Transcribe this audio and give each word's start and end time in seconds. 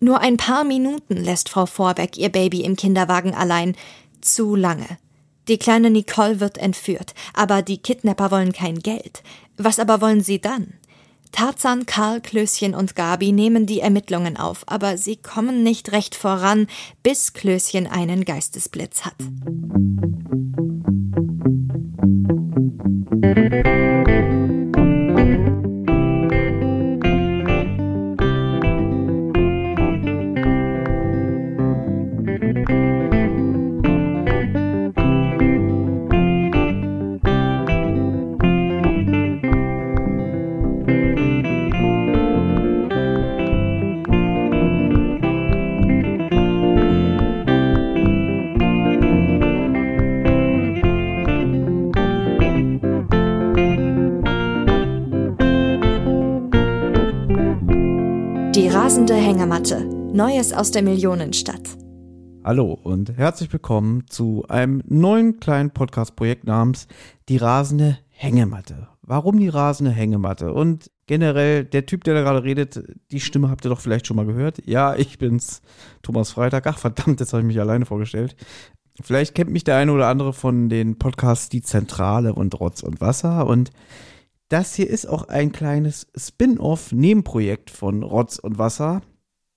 Nur 0.00 0.20
ein 0.20 0.38
paar 0.38 0.64
Minuten 0.64 1.16
lässt 1.16 1.50
Frau 1.50 1.66
Vorbeck 1.66 2.16
ihr 2.16 2.30
Baby 2.30 2.62
im 2.62 2.74
Kinderwagen 2.74 3.34
allein. 3.34 3.76
Zu 4.22 4.56
lange. 4.56 4.86
Die 5.46 5.58
kleine 5.58 5.90
Nicole 5.90 6.40
wird 6.40 6.58
entführt, 6.58 7.14
aber 7.34 7.60
die 7.62 7.78
Kidnapper 7.78 8.30
wollen 8.30 8.52
kein 8.52 8.78
Geld. 8.78 9.22
Was 9.56 9.78
aber 9.78 10.00
wollen 10.00 10.22
sie 10.22 10.40
dann? 10.40 10.74
Tarzan, 11.32 11.86
Karl, 11.86 12.20
Klößchen 12.20 12.74
und 12.74 12.96
Gabi 12.96 13.32
nehmen 13.32 13.66
die 13.66 13.80
Ermittlungen 13.80 14.36
auf, 14.36 14.64
aber 14.66 14.96
sie 14.96 15.16
kommen 15.16 15.62
nicht 15.62 15.92
recht 15.92 16.14
voran, 16.14 16.66
bis 17.02 17.34
Klößchen 17.34 17.86
einen 17.86 18.24
Geistesblitz 18.24 19.02
hat. 19.04 19.16
Neues 60.40 60.54
aus 60.54 60.70
der 60.70 60.80
Millionenstadt. 60.80 61.76
Hallo 62.42 62.72
und 62.72 63.14
herzlich 63.18 63.52
willkommen 63.52 64.06
zu 64.08 64.46
einem 64.48 64.82
neuen 64.86 65.38
kleinen 65.38 65.70
Podcast-Projekt 65.70 66.44
namens 66.44 66.88
Die 67.28 67.36
rasende 67.36 67.98
Hängematte. 68.08 68.88
Warum 69.02 69.38
die 69.38 69.50
rasende 69.50 69.90
Hängematte? 69.90 70.54
Und 70.54 70.90
generell, 71.06 71.66
der 71.66 71.84
Typ, 71.84 72.04
der 72.04 72.14
da 72.14 72.22
gerade 72.22 72.42
redet, 72.42 72.82
die 73.10 73.20
Stimme 73.20 73.50
habt 73.50 73.66
ihr 73.66 73.68
doch 73.68 73.80
vielleicht 73.80 74.06
schon 74.06 74.16
mal 74.16 74.24
gehört. 74.24 74.66
Ja, 74.66 74.96
ich 74.96 75.18
bin's, 75.18 75.60
Thomas 76.00 76.30
Freitag. 76.30 76.66
Ach 76.66 76.78
verdammt, 76.78 77.20
jetzt 77.20 77.34
habe 77.34 77.42
ich 77.42 77.46
mich 77.46 77.60
alleine 77.60 77.84
vorgestellt. 77.84 78.34
Vielleicht 79.02 79.34
kennt 79.34 79.50
mich 79.50 79.64
der 79.64 79.76
eine 79.76 79.92
oder 79.92 80.08
andere 80.08 80.32
von 80.32 80.70
den 80.70 80.98
Podcasts 80.98 81.50
Die 81.50 81.60
Zentrale 81.60 82.32
und 82.32 82.58
Rotz 82.58 82.82
und 82.82 83.02
Wasser. 83.02 83.46
Und 83.46 83.72
das 84.48 84.74
hier 84.74 84.88
ist 84.88 85.04
auch 85.04 85.28
ein 85.28 85.52
kleines 85.52 86.06
Spin-off-Nebenprojekt 86.16 87.68
von 87.68 88.02
Rotz 88.02 88.38
und 88.38 88.58
Wasser. 88.58 89.02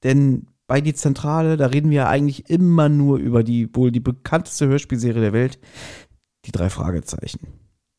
Denn 0.03 0.47
bei 0.73 0.81
Die 0.81 0.95
Zentrale, 0.95 1.55
da 1.55 1.67
reden 1.67 1.91
wir 1.91 1.97
ja 1.97 2.07
eigentlich 2.07 2.49
immer 2.49 2.89
nur 2.89 3.19
über 3.19 3.43
die 3.43 3.69
wohl 3.75 3.91
die 3.91 3.99
bekannteste 3.99 4.65
Hörspielserie 4.65 5.21
der 5.21 5.31
Welt, 5.31 5.59
die 6.45 6.51
drei 6.51 6.71
Fragezeichen. 6.71 7.41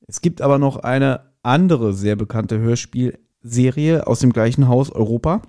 Es 0.09 0.21
gibt 0.21 0.43
aber 0.43 0.59
noch 0.59 0.79
eine 0.79 1.33
andere 1.45 1.95
sehr 1.95 2.17
bekannte 2.17 2.59
Hörspielserie 2.59 4.09
aus 4.09 4.19
dem 4.19 4.33
gleichen 4.33 4.67
Haus 4.67 4.91
Europa, 4.91 5.43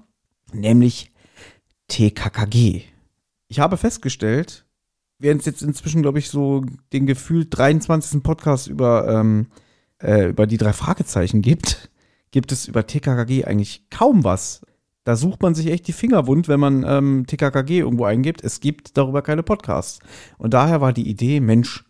nämlich 0.53 1.13
TKKG. 1.87 2.83
Ich 3.47 3.59
habe 3.59 3.77
festgestellt, 3.77 4.67
während 5.17 5.39
es 5.39 5.47
jetzt 5.47 5.63
inzwischen, 5.63 6.03
glaube 6.03 6.19
ich, 6.19 6.29
so 6.29 6.63
den 6.93 7.07
gefühlt 7.07 7.47
23. 7.57 8.21
Podcast 8.21 8.67
über, 8.67 9.07
ähm, 9.07 9.47
äh, 9.99 10.29
über 10.29 10.45
die 10.45 10.57
drei 10.57 10.73
Fragezeichen 10.73 11.41
gibt, 11.41 11.89
gibt 12.29 12.51
es 12.51 12.67
über 12.67 12.85
TKKG 12.85 13.45
eigentlich 13.45 13.89
kaum 13.89 14.23
was. 14.23 14.61
Da 15.05 15.15
sucht 15.15 15.43
man 15.43 15.53
sich 15.53 15.67
echt 15.67 15.87
die 15.87 15.93
Finger 15.93 16.25
wund, 16.25 16.47
wenn 16.47 16.59
man 16.59 16.83
ähm, 16.83 17.25
TKKG 17.27 17.77
irgendwo 17.77 18.05
eingibt. 18.05 18.43
Es 18.43 18.59
gibt 18.59 18.97
darüber 18.97 19.21
keine 19.21 19.43
Podcasts. 19.43 19.99
Und 20.39 20.55
daher 20.55 20.81
war 20.81 20.93
die 20.93 21.07
Idee, 21.07 21.39
Mensch, 21.39 21.85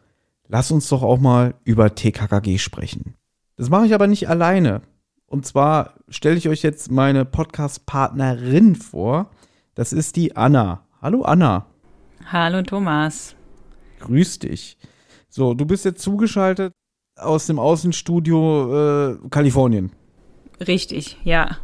lass 0.49 0.69
uns 0.69 0.89
doch 0.89 1.02
auch 1.02 1.17
mal 1.17 1.55
über 1.63 1.95
TKKG 1.95 2.58
sprechen. 2.58 3.15
Das 3.55 3.70
mache 3.70 3.86
ich 3.86 3.93
aber 3.93 4.08
nicht 4.08 4.27
alleine. 4.27 4.81
Und 5.27 5.45
zwar 5.45 5.93
stelle 6.09 6.36
ich 6.36 6.49
euch 6.49 6.61
jetzt 6.61 6.92
meine 6.92 7.23
Podcast-Partnerin 7.23 8.75
vor. 8.75 9.31
Das 9.75 9.93
ist 9.93 10.17
die 10.17 10.36
Anna. 10.36 10.86
Hallo 11.02 11.21
Anna. 11.21 11.67
Hallo 12.25 12.64
Thomas. 12.64 13.33
Grüß 14.02 14.39
dich. 14.39 14.77
So, 15.30 15.54
du 15.54 15.65
bist 15.65 15.86
jetzt 15.86 16.02
zugeschaltet 16.02 16.73
aus 17.17 17.48
dem 17.48 17.59
Außenstudio 17.59 19.14
äh, 19.14 19.30
Kalifornien. 19.30 19.93
Richtig, 20.59 21.17
ja. 21.23 21.59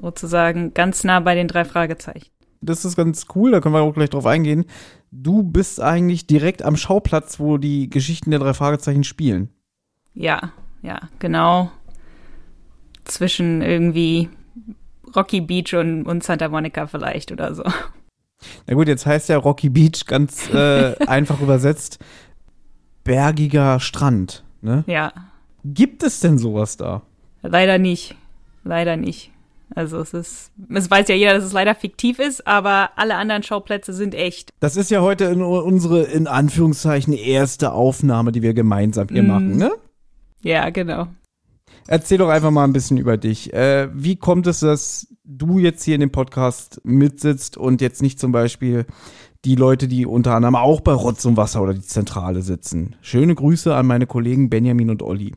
Sozusagen 0.00 0.74
ganz 0.74 1.04
nah 1.04 1.20
bei 1.20 1.34
den 1.34 1.48
drei 1.48 1.64
Fragezeichen. 1.64 2.30
Das 2.62 2.84
ist 2.84 2.96
ganz 2.96 3.26
cool, 3.34 3.50
da 3.50 3.60
können 3.60 3.74
wir 3.74 3.82
auch 3.82 3.94
gleich 3.94 4.10
drauf 4.10 4.26
eingehen. 4.26 4.66
Du 5.10 5.42
bist 5.42 5.80
eigentlich 5.80 6.26
direkt 6.26 6.62
am 6.62 6.76
Schauplatz, 6.76 7.40
wo 7.40 7.56
die 7.56 7.88
Geschichten 7.88 8.30
der 8.30 8.40
drei 8.40 8.54
Fragezeichen 8.54 9.04
spielen. 9.04 9.48
Ja, 10.14 10.52
ja, 10.82 11.00
genau. 11.18 11.70
Zwischen 13.04 13.62
irgendwie 13.62 14.28
Rocky 15.16 15.40
Beach 15.40 15.74
und, 15.74 16.04
und 16.04 16.22
Santa 16.22 16.48
Monica 16.48 16.86
vielleicht 16.86 17.32
oder 17.32 17.54
so. 17.54 17.64
Na 18.66 18.74
gut, 18.74 18.88
jetzt 18.88 19.06
heißt 19.06 19.28
ja 19.28 19.38
Rocky 19.38 19.68
Beach 19.68 20.04
ganz 20.06 20.48
äh, 20.52 20.94
einfach 21.06 21.40
übersetzt 21.40 21.98
bergiger 23.04 23.80
Strand. 23.80 24.44
Ne? 24.60 24.84
Ja, 24.86 25.12
Gibt 25.64 26.02
es 26.02 26.20
denn 26.20 26.38
sowas 26.38 26.76
da? 26.76 27.02
leider 27.42 27.78
nicht. 27.78 28.14
Leider 28.64 28.96
nicht. 28.96 29.30
Also 29.74 29.98
es 30.00 30.12
ist, 30.14 30.50
es 30.68 30.90
weiß 30.90 31.08
ja 31.08 31.14
jeder, 31.14 31.34
dass 31.34 31.44
es 31.44 31.52
leider 31.52 31.74
fiktiv 31.74 32.18
ist, 32.18 32.46
aber 32.46 32.90
alle 32.96 33.14
anderen 33.16 33.42
Schauplätze 33.42 33.92
sind 33.92 34.14
echt. 34.14 34.50
Das 34.60 34.76
ist 34.76 34.90
ja 34.90 35.00
heute 35.00 35.26
in 35.26 35.42
unsere, 35.42 36.02
in 36.02 36.26
Anführungszeichen, 36.26 37.12
erste 37.12 37.72
Aufnahme, 37.72 38.32
die 38.32 38.42
wir 38.42 38.52
gemeinsam 38.54 39.08
hier 39.10 39.22
Mm. 39.22 39.26
machen, 39.28 39.56
ne? 39.56 39.70
Ja, 40.42 40.70
genau. 40.70 41.06
Erzähl 41.86 42.18
doch 42.18 42.28
einfach 42.28 42.50
mal 42.50 42.64
ein 42.64 42.72
bisschen 42.72 42.98
über 42.98 43.16
dich. 43.16 43.52
Äh, 43.52 43.88
wie 43.94 44.16
kommt 44.16 44.46
es, 44.46 44.60
dass 44.60 45.06
du 45.24 45.58
jetzt 45.58 45.84
hier 45.84 45.94
in 45.94 46.00
dem 46.00 46.12
Podcast 46.12 46.80
mitsitzt 46.84 47.56
und 47.56 47.80
jetzt 47.80 48.02
nicht 48.02 48.18
zum 48.18 48.32
Beispiel 48.32 48.86
die 49.44 49.54
Leute, 49.54 49.86
die 49.88 50.04
unter 50.04 50.34
anderem 50.34 50.56
auch 50.56 50.80
bei 50.80 50.92
Rotz 50.92 51.24
und 51.24 51.36
Wasser 51.36 51.62
oder 51.62 51.74
die 51.74 51.80
Zentrale 51.82 52.42
sitzen? 52.42 52.96
Schöne 53.02 53.34
Grüße 53.34 53.74
an 53.74 53.86
meine 53.86 54.06
Kollegen 54.06 54.50
Benjamin 54.50 54.90
und 54.90 55.02
Olli. 55.02 55.34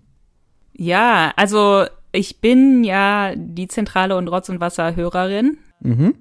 Ja, 0.73 1.31
also 1.35 1.85
ich 2.13 2.39
bin 2.39 2.83
ja 2.85 3.33
die 3.35 3.67
Zentrale 3.67 4.15
und 4.15 4.29
Rotz 4.29 4.47
und 4.47 4.61
Wasser 4.61 4.95
Hörerin 4.95 5.57
Mhm. 5.81 6.15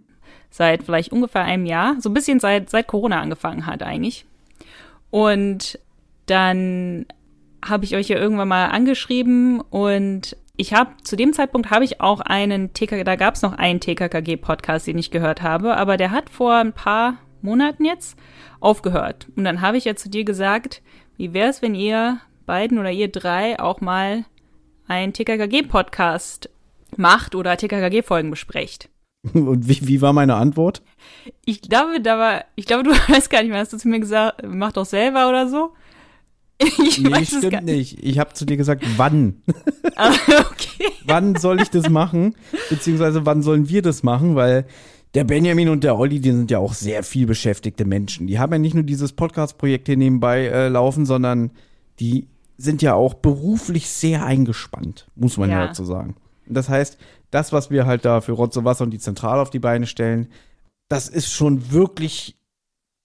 seit 0.50 0.82
vielleicht 0.82 1.12
ungefähr 1.12 1.42
einem 1.42 1.66
Jahr, 1.66 1.94
so 2.00 2.10
ein 2.10 2.14
bisschen 2.14 2.40
seit 2.40 2.68
seit 2.68 2.88
Corona 2.88 3.20
angefangen 3.20 3.66
hat 3.66 3.82
eigentlich. 3.84 4.24
Und 5.10 5.78
dann 6.26 7.06
habe 7.64 7.84
ich 7.84 7.94
euch 7.94 8.08
ja 8.08 8.16
irgendwann 8.18 8.48
mal 8.48 8.66
angeschrieben 8.66 9.60
und 9.60 10.36
ich 10.56 10.74
habe 10.74 10.90
zu 11.04 11.16
dem 11.16 11.32
Zeitpunkt 11.32 11.70
habe 11.70 11.84
ich 11.84 12.00
auch 12.00 12.20
einen 12.20 12.72
TK, 12.74 13.04
da 13.04 13.16
gab 13.16 13.34
es 13.34 13.42
noch 13.42 13.52
einen 13.52 13.80
TKKG 13.80 14.36
Podcast, 14.36 14.86
den 14.86 14.98
ich 14.98 15.10
gehört 15.10 15.42
habe, 15.42 15.76
aber 15.76 15.96
der 15.96 16.10
hat 16.10 16.28
vor 16.28 16.54
ein 16.56 16.72
paar 16.72 17.18
Monaten 17.40 17.84
jetzt 17.84 18.18
aufgehört. 18.60 19.26
Und 19.36 19.44
dann 19.44 19.60
habe 19.60 19.76
ich 19.76 19.84
ja 19.84 19.94
zu 19.96 20.08
dir 20.08 20.24
gesagt, 20.24 20.82
wie 21.16 21.32
wäre 21.32 21.48
es, 21.50 21.62
wenn 21.62 21.74
ihr 21.74 22.18
beiden 22.46 22.78
oder 22.78 22.90
ihr 22.90 23.08
drei 23.08 23.58
auch 23.60 23.80
mal 23.80 24.24
einen 24.86 25.12
TKKG 25.12 25.62
Podcast 25.62 26.50
macht 26.96 27.34
oder 27.34 27.56
TKKG 27.56 28.02
Folgen 28.02 28.30
besprecht? 28.30 28.88
Und 29.34 29.68
wie, 29.68 29.86
wie 29.86 30.00
war 30.00 30.12
meine 30.12 30.34
Antwort? 30.34 30.82
Ich 31.44 31.62
glaube, 31.62 32.00
da 32.00 32.18
war, 32.18 32.44
ich 32.56 32.66
glaube, 32.66 32.82
du 32.82 32.90
weißt 33.08 33.30
gar 33.30 33.42
nicht 33.42 33.50
mehr, 33.50 33.60
hast 33.60 33.72
du 33.72 33.78
zu 33.78 33.88
mir 33.88 34.00
gesagt, 34.00 34.42
mach 34.46 34.72
doch 34.72 34.86
selber 34.86 35.28
oder 35.28 35.48
so? 35.48 35.72
Ich 36.78 36.98
Nee, 37.00 37.24
stimmt 37.24 37.64
nicht. 37.64 38.04
Ich 38.04 38.18
habe 38.18 38.34
zu 38.34 38.44
dir 38.44 38.56
gesagt, 38.56 38.84
wann? 38.96 39.42
Ah, 39.94 40.14
okay. 40.50 40.88
wann 41.04 41.36
soll 41.36 41.60
ich 41.60 41.68
das 41.68 41.90
machen? 41.90 42.34
Beziehungsweise 42.70 43.26
wann 43.26 43.42
sollen 43.42 43.68
wir 43.68 43.82
das 43.82 44.02
machen? 44.02 44.36
Weil 44.36 44.64
der 45.12 45.24
Benjamin 45.24 45.68
und 45.68 45.84
der 45.84 45.98
Olli, 45.98 46.18
die 46.18 46.32
sind 46.32 46.50
ja 46.50 46.60
auch 46.60 46.72
sehr 46.72 47.02
viel 47.02 47.26
beschäftigte 47.26 47.84
Menschen. 47.84 48.26
Die 48.26 48.38
haben 48.38 48.52
ja 48.52 48.58
nicht 48.58 48.74
nur 48.74 48.84
dieses 48.84 49.12
Podcast-Projekt 49.12 49.88
hier 49.88 49.98
nebenbei 49.98 50.46
äh, 50.46 50.68
laufen, 50.68 51.04
sondern 51.04 51.50
die 52.00 52.26
sind 52.62 52.82
ja 52.82 52.94
auch 52.94 53.14
beruflich 53.14 53.88
sehr 53.88 54.24
eingespannt, 54.24 55.08
muss 55.14 55.36
man 55.36 55.50
ja, 55.50 55.60
Ja. 55.60 55.66
dazu 55.68 55.84
sagen. 55.84 56.16
Das 56.46 56.68
heißt, 56.68 56.98
das, 57.30 57.52
was 57.52 57.70
wir 57.70 57.86
halt 57.86 58.04
da 58.04 58.20
für 58.20 58.32
Rotz 58.32 58.56
und 58.56 58.64
Wasser 58.64 58.84
und 58.84 58.90
die 58.90 58.98
Zentrale 58.98 59.40
auf 59.40 59.50
die 59.50 59.58
Beine 59.58 59.86
stellen, 59.86 60.28
das 60.88 61.08
ist 61.08 61.32
schon 61.32 61.70
wirklich 61.72 62.36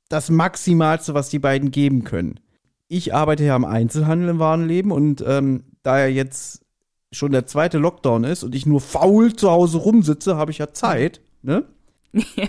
das 0.10 0.30
Maximalste, 0.30 1.14
was 1.14 1.30
die 1.30 1.40
beiden 1.40 1.72
geben 1.72 2.04
können. 2.04 2.40
Ich 2.88 3.14
arbeite 3.14 3.44
ja 3.44 3.56
im 3.56 3.66
Einzelhandel 3.66 4.30
im 4.30 4.40
Warenleben 4.40 4.92
und 4.92 5.24
ähm, 5.26 5.64
da 5.84 6.00
ja 6.00 6.08
jetzt 6.08 6.62
schon 7.12 7.32
der 7.32 7.46
zweite 7.46 7.78
Lockdown 7.78 8.24
ist 8.26 8.44
und 8.44 8.56
ich 8.56 8.66
nur 8.66 8.82
faul 8.82 9.34
zu 9.34 9.50
Hause 9.50 9.78
rumsitze, 9.78 10.36
habe 10.38 10.52
ich 10.52 10.58
ja 10.58 10.74
Zeit, 10.74 11.22
ne? 11.42 11.64
Ja. 12.14 12.48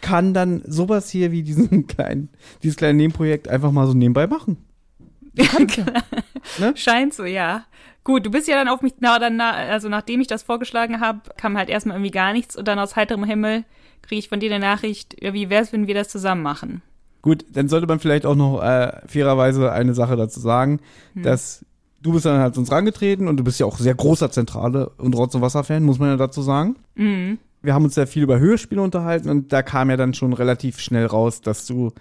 Kann 0.00 0.34
dann 0.34 0.62
sowas 0.66 1.08
hier 1.08 1.32
wie 1.32 1.42
diesen 1.42 1.86
kleinen, 1.86 2.28
dieses 2.62 2.76
kleine 2.76 2.98
Nebenprojekt 2.98 3.48
einfach 3.48 3.72
mal 3.72 3.86
so 3.86 3.94
nebenbei 3.94 4.26
machen. 4.26 4.58
Scheint 6.74 7.14
so, 7.14 7.24
ja. 7.24 7.64
Gut, 8.04 8.26
du 8.26 8.30
bist 8.30 8.48
ja 8.48 8.56
dann 8.56 8.68
auf 8.68 8.82
mich, 8.82 8.94
na, 9.00 9.18
dann, 9.18 9.36
na, 9.36 9.52
also 9.52 9.88
nachdem 9.88 10.20
ich 10.20 10.26
das 10.26 10.42
vorgeschlagen 10.42 11.00
habe, 11.00 11.20
kam 11.36 11.56
halt 11.56 11.70
erstmal 11.70 11.96
irgendwie 11.96 12.10
gar 12.10 12.32
nichts 12.32 12.56
und 12.56 12.68
dann 12.68 12.78
aus 12.78 12.96
heiterem 12.96 13.24
Himmel 13.24 13.64
kriege 14.02 14.18
ich 14.18 14.28
von 14.28 14.40
dir 14.40 14.54
eine 14.54 14.64
Nachricht, 14.64 15.16
ja, 15.22 15.32
wie 15.32 15.48
wär's, 15.48 15.72
wenn 15.72 15.86
wir 15.86 15.94
das 15.94 16.08
zusammen 16.08 16.42
machen? 16.42 16.82
Gut, 17.22 17.46
dann 17.50 17.68
sollte 17.68 17.86
man 17.86 18.00
vielleicht 18.00 18.26
auch 18.26 18.34
noch 18.34 18.62
äh, 18.62 19.00
fairerweise 19.06 19.72
eine 19.72 19.94
Sache 19.94 20.16
dazu 20.16 20.40
sagen, 20.40 20.80
Hm. 21.14 21.22
dass 21.22 21.64
du 22.02 22.12
bist 22.12 22.26
dann 22.26 22.38
halt 22.38 22.58
uns 22.58 22.70
rangetreten 22.70 23.28
und 23.28 23.38
du 23.38 23.44
bist 23.44 23.58
ja 23.58 23.64
auch 23.64 23.78
sehr 23.78 23.94
großer 23.94 24.30
Zentrale 24.30 24.90
und 24.98 25.16
Rotz- 25.16 25.34
und 25.34 25.40
Wasser-Fan, 25.40 25.82
muss 25.82 25.98
man 25.98 26.10
ja 26.10 26.16
dazu 26.16 26.42
sagen. 26.42 26.76
Mhm. 26.96 27.38
Wir 27.62 27.72
haben 27.72 27.84
uns 27.84 27.94
sehr 27.94 28.06
viel 28.06 28.22
über 28.22 28.38
Hörspiele 28.38 28.82
unterhalten 28.82 29.30
und 29.30 29.54
da 29.54 29.62
kam 29.62 29.88
ja 29.88 29.96
dann 29.96 30.12
schon 30.12 30.34
relativ 30.34 30.80
schnell 30.80 31.06
raus, 31.06 31.40
dass 31.40 31.64
du 31.64 31.92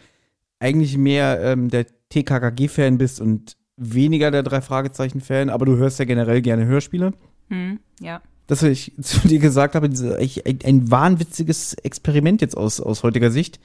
eigentlich 0.60 0.98
mehr 0.98 1.40
ähm, 1.42 1.70
der 1.70 1.86
TKKG-Fan 2.14 2.98
bist 2.98 3.20
und 3.22 3.58
weniger 3.76 4.32
der 4.32 4.44
drei 4.44 4.62
Fragezeichen-Fan, 4.62 5.50
aber 5.50 5.66
du 5.66 5.78
hörst 5.78 6.00
ja 6.00 6.06
generell 6.06 6.42
gerne 6.42 6.66
Hörspiele. 6.66 7.14
Mhm. 7.50 7.80
Ja. 8.00 8.22
dass 8.48 8.64
ich 8.64 8.94
zu 9.02 9.28
dir 9.28 9.40
gesagt 9.40 9.76
habe, 9.76 9.88
ein, 9.88 10.60
ein 10.64 10.92
wahnwitziges 10.92 11.74
Experiment 11.76 12.42
jetzt 12.42 12.56
aus, 12.56 12.80
aus 12.80 13.04
heutiger 13.04 13.32
Sicht. 13.32 13.60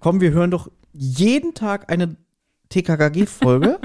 Komm, 0.00 0.20
wir 0.20 0.32
hören 0.32 0.50
doch 0.50 0.70
jeden 0.92 1.54
Tag 1.54 1.90
eine 1.90 2.16
TKKG-Folge 2.68 3.78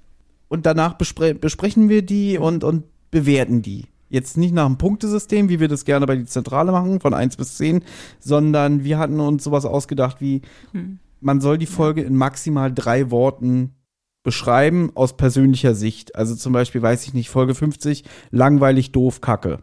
und 0.48 0.66
danach 0.66 0.94
bespre 0.94 1.34
besprechen 1.34 1.88
wir 1.88 2.02
die 2.02 2.38
und, 2.38 2.64
und 2.64 2.84
bewerten 3.10 3.62
die. 3.62 3.86
Jetzt 4.08 4.36
nicht 4.36 4.54
nach 4.54 4.66
einem 4.66 4.78
Punktesystem, 4.78 5.48
wie 5.48 5.58
wir 5.58 5.68
das 5.68 5.84
gerne 5.84 6.06
bei 6.06 6.16
die 6.16 6.26
Zentrale 6.26 6.70
machen, 6.70 7.00
von 7.00 7.12
1 7.12 7.36
bis 7.36 7.56
10, 7.56 7.82
sondern 8.20 8.84
wir 8.84 8.98
hatten 8.98 9.18
uns 9.18 9.42
sowas 9.44 9.64
ausgedacht 9.64 10.20
wie, 10.20 10.42
Hm. 10.72 11.00
Man 11.26 11.40
soll 11.40 11.58
die 11.58 11.66
Folge 11.66 12.02
in 12.02 12.14
maximal 12.14 12.72
drei 12.72 13.10
Worten 13.10 13.74
beschreiben 14.22 14.92
aus 14.94 15.16
persönlicher 15.16 15.74
Sicht. 15.74 16.14
Also 16.14 16.36
zum 16.36 16.52
Beispiel, 16.52 16.80
weiß 16.82 17.04
ich 17.04 17.14
nicht, 17.14 17.30
Folge 17.30 17.54
50, 17.54 18.04
langweilig, 18.30 18.92
doof, 18.92 19.20
kacke. 19.20 19.58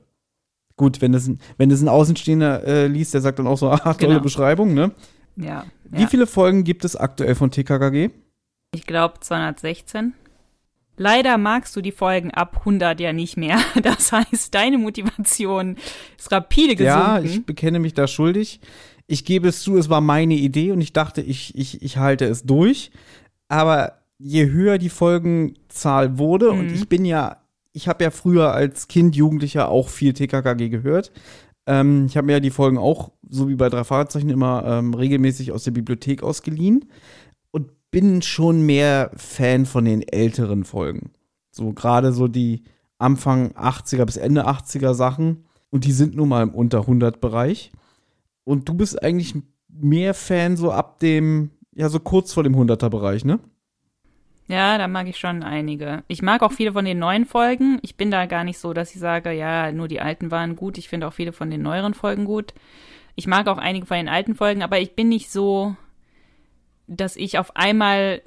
Gut, 0.76 1.02
wenn 1.02 1.14
das 1.14 1.28
ein, 1.28 1.40
wenn 1.58 1.70
das 1.70 1.82
ein 1.82 1.88
Außenstehender 1.88 2.64
äh, 2.66 2.88
liest, 2.88 3.14
der 3.14 3.22
sagt 3.22 3.40
dann 3.40 3.48
auch 3.48 3.58
so, 3.58 3.70
ah, 3.72 3.94
tolle 3.94 3.96
Genau. 3.98 4.20
Beschreibung, 4.20 4.74
ne? 4.74 4.92
Ja. 5.38 5.66
Wie 5.90 6.02
ja. 6.02 6.08
viele 6.08 6.28
Folgen 6.28 6.66
gibt 6.66 6.84
es 6.84 6.96
aktuell 6.98 7.34
von 7.34 7.50
TKKG? 7.50 8.10
Ich 8.76 8.86
glaube 8.86 9.22
216. 9.22 10.14
Leider 10.98 11.38
magst 11.38 11.76
du 11.76 11.82
die 11.82 11.92
Folgen 11.92 12.32
ab 12.32 12.58
100 12.60 13.00
ja 13.00 13.14
nicht 13.14 13.38
mehr. 13.38 13.60
Das 13.82 14.12
heißt, 14.12 14.54
deine 14.54 14.78
Motivation 14.78 15.78
ist 16.18 16.32
rapide 16.32 16.76
gesunken. 16.76 17.00
Ja, 17.00 17.22
ich 17.22 17.46
bekenne 17.46 17.80
mich 17.80 17.94
da 17.94 18.08
schuldig. 18.08 18.60
Ich 19.08 19.26
gebe 19.26 19.50
es 19.50 19.62
zu, 19.62 19.78
es 19.78 19.90
war 19.90 20.02
meine 20.02 20.36
Idee 20.36 20.72
und 20.72 20.82
ich 20.82 20.94
dachte, 20.94 21.22
ich, 21.22 21.56
ich, 21.58 21.82
ich 21.82 21.98
halte 21.98 22.26
es 22.26 22.44
durch. 22.44 22.92
Aber 23.48 24.00
je 24.18 24.50
höher 24.50 24.78
die 24.78 24.90
Folgenzahl 24.90 26.18
wurde, 26.18 26.52
und 26.52 26.68
Mhm. 26.68 26.74
ich 26.74 26.88
bin 26.90 27.06
ja, 27.06 27.38
ich 27.74 27.88
habe 27.88 28.04
ja 28.04 28.12
früher 28.12 28.54
als 28.54 28.88
Kind, 28.88 29.16
Jugendlicher 29.16 29.70
auch 29.70 29.90
viel 29.90 30.14
TKKG 30.14 30.70
gehört. 30.70 31.12
Ähm, 31.66 32.06
ich 32.08 32.18
habe 32.18 32.28
mir 32.28 32.34
ja 32.34 32.40
die 32.40 32.50
Folgen 32.50 32.78
auch, 32.78 33.12
so 33.30 33.50
wie 33.50 33.56
bei 33.56 33.70
drei 33.70 33.84
Fahrzeichen, 33.84 34.30
immer 34.30 34.64
ähm, 34.66 34.94
regelmäßig 34.94 35.52
aus 35.52 35.64
der 35.64 35.72
Bibliothek 35.72 36.22
ausgeliehen 36.24 36.86
und 37.52 37.72
bin 37.92 38.22
schon 38.22 38.66
mehr 38.66 39.12
Fan 39.16 39.66
von 39.66 39.86
den 39.86 40.02
älteren 40.02 40.64
Folgen. 40.64 41.12
So 41.52 41.74
gerade 41.74 42.12
so 42.14 42.28
die 42.28 42.64
Anfang 42.98 43.52
80er 43.52 44.06
bis 44.06 44.18
Ende 44.18 44.48
80er 44.48 44.94
Sachen. 44.94 45.46
Und 45.70 45.86
die 45.86 45.92
sind 45.92 46.16
nun 46.16 46.30
mal 46.30 46.44
im 46.44 46.52
unter 46.54 46.82
100 46.82 47.20
Bereich. 47.20 47.72
Und 48.44 48.68
du 48.68 48.74
bist 48.74 49.02
eigentlich 49.02 49.36
mehr 49.70 50.14
Fan 50.14 50.58
so 50.58 50.72
ab 50.72 51.00
dem, 51.00 51.52
ja, 51.74 51.90
so 51.90 52.00
kurz 52.00 52.34
vor 52.34 52.44
dem 52.44 52.56
100er 52.56 52.90
Bereich, 52.90 53.26
ne? 53.26 53.40
Ja, 54.48 54.78
da 54.78 54.88
mag 54.88 55.08
ich 55.08 55.18
schon 55.18 55.42
einige. 55.42 56.04
Ich 56.08 56.22
mag 56.22 56.42
auch 56.44 56.52
viele 56.52 56.74
von 56.74 56.86
den 56.86 57.00
neuen 57.00 57.26
Folgen. 57.26 57.80
Ich 57.82 57.96
bin 57.96 58.12
da 58.12 58.26
gar 58.26 58.44
nicht 58.44 58.60
so, 58.60 58.74
dass 58.74 58.94
ich 58.94 59.00
sage, 59.00 59.32
ja, 59.32 59.72
nur 59.72 59.88
die 59.88 60.02
alten 60.02 60.32
waren 60.32 60.56
gut. 60.56 60.78
Ich 60.78 60.90
finde 60.90 61.08
auch 61.08 61.14
viele 61.14 61.32
von 61.32 61.50
den 61.50 61.62
neueren 61.62 61.94
Folgen 61.94 62.26
gut. 62.26 62.54
Ich 63.16 63.26
mag 63.26 63.48
auch 63.48 63.58
einige 63.58 63.86
von 63.86 63.98
den 63.98 64.10
alten 64.10 64.36
Folgen, 64.36 64.62
aber 64.62 64.80
ich 64.80 64.96
bin 64.96 65.08
nicht 65.08 65.32
so, 65.32 65.76
dass 66.88 67.16
ich 67.16 67.38
auf 67.38 67.56
einmal 67.56 68.22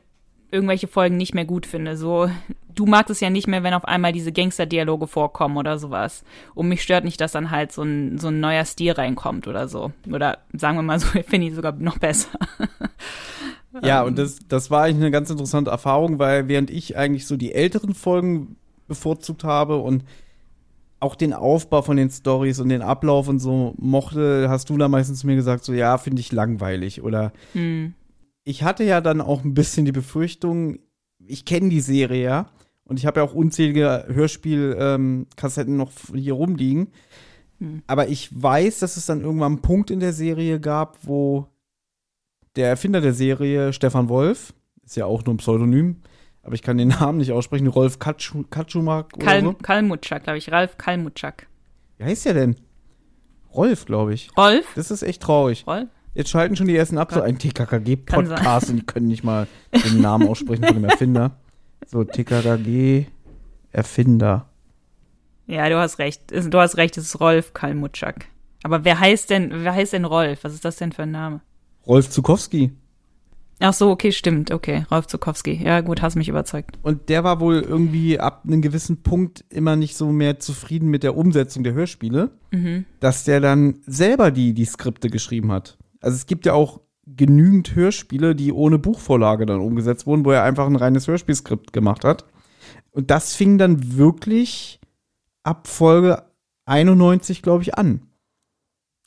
irgendwelche 0.50 0.86
Folgen 0.88 1.16
nicht 1.16 1.34
mehr 1.34 1.44
gut 1.44 1.66
finde. 1.66 1.96
So, 1.96 2.28
du 2.74 2.86
magst 2.86 3.10
es 3.10 3.20
ja 3.20 3.30
nicht 3.30 3.46
mehr, 3.48 3.62
wenn 3.62 3.74
auf 3.74 3.84
einmal 3.84 4.12
diese 4.12 4.32
Gangster-Dialoge 4.32 5.06
vorkommen 5.06 5.56
oder 5.56 5.78
sowas. 5.78 6.24
Und 6.54 6.68
mich 6.68 6.82
stört 6.82 7.04
nicht, 7.04 7.20
dass 7.20 7.32
dann 7.32 7.50
halt 7.50 7.72
so 7.72 7.82
ein, 7.82 8.18
so 8.18 8.28
ein 8.28 8.40
neuer 8.40 8.64
Stil 8.64 8.92
reinkommt 8.92 9.48
oder 9.48 9.68
so. 9.68 9.92
Oder 10.10 10.38
sagen 10.52 10.76
wir 10.78 10.82
mal 10.82 10.98
so, 11.00 11.06
finde 11.26 11.48
ich 11.48 11.54
sogar 11.54 11.72
noch 11.72 11.98
besser. 11.98 12.28
Ja, 13.82 14.02
Ähm. 14.02 14.08
und 14.08 14.18
das, 14.18 14.38
das 14.48 14.70
war 14.70 14.84
eigentlich 14.84 14.96
eine 15.02 15.10
ganz 15.10 15.30
interessante 15.30 15.70
Erfahrung, 15.70 16.18
weil 16.18 16.48
während 16.48 16.70
ich 16.70 16.96
eigentlich 16.96 17.26
so 17.26 17.36
die 17.36 17.52
älteren 17.52 17.94
Folgen 17.94 18.56
bevorzugt 18.88 19.44
habe 19.44 19.76
und 19.78 20.04
auch 20.98 21.14
den 21.14 21.34
Aufbau 21.34 21.82
von 21.82 21.98
den 21.98 22.08
Stories 22.08 22.58
und 22.58 22.70
den 22.70 22.80
Ablauf 22.80 23.28
und 23.28 23.38
so 23.38 23.74
mochte, 23.76 24.46
hast 24.48 24.70
du 24.70 24.78
da 24.78 24.88
meistens 24.88 25.20
zu 25.20 25.26
mir 25.26 25.36
gesagt, 25.36 25.62
so 25.64 25.74
ja, 25.74 25.98
finde 25.98 26.20
ich 26.20 26.32
langweilig. 26.32 27.02
Oder 27.02 27.32
Hm. 27.52 27.92
Ich 28.46 28.62
hatte 28.62 28.84
ja 28.84 29.00
dann 29.00 29.20
auch 29.20 29.42
ein 29.44 29.54
bisschen 29.54 29.84
die 29.84 29.92
Befürchtung, 29.92 30.78
ich 31.18 31.44
kenne 31.44 31.68
die 31.68 31.80
Serie 31.80 32.22
ja 32.22 32.50
und 32.84 32.98
ich 32.98 33.04
habe 33.04 33.18
ja 33.18 33.26
auch 33.26 33.34
unzählige 33.34 34.06
Hörspielkassetten 34.08 35.76
noch 35.76 35.90
hier 36.14 36.34
rumliegen. 36.34 36.92
Hm. 37.58 37.82
Aber 37.88 38.08
ich 38.08 38.30
weiß, 38.32 38.78
dass 38.78 38.96
es 38.96 39.04
dann 39.06 39.20
irgendwann 39.20 39.54
einen 39.54 39.62
Punkt 39.62 39.90
in 39.90 39.98
der 39.98 40.12
Serie 40.12 40.60
gab, 40.60 40.98
wo 41.02 41.48
der 42.54 42.68
Erfinder 42.68 43.00
der 43.00 43.14
Serie, 43.14 43.72
Stefan 43.72 44.08
Wolf, 44.08 44.54
ist 44.84 44.96
ja 44.96 45.06
auch 45.06 45.24
nur 45.24 45.34
ein 45.34 45.38
Pseudonym, 45.38 46.02
aber 46.42 46.54
ich 46.54 46.62
kann 46.62 46.78
den 46.78 46.88
Namen 47.00 47.18
nicht 47.18 47.32
aussprechen, 47.32 47.66
Rolf 47.66 47.98
Katschu, 47.98 48.44
Katschumak 48.48 49.16
oder 49.16 49.26
Kal 49.26 49.42
so. 49.42 49.52
Kalmutschak, 49.54 50.22
glaube 50.22 50.38
ich. 50.38 50.52
Ralf 50.52 50.78
Kalmutschak. 50.78 51.48
Wie 51.98 52.04
heißt 52.04 52.26
der 52.26 52.34
denn? 52.34 52.56
Rolf, 53.52 53.86
glaube 53.86 54.14
ich. 54.14 54.30
Rolf? 54.36 54.66
Das 54.76 54.92
ist 54.92 55.02
echt 55.02 55.22
traurig. 55.22 55.66
Rolf? 55.66 55.88
Jetzt 56.16 56.30
schalten 56.30 56.56
schon 56.56 56.66
die 56.66 56.76
ersten 56.76 56.96
ab, 56.98 57.12
so 57.12 57.20
Kann- 57.20 57.28
ein 57.28 57.38
TKKG-Podcast 57.38 58.70
und 58.70 58.76
die 58.76 58.86
können 58.86 59.06
nicht 59.06 59.22
mal 59.22 59.46
den 59.72 60.00
Namen 60.00 60.26
aussprechen 60.28 60.64
von 60.64 60.74
dem 60.74 60.84
Erfinder. 60.84 61.36
So, 61.86 62.04
TKKG 62.04 63.04
Erfinder. 63.70 64.48
Ja, 65.46 65.68
du 65.68 65.76
hast 65.76 65.98
recht. 65.98 66.22
Du 66.32 66.58
hast 66.58 66.76
recht, 66.76 66.96
es 66.96 67.04
ist 67.06 67.20
Rolf 67.20 67.52
Kalmutschak. 67.52 68.26
Aber 68.62 68.84
wer 68.84 68.98
heißt 68.98 69.30
denn, 69.30 69.50
wer 69.52 69.74
heißt 69.74 69.92
denn 69.92 70.04
Rolf? 70.04 70.42
Was 70.42 70.54
ist 70.54 70.64
das 70.64 70.76
denn 70.76 70.92
für 70.92 71.02
ein 71.02 71.10
Name? 71.10 71.40
Rolf 71.86 72.08
Zukowski. 72.10 72.72
Ach 73.60 73.72
so, 73.72 73.90
okay, 73.90 74.10
stimmt. 74.12 74.50
Okay, 74.50 74.84
Rolf 74.90 75.06
Zukowski. 75.06 75.52
Ja, 75.62 75.80
gut, 75.82 76.02
hast 76.02 76.16
mich 76.16 76.28
überzeugt. 76.28 76.78
Und 76.82 77.08
der 77.08 77.24
war 77.24 77.40
wohl 77.40 77.60
irgendwie 77.60 78.18
ab 78.18 78.42
einem 78.46 78.60
gewissen 78.60 79.02
Punkt 79.02 79.44
immer 79.50 79.76
nicht 79.76 79.96
so 79.96 80.10
mehr 80.12 80.40
zufrieden 80.40 80.88
mit 80.88 81.02
der 81.02 81.16
Umsetzung 81.16 81.62
der 81.62 81.74
Hörspiele, 81.74 82.30
Mhm. 82.50 82.84
dass 83.00 83.24
der 83.24 83.40
dann 83.40 83.76
selber 83.86 84.30
die, 84.30 84.52
die 84.52 84.64
Skripte 84.64 85.08
geschrieben 85.10 85.52
hat. 85.52 85.78
Also 86.00 86.16
es 86.16 86.26
gibt 86.26 86.46
ja 86.46 86.52
auch 86.52 86.80
genügend 87.06 87.74
Hörspiele, 87.74 88.34
die 88.34 88.52
ohne 88.52 88.78
Buchvorlage 88.78 89.46
dann 89.46 89.60
umgesetzt 89.60 90.06
wurden, 90.06 90.24
wo 90.24 90.32
er 90.32 90.42
einfach 90.42 90.66
ein 90.66 90.76
reines 90.76 91.06
Hörspielskript 91.06 91.72
gemacht 91.72 92.04
hat. 92.04 92.24
Und 92.90 93.10
das 93.10 93.34
fing 93.34 93.58
dann 93.58 93.96
wirklich 93.96 94.80
ab 95.42 95.68
Folge 95.68 96.24
91, 96.64 97.42
glaube 97.42 97.62
ich, 97.62 97.76
an. 97.76 98.02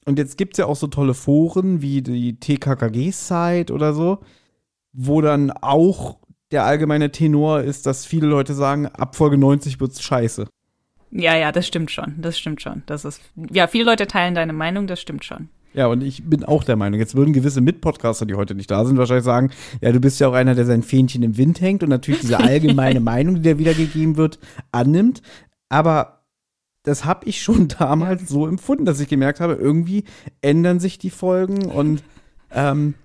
Und 0.06 0.18
jetzt 0.18 0.38
gibt 0.38 0.54
es 0.54 0.60
ja 0.60 0.66
auch 0.66 0.78
so 0.78 0.88
tolle 0.88 1.14
Foren 1.14 1.82
wie 1.82 2.02
die 2.02 2.40
TKKG-Site 2.40 3.74
oder 3.74 3.94
so, 3.94 4.20
wo 4.94 5.22
dann 5.22 5.52
auch 5.52 6.20
der 6.52 6.64
allgemeine 6.66 7.12
Tenor 7.12 7.62
ist, 7.62 7.86
dass 7.86 8.06
viele 8.06 8.28
Leute 8.28 8.54
sagen, 8.54 8.88
ab 8.88 9.16
Folge 9.16 9.38
90 9.38 9.80
wird's 9.80 10.02
scheiße. 10.02 10.48
Ja, 11.12 11.36
ja, 11.36 11.52
das 11.52 11.68
stimmt 11.68 11.92
schon. 11.92 12.16
Das 12.22 12.38
stimmt 12.40 12.62
schon. 12.62 12.84
Das 12.86 13.06
ist, 13.06 13.22
ja, 13.52 13.68
viele 13.68 13.84
Leute 13.84 14.08
teilen 14.08 14.36
deine 14.36 14.54
Meinung, 14.54 14.88
das 14.88 15.02
stimmt 15.02 15.26
schon. 15.26 15.50
Ja, 15.74 15.88
und 15.88 16.02
ich 16.02 16.24
bin 16.28 16.44
auch 16.44 16.64
der 16.64 16.76
Meinung, 16.76 17.00
jetzt 17.00 17.16
würden 17.16 17.34
gewisse 17.34 17.62
Mitpodcaster, 17.62 18.26
die 18.26 18.34
heute 18.34 18.56
nicht 18.56 18.72
da 18.72 18.86
sind, 18.86 18.98
wahrscheinlich 18.98 19.26
sagen, 19.26 19.52
ja, 19.82 19.92
du 19.92 20.00
bist 20.00 20.20
ja 20.20 20.28
auch 20.28 20.34
einer, 20.34 20.56
der 20.56 20.66
sein 20.66 20.82
Fähnchen 20.82 21.22
im 21.22 21.38
Wind 21.38 21.62
hängt 21.62 21.84
und 21.84 21.90
natürlich 21.90 22.22
diese 22.22 22.40
allgemeine 22.40 23.00
Meinung, 23.02 23.36
die 23.36 23.42
da 23.44 23.58
wiedergegeben 23.60 24.18
wird, 24.18 24.40
annimmt. 24.72 25.22
Aber 25.70 26.24
das 26.84 27.06
habe 27.06 27.28
ich 27.28 27.42
schon 27.42 27.68
damals 27.80 28.28
so 28.28 28.48
empfunden, 28.48 28.86
dass 28.86 29.00
ich 29.00 29.08
gemerkt 29.08 29.40
habe, 29.40 29.54
irgendwie 29.54 30.06
ändern 30.42 30.80
sich 30.80 30.98
die 30.98 31.12
Folgen 31.12 31.66
und 31.66 32.04
ähm, 32.52 32.96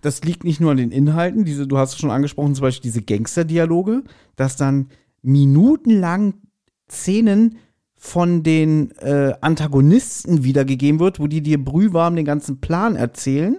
das 0.00 0.22
liegt 0.22 0.44
nicht 0.44 0.60
nur 0.60 0.70
an 0.70 0.76
den 0.76 0.92
Inhalten, 0.92 1.44
diese, 1.44 1.66
du 1.66 1.78
hast 1.78 1.94
es 1.94 1.98
schon 1.98 2.10
angesprochen, 2.10 2.54
zum 2.54 2.62
Beispiel 2.62 2.90
diese 2.90 3.02
Gangster-Dialoge, 3.02 4.04
dass 4.36 4.56
dann 4.56 4.88
minutenlang 5.22 6.34
Szenen 6.88 7.58
von 7.96 8.42
den 8.42 8.90
äh, 8.98 9.32
Antagonisten 9.40 10.44
wiedergegeben 10.44 11.00
wird, 11.00 11.18
wo 11.18 11.26
die 11.26 11.40
dir 11.40 11.62
brühwarm 11.62 12.16
den 12.16 12.24
ganzen 12.24 12.60
Plan 12.60 12.94
erzählen. 12.94 13.58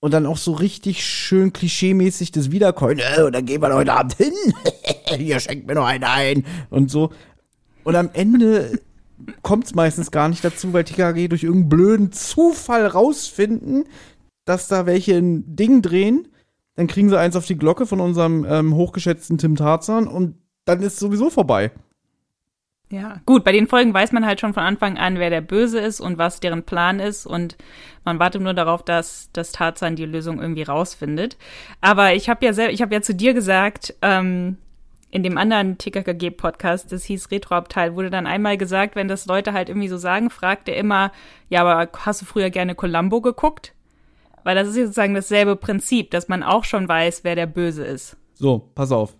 Und 0.00 0.14
dann 0.14 0.26
auch 0.26 0.36
so 0.36 0.52
richtig 0.52 1.04
schön 1.04 1.52
klischeemäßig 1.52 2.30
das 2.30 2.50
Wiederkäuen. 2.50 3.00
Äh, 3.00 3.22
und 3.22 3.34
dann 3.34 3.44
gehen 3.44 3.60
wir 3.60 3.74
heute 3.74 3.92
Abend 3.92 4.14
hin. 4.14 4.32
Hier 5.16 5.40
schenkt 5.40 5.66
mir 5.66 5.74
noch 5.74 5.86
einen 5.86 6.04
ein. 6.04 6.44
Und 6.70 6.90
so. 6.90 7.10
Und 7.84 7.96
am 7.96 8.10
Ende 8.12 8.78
kommt 9.42 9.64
es 9.64 9.74
meistens 9.74 10.10
gar 10.10 10.28
nicht 10.28 10.44
dazu, 10.44 10.72
weil 10.72 10.84
TKG 10.84 11.28
durch 11.28 11.42
irgendeinen 11.42 11.68
blöden 11.68 12.12
Zufall 12.12 12.86
rausfinden, 12.86 13.84
dass 14.44 14.68
da 14.68 14.86
welche 14.86 15.16
ein 15.16 15.56
Ding 15.56 15.82
drehen. 15.82 16.28
Dann 16.76 16.86
kriegen 16.86 17.08
sie 17.08 17.18
eins 17.18 17.34
auf 17.34 17.46
die 17.46 17.58
Glocke 17.58 17.86
von 17.86 18.00
unserem 18.00 18.46
ähm, 18.48 18.74
hochgeschätzten 18.74 19.36
Tim 19.38 19.56
Tarzan 19.56 20.06
und 20.06 20.36
dann 20.64 20.80
ist 20.80 20.98
sowieso 20.98 21.28
vorbei. 21.28 21.72
Ja, 22.90 23.20
gut, 23.26 23.44
bei 23.44 23.52
den 23.52 23.66
Folgen 23.66 23.92
weiß 23.92 24.12
man 24.12 24.24
halt 24.24 24.40
schon 24.40 24.54
von 24.54 24.62
Anfang 24.62 24.96
an, 24.96 25.18
wer 25.18 25.28
der 25.28 25.42
Böse 25.42 25.78
ist 25.78 26.00
und 26.00 26.16
was 26.16 26.40
deren 26.40 26.62
Plan 26.62 27.00
ist 27.00 27.26
und 27.26 27.56
man 28.04 28.18
wartet 28.18 28.40
nur 28.40 28.54
darauf, 28.54 28.82
dass 28.82 29.28
das 29.34 29.52
Tarzan 29.52 29.94
die 29.94 30.06
Lösung 30.06 30.40
irgendwie 30.40 30.62
rausfindet. 30.62 31.36
Aber 31.82 32.14
ich 32.14 32.30
habe 32.30 32.46
ja 32.46 32.54
selber, 32.54 32.72
ich 32.72 32.80
habe 32.80 32.94
ja 32.94 33.02
zu 33.02 33.14
dir 33.14 33.34
gesagt, 33.34 33.94
ähm, 34.00 34.56
in 35.10 35.22
dem 35.22 35.36
anderen 35.36 35.76
TKKG-Podcast, 35.76 36.90
das 36.90 37.04
hieß 37.04 37.30
Retroabteil, 37.30 37.94
wurde 37.94 38.10
dann 38.10 38.26
einmal 38.26 38.56
gesagt, 38.56 38.96
wenn 38.96 39.08
das 39.08 39.26
Leute 39.26 39.52
halt 39.52 39.68
irgendwie 39.68 39.88
so 39.88 39.98
sagen, 39.98 40.30
fragt 40.30 40.68
er 40.68 40.76
immer, 40.76 41.12
ja, 41.50 41.64
aber 41.64 41.90
hast 41.98 42.22
du 42.22 42.26
früher 42.26 42.48
gerne 42.48 42.74
Columbo 42.74 43.20
geguckt? 43.20 43.74
Weil 44.44 44.54
das 44.54 44.68
ist 44.68 44.76
sozusagen 44.76 45.14
dasselbe 45.14 45.56
Prinzip, 45.56 46.10
dass 46.10 46.28
man 46.28 46.42
auch 46.42 46.64
schon 46.64 46.88
weiß, 46.88 47.24
wer 47.24 47.34
der 47.34 47.46
Böse 47.46 47.84
ist. 47.84 48.16
So, 48.34 48.70
pass 48.74 48.92
auf. 48.92 49.16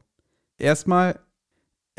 Erstmal 0.58 1.20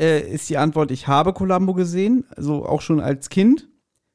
äh, 0.00 0.20
ist 0.32 0.48
die 0.48 0.56
Antwort, 0.56 0.90
ich 0.90 1.06
habe 1.06 1.32
Columbo 1.32 1.74
gesehen, 1.74 2.24
also 2.34 2.64
auch 2.64 2.80
schon 2.80 3.00
als 3.00 3.28
Kind. 3.28 3.68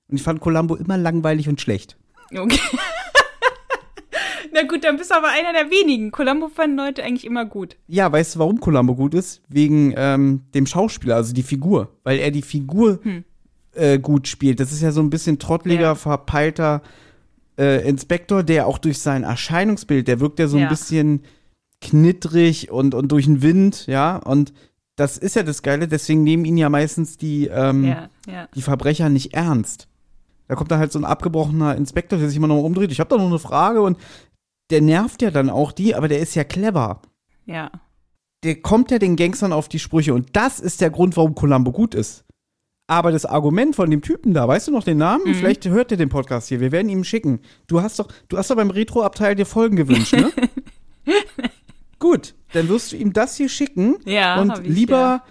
Und 0.08 0.18
ich 0.18 0.24
fand 0.24 0.42
Columbo 0.42 0.76
immer 0.76 0.98
langweilig 0.98 1.48
und 1.48 1.62
schlecht. 1.62 1.98
Okay. 2.36 2.60
Na 4.54 4.64
gut, 4.64 4.84
dann 4.84 4.98
bist 4.98 5.12
du 5.12 5.16
aber 5.16 5.28
einer 5.28 5.52
der 5.52 5.70
wenigen. 5.70 6.12
Columbo 6.12 6.48
fanden 6.48 6.78
Leute 6.78 7.04
eigentlich 7.04 7.26
immer 7.26 7.46
gut. 7.46 7.78
Ja, 7.88 8.12
weißt 8.12 8.36
du, 8.36 8.40
warum 8.40 8.60
Columbo 8.60 8.96
gut 8.96 9.14
ist? 9.14 9.42
Wegen 9.50 9.94
ähm, 9.98 10.44
dem 10.54 10.66
Schauspieler, 10.66 11.16
also 11.16 11.34
die 11.34 11.44
Figur. 11.44 11.90
Weil 12.04 12.20
er 12.20 12.32
die 12.32 12.42
Figur 12.42 13.00
hm. 13.02 13.24
äh, 13.74 14.00
gut 14.00 14.28
spielt. 14.28 14.60
Das 14.60 14.72
ist 14.72 14.82
ja 14.82 14.92
so 14.92 15.02
ein 15.02 15.10
bisschen 15.10 15.40
trottliger, 15.40 15.82
ja. 15.82 15.96
verpeilter 15.96 16.82
äh, 17.58 17.88
Inspektor, 17.88 18.44
der 18.44 18.68
auch 18.68 18.78
durch 18.78 19.00
sein 19.00 19.24
Erscheinungsbild, 19.24 20.08
der 20.08 20.20
wirkt 20.20 20.40
ja 20.40 20.48
so 20.48 20.58
ein 20.58 20.70
bisschen 20.70 21.24
knittrig 21.82 22.72
und, 22.72 22.96
und 22.96 23.12
durch 23.12 23.26
den 23.26 23.42
Wind, 23.42 23.88
ja. 23.88 24.18
Und 24.18 24.54
das 24.96 25.18
ist 25.18 25.36
ja 25.36 25.44
das 25.44 25.62
Geile, 25.62 25.88
deswegen 25.88 26.24
nehmen 26.24 26.46
ihn 26.46 26.58
ja 26.58 26.70
meistens 26.70 27.18
die, 27.18 27.48
ähm, 27.48 27.84
ja, 27.86 28.10
ja. 28.28 28.48
die 28.56 28.62
Verbrecher 28.62 29.10
nicht 29.10 29.34
ernst. 29.34 29.88
Da 30.48 30.56
kommt 30.56 30.72
da 30.72 30.78
halt 30.78 30.92
so 30.92 31.00
ein 31.00 31.06
abgebrochener 31.06 31.76
Inspektor, 31.76 32.20
der 32.20 32.28
sich 32.30 32.38
immer 32.38 32.48
noch 32.48 32.62
umdreht. 32.62 32.92
Ich 32.92 33.00
habe 33.00 33.10
da 33.10 33.18
noch 33.18 33.26
eine 33.26 33.40
Frage 33.40 33.82
und 33.82 33.98
der 34.70 34.82
nervt 34.82 35.22
ja 35.22 35.32
dann 35.32 35.50
auch 35.50 35.72
die, 35.72 35.96
aber 35.96 36.08
der 36.08 36.20
ist 36.20 36.36
ja 36.36 36.44
clever. 36.44 37.02
Ja. 37.46 37.72
Der 38.44 38.62
kommt 38.62 38.92
ja 38.92 39.00
den 39.00 39.16
Gangstern 39.16 39.54
auf 39.54 39.68
die 39.68 39.80
Sprüche 39.80 40.14
und 40.14 40.36
das 40.36 40.60
ist 40.60 40.82
der 40.82 40.92
Grund, 40.92 41.18
warum 41.18 41.36
Columbo 41.36 41.72
gut 41.72 41.96
ist. 41.96 42.26
Aber 42.88 43.12
das 43.12 43.26
Argument 43.26 43.76
von 43.76 43.90
dem 43.90 44.02
Typen 44.02 44.36
da, 44.36 44.48
weißt 44.48 44.68
du 44.68 44.72
noch 44.72 44.84
den 44.84 45.00
Namen? 45.00 45.24
Mhm. 45.26 45.34
Vielleicht 45.34 45.66
hört 45.66 45.92
er 45.92 45.98
den 45.98 46.10
Podcast 46.10 46.50
hier. 46.50 46.60
Wir 46.60 46.72
werden 46.72 46.90
ihm 46.90 47.04
schicken. 47.04 47.40
Du 47.66 47.82
hast 47.82 47.98
doch, 47.98 48.08
du 48.30 48.38
hast 48.38 48.52
doch 48.52 48.56
beim 48.56 48.70
Retro-Abteil 48.70 49.34
dir 49.34 49.48
Folgen 49.48 49.76
gewünscht, 49.76 50.14
ne? 50.14 50.32
Gut, 52.00 52.36
dann 52.56 52.70
wirst 52.70 52.92
du 52.92 52.96
ihm 52.96 53.14
das 53.14 53.36
hier 53.36 53.50
schicken. 53.50 53.98
Ja. 54.06 54.42
Und 54.42 54.60
ich, 54.64 54.68
lieber 54.68 55.22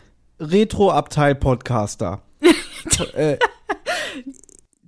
ja. 0.41 0.47
Retro-Abteil-Podcaster. 0.47 2.23
äh, 3.15 3.39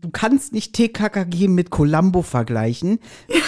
du 0.00 0.10
kannst 0.10 0.52
nicht 0.52 0.74
TKKG 0.74 1.48
mit 1.48 1.70
Columbo 1.70 2.22
vergleichen, 2.22 3.00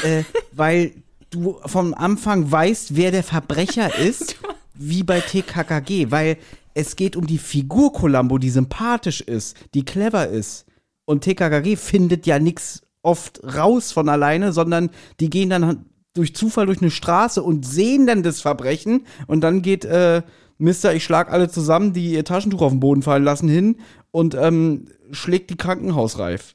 äh, 0.02 0.24
weil 0.52 0.92
du 1.30 1.58
vom 1.66 1.94
Anfang 1.94 2.50
weißt, 2.50 2.96
wer 2.96 3.10
der 3.10 3.22
Verbrecher 3.22 3.96
ist, 3.98 4.36
wie 4.74 5.02
bei 5.02 5.20
TKKG, 5.20 6.10
weil 6.10 6.38
es 6.74 6.96
geht 6.96 7.16
um 7.16 7.26
die 7.26 7.38
Figur 7.38 7.92
Columbo, 7.92 8.38
die 8.38 8.50
sympathisch 8.50 9.20
ist, 9.20 9.56
die 9.74 9.84
clever 9.84 10.28
ist. 10.28 10.64
Und 11.04 11.24
TKKG 11.24 11.76
findet 11.76 12.26
ja 12.26 12.38
nichts 12.38 12.82
oft 13.02 13.40
raus 13.42 13.92
von 13.92 14.08
alleine, 14.08 14.52
sondern 14.52 14.90
die 15.20 15.30
gehen 15.30 15.50
dann 15.50 15.86
durch 16.18 16.34
Zufall 16.34 16.66
durch 16.66 16.82
eine 16.82 16.90
Straße 16.90 17.42
und 17.42 17.66
sehen 17.66 18.06
dann 18.06 18.22
das 18.22 18.40
Verbrechen 18.40 19.06
und 19.26 19.40
dann 19.40 19.62
geht 19.62 19.84
äh, 19.84 20.22
Mister, 20.58 20.92
ich 20.94 21.04
schlag 21.04 21.30
alle 21.30 21.48
zusammen, 21.48 21.92
die 21.92 22.12
ihr 22.12 22.24
Taschentuch 22.24 22.62
auf 22.62 22.72
den 22.72 22.80
Boden 22.80 23.02
fallen 23.02 23.24
lassen, 23.24 23.48
hin 23.48 23.76
und 24.10 24.34
ähm, 24.34 24.86
schlägt 25.12 25.50
die 25.50 25.56
Krankenhausreif. 25.56 26.54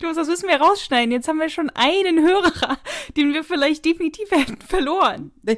Du, 0.00 0.06
das 0.14 0.28
müssen 0.28 0.48
wir 0.48 0.60
rausschneiden. 0.60 1.12
Jetzt 1.12 1.28
haben 1.28 1.38
wir 1.38 1.50
schon 1.50 1.70
einen 1.74 2.20
Hörer, 2.20 2.78
den 3.16 3.34
wir 3.34 3.44
vielleicht 3.44 3.84
definitiv 3.84 4.30
hätten 4.30 4.60
verloren. 4.60 5.32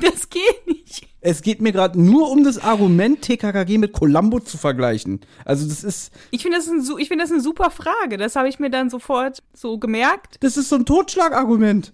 Das 0.00 0.28
geht 0.28 0.66
nicht. 0.66 1.06
Es 1.20 1.40
geht 1.40 1.60
mir 1.60 1.70
gerade 1.70 2.00
nur 2.00 2.32
um 2.32 2.42
das 2.42 2.58
Argument, 2.58 3.22
TKKG 3.22 3.78
mit 3.78 3.92
Columbo 3.92 4.40
zu 4.40 4.58
vergleichen. 4.58 5.20
Also 5.44 5.68
das 5.68 5.84
ist. 5.84 6.12
Ich 6.32 6.42
finde 6.42 6.58
das, 6.58 6.66
ein, 6.66 6.82
find 6.82 7.20
das 7.20 7.30
eine 7.30 7.40
super 7.40 7.70
Frage. 7.70 8.16
Das 8.16 8.34
habe 8.34 8.48
ich 8.48 8.58
mir 8.58 8.70
dann 8.70 8.90
sofort 8.90 9.44
so 9.52 9.78
gemerkt. 9.78 10.38
Das 10.40 10.56
ist 10.56 10.68
so 10.68 10.76
ein 10.76 10.84
Totschlagargument. 10.84 11.92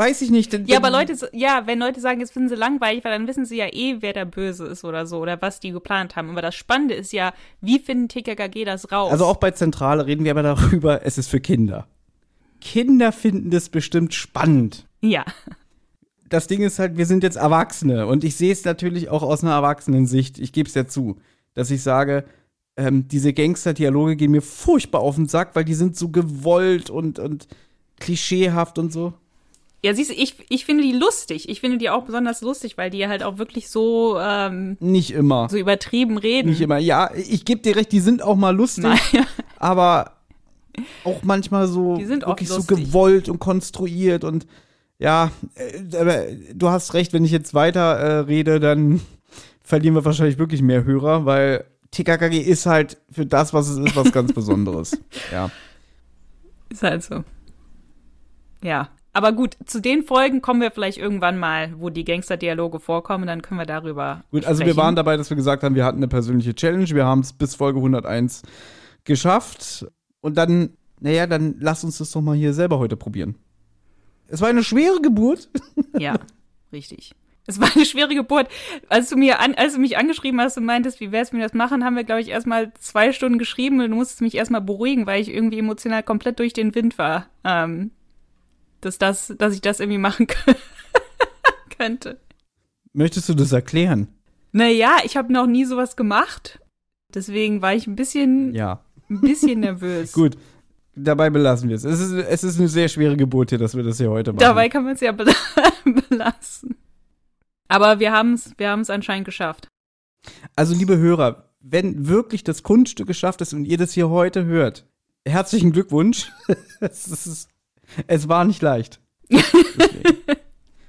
Weiß 0.00 0.22
ich 0.22 0.30
nicht. 0.30 0.58
Ja, 0.66 0.78
aber 0.78 0.88
Leute, 0.88 1.14
ja, 1.34 1.64
wenn 1.66 1.78
Leute 1.78 2.00
sagen, 2.00 2.20
jetzt 2.20 2.32
finden 2.32 2.48
sie 2.48 2.54
langweilig, 2.54 3.04
weil 3.04 3.12
dann 3.12 3.28
wissen 3.28 3.44
sie 3.44 3.58
ja 3.58 3.66
eh, 3.70 3.96
wer 4.00 4.14
der 4.14 4.24
Böse 4.24 4.64
ist 4.64 4.82
oder 4.82 5.04
so 5.04 5.18
oder 5.18 5.42
was 5.42 5.60
die 5.60 5.72
geplant 5.72 6.16
haben. 6.16 6.30
Aber 6.30 6.40
das 6.40 6.54
Spannende 6.54 6.94
ist 6.94 7.12
ja, 7.12 7.34
wie 7.60 7.78
finden 7.78 8.08
TKKG 8.08 8.64
das 8.64 8.90
raus? 8.90 9.12
Also 9.12 9.26
auch 9.26 9.36
bei 9.36 9.50
Zentrale 9.50 10.06
reden 10.06 10.24
wir 10.24 10.30
aber 10.30 10.42
darüber, 10.42 11.04
es 11.04 11.18
ist 11.18 11.28
für 11.28 11.38
Kinder. 11.38 11.86
Kinder 12.62 13.12
finden 13.12 13.50
das 13.50 13.68
bestimmt 13.68 14.14
spannend. 14.14 14.86
Ja. 15.02 15.22
Das 16.30 16.46
Ding 16.46 16.62
ist 16.62 16.78
halt, 16.78 16.96
wir 16.96 17.04
sind 17.04 17.22
jetzt 17.22 17.36
Erwachsene 17.36 18.06
und 18.06 18.24
ich 18.24 18.36
sehe 18.36 18.52
es 18.52 18.64
natürlich 18.64 19.10
auch 19.10 19.22
aus 19.22 19.44
einer 19.44 19.52
Erwachsenensicht. 19.52 20.38
Ich 20.38 20.54
gebe 20.54 20.66
es 20.66 20.74
ja 20.74 20.86
zu, 20.86 21.18
dass 21.52 21.70
ich 21.70 21.82
sage, 21.82 22.24
ähm, 22.78 23.06
diese 23.06 23.34
Gangster-Dialoge 23.34 24.16
gehen 24.16 24.30
mir 24.30 24.40
furchtbar 24.40 25.02
auf 25.02 25.16
den 25.16 25.28
Sack, 25.28 25.54
weil 25.54 25.66
die 25.66 25.74
sind 25.74 25.94
so 25.94 26.08
gewollt 26.08 26.88
und, 26.88 27.18
und 27.18 27.48
klischeehaft 27.98 28.78
und 28.78 28.94
so. 28.94 29.12
Ja, 29.82 29.94
siehst 29.94 30.10
du, 30.10 30.14
ich, 30.14 30.34
ich 30.50 30.66
finde 30.66 30.82
die 30.82 30.92
lustig. 30.92 31.48
Ich 31.48 31.60
finde 31.60 31.78
die 31.78 31.88
auch 31.88 32.04
besonders 32.04 32.42
lustig, 32.42 32.76
weil 32.76 32.90
die 32.90 33.08
halt 33.08 33.22
auch 33.22 33.38
wirklich 33.38 33.70
so 33.70 34.18
ähm, 34.20 34.76
nicht 34.78 35.12
immer 35.12 35.48
so 35.48 35.56
übertrieben 35.56 36.18
reden. 36.18 36.50
Nicht 36.50 36.60
immer. 36.60 36.78
Ja, 36.78 37.10
ich 37.14 37.46
gebe 37.46 37.62
dir 37.62 37.76
recht, 37.76 37.90
die 37.92 38.00
sind 38.00 38.22
auch 38.22 38.36
mal 38.36 38.54
lustig, 38.54 38.84
Nein. 38.84 39.26
aber 39.58 40.12
auch 41.04 41.22
manchmal 41.22 41.66
so 41.66 41.96
die 41.96 42.04
sind 42.04 42.26
wirklich 42.26 42.48
so 42.48 42.62
gewollt 42.62 43.28
und 43.28 43.38
konstruiert 43.38 44.22
und 44.24 44.46
ja, 44.98 45.30
äh, 45.54 45.96
aber 45.96 46.24
du 46.54 46.68
hast 46.68 46.92
recht, 46.92 47.14
wenn 47.14 47.24
ich 47.24 47.32
jetzt 47.32 47.54
weiter 47.54 47.80
äh, 47.80 48.18
rede, 48.20 48.60
dann 48.60 49.00
verlieren 49.62 49.94
wir 49.94 50.04
wahrscheinlich 50.04 50.38
wirklich 50.38 50.60
mehr 50.60 50.84
Hörer, 50.84 51.24
weil 51.24 51.64
TKKG 51.90 52.38
ist 52.38 52.66
halt 52.66 52.98
für 53.10 53.24
das, 53.24 53.54
was 53.54 53.68
es 53.68 53.78
ist, 53.78 53.96
was 53.96 54.12
ganz 54.12 54.32
Besonderes. 54.34 54.96
Ja. 55.32 55.50
Ist 56.68 56.82
halt 56.82 57.02
so. 57.02 57.24
Ja, 58.62 58.90
aber 59.12 59.32
gut, 59.32 59.56
zu 59.66 59.80
den 59.80 60.04
Folgen 60.04 60.40
kommen 60.40 60.60
wir 60.60 60.70
vielleicht 60.70 60.98
irgendwann 60.98 61.38
mal, 61.38 61.74
wo 61.78 61.90
die 61.90 62.04
Gangster-Dialoge 62.04 62.78
vorkommen, 62.78 63.26
dann 63.26 63.42
können 63.42 63.58
wir 63.58 63.66
darüber. 63.66 64.24
Gut, 64.30 64.44
also 64.44 64.64
wir 64.64 64.76
waren 64.76 64.94
dabei, 64.94 65.16
dass 65.16 65.30
wir 65.30 65.36
gesagt 65.36 65.62
haben, 65.62 65.74
wir 65.74 65.84
hatten 65.84 65.98
eine 65.98 66.08
persönliche 66.08 66.54
Challenge, 66.54 66.88
wir 66.90 67.04
haben 67.04 67.20
es 67.20 67.32
bis 67.32 67.56
Folge 67.56 67.78
101 67.78 68.42
geschafft. 69.04 69.86
Und 70.20 70.36
dann, 70.36 70.70
naja, 71.00 71.26
dann 71.26 71.56
lass 71.58 71.82
uns 71.82 71.98
das 71.98 72.12
doch 72.12 72.20
mal 72.20 72.36
hier 72.36 72.52
selber 72.52 72.78
heute 72.78 72.96
probieren. 72.96 73.36
Es 74.28 74.40
war 74.40 74.48
eine 74.48 74.62
schwere 74.62 75.00
Geburt. 75.00 75.48
Ja, 75.98 76.14
richtig. 76.72 77.14
Es 77.46 77.60
war 77.60 77.68
eine 77.74 77.84
schwere 77.84 78.14
Geburt. 78.14 78.48
Als 78.88 79.08
du 79.08 79.16
mir 79.16 79.40
an, 79.40 79.54
als 79.54 79.74
du 79.74 79.80
mich 79.80 79.96
angeschrieben 79.96 80.40
hast 80.40 80.56
und 80.56 80.64
meintest, 80.64 81.00
wie 81.00 81.10
wär's, 81.10 81.32
wenn 81.32 81.40
wir 81.40 81.46
das 81.46 81.54
machen, 81.54 81.84
haben 81.84 81.96
wir, 81.96 82.04
glaube 82.04 82.20
ich, 82.20 82.28
erstmal 82.28 82.72
zwei 82.74 83.12
Stunden 83.12 83.38
geschrieben 83.38 83.80
und 83.80 83.90
du 83.90 83.96
musstest 83.96 84.20
mich 84.20 84.36
erstmal 84.36 84.60
beruhigen, 84.60 85.06
weil 85.06 85.20
ich 85.20 85.34
irgendwie 85.34 85.58
emotional 85.58 86.02
komplett 86.04 86.38
durch 86.38 86.52
den 86.52 86.74
Wind 86.76 86.96
war. 86.96 87.26
Ähm, 87.44 87.90
dass 88.80 88.98
das, 88.98 89.34
dass 89.38 89.54
ich 89.54 89.60
das 89.60 89.80
irgendwie 89.80 89.98
machen 89.98 90.26
könnte. 91.76 92.18
Möchtest 92.92 93.28
du 93.28 93.34
das 93.34 93.52
erklären? 93.52 94.08
Naja, 94.52 94.98
ich 95.04 95.16
habe 95.16 95.32
noch 95.32 95.46
nie 95.46 95.64
sowas 95.64 95.96
gemacht. 95.96 96.60
Deswegen 97.14 97.62
war 97.62 97.74
ich 97.74 97.86
ein 97.86 97.96
bisschen, 97.96 98.54
ja. 98.54 98.80
ein 99.08 99.20
bisschen 99.20 99.60
nervös. 99.60 100.12
Gut, 100.14 100.36
dabei 100.94 101.30
belassen 101.30 101.68
wir 101.68 101.76
es. 101.76 101.84
Es 101.84 102.00
ist, 102.00 102.12
es 102.12 102.44
ist 102.44 102.58
eine 102.58 102.68
sehr 102.68 102.88
schwere 102.88 103.16
Geburt 103.16 103.50
hier, 103.50 103.58
dass 103.58 103.76
wir 103.76 103.82
das 103.82 103.98
hier 103.98 104.10
heute 104.10 104.32
machen. 104.32 104.40
Dabei 104.40 104.68
kann 104.68 104.84
man 104.84 104.94
es 104.94 105.00
ja 105.00 105.12
belassen. 106.08 106.76
Aber 107.68 108.00
wir 108.00 108.12
haben 108.12 108.34
es 108.34 108.52
wir 108.56 108.70
haben's 108.70 108.90
anscheinend 108.90 109.24
geschafft. 109.24 109.68
Also, 110.56 110.74
liebe 110.74 110.98
Hörer, 110.98 111.50
wenn 111.60 112.08
wirklich 112.08 112.44
das 112.44 112.62
Kunststück 112.62 113.06
geschafft 113.06 113.40
ist 113.40 113.54
und 113.54 113.64
ihr 113.64 113.78
das 113.78 113.92
hier 113.92 114.10
heute 114.10 114.44
hört, 114.44 114.86
herzlichen 115.26 115.72
Glückwunsch. 115.72 116.30
es 116.80 117.06
ist 117.06 117.49
es 118.06 118.28
war 118.28 118.44
nicht 118.44 118.62
leicht. 118.62 119.00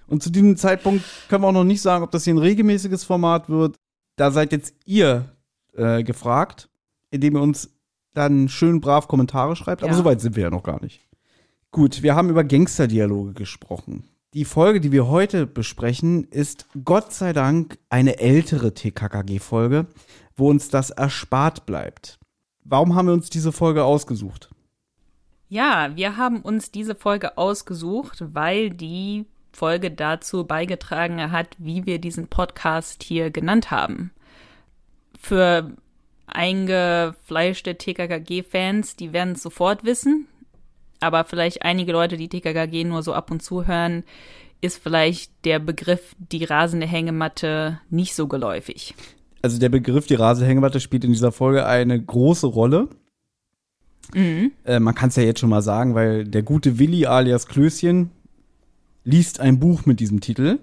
Und 0.08 0.22
zu 0.22 0.30
diesem 0.30 0.58
Zeitpunkt 0.58 1.06
können 1.30 1.44
wir 1.44 1.48
auch 1.48 1.54
noch 1.54 1.64
nicht 1.64 1.82
sagen, 1.82 2.04
ob 2.04 2.12
das 2.12 2.26
hier 2.26 2.34
ein 2.34 2.40
regelmäßiges 2.40 3.04
Format 3.06 3.50
wird. 3.50 3.78
Da 4.18 4.32
seid 4.32 4.52
jetzt 4.52 4.76
ihr 4.86 5.30
äh, 5.74 6.04
gefragt, 6.04 6.70
indem 7.12 7.38
ihr 7.38 7.42
uns 7.42 7.70
dann 8.14 8.50
schön 8.50 8.82
brav 8.82 9.08
Kommentare 9.08 9.56
schreibt. 9.56 9.84
Aber 9.84 9.92
ja. 9.92 9.98
soweit 9.98 10.20
sind 10.20 10.36
wir 10.36 10.44
ja 10.44 10.50
noch 10.50 10.64
gar 10.64 10.82
nicht. 10.82 11.02
Gut, 11.72 12.04
wir 12.04 12.16
haben 12.16 12.30
über 12.30 12.44
Gangsterdialoge 12.44 13.34
gesprochen. 13.34 14.04
Die 14.34 14.46
Folge, 14.46 14.82
die 14.82 14.92
wir 14.92 15.08
heute 15.08 15.48
besprechen, 15.48 16.26
ist 16.26 16.68
Gott 16.84 17.14
sei 17.14 17.32
Dank 17.34 17.80
eine 17.90 18.20
ältere 18.20 18.74
TKKG-Folge, 18.74 19.88
wo 20.36 20.50
uns 20.50 20.70
das 20.70 20.90
erspart 20.90 21.66
bleibt. 21.66 22.20
Warum 22.64 22.96
haben 22.96 23.08
wir 23.08 23.14
uns 23.14 23.30
diese 23.30 23.52
Folge 23.52 23.84
ausgesucht? 23.86 24.50
Ja, 25.52 25.92
wir 25.96 26.16
haben 26.16 26.40
uns 26.40 26.72
diese 26.72 26.96
Folge 26.96 27.38
ausgesucht, 27.38 28.24
weil 28.34 28.70
die 28.70 29.26
Folge 29.52 29.92
dazu 29.92 30.46
beigetragen 30.46 31.30
hat, 31.30 31.50
wie 31.58 31.86
wir 31.86 32.00
diesen 32.00 32.28
Podcast 32.28 33.04
hier 33.04 33.32
genannt 33.32 33.70
haben. 33.70 34.12
Für 35.20 35.72
eingefleischte 36.26 37.78
TKKG-Fans, 37.78 38.96
die 38.96 39.12
werden 39.12 39.34
es 39.34 39.44
sofort 39.44 39.84
wissen. 39.84 40.26
Aber 41.02 41.26
vielleicht 41.26 41.64
einige 41.64 41.92
Leute, 41.92 42.16
die 42.16 42.30
TKKG 42.30 42.86
nur 42.86 43.04
so 43.04 43.14
ab 43.14 43.30
und 43.30 43.44
zu 43.44 43.68
hören, 43.68 44.06
ist 44.62 44.82
vielleicht 44.82 45.34
der 45.44 45.60
Begriff 45.60 46.16
die 46.18 46.46
rasende 46.46 46.88
Hängematte 46.88 47.82
nicht 47.90 48.16
so 48.16 48.30
geläufig. 48.30 48.96
Also 49.42 49.60
der 49.60 49.68
Begriff 49.68 50.08
die 50.08 50.16
rasende 50.16 50.48
Hängematte 50.48 50.80
spielt 50.80 51.04
in 51.04 51.12
dieser 51.12 51.34
Folge 51.34 51.66
eine 51.66 52.02
große 52.02 52.48
Rolle. 52.48 52.88
Mhm. 54.14 54.52
Äh, 54.64 54.80
man 54.80 54.96
kann 54.96 55.10
es 55.10 55.16
ja 55.16 55.24
jetzt 55.24 55.40
schon 55.40 55.50
mal 55.50 55.62
sagen, 55.62 55.96
weil 55.96 56.26
der 56.26 56.44
gute 56.44 56.80
Willi 56.80 57.06
alias 57.06 57.48
Klößchen 57.48 58.12
liest 59.04 59.40
ein 59.40 59.60
Buch 59.60 59.86
mit 59.86 60.00
diesem 60.00 60.22
Titel. 60.22 60.60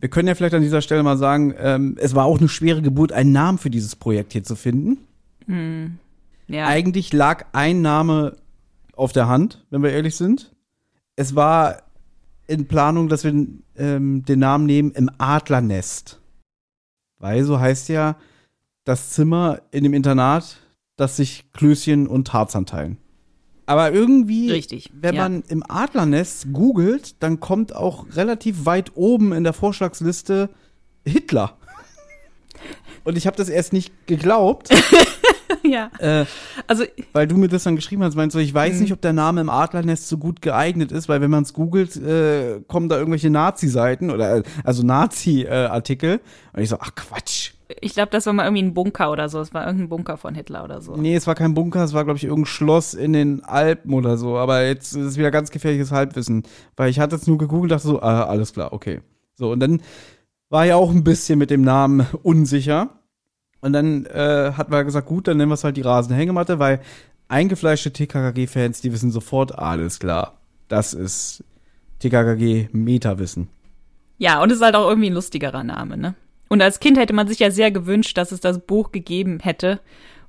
Wir 0.00 0.08
können 0.08 0.28
ja 0.28 0.34
vielleicht 0.34 0.54
an 0.54 0.62
dieser 0.62 0.82
Stelle 0.82 1.02
mal 1.02 1.16
sagen, 1.16 1.54
ähm, 1.58 1.96
es 1.98 2.14
war 2.14 2.26
auch 2.26 2.38
eine 2.38 2.48
schwere 2.48 2.82
Geburt, 2.82 3.12
einen 3.12 3.32
Namen 3.32 3.58
für 3.58 3.70
dieses 3.70 3.96
Projekt 3.96 4.32
hier 4.32 4.44
zu 4.44 4.56
finden. 4.56 4.98
Mhm. 5.46 5.98
Ja. 6.46 6.66
Eigentlich 6.66 7.12
lag 7.12 7.46
ein 7.52 7.80
Name 7.80 8.36
auf 8.94 9.12
der 9.12 9.28
Hand, 9.28 9.64
wenn 9.70 9.82
wir 9.82 9.90
ehrlich 9.90 10.16
sind. 10.16 10.52
Es 11.16 11.34
war 11.34 11.82
in 12.46 12.66
Planung, 12.66 13.08
dass 13.08 13.24
wir 13.24 13.46
ähm, 13.76 14.24
den 14.24 14.38
Namen 14.38 14.66
nehmen 14.66 14.90
im 14.92 15.10
Adlernest. 15.18 16.20
Weil 17.18 17.44
so 17.44 17.58
heißt 17.58 17.88
ja 17.88 18.16
das 18.84 19.10
Zimmer 19.10 19.62
in 19.70 19.84
dem 19.84 19.94
Internat, 19.94 20.58
das 20.96 21.16
sich 21.16 21.44
Klößchen 21.52 22.06
und 22.06 22.28
Tarzan 22.28 22.66
teilen. 22.66 22.98
Aber 23.66 23.92
irgendwie, 23.92 24.50
Richtig, 24.50 24.90
wenn 24.94 25.14
ja. 25.14 25.22
man 25.22 25.42
im 25.48 25.62
Adlernest 25.66 26.52
googelt, 26.52 27.22
dann 27.22 27.40
kommt 27.40 27.74
auch 27.74 28.04
relativ 28.14 28.66
weit 28.66 28.92
oben 28.94 29.32
in 29.32 29.42
der 29.42 29.54
Vorschlagsliste 29.54 30.50
Hitler. 31.06 31.56
Und 33.04 33.16
ich 33.18 33.26
habe 33.26 33.36
das 33.36 33.48
erst 33.48 33.72
nicht 33.72 34.06
geglaubt, 34.06 34.68
ja. 35.62 35.90
äh, 35.98 36.24
Also, 36.66 36.84
weil 37.12 37.26
du 37.26 37.36
mir 37.36 37.48
das 37.48 37.64
dann 37.64 37.76
geschrieben 37.76 38.02
hast. 38.02 38.14
Meinst 38.16 38.34
du, 38.34 38.38
ich 38.38 38.52
weiß 38.52 38.74
Mhm. 38.76 38.80
nicht, 38.82 38.92
ob 38.92 39.00
der 39.00 39.12
Name 39.14 39.40
im 39.40 39.48
Adlernest 39.50 40.08
so 40.08 40.18
gut 40.18 40.40
geeignet 40.42 40.92
ist, 40.92 41.08
weil 41.08 41.20
wenn 41.22 41.30
man 41.30 41.42
es 41.44 41.52
googelt, 41.54 41.96
äh, 41.96 42.60
kommen 42.68 42.88
da 42.90 42.96
irgendwelche 42.98 43.30
Nazi-Seiten 43.30 44.10
oder 44.10 44.36
äh, 44.36 44.42
also 44.62 44.82
Nazi-Artikel. 44.82 46.20
Und 46.52 46.62
ich 46.62 46.68
so, 46.68 46.76
ach 46.80 46.94
Quatsch. 46.94 47.52
Ich 47.80 47.94
glaube, 47.94 48.10
das 48.10 48.26
war 48.26 48.32
mal 48.32 48.44
irgendwie 48.44 48.62
ein 48.62 48.74
Bunker 48.74 49.10
oder 49.10 49.28
so. 49.28 49.40
Es 49.40 49.54
war 49.54 49.66
irgendein 49.66 49.88
Bunker 49.88 50.16
von 50.16 50.34
Hitler 50.34 50.64
oder 50.64 50.80
so. 50.82 50.96
Nee, 50.96 51.14
es 51.14 51.26
war 51.26 51.34
kein 51.34 51.54
Bunker, 51.54 51.82
es 51.82 51.94
war, 51.94 52.04
glaube 52.04 52.18
ich, 52.18 52.24
irgendein 52.24 52.46
Schloss 52.46 52.94
in 52.94 53.12
den 53.12 53.42
Alpen 53.44 53.94
oder 53.94 54.18
so. 54.18 54.36
Aber 54.36 54.64
jetzt 54.64 54.94
ist 54.94 55.04
es 55.04 55.16
wieder 55.16 55.30
ganz 55.30 55.50
gefährliches 55.50 55.90
Halbwissen. 55.90 56.42
Weil 56.76 56.90
ich 56.90 57.00
hatte 57.00 57.16
jetzt 57.16 57.26
nur 57.26 57.38
gegoogelt 57.38 57.72
und 57.72 57.76
dachte 57.76 57.88
so, 57.88 58.02
ah, 58.02 58.24
alles 58.24 58.52
klar, 58.52 58.72
okay. 58.72 59.00
So, 59.36 59.50
und 59.52 59.60
dann 59.60 59.80
war 60.50 60.66
ja 60.66 60.76
auch 60.76 60.90
ein 60.90 61.04
bisschen 61.04 61.38
mit 61.38 61.50
dem 61.50 61.62
Namen 61.62 62.06
unsicher. 62.22 62.90
Und 63.60 63.72
dann 63.72 64.04
äh, 64.06 64.52
hat 64.56 64.68
man 64.68 64.84
gesagt, 64.84 65.08
gut, 65.08 65.26
dann 65.26 65.38
nennen 65.38 65.50
wir 65.50 65.54
es 65.54 65.64
halt 65.64 65.78
die 65.78 65.82
rasende 65.82 66.16
Hängematte, 66.16 66.58
weil 66.58 66.80
eingefleischte 67.28 67.92
TKKG-Fans, 67.92 68.82
die 68.82 68.92
wissen 68.92 69.10
sofort, 69.10 69.58
alles 69.58 69.98
klar. 69.98 70.34
Das 70.68 70.92
ist 70.92 71.42
TKKG-Meta-Wissen. 72.00 73.48
Ja, 74.18 74.42
und 74.42 74.50
es 74.50 74.58
ist 74.58 74.62
halt 74.62 74.76
auch 74.76 74.88
irgendwie 74.88 75.08
ein 75.08 75.14
lustigerer 75.14 75.64
Name, 75.64 75.96
ne? 75.96 76.14
Und 76.54 76.62
als 76.62 76.78
Kind 76.78 76.96
hätte 76.98 77.14
man 77.14 77.26
sich 77.26 77.40
ja 77.40 77.50
sehr 77.50 77.72
gewünscht, 77.72 78.16
dass 78.16 78.30
es 78.30 78.38
das 78.38 78.60
Buch 78.60 78.92
gegeben 78.92 79.40
hätte. 79.40 79.80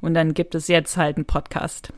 Und 0.01 0.15
dann 0.15 0.33
gibt 0.33 0.55
es 0.55 0.67
jetzt 0.67 0.97
halt 0.97 1.17
einen 1.17 1.25
Podcast. 1.25 1.93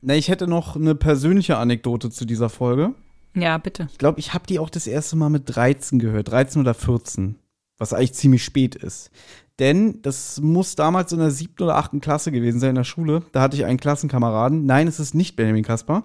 Na, 0.00 0.14
ich 0.14 0.30
hätte 0.30 0.46
noch 0.46 0.74
eine 0.74 0.94
persönliche 0.94 1.58
Anekdote 1.58 2.08
zu 2.08 2.24
dieser 2.24 2.48
Folge. 2.48 2.94
Ja, 3.34 3.58
bitte. 3.58 3.88
Ich 3.92 3.98
glaube, 3.98 4.20
ich 4.20 4.32
habe 4.32 4.46
die 4.46 4.58
auch 4.58 4.70
das 4.70 4.86
erste 4.86 5.16
Mal 5.16 5.28
mit 5.28 5.54
13 5.54 5.98
gehört, 5.98 6.30
13 6.30 6.62
oder 6.62 6.72
14, 6.72 7.34
was 7.76 7.92
eigentlich 7.92 8.14
ziemlich 8.14 8.42
spät 8.42 8.74
ist. 8.74 9.10
Denn 9.58 10.00
das 10.00 10.40
muss 10.40 10.74
damals 10.74 11.12
in 11.12 11.18
der 11.18 11.30
siebten 11.30 11.64
oder 11.64 11.76
achten 11.76 12.00
Klasse 12.00 12.32
gewesen 12.32 12.58
sein 12.58 12.70
in 12.70 12.76
der 12.76 12.84
Schule. 12.84 13.22
Da 13.32 13.42
hatte 13.42 13.58
ich 13.58 13.66
einen 13.66 13.78
Klassenkameraden. 13.78 14.64
Nein, 14.64 14.88
es 14.88 14.98
ist 14.98 15.14
nicht 15.14 15.36
Benjamin 15.36 15.62
Kaspar. 15.62 16.04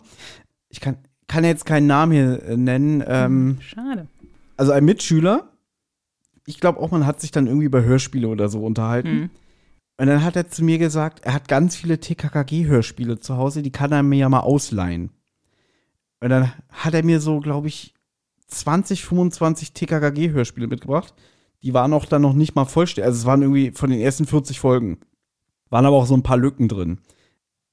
Ich 0.67 0.81
kann, 0.81 0.97
kann 1.27 1.45
jetzt 1.45 1.65
keinen 1.65 1.87
Namen 1.87 2.11
hier 2.11 2.43
äh, 2.43 2.57
nennen. 2.57 3.01
Ähm, 3.07 3.59
Schade. 3.61 4.09
also 4.57 4.73
ein 4.73 4.83
Mitschüler. 4.83 5.53
Ich 6.47 6.59
glaube 6.59 6.79
auch, 6.79 6.91
man 6.91 7.05
hat 7.05 7.21
sich 7.21 7.31
dann 7.31 7.45
irgendwie 7.45 7.65
über 7.65 7.83
Hörspiele 7.83 8.27
oder 8.27 8.47
so 8.47 8.65
unterhalten. 8.65 9.13
Mhm. 9.13 9.29
Und 9.99 10.07
dann 10.07 10.23
hat 10.23 10.35
er 10.35 10.47
zu 10.47 10.63
mir 10.63 10.77
gesagt, 10.77 11.25
er 11.25 11.33
hat 11.33 11.47
ganz 11.47 11.75
viele 11.75 11.99
TKKG-Hörspiele 11.99 13.19
zu 13.19 13.37
Hause, 13.37 13.61
die 13.61 13.71
kann 13.71 13.91
er 13.91 14.01
mir 14.01 14.17
ja 14.17 14.29
mal 14.29 14.39
ausleihen. 14.39 15.09
Und 16.19 16.29
dann 16.29 16.53
hat 16.69 16.93
er 16.93 17.03
mir 17.03 17.19
so, 17.19 17.39
glaube 17.41 17.67
ich, 17.67 17.93
20, 18.47 19.03
25 19.03 19.73
TKKG-Hörspiele 19.73 20.67
mitgebracht. 20.67 21.13
Die 21.63 21.73
waren 21.73 21.93
auch 21.93 22.05
dann 22.05 22.21
noch 22.21 22.33
nicht 22.33 22.55
mal 22.55 22.65
vollständig. 22.65 23.07
Also 23.07 23.19
es 23.19 23.25
waren 23.25 23.41
irgendwie 23.41 23.71
von 23.71 23.89
den 23.89 23.99
ersten 23.99 24.25
40 24.25 24.59
Folgen. 24.59 24.99
Waren 25.69 25.85
aber 25.85 25.97
auch 25.97 26.05
so 26.05 26.15
ein 26.15 26.23
paar 26.23 26.37
Lücken 26.37 26.69
drin. 26.69 26.99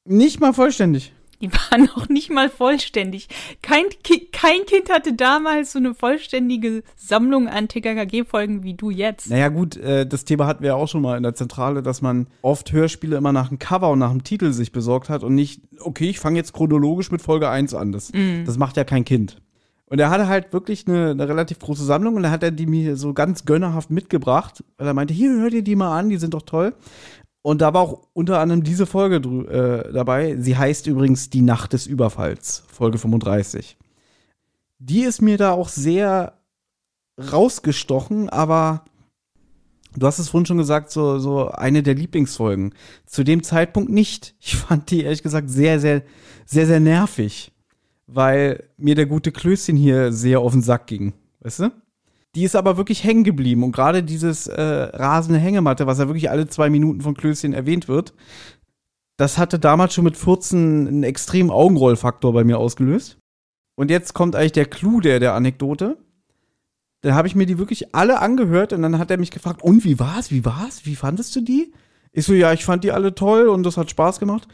Nicht 0.05 0.41
mal 0.41 0.53
vollständig. 0.53 1.13
Die 1.41 1.53
waren 1.53 1.85
noch 1.97 2.09
nicht 2.09 2.31
mal 2.31 2.49
vollständig. 2.49 3.29
Kein, 3.63 3.85
Ki 4.03 4.29
kein 4.33 4.65
Kind 4.67 4.91
hatte 4.91 5.15
damals 5.15 5.73
so 5.73 5.79
eine 5.79 5.95
vollständige 5.95 6.83
Sammlung 6.97 7.49
an 7.49 7.69
TKKG-Folgen 7.69 8.63
wie 8.63 8.75
du 8.75 8.91
jetzt. 8.91 9.31
Naja, 9.31 9.49
gut, 9.49 9.77
äh, 9.77 10.07
das 10.07 10.25
Thema 10.25 10.47
hatten 10.47 10.63
wir 10.63 10.69
ja 10.69 10.75
auch 10.75 10.89
schon 10.89 11.03
mal 11.03 11.17
in 11.17 11.23
der 11.23 11.35
Zentrale, 11.35 11.83
dass 11.83 12.03
man 12.03 12.27
oft 12.43 12.73
Hörspiele 12.73 13.17
immer 13.17 13.33
nach 13.33 13.49
dem 13.49 13.59
Cover 13.59 13.91
und 13.91 13.99
nach 13.99 14.11
dem 14.11 14.25
Titel 14.25 14.53
sich 14.53 14.73
besorgt 14.73 15.09
hat 15.09 15.23
und 15.23 15.35
nicht, 15.35 15.63
okay, 15.81 16.11
ich 16.11 16.19
fange 16.19 16.37
jetzt 16.37 16.53
chronologisch 16.53 17.11
mit 17.11 17.23
Folge 17.23 17.49
1 17.49 17.75
an. 17.75 17.93
Das, 17.93 18.13
das 18.45 18.59
macht 18.59 18.77
ja 18.77 18.85
kein 18.85 19.05
Kind. 19.05 19.39
Und 19.87 20.01
er 20.01 20.11
hatte 20.11 20.27
halt 20.27 20.53
wirklich 20.53 20.89
eine, 20.89 21.11
eine 21.11 21.29
relativ 21.29 21.59
große 21.59 21.85
Sammlung 21.85 22.15
und 22.17 22.23
dann 22.23 22.33
hat 22.33 22.43
er 22.43 22.51
die 22.51 22.67
mir 22.67 22.97
so 22.97 23.13
ganz 23.13 23.45
gönnerhaft 23.45 23.91
mitgebracht, 23.91 24.65
weil 24.79 24.87
er 24.87 24.95
meinte, 24.95 25.13
hier, 25.13 25.31
hört 25.31 25.53
ihr 25.53 25.63
die 25.63 25.77
mal 25.77 25.97
an, 25.97 26.09
die 26.09 26.17
sind 26.17 26.35
doch 26.35 26.43
toll. 26.43 26.75
Und 27.47 27.61
da 27.61 27.75
war 27.75 27.83
auch 27.83 28.09
unter 28.15 28.41
anderem 28.41 28.63
diese 28.63 28.87
Folge 28.87 29.17
äh, 29.17 29.93
dabei. 29.93 30.37
Sie 30.39 30.57
heißt 30.57 30.87
übrigens 30.87 31.29
Die 31.29 31.43
Nacht 31.43 31.75
des 31.75 31.87
Überfalls, 31.87 32.65
Folge 32.73 32.97
35. 32.97 33.77
Die 34.79 35.03
ist 35.03 35.21
mir 35.21 35.37
da 35.37 35.53
auch 35.53 35.69
sehr 35.69 36.39
rausgestochen, 37.19 38.31
aber 38.31 38.87
du 39.95 40.07
hast 40.07 40.19
es 40.19 40.31
vorhin 40.31 40.47
schon 40.47 40.57
gesagt, 40.57 40.91
so, 40.91 41.19
so 41.19 41.51
eine 41.51 41.83
der 41.83 41.95
Lieblingsfolgen. 41.95 42.75
Zu 43.05 43.25
dem 43.25 43.43
Zeitpunkt 43.43 43.91
nicht. 43.91 44.35
Ich 44.41 44.57
fand 44.57 44.91
die 44.91 45.03
ehrlich 45.03 45.23
gesagt 45.23 45.51
sehr, 45.51 45.79
sehr, 45.81 46.03
sehr, 46.47 46.67
sehr 46.67 46.81
nervig, 46.81 47.53
weil 48.07 48.65
mir 48.79 48.95
der 48.95 49.05
gute 49.05 49.33
Klößchen 49.33 49.77
hier 49.77 50.15
sehr 50.15 50.41
auf 50.41 50.53
den 50.53 50.63
Sack 50.63 50.87
ging. 50.87 51.13
Weißt 51.41 51.61
du? 51.61 51.73
Die 52.35 52.43
ist 52.43 52.57
aber 52.57 52.77
wirklich 52.77 53.05
hängen 53.05 53.25
geblieben 53.25 53.63
und 53.63 53.73
gerade 53.73 54.03
dieses 54.03 54.47
äh, 54.49 54.61
rasende 54.61 55.39
Hängematte, 55.39 55.87
was 55.87 55.99
ja 55.99 56.09
wirklich 56.09 56.31
alle 56.31 56.49
zwei 56.49 56.69
Minuten 56.69 57.01
von 57.01 57.15
Klößchen 57.15 57.53
erwähnt 57.53 57.87
wird, 57.87 58.13
das 59.17 59.39
hatte 59.39 59.59
damals 59.59 59.95
schon 59.95 60.05
mit 60.05 60.17
14 60.17 60.89
einen 60.89 61.03
extremen 61.05 61.51
Augenrollfaktor 61.51 62.33
bei 62.33 62.43
mir 62.43 62.59
ausgelöst. 62.59 63.19
Und 63.77 63.91
jetzt 63.91 64.15
kommt 64.15 64.35
eigentlich 64.37 64.53
der 64.53 64.67
Clou 64.67 65.01
der, 65.01 65.21
der 65.21 65.35
Anekdote. 65.35 65.99
Dann 67.03 67.15
habe 67.15 67.29
ich 67.29 67.35
mir 67.35 67.47
die 67.47 67.59
wirklich 67.59 67.95
alle 67.95 68.21
angehört 68.21 68.73
und 68.73 68.83
dann 68.83 68.99
hat 68.99 69.11
er 69.11 69.19
mich 69.19 69.31
gefragt, 69.31 69.63
und 69.63 69.85
wie 69.85 69.99
war's? 69.99 70.31
Wie 70.31 70.45
war's? 70.45 70.87
Wie 70.87 70.97
fandest 70.97 71.37
du 71.37 71.41
die? 71.43 71.73
Ich 72.13 72.25
so, 72.25 72.33
ja, 72.33 72.53
ich 72.53 72.65
fand 72.65 72.85
die 72.85 72.93
alle 72.93 73.15
toll 73.15 73.49
und 73.49 73.65
das 73.65 73.77
hat 73.77 73.91
Spaß 73.91 74.21
gemacht. 74.21 74.49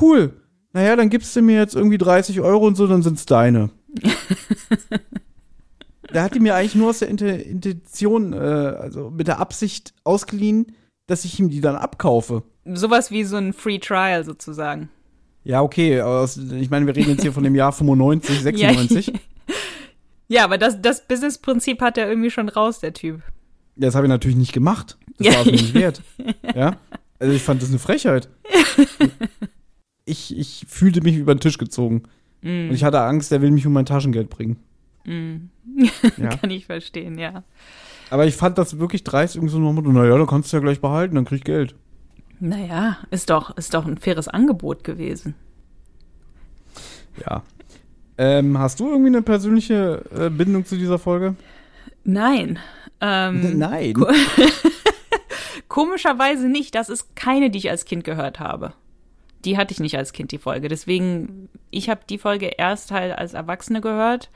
Cool. 0.00 0.40
Naja, 0.72 0.96
dann 0.96 1.10
gibst 1.10 1.34
du 1.34 1.42
mir 1.42 1.56
jetzt 1.58 1.74
irgendwie 1.74 1.98
30 1.98 2.40
Euro 2.40 2.66
und 2.66 2.76
so, 2.76 2.86
dann 2.86 3.02
sind's 3.02 3.26
deine. 3.26 3.70
da 6.12 6.22
hat 6.22 6.34
die 6.34 6.40
mir 6.40 6.54
eigentlich 6.54 6.74
nur 6.74 6.90
aus 6.90 7.00
der 7.00 7.08
Int- 7.08 7.22
Intention, 7.22 8.32
äh, 8.32 8.36
also 8.36 9.10
mit 9.10 9.28
der 9.28 9.38
Absicht 9.40 9.94
ausgeliehen, 10.04 10.72
dass 11.06 11.24
ich 11.24 11.38
ihm 11.38 11.50
die 11.50 11.60
dann 11.60 11.76
abkaufe. 11.76 12.42
Sowas 12.64 13.10
wie 13.10 13.24
so 13.24 13.36
ein 13.36 13.52
Free 13.52 13.78
Trial 13.78 14.24
sozusagen. 14.24 14.88
Ja, 15.44 15.62
okay, 15.62 16.00
aus, 16.02 16.36
ich 16.36 16.70
meine, 16.70 16.86
wir 16.86 16.96
reden 16.96 17.10
jetzt 17.10 17.22
hier 17.22 17.32
von 17.32 17.44
dem 17.44 17.54
Jahr 17.54 17.72
95, 17.72 18.40
96. 18.40 19.12
Ja, 20.28 20.42
aber 20.42 20.58
das, 20.58 20.82
das 20.82 21.06
Businessprinzip 21.06 21.80
hat 21.80 21.96
er 21.96 22.08
irgendwie 22.08 22.32
schon 22.32 22.48
raus, 22.48 22.80
der 22.80 22.92
Typ. 22.92 23.22
Das 23.76 23.94
habe 23.94 24.06
ich 24.06 24.08
natürlich 24.08 24.36
nicht 24.36 24.52
gemacht. 24.52 24.98
Das 25.18 25.28
Ja. 25.28 25.32
war 25.34 25.40
es 25.42 25.46
mir 25.46 25.52
nicht 25.52 25.74
wert. 25.74 26.02
Ja? 26.56 26.78
Also 27.20 27.32
ich 27.32 27.42
fand 27.42 27.62
das 27.62 27.68
eine 27.68 27.78
Frechheit. 27.78 28.28
Ich, 30.04 30.36
ich 30.36 30.64
fühlte 30.68 31.00
mich 31.02 31.14
über 31.16 31.32
den 31.34 31.38
Tisch 31.40 31.58
gezogen. 31.58 32.02
Und 32.42 32.72
ich 32.72 32.82
hatte 32.84 33.00
Angst, 33.02 33.30
er 33.32 33.40
will 33.40 33.50
mich 33.52 33.66
um 33.68 33.72
mein 33.72 33.86
Taschengeld 33.86 34.28
bringen. 34.30 34.56
Ja. 36.16 36.28
Kann 36.28 36.50
ich 36.50 36.66
verstehen, 36.66 37.18
ja. 37.18 37.42
Aber 38.10 38.26
ich 38.26 38.36
fand 38.36 38.56
das 38.58 38.78
wirklich 38.78 39.04
dreist, 39.04 39.36
irgendwie 39.36 39.52
so 39.52 39.58
dem 39.58 39.74
Motto, 39.74 39.90
naja, 39.90 40.16
dann 40.16 40.26
kannst 40.26 40.52
du 40.52 40.56
ja 40.56 40.62
gleich 40.62 40.80
behalten, 40.80 41.16
dann 41.16 41.24
krieg 41.24 41.38
ich 41.38 41.44
Geld. 41.44 41.74
Naja, 42.38 42.98
ist 43.10 43.30
doch, 43.30 43.56
ist 43.56 43.74
doch 43.74 43.86
ein 43.86 43.98
faires 43.98 44.28
Angebot 44.28 44.84
gewesen. 44.84 45.34
Ja. 47.26 47.42
Ähm, 48.18 48.58
hast 48.58 48.80
du 48.80 48.88
irgendwie 48.88 49.08
eine 49.08 49.22
persönliche 49.22 50.02
äh, 50.16 50.30
Bindung 50.30 50.64
zu 50.64 50.76
dieser 50.76 50.98
Folge? 50.98 51.34
Nein. 52.04 52.58
Ähm, 53.00 53.58
Nein. 53.58 53.94
Komischerweise 55.68 56.48
nicht. 56.48 56.74
Das 56.74 56.88
ist 56.88 57.16
keine, 57.16 57.50
die 57.50 57.58
ich 57.58 57.70
als 57.70 57.84
Kind 57.84 58.04
gehört 58.04 58.40
habe. 58.40 58.72
Die 59.44 59.58
hatte 59.58 59.72
ich 59.72 59.80
nicht 59.80 59.98
als 59.98 60.12
Kind, 60.12 60.32
die 60.32 60.38
Folge. 60.38 60.68
Deswegen, 60.68 61.48
ich 61.70 61.90
habe 61.90 62.00
die 62.08 62.18
Folge 62.18 62.46
erst 62.46 62.90
halt 62.90 63.16
als 63.16 63.34
Erwachsene 63.34 63.80
gehört. 63.80 64.30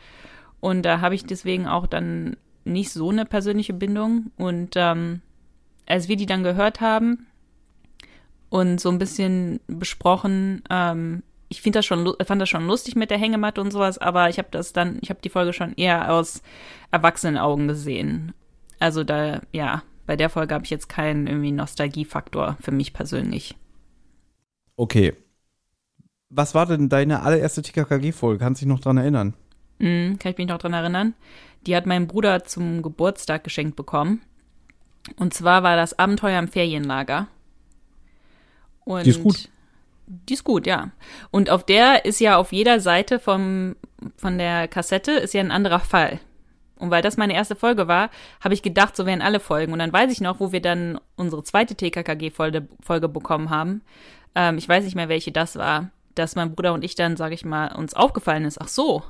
Und 0.60 0.82
da 0.82 1.00
habe 1.00 1.14
ich 1.14 1.24
deswegen 1.24 1.66
auch 1.66 1.86
dann 1.86 2.36
nicht 2.64 2.90
so 2.92 3.10
eine 3.10 3.24
persönliche 3.24 3.72
Bindung. 3.72 4.30
Und 4.36 4.72
ähm, 4.76 5.22
als 5.86 6.08
wir 6.08 6.16
die 6.16 6.26
dann 6.26 6.42
gehört 6.42 6.80
haben, 6.80 7.26
und 8.50 8.80
so 8.80 8.90
ein 8.90 8.98
bisschen 8.98 9.60
besprochen. 9.66 10.62
Ähm, 10.68 11.22
ich 11.48 11.62
finde 11.62 11.78
das 11.78 11.86
schon, 11.86 12.12
fand 12.24 12.42
das 12.42 12.48
schon 12.48 12.66
lustig 12.66 12.94
mit 12.94 13.10
der 13.10 13.18
Hängematte 13.18 13.60
und 13.60 13.72
sowas, 13.72 13.98
aber 13.98 14.28
ich 14.28 14.38
habe 14.38 14.48
das 14.50 14.72
dann, 14.72 14.98
ich 15.00 15.10
habe 15.10 15.20
die 15.22 15.30
Folge 15.30 15.52
schon 15.52 15.72
eher 15.74 16.12
aus 16.12 16.42
erwachsenen 16.90 17.38
Augen 17.38 17.66
gesehen. 17.66 18.32
Also 18.78 19.02
da, 19.02 19.40
ja, 19.52 19.82
bei 20.06 20.16
der 20.16 20.30
Folge 20.30 20.54
habe 20.54 20.64
ich 20.64 20.70
jetzt 20.70 20.88
keinen 20.88 21.26
irgendwie 21.26 21.52
Nostalgiefaktor 21.52 22.56
für 22.60 22.72
mich 22.72 22.92
persönlich. 22.92 23.56
Okay. 24.76 25.14
Was 26.28 26.54
war 26.54 26.66
denn 26.66 26.88
deine 26.88 27.22
allererste 27.22 27.62
TKKG-Folge? 27.62 28.38
Kannst 28.38 28.60
du 28.60 28.66
dich 28.66 28.72
noch 28.72 28.80
dran 28.80 28.98
erinnern? 28.98 29.34
Mm, 29.80 30.18
kann 30.18 30.32
ich 30.32 30.38
mich 30.38 30.46
noch 30.46 30.58
dran 30.58 30.74
erinnern. 30.74 31.14
Die 31.66 31.74
hat 31.74 31.86
mein 31.86 32.06
Bruder 32.06 32.44
zum 32.44 32.82
Geburtstag 32.82 33.44
geschenkt 33.44 33.76
bekommen. 33.76 34.22
Und 35.16 35.34
zwar 35.34 35.62
war 35.62 35.76
das 35.76 35.98
Abenteuer 35.98 36.38
im 36.38 36.48
Ferienlager. 36.48 37.26
Und 38.84 39.04
die 39.04 39.10
ist 39.10 39.22
gut. 39.22 39.48
Die 40.06 40.34
ist 40.34 40.44
gut, 40.44 40.66
ja. 40.66 40.90
Und 41.30 41.50
auf 41.50 41.64
der 41.64 42.04
ist 42.04 42.20
ja 42.20 42.36
auf 42.36 42.52
jeder 42.52 42.80
Seite 42.80 43.18
vom, 43.18 43.76
von 44.16 44.38
der 44.38 44.68
Kassette 44.68 45.12
ist 45.12 45.34
ja 45.34 45.40
ein 45.40 45.52
anderer 45.52 45.80
Fall. 45.80 46.20
Und 46.76 46.90
weil 46.90 47.02
das 47.02 47.16
meine 47.16 47.34
erste 47.34 47.54
Folge 47.54 47.88
war, 47.88 48.10
habe 48.42 48.54
ich 48.54 48.62
gedacht, 48.62 48.96
so 48.96 49.06
wären 49.06 49.22
alle 49.22 49.38
Folgen. 49.38 49.72
Und 49.72 49.78
dann 49.78 49.92
weiß 49.92 50.10
ich 50.10 50.20
noch, 50.20 50.40
wo 50.40 50.50
wir 50.50 50.60
dann 50.60 50.98
unsere 51.14 51.44
zweite 51.44 51.74
TKKG-Folge 51.74 52.68
Folge 52.82 53.08
bekommen 53.08 53.50
haben. 53.50 53.82
Ähm, 54.34 54.58
ich 54.58 54.68
weiß 54.68 54.84
nicht 54.84 54.96
mehr, 54.96 55.08
welche 55.08 55.30
das 55.30 55.56
war. 55.56 55.90
Dass 56.14 56.36
mein 56.36 56.54
Bruder 56.54 56.74
und 56.74 56.82
ich 56.82 56.96
dann, 56.96 57.16
sage 57.16 57.34
ich 57.34 57.44
mal, 57.44 57.76
uns 57.76 57.94
aufgefallen 57.94 58.44
ist, 58.44 58.60
ach 58.60 58.68
so, 58.68 59.04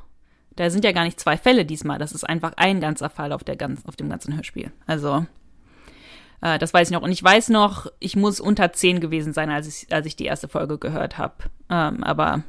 da 0.57 0.71
sind 0.71 0.85
ja 0.85 0.93
gar 0.93 1.05
nicht 1.05 1.21
zwei 1.21 1.37
Fälle 1.37 1.65
diesmal. 1.65 1.99
Das 1.99 2.13
ist 2.13 2.25
einfach 2.25 2.53
ein 2.57 2.81
ganzer 2.81 3.11
Fall 3.11 3.33
auf, 3.33 3.45
der 3.45 3.57
ganz, 3.57 3.85
auf 3.87 3.97
dem 3.97 4.09
ganzen 4.09 4.35
Hörspiel. 4.35 4.73
Also, 4.87 5.27
äh, 6.41 6.59
das 6.59 6.75
weiß 6.75 6.89
ich 6.89 6.95
noch. 6.95 7.03
Und 7.03 7.13
ich 7.13 7.23
weiß 7.23 7.49
noch, 7.51 7.87
ich 7.99 8.17
muss 8.17 8.41
unter 8.41 8.73
zehn 8.73 9.01
gewesen 9.01 9.33
sein, 9.33 9.51
als 9.51 9.67
ich, 9.67 9.93
als 9.93 10.07
ich 10.07 10.17
die 10.17 10.27
erste 10.27 10.49
Folge 10.49 10.79
gehört 10.79 11.19
habe. 11.19 11.35
Ähm, 11.69 12.03
aber 12.03 12.43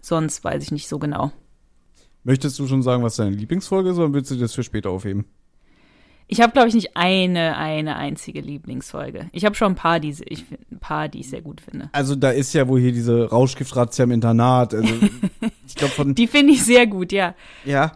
sonst 0.00 0.44
weiß 0.44 0.62
ich 0.62 0.72
nicht 0.72 0.88
so 0.88 0.98
genau. 0.98 1.32
Möchtest 2.24 2.58
du 2.58 2.66
schon 2.66 2.82
sagen, 2.82 3.02
was 3.02 3.16
deine 3.16 3.36
Lieblingsfolge 3.36 3.90
ist, 3.90 3.98
oder 3.98 4.12
willst 4.12 4.30
du 4.30 4.36
das 4.36 4.54
für 4.54 4.64
später 4.64 4.90
aufheben? 4.90 5.26
Ich 6.28 6.40
habe, 6.40 6.52
glaube 6.52 6.68
ich, 6.68 6.74
nicht 6.74 6.96
eine, 6.96 7.56
eine 7.56 7.96
einzige 7.96 8.40
Lieblingsfolge. 8.40 9.28
Ich 9.32 9.44
habe 9.44 9.54
schon 9.54 9.72
ein 9.72 9.76
paar, 9.76 10.00
die 10.00 10.10
ich, 10.10 10.44
ein 10.72 10.78
paar, 10.80 11.08
die 11.08 11.20
ich 11.20 11.30
sehr 11.30 11.40
gut 11.40 11.60
finde. 11.60 11.88
Also 11.92 12.16
da 12.16 12.30
ist 12.30 12.52
ja 12.52 12.66
wohl 12.66 12.80
hier 12.80 12.92
diese 12.92 13.30
Rauschgiftrazzia 13.30 14.04
im 14.04 14.10
Internat. 14.10 14.74
Also 14.74 14.92
ich 15.66 15.74
glaube 15.76 15.94
von. 15.94 16.14
die 16.14 16.26
finde 16.26 16.52
ich 16.52 16.64
sehr 16.64 16.86
gut, 16.88 17.12
ja. 17.12 17.34
Ja, 17.64 17.92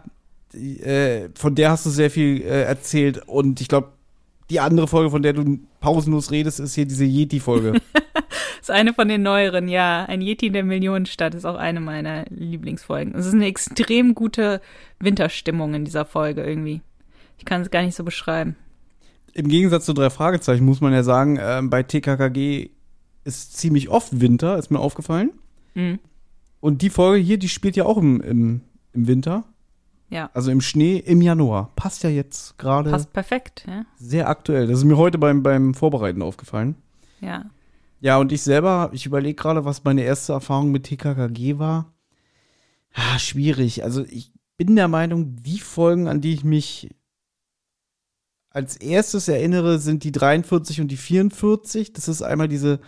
die, 0.53 0.79
äh, 0.79 1.29
von 1.35 1.55
der 1.55 1.71
hast 1.71 1.85
du 1.85 1.89
sehr 1.89 2.09
viel 2.09 2.41
äh, 2.41 2.63
erzählt 2.63 3.21
und 3.27 3.59
ich 3.59 3.67
glaube, 3.67 3.89
die 4.49 4.59
andere 4.59 4.87
Folge, 4.87 5.11
von 5.11 5.21
der 5.21 5.33
du 5.33 5.59
pausenlos 5.79 6.31
redest, 6.31 6.59
ist 6.59 6.75
hier 6.75 6.85
diese 6.85 7.05
Yeti-Folge. 7.05 7.81
ist 8.61 8.71
eine 8.71 8.93
von 8.93 9.07
den 9.07 9.23
neueren, 9.23 9.67
ja. 9.67 10.05
Ein 10.05 10.21
Yeti 10.21 10.47
in 10.47 10.53
der 10.53 10.63
Millionenstadt 10.63 11.35
ist 11.35 11.45
auch 11.45 11.55
eine 11.55 11.79
meiner 11.79 12.25
Lieblingsfolgen. 12.29 13.15
Es 13.15 13.25
ist 13.25 13.33
eine 13.33 13.47
extrem 13.47 14.13
gute 14.13 14.61
Winterstimmung 14.99 15.73
in 15.73 15.85
dieser 15.85 16.05
Folge 16.05 16.43
irgendwie. 16.43 16.81
Ich 17.41 17.45
kann 17.45 17.61
es 17.61 17.71
gar 17.71 17.81
nicht 17.81 17.95
so 17.95 18.03
beschreiben. 18.03 18.55
Im 19.33 19.47
Gegensatz 19.47 19.85
zu 19.87 19.93
drei 19.93 20.11
Fragezeichen 20.11 20.63
muss 20.63 20.79
man 20.79 20.93
ja 20.93 21.01
sagen, 21.01 21.37
äh, 21.37 21.59
bei 21.63 21.81
TKKG 21.81 22.69
ist 23.23 23.57
ziemlich 23.57 23.89
oft 23.89 24.21
Winter, 24.21 24.59
ist 24.59 24.69
mir 24.69 24.77
aufgefallen. 24.77 25.31
Mhm. 25.73 25.97
Und 26.59 26.83
die 26.83 26.91
Folge 26.91 27.23
hier, 27.23 27.39
die 27.39 27.49
spielt 27.49 27.75
ja 27.75 27.85
auch 27.85 27.97
im, 27.97 28.21
im, 28.21 28.61
im 28.93 29.07
Winter. 29.07 29.45
Ja. 30.09 30.29
Also 30.35 30.51
im 30.51 30.61
Schnee 30.61 30.97
im 30.97 31.19
Januar. 31.19 31.71
Passt 31.75 32.03
ja 32.03 32.11
jetzt 32.11 32.59
gerade. 32.59 32.91
Passt 32.91 33.11
perfekt, 33.11 33.65
ja. 33.67 33.85
Sehr 33.95 34.29
aktuell. 34.29 34.67
Das 34.67 34.77
ist 34.77 34.83
mir 34.83 34.97
heute 34.97 35.17
beim, 35.17 35.41
beim 35.41 35.73
Vorbereiten 35.73 36.21
aufgefallen. 36.21 36.75
Ja. 37.21 37.45
Ja, 38.01 38.19
und 38.19 38.31
ich 38.31 38.43
selber, 38.43 38.91
ich 38.93 39.07
überlege 39.07 39.33
gerade, 39.33 39.65
was 39.65 39.83
meine 39.83 40.03
erste 40.03 40.33
Erfahrung 40.33 40.69
mit 40.69 40.83
TKKG 40.83 41.57
war. 41.57 41.91
Ah, 42.93 43.17
schwierig. 43.17 43.83
Also 43.83 44.05
ich 44.05 44.31
bin 44.57 44.75
der 44.75 44.87
Meinung, 44.87 45.37
die 45.41 45.57
Folgen, 45.57 46.07
an 46.07 46.21
die 46.21 46.33
ich 46.33 46.43
mich 46.43 46.91
als 48.51 48.75
erstes 48.77 49.27
erinnere, 49.27 49.79
sind 49.79 50.03
die 50.03 50.11
43 50.11 50.81
und 50.81 50.89
die 50.89 50.97
44. 50.97 51.93
Das 51.93 52.07
ist 52.07 52.21
einmal 52.21 52.47
diese 52.47 52.79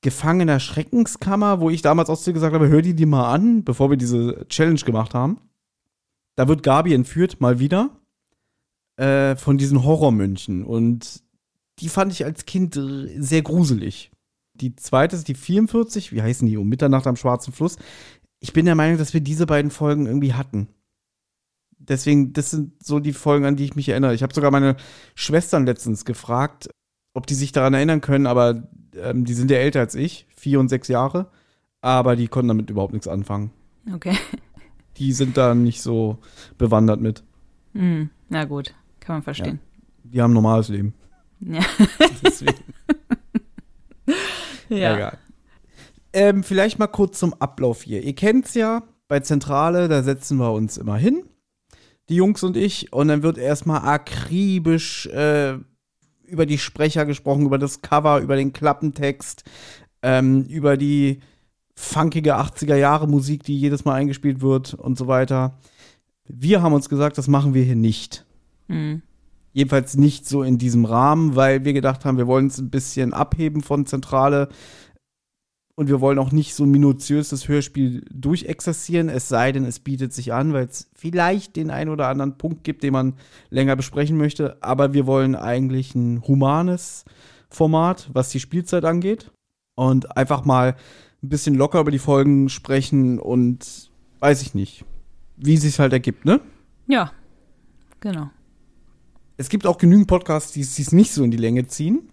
Gefangener 0.00 0.60
Schreckenskammer, 0.60 1.60
wo 1.60 1.70
ich 1.70 1.82
damals 1.82 2.08
auch 2.08 2.18
zu 2.18 2.30
dir 2.30 2.34
gesagt 2.34 2.54
habe, 2.54 2.68
hör 2.68 2.82
die 2.82 2.94
die 2.94 3.06
mal 3.06 3.32
an, 3.32 3.64
bevor 3.64 3.90
wir 3.90 3.96
diese 3.96 4.46
Challenge 4.48 4.80
gemacht 4.80 5.12
haben. 5.12 5.38
Da 6.36 6.48
wird 6.48 6.62
Gabi 6.62 6.94
entführt, 6.94 7.40
mal 7.40 7.58
wieder, 7.58 7.90
äh, 8.96 9.36
von 9.36 9.58
diesen 9.58 9.84
Horrormönchen. 9.84 10.64
Und 10.64 11.22
die 11.80 11.88
fand 11.88 12.12
ich 12.12 12.24
als 12.24 12.46
Kind 12.46 12.80
sehr 13.18 13.42
gruselig. 13.42 14.10
Die 14.54 14.74
zweite 14.76 15.16
ist 15.16 15.28
die 15.28 15.34
44, 15.34 16.12
wie 16.12 16.22
heißen 16.22 16.46
die? 16.46 16.56
Um 16.56 16.68
Mitternacht 16.68 17.06
am 17.06 17.16
Schwarzen 17.16 17.52
Fluss. 17.52 17.76
Ich 18.40 18.52
bin 18.52 18.66
der 18.66 18.74
Meinung, 18.74 18.98
dass 18.98 19.14
wir 19.14 19.20
diese 19.20 19.46
beiden 19.46 19.70
Folgen 19.70 20.06
irgendwie 20.06 20.34
hatten. 20.34 20.68
Deswegen, 21.88 22.32
das 22.32 22.50
sind 22.50 22.72
so 22.84 23.00
die 23.00 23.12
Folgen, 23.12 23.44
an 23.44 23.56
die 23.56 23.64
ich 23.64 23.76
mich 23.76 23.88
erinnere. 23.88 24.14
Ich 24.14 24.22
habe 24.22 24.34
sogar 24.34 24.50
meine 24.50 24.76
Schwestern 25.14 25.66
letztens 25.66 26.04
gefragt, 26.04 26.68
ob 27.14 27.26
die 27.26 27.34
sich 27.34 27.52
daran 27.52 27.74
erinnern 27.74 28.00
können, 28.00 28.26
aber 28.26 28.68
ähm, 28.94 29.24
die 29.24 29.34
sind 29.34 29.50
ja 29.50 29.56
älter 29.56 29.80
als 29.80 29.94
ich, 29.94 30.26
vier 30.36 30.60
und 30.60 30.68
sechs 30.68 30.88
Jahre, 30.88 31.30
aber 31.80 32.16
die 32.16 32.28
konnten 32.28 32.48
damit 32.48 32.70
überhaupt 32.70 32.92
nichts 32.92 33.08
anfangen. 33.08 33.50
Okay 33.94 34.16
die 34.98 35.12
sind 35.12 35.36
da 35.36 35.54
nicht 35.54 35.80
so 35.80 36.18
bewandert 36.58 37.00
mit. 37.00 37.22
Mm, 37.72 38.04
na 38.28 38.44
gut, 38.44 38.74
kann 39.00 39.16
man 39.16 39.22
verstehen. 39.22 39.60
Ja, 40.04 40.10
die 40.10 40.22
haben 40.22 40.32
ein 40.32 40.34
normales 40.34 40.68
Leben. 40.68 40.94
Ja. 41.40 41.60
Deswegen. 42.24 42.74
ja. 44.68 44.96
Egal. 44.96 45.18
Ähm, 46.12 46.42
vielleicht 46.42 46.78
mal 46.78 46.88
kurz 46.88 47.18
zum 47.18 47.34
Ablauf 47.34 47.82
hier. 47.82 48.02
Ihr 48.02 48.14
kennt's 48.14 48.54
ja, 48.54 48.82
bei 49.08 49.20
Zentrale, 49.20 49.88
da 49.88 50.02
setzen 50.02 50.38
wir 50.38 50.52
uns 50.52 50.78
immer 50.78 50.96
hin, 50.96 51.24
die 52.08 52.16
Jungs 52.16 52.42
und 52.42 52.56
ich, 52.56 52.92
und 52.92 53.08
dann 53.08 53.22
wird 53.22 53.38
erstmal 53.38 53.86
akribisch 53.86 55.06
äh, 55.06 55.58
über 56.26 56.46
die 56.46 56.58
Sprecher 56.58 57.06
gesprochen, 57.06 57.46
über 57.46 57.58
das 57.58 57.82
Cover, 57.82 58.20
über 58.20 58.36
den 58.36 58.52
Klappentext, 58.52 59.44
ähm, 60.02 60.44
über 60.44 60.76
die 60.76 61.20
funkige 61.74 62.36
80er 62.36 62.76
Jahre 62.76 63.06
Musik, 63.06 63.44
die 63.44 63.58
jedes 63.58 63.84
Mal 63.84 63.94
eingespielt 63.94 64.40
wird 64.40 64.74
und 64.74 64.98
so 64.98 65.06
weiter. 65.06 65.58
Wir 66.26 66.62
haben 66.62 66.74
uns 66.74 66.88
gesagt, 66.88 67.18
das 67.18 67.28
machen 67.28 67.54
wir 67.54 67.62
hier 67.62 67.76
nicht. 67.76 68.26
Mhm. 68.68 69.02
Jedenfalls 69.52 69.96
nicht 69.96 70.28
so 70.28 70.42
in 70.42 70.58
diesem 70.58 70.84
Rahmen, 70.84 71.34
weil 71.34 71.64
wir 71.64 71.72
gedacht 71.72 72.04
haben, 72.04 72.18
wir 72.18 72.26
wollen 72.26 72.48
es 72.48 72.58
ein 72.58 72.70
bisschen 72.70 73.12
abheben 73.12 73.62
von 73.62 73.86
Zentrale 73.86 74.48
und 75.78 75.86
wir 75.86 76.00
wollen 76.00 76.18
auch 76.18 76.32
nicht 76.32 76.56
so 76.56 76.66
minutiös 76.66 77.28
das 77.28 77.46
Hörspiel 77.46 78.04
durchexerzieren, 78.10 79.08
es 79.08 79.28
sei 79.28 79.52
denn, 79.52 79.64
es 79.64 79.78
bietet 79.78 80.12
sich 80.12 80.32
an, 80.32 80.52
weil 80.52 80.66
es 80.66 80.90
vielleicht 80.92 81.54
den 81.54 81.70
einen 81.70 81.90
oder 81.90 82.08
anderen 82.08 82.36
Punkt 82.36 82.64
gibt, 82.64 82.82
den 82.82 82.92
man 82.92 83.14
länger 83.48 83.76
besprechen 83.76 84.16
möchte. 84.16 84.60
Aber 84.60 84.92
wir 84.92 85.06
wollen 85.06 85.36
eigentlich 85.36 85.94
ein 85.94 86.26
humanes 86.26 87.04
Format, 87.48 88.10
was 88.12 88.30
die 88.30 88.40
Spielzeit 88.40 88.84
angeht. 88.84 89.30
Und 89.76 90.16
einfach 90.16 90.44
mal 90.44 90.74
ein 91.22 91.28
bisschen 91.28 91.54
locker 91.54 91.78
über 91.78 91.92
die 91.92 92.00
Folgen 92.00 92.48
sprechen 92.48 93.20
und 93.20 93.88
weiß 94.18 94.42
ich 94.42 94.54
nicht, 94.54 94.84
wie 95.36 95.54
es 95.54 95.62
sich 95.62 95.78
halt 95.78 95.92
ergibt, 95.92 96.24
ne? 96.24 96.40
Ja, 96.88 97.12
genau. 98.00 98.30
Es 99.36 99.48
gibt 99.48 99.64
auch 99.64 99.78
genügend 99.78 100.08
Podcasts, 100.08 100.50
die 100.50 100.62
es 100.62 100.90
nicht 100.90 101.12
so 101.12 101.22
in 101.22 101.30
die 101.30 101.36
Länge 101.36 101.68
ziehen. 101.68 102.08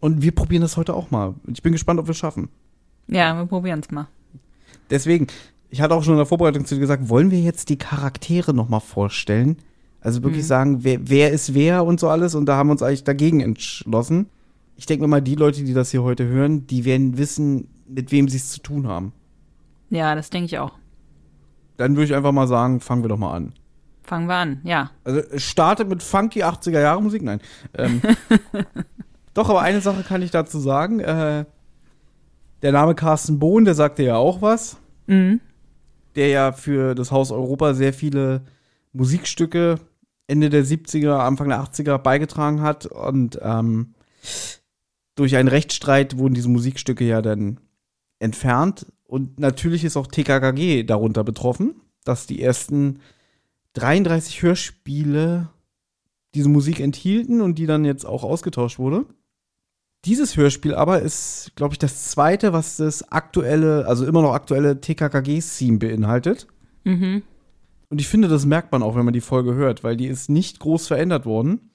Und 0.00 0.22
wir 0.22 0.34
probieren 0.34 0.62
das 0.62 0.76
heute 0.76 0.94
auch 0.94 1.12
mal. 1.12 1.36
Ich 1.46 1.62
bin 1.62 1.70
gespannt, 1.70 2.00
ob 2.00 2.08
wir 2.08 2.10
es 2.10 2.18
schaffen. 2.18 2.48
Ja, 3.14 3.36
wir 3.36 3.46
probieren 3.46 3.80
es 3.80 3.90
mal. 3.90 4.08
Deswegen, 4.90 5.26
ich 5.70 5.80
hatte 5.80 5.94
auch 5.94 6.02
schon 6.02 6.14
in 6.14 6.18
der 6.18 6.26
Vorbereitung 6.26 6.64
zu 6.64 6.74
dir 6.74 6.80
gesagt, 6.80 7.08
wollen 7.08 7.30
wir 7.30 7.40
jetzt 7.40 7.68
die 7.68 7.78
Charaktere 7.78 8.52
noch 8.52 8.68
mal 8.68 8.80
vorstellen? 8.80 9.56
Also 10.00 10.22
wirklich 10.22 10.42
mhm. 10.42 10.48
sagen, 10.48 10.84
wer, 10.84 10.98
wer 11.08 11.30
ist 11.30 11.54
wer 11.54 11.84
und 11.84 12.00
so 12.00 12.08
alles. 12.08 12.34
Und 12.34 12.46
da 12.46 12.56
haben 12.56 12.68
wir 12.68 12.72
uns 12.72 12.82
eigentlich 12.82 13.04
dagegen 13.04 13.40
entschlossen. 13.40 14.26
Ich 14.76 14.86
denke 14.86 15.06
mal, 15.06 15.20
die 15.22 15.36
Leute, 15.36 15.62
die 15.62 15.74
das 15.74 15.90
hier 15.90 16.02
heute 16.02 16.26
hören, 16.26 16.66
die 16.66 16.84
werden 16.84 17.18
wissen, 17.18 17.68
mit 17.86 18.10
wem 18.10 18.28
sie 18.28 18.38
es 18.38 18.50
zu 18.50 18.60
tun 18.60 18.88
haben. 18.88 19.12
Ja, 19.90 20.14
das 20.14 20.30
denke 20.30 20.46
ich 20.46 20.58
auch. 20.58 20.72
Dann 21.76 21.96
würde 21.96 22.06
ich 22.06 22.14
einfach 22.14 22.32
mal 22.32 22.48
sagen, 22.48 22.80
fangen 22.80 23.02
wir 23.04 23.08
doch 23.08 23.18
mal 23.18 23.34
an. 23.34 23.52
Fangen 24.02 24.26
wir 24.26 24.34
an, 24.34 24.60
ja. 24.64 24.90
Also 25.04 25.22
startet 25.36 25.88
mit 25.88 26.02
funky 26.02 26.42
80er 26.42 26.80
Jahre 26.80 27.00
Musik, 27.02 27.22
nein. 27.22 27.40
Ähm, 27.74 28.02
doch, 29.34 29.48
aber 29.48 29.60
eine 29.62 29.80
Sache 29.80 30.02
kann 30.02 30.22
ich 30.22 30.30
dazu 30.30 30.58
sagen. 30.58 31.00
Äh, 31.00 31.44
der 32.62 32.72
Name 32.72 32.94
Carsten 32.94 33.38
Bohn, 33.38 33.64
der 33.64 33.74
sagte 33.74 34.02
ja 34.02 34.16
auch 34.16 34.40
was. 34.40 34.76
Mhm. 35.06 35.40
Der 36.14 36.28
ja 36.28 36.52
für 36.52 36.94
das 36.94 37.10
Haus 37.10 37.30
Europa 37.30 37.74
sehr 37.74 37.92
viele 37.92 38.42
Musikstücke 38.92 39.80
Ende 40.26 40.50
der 40.50 40.64
70er, 40.64 41.18
Anfang 41.18 41.48
der 41.48 41.62
80er 41.62 41.98
beigetragen 41.98 42.62
hat. 42.62 42.86
Und 42.86 43.38
ähm, 43.42 43.94
durch 45.14 45.36
einen 45.36 45.48
Rechtsstreit 45.48 46.16
wurden 46.16 46.34
diese 46.34 46.48
Musikstücke 46.48 47.04
ja 47.04 47.20
dann 47.20 47.60
entfernt. 48.18 48.86
Und 49.04 49.40
natürlich 49.40 49.84
ist 49.84 49.96
auch 49.96 50.06
TKKG 50.06 50.84
darunter 50.84 51.24
betroffen, 51.24 51.74
dass 52.04 52.26
die 52.26 52.40
ersten 52.40 53.00
33 53.74 54.42
Hörspiele 54.42 55.48
diese 56.34 56.48
Musik 56.48 56.80
enthielten 56.80 57.40
und 57.40 57.58
die 57.58 57.66
dann 57.66 57.84
jetzt 57.84 58.06
auch 58.06 58.24
ausgetauscht 58.24 58.78
wurde. 58.78 59.04
Dieses 60.04 60.36
Hörspiel 60.36 60.74
aber 60.74 61.00
ist, 61.00 61.52
glaube 61.54 61.74
ich, 61.74 61.78
das 61.78 62.10
zweite, 62.10 62.52
was 62.52 62.76
das 62.78 63.10
aktuelle, 63.12 63.86
also 63.86 64.04
immer 64.04 64.22
noch 64.22 64.32
aktuelle 64.34 64.80
TKKG-Theme 64.80 65.78
beinhaltet. 65.78 66.48
Mhm. 66.84 67.22
Und 67.88 68.00
ich 68.00 68.08
finde, 68.08 68.26
das 68.28 68.44
merkt 68.46 68.72
man 68.72 68.82
auch, 68.82 68.96
wenn 68.96 69.04
man 69.04 69.14
die 69.14 69.20
Folge 69.20 69.54
hört, 69.54 69.84
weil 69.84 69.96
die 69.96 70.06
ist 70.06 70.28
nicht 70.28 70.58
groß 70.58 70.88
verändert 70.88 71.24
worden. 71.24 71.70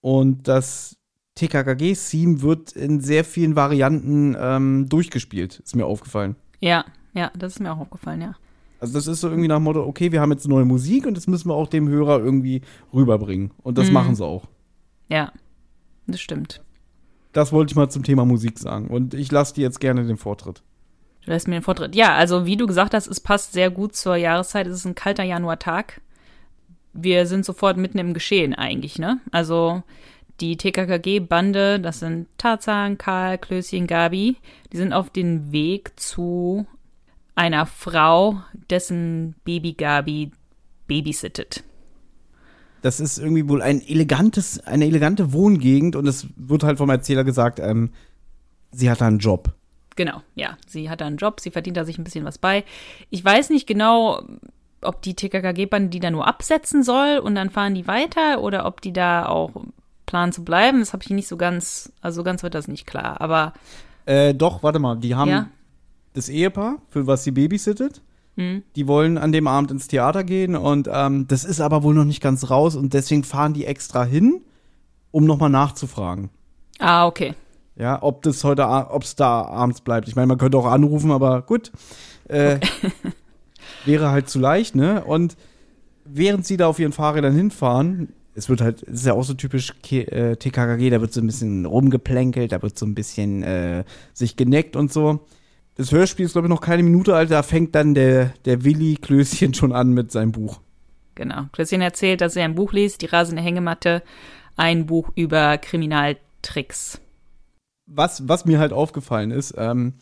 Und 0.00 0.48
das 0.48 0.96
TKKG-Theme 1.36 2.42
wird 2.42 2.72
in 2.72 3.00
sehr 3.00 3.24
vielen 3.24 3.56
Varianten 3.56 4.36
ähm, 4.38 4.88
durchgespielt, 4.88 5.60
ist 5.60 5.74
mir 5.76 5.86
aufgefallen. 5.86 6.36
Ja, 6.60 6.84
ja, 7.14 7.30
das 7.38 7.54
ist 7.54 7.60
mir 7.60 7.72
auch 7.72 7.78
aufgefallen, 7.78 8.20
ja. 8.20 8.34
Also 8.80 8.94
das 8.94 9.06
ist 9.06 9.20
so 9.20 9.28
irgendwie 9.28 9.48
nach 9.48 9.56
dem 9.58 9.62
Motto, 9.64 9.84
okay, 9.84 10.10
wir 10.12 10.20
haben 10.20 10.32
jetzt 10.32 10.48
neue 10.48 10.64
Musik 10.64 11.06
und 11.06 11.16
das 11.16 11.26
müssen 11.28 11.48
wir 11.48 11.54
auch 11.54 11.68
dem 11.68 11.88
Hörer 11.88 12.18
irgendwie 12.18 12.62
rüberbringen. 12.92 13.52
Und 13.62 13.78
das 13.78 13.86
Mhm. 13.88 13.92
machen 13.94 14.14
sie 14.16 14.24
auch. 14.26 14.44
Ja, 15.08 15.32
das 16.06 16.20
stimmt. 16.20 16.60
Das 17.32 17.52
wollte 17.52 17.72
ich 17.72 17.76
mal 17.76 17.88
zum 17.88 18.02
Thema 18.02 18.24
Musik 18.24 18.58
sagen. 18.58 18.88
Und 18.88 19.14
ich 19.14 19.30
lasse 19.32 19.54
dir 19.54 19.62
jetzt 19.62 19.80
gerne 19.80 20.04
den 20.04 20.16
Vortritt. 20.16 20.62
Du 21.24 21.30
lässt 21.30 21.48
mir 21.48 21.56
den 21.56 21.62
Vortritt. 21.62 21.94
Ja, 21.94 22.14
also 22.14 22.46
wie 22.46 22.56
du 22.56 22.66
gesagt 22.66 22.94
hast, 22.94 23.06
es 23.06 23.20
passt 23.20 23.52
sehr 23.52 23.70
gut 23.70 23.94
zur 23.94 24.16
Jahreszeit. 24.16 24.66
Es 24.66 24.74
ist 24.74 24.84
ein 24.84 24.94
kalter 24.94 25.22
Januartag. 25.22 26.00
Wir 26.92 27.26
sind 27.26 27.44
sofort 27.44 27.76
mitten 27.76 27.98
im 27.98 28.12
Geschehen 28.12 28.54
eigentlich, 28.54 28.98
ne? 28.98 29.20
Also 29.30 29.82
die 30.40 30.56
TKKG-Bande, 30.56 31.80
das 31.80 32.00
sind 32.00 32.26
Tarzan, 32.36 32.98
Karl, 32.98 33.38
Klößchen, 33.38 33.86
Gabi, 33.86 34.36
die 34.72 34.76
sind 34.76 34.92
auf 34.92 35.08
dem 35.08 35.52
Weg 35.52 35.98
zu 35.98 36.66
einer 37.34 37.64
Frau, 37.64 38.42
dessen 38.68 39.36
Baby 39.44 39.72
Gabi 39.72 40.32
babysittet. 40.86 41.62
Das 42.82 43.00
ist 43.00 43.18
irgendwie 43.18 43.48
wohl 43.48 43.62
ein 43.62 43.80
elegantes, 43.80 44.60
eine 44.66 44.86
elegante 44.86 45.32
Wohngegend 45.32 45.96
und 45.96 46.06
es 46.06 46.26
wird 46.36 46.64
halt 46.64 46.78
vom 46.78 46.90
Erzähler 46.90 47.24
gesagt, 47.24 47.60
ähm, 47.60 47.90
sie 48.72 48.90
hat 48.90 49.00
da 49.00 49.06
einen 49.06 49.18
Job. 49.18 49.54
Genau, 49.96 50.22
ja. 50.34 50.56
Sie 50.66 50.90
hat 50.90 51.00
da 51.00 51.06
einen 51.06 51.16
Job, 51.16 51.40
sie 51.40 51.50
verdient 51.50 51.76
da 51.76 51.84
sich 51.84 51.98
ein 51.98 52.04
bisschen 52.04 52.24
was 52.24 52.38
bei. 52.38 52.64
Ich 53.10 53.24
weiß 53.24 53.50
nicht 53.50 53.66
genau, 53.66 54.22
ob 54.80 55.02
die 55.02 55.14
TKKG-Bande 55.14 55.90
die 55.90 56.00
da 56.00 56.10
nur 56.10 56.26
absetzen 56.26 56.82
soll 56.82 57.18
und 57.18 57.34
dann 57.34 57.50
fahren 57.50 57.74
die 57.74 57.86
weiter 57.86 58.40
oder 58.42 58.66
ob 58.66 58.80
die 58.80 58.92
da 58.92 59.26
auch 59.26 59.52
planen 60.06 60.32
zu 60.32 60.44
bleiben. 60.44 60.80
Das 60.80 60.92
habe 60.92 61.04
ich 61.04 61.10
nicht 61.10 61.28
so 61.28 61.36
ganz, 61.36 61.92
also 62.00 62.24
ganz 62.24 62.42
wird 62.42 62.54
das 62.54 62.68
nicht 62.68 62.86
klar. 62.86 63.20
Aber 63.20 63.52
Äh, 64.06 64.34
doch, 64.34 64.62
warte 64.62 64.78
mal, 64.80 64.96
die 64.96 65.14
haben 65.14 65.30
ja, 65.30 65.48
das 66.14 66.28
Ehepaar, 66.28 66.78
für 66.88 67.06
was 67.06 67.22
sie 67.22 67.30
babysittet. 67.30 68.02
Hm, 68.36 68.62
Die 68.76 68.86
wollen 68.86 69.18
an 69.18 69.32
dem 69.32 69.46
Abend 69.46 69.70
ins 69.70 69.88
Theater 69.88 70.24
gehen 70.24 70.56
und 70.56 70.88
ähm, 70.92 71.26
das 71.28 71.44
ist 71.44 71.60
aber 71.60 71.82
wohl 71.82 71.94
noch 71.94 72.04
nicht 72.04 72.22
ganz 72.22 72.50
raus 72.50 72.76
und 72.76 72.94
deswegen 72.94 73.24
fahren 73.24 73.52
die 73.52 73.66
extra 73.66 74.04
hin, 74.04 74.40
um 75.10 75.24
nochmal 75.24 75.50
nachzufragen. 75.50 76.30
ah, 76.78 77.06
okay. 77.06 77.34
Ja, 77.74 78.02
ob 78.02 78.22
das 78.22 78.44
heute, 78.44 78.66
ob 78.68 79.02
es 79.02 79.16
da 79.16 79.42
abends 79.46 79.80
bleibt. 79.80 80.06
Ich 80.06 80.14
meine, 80.14 80.26
man 80.26 80.36
könnte 80.36 80.58
auch 80.58 80.66
anrufen, 80.66 81.10
aber 81.10 81.40
gut. 81.40 81.72
Äh, 82.28 82.60
wäre 83.86 84.10
halt 84.10 84.28
zu 84.28 84.38
leicht, 84.38 84.74
ne? 84.74 85.02
Und 85.04 85.36
während 86.04 86.46
sie 86.46 86.56
da 86.56 86.66
auf 86.66 86.78
ihren 86.78 86.92
Fahrrädern 86.92 87.34
hinfahren, 87.34 88.12
es 88.34 88.48
wird 88.48 88.60
halt, 88.60 88.82
es 88.82 89.00
ist 89.00 89.06
ja 89.06 89.14
auch 89.14 89.24
so 89.24 89.34
typisch 89.34 89.74
K 89.82 90.02
äh, 90.02 90.36
TKKG, 90.36 90.90
da 90.90 91.00
wird 91.00 91.12
so 91.12 91.20
ein 91.20 91.26
bisschen 91.26 91.64
rumgeplänkelt, 91.66 92.52
da 92.52 92.62
wird 92.62 92.78
so 92.78 92.86
ein 92.86 92.94
bisschen 92.94 93.42
äh, 93.42 93.84
sich 94.12 94.36
geneckt 94.36 94.76
und 94.76 94.92
so. 94.92 95.20
Das 95.82 95.90
Hörspiel 95.90 96.26
ist, 96.26 96.34
glaube 96.34 96.46
ich, 96.46 96.50
noch 96.50 96.60
keine 96.60 96.84
Minute 96.84 97.16
alt, 97.16 97.32
da 97.32 97.42
fängt 97.42 97.74
dann 97.74 97.92
der, 97.92 98.34
der 98.44 98.62
Willi 98.62 98.94
Klößchen 98.94 99.52
schon 99.52 99.72
an 99.72 99.90
mit 99.90 100.12
seinem 100.12 100.30
Buch. 100.30 100.60
Genau. 101.16 101.46
Christian 101.50 101.80
erzählt, 101.80 102.20
dass 102.20 102.36
er 102.36 102.44
ein 102.44 102.54
Buch 102.54 102.72
liest, 102.72 103.02
die 103.02 103.06
rasende 103.06 103.42
Hängematte, 103.42 104.04
ein 104.56 104.86
Buch 104.86 105.10
über 105.16 105.58
Kriminaltricks. 105.58 107.00
was, 107.86 108.28
was 108.28 108.44
mir 108.44 108.60
halt 108.60 108.72
aufgefallen 108.72 109.32
ist, 109.32 109.56
ähm, 109.58 109.94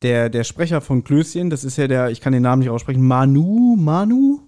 der, 0.00 0.30
der 0.30 0.44
Sprecher 0.44 0.80
von 0.80 1.04
Klößchen, 1.04 1.50
das 1.50 1.62
ist 1.62 1.76
ja 1.76 1.88
der, 1.88 2.08
ich 2.08 2.22
kann 2.22 2.32
den 2.32 2.42
Namen 2.42 2.60
nicht 2.60 2.70
aussprechen, 2.70 3.06
Manu, 3.06 3.76
Manu? 3.76 4.40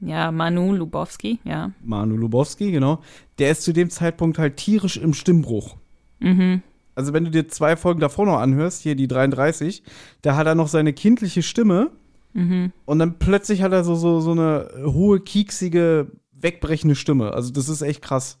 Ja, 0.00 0.30
Manu 0.32 0.74
Lubowski, 0.74 1.38
ja. 1.44 1.70
Manu 1.82 2.18
Lubowski, 2.18 2.72
genau. 2.72 3.00
Der 3.38 3.52
ist 3.52 3.62
zu 3.62 3.72
dem 3.72 3.88
Zeitpunkt 3.88 4.36
halt 4.38 4.58
tierisch 4.58 4.98
im 4.98 5.14
Stimmbruch. 5.14 5.78
Mhm. 6.18 6.62
Also 7.00 7.12
wenn 7.12 7.24
du 7.24 7.30
dir 7.30 7.48
zwei 7.48 7.76
Folgen 7.76 8.00
davor 8.00 8.26
noch 8.26 8.38
anhörst, 8.38 8.82
hier 8.82 8.94
die 8.94 9.08
33, 9.08 9.82
da 10.22 10.36
hat 10.36 10.46
er 10.46 10.54
noch 10.54 10.68
seine 10.68 10.92
kindliche 10.92 11.42
Stimme 11.42 11.90
Mhm. 12.32 12.72
und 12.84 12.98
dann 13.00 13.18
plötzlich 13.18 13.62
hat 13.62 13.72
er 13.72 13.82
so, 13.82 13.94
so, 13.96 14.20
so 14.20 14.30
eine 14.32 14.68
hohe, 14.84 15.18
kieksige, 15.20 16.12
wegbrechende 16.32 16.94
Stimme. 16.94 17.32
Also 17.32 17.50
das 17.50 17.68
ist 17.68 17.82
echt 17.82 18.02
krass. 18.02 18.38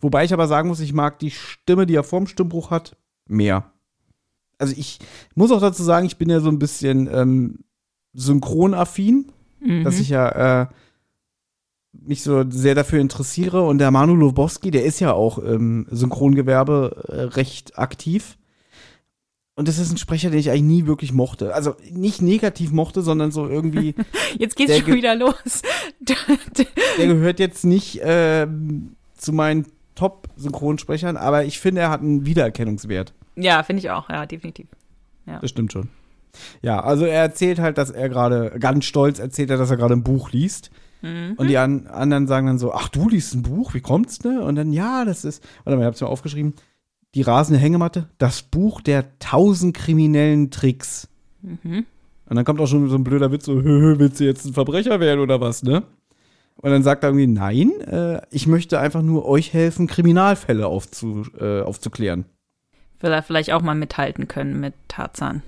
Wobei 0.00 0.24
ich 0.24 0.32
aber 0.32 0.48
sagen 0.48 0.68
muss, 0.68 0.80
ich 0.80 0.92
mag 0.92 1.18
die 1.20 1.30
Stimme, 1.30 1.86
die 1.86 1.94
er 1.94 2.02
vorm 2.04 2.26
Stimmbruch 2.26 2.70
hat, 2.70 2.96
mehr. 3.28 3.70
Also 4.58 4.74
ich 4.76 4.98
muss 5.36 5.52
auch 5.52 5.60
dazu 5.60 5.82
sagen, 5.84 6.06
ich 6.06 6.16
bin 6.18 6.30
ja 6.30 6.40
so 6.40 6.48
ein 6.48 6.58
bisschen 6.58 7.08
ähm, 7.12 7.58
synchronaffin, 8.12 9.26
Mhm. 9.60 9.82
dass 9.84 9.98
ich 9.98 10.08
ja 10.08 10.62
äh, 10.62 10.66
mich 11.92 12.22
so 12.22 12.44
sehr 12.50 12.74
dafür 12.74 13.00
interessiere. 13.00 13.62
Und 13.62 13.78
der 13.78 13.90
Manu 13.90 14.14
Lobowski, 14.14 14.70
der 14.70 14.84
ist 14.84 15.00
ja 15.00 15.12
auch 15.12 15.38
im 15.38 15.86
Synchrongewerbe 15.90 17.04
äh, 17.08 17.20
recht 17.34 17.78
aktiv. 17.78 18.36
Und 19.54 19.66
das 19.66 19.78
ist 19.78 19.90
ein 19.90 19.98
Sprecher, 19.98 20.30
den 20.30 20.38
ich 20.38 20.50
eigentlich 20.50 20.62
nie 20.62 20.86
wirklich 20.86 21.12
mochte. 21.12 21.52
Also 21.52 21.74
nicht 21.90 22.22
negativ 22.22 22.70
mochte, 22.70 23.02
sondern 23.02 23.32
so 23.32 23.48
irgendwie, 23.48 23.94
Jetzt 24.38 24.54
geht's 24.54 24.78
schon 24.78 24.94
wieder 24.94 25.16
los. 25.16 25.62
der 26.00 27.06
gehört 27.06 27.40
jetzt 27.40 27.64
nicht 27.64 27.98
ähm, 28.02 28.94
zu 29.16 29.32
meinen 29.32 29.66
Top-Synchronsprechern, 29.96 31.16
aber 31.16 31.44
ich 31.44 31.58
finde, 31.58 31.80
er 31.80 31.90
hat 31.90 32.02
einen 32.02 32.24
Wiedererkennungswert. 32.24 33.12
ja, 33.34 33.64
finde 33.64 33.80
ich 33.80 33.90
auch, 33.90 34.08
ja, 34.08 34.26
definitiv. 34.26 34.68
Das 35.40 35.50
stimmt 35.50 35.72
schon. 35.72 35.88
Ja, 36.62 36.80
also 36.80 37.04
er 37.04 37.22
erzählt 37.22 37.58
halt, 37.58 37.78
dass 37.78 37.90
er 37.90 38.08
gerade, 38.08 38.56
ganz 38.58 38.84
stolz 38.84 39.18
erzählt 39.18 39.50
er, 39.50 39.56
dass 39.56 39.70
er 39.70 39.76
gerade 39.76 39.94
ein 39.94 40.04
Buch 40.04 40.30
liest. 40.30 40.70
Mhm. 41.02 41.34
Und 41.36 41.48
die 41.48 41.58
an, 41.58 41.86
anderen 41.86 42.26
sagen 42.26 42.46
dann 42.46 42.58
so, 42.58 42.72
ach, 42.72 42.88
du 42.88 43.08
liest 43.08 43.34
ein 43.34 43.42
Buch, 43.42 43.74
wie 43.74 43.80
kommt's, 43.80 44.24
ne? 44.24 44.42
Und 44.42 44.56
dann, 44.56 44.72
ja, 44.72 45.04
das 45.04 45.24
ist, 45.24 45.42
warte 45.64 45.76
mal, 45.76 45.82
ich 45.82 45.86
hab's 45.86 46.00
mir 46.00 46.08
aufgeschrieben, 46.08 46.54
die 47.14 47.22
rasende 47.22 47.60
Hängematte, 47.60 48.08
das 48.18 48.42
Buch 48.42 48.80
der 48.80 49.18
tausend 49.18 49.76
kriminellen 49.76 50.50
Tricks. 50.50 51.08
Mhm. 51.42 51.86
Und 52.28 52.36
dann 52.36 52.44
kommt 52.44 52.60
auch 52.60 52.66
schon 52.66 52.88
so 52.88 52.96
ein 52.96 53.04
blöder 53.04 53.32
Witz, 53.32 53.46
so, 53.46 53.64
willst 53.64 54.20
du 54.20 54.24
jetzt 54.24 54.44
ein 54.44 54.52
Verbrecher 54.52 55.00
werden 55.00 55.20
oder 55.20 55.40
was, 55.40 55.62
ne? 55.62 55.84
Und 56.60 56.70
dann 56.70 56.82
sagt 56.82 57.04
er 57.04 57.10
irgendwie, 57.10 57.28
nein, 57.28 57.70
äh, 57.82 58.20
ich 58.30 58.48
möchte 58.48 58.80
einfach 58.80 59.02
nur 59.02 59.26
euch 59.26 59.52
helfen, 59.52 59.86
Kriminalfälle 59.86 60.66
aufzu, 60.66 61.24
äh, 61.38 61.60
aufzuklären. 61.60 62.24
Will 63.00 63.12
er 63.12 63.22
vielleicht 63.22 63.52
auch 63.52 63.62
mal 63.62 63.76
mithalten 63.76 64.26
können 64.26 64.58
mit 64.58 64.74
Tarzan. 64.88 65.42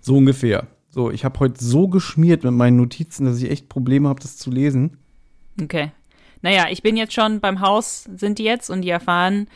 So 0.00 0.16
ungefähr. 0.16 0.66
So, 0.90 1.12
ich 1.12 1.24
habe 1.24 1.38
heute 1.38 1.62
so 1.62 1.86
geschmiert 1.86 2.42
mit 2.42 2.52
meinen 2.52 2.76
Notizen, 2.76 3.24
dass 3.24 3.40
ich 3.40 3.48
echt 3.48 3.68
Probleme 3.68 4.08
habe, 4.08 4.20
das 4.20 4.36
zu 4.36 4.50
lesen. 4.50 4.98
Okay. 5.60 5.92
Naja, 6.42 6.66
ich 6.68 6.82
bin 6.82 6.96
jetzt 6.96 7.14
schon 7.14 7.40
beim 7.40 7.60
Haus, 7.60 8.08
sind 8.16 8.38
die 8.38 8.44
jetzt, 8.44 8.70
und 8.70 8.82
die 8.82 8.90
erfahren, 8.90 9.46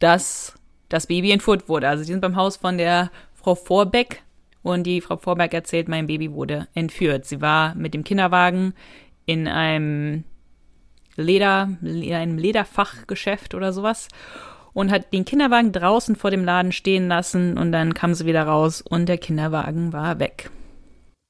dass 0.00 0.54
das 0.88 1.06
Baby 1.06 1.30
entführt 1.30 1.68
wurde. 1.68 1.88
Also 1.88 2.02
die 2.02 2.10
sind 2.10 2.20
beim 2.20 2.34
Haus 2.34 2.56
von 2.56 2.78
der 2.78 3.10
Frau 3.34 3.54
Vorbeck 3.54 4.22
und 4.62 4.84
die 4.84 5.00
Frau 5.00 5.16
Vorbeck 5.16 5.54
erzählt, 5.54 5.88
mein 5.88 6.08
Baby 6.08 6.32
wurde 6.32 6.66
entführt. 6.74 7.26
Sie 7.26 7.40
war 7.40 7.74
mit 7.76 7.94
dem 7.94 8.02
Kinderwagen 8.02 8.74
in 9.24 9.46
einem 9.46 10.24
Leder, 11.16 11.76
in 11.82 12.12
einem 12.12 12.38
Lederfachgeschäft 12.38 13.54
oder 13.54 13.72
sowas 13.72 14.08
und 14.72 14.90
hat 14.90 15.12
den 15.12 15.24
Kinderwagen 15.24 15.70
draußen 15.70 16.16
vor 16.16 16.30
dem 16.30 16.44
Laden 16.44 16.72
stehen 16.72 17.06
lassen 17.06 17.56
und 17.56 17.70
dann 17.70 17.94
kam 17.94 18.14
sie 18.14 18.26
wieder 18.26 18.44
raus 18.44 18.82
und 18.82 19.08
der 19.08 19.18
Kinderwagen 19.18 19.92
war 19.92 20.18
weg. 20.18 20.50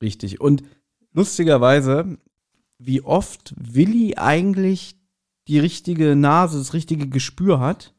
Richtig. 0.03 0.41
Und 0.41 0.63
lustigerweise, 1.13 2.19
wie 2.79 3.01
oft 3.03 3.55
Willi 3.57 4.15
eigentlich 4.17 4.97
die 5.49 5.59
richtige 5.59 6.17
Nase, 6.17 6.59
das 6.59 6.75
richtige 6.75 7.09
Gespür 7.09 7.61
hat 7.61 7.95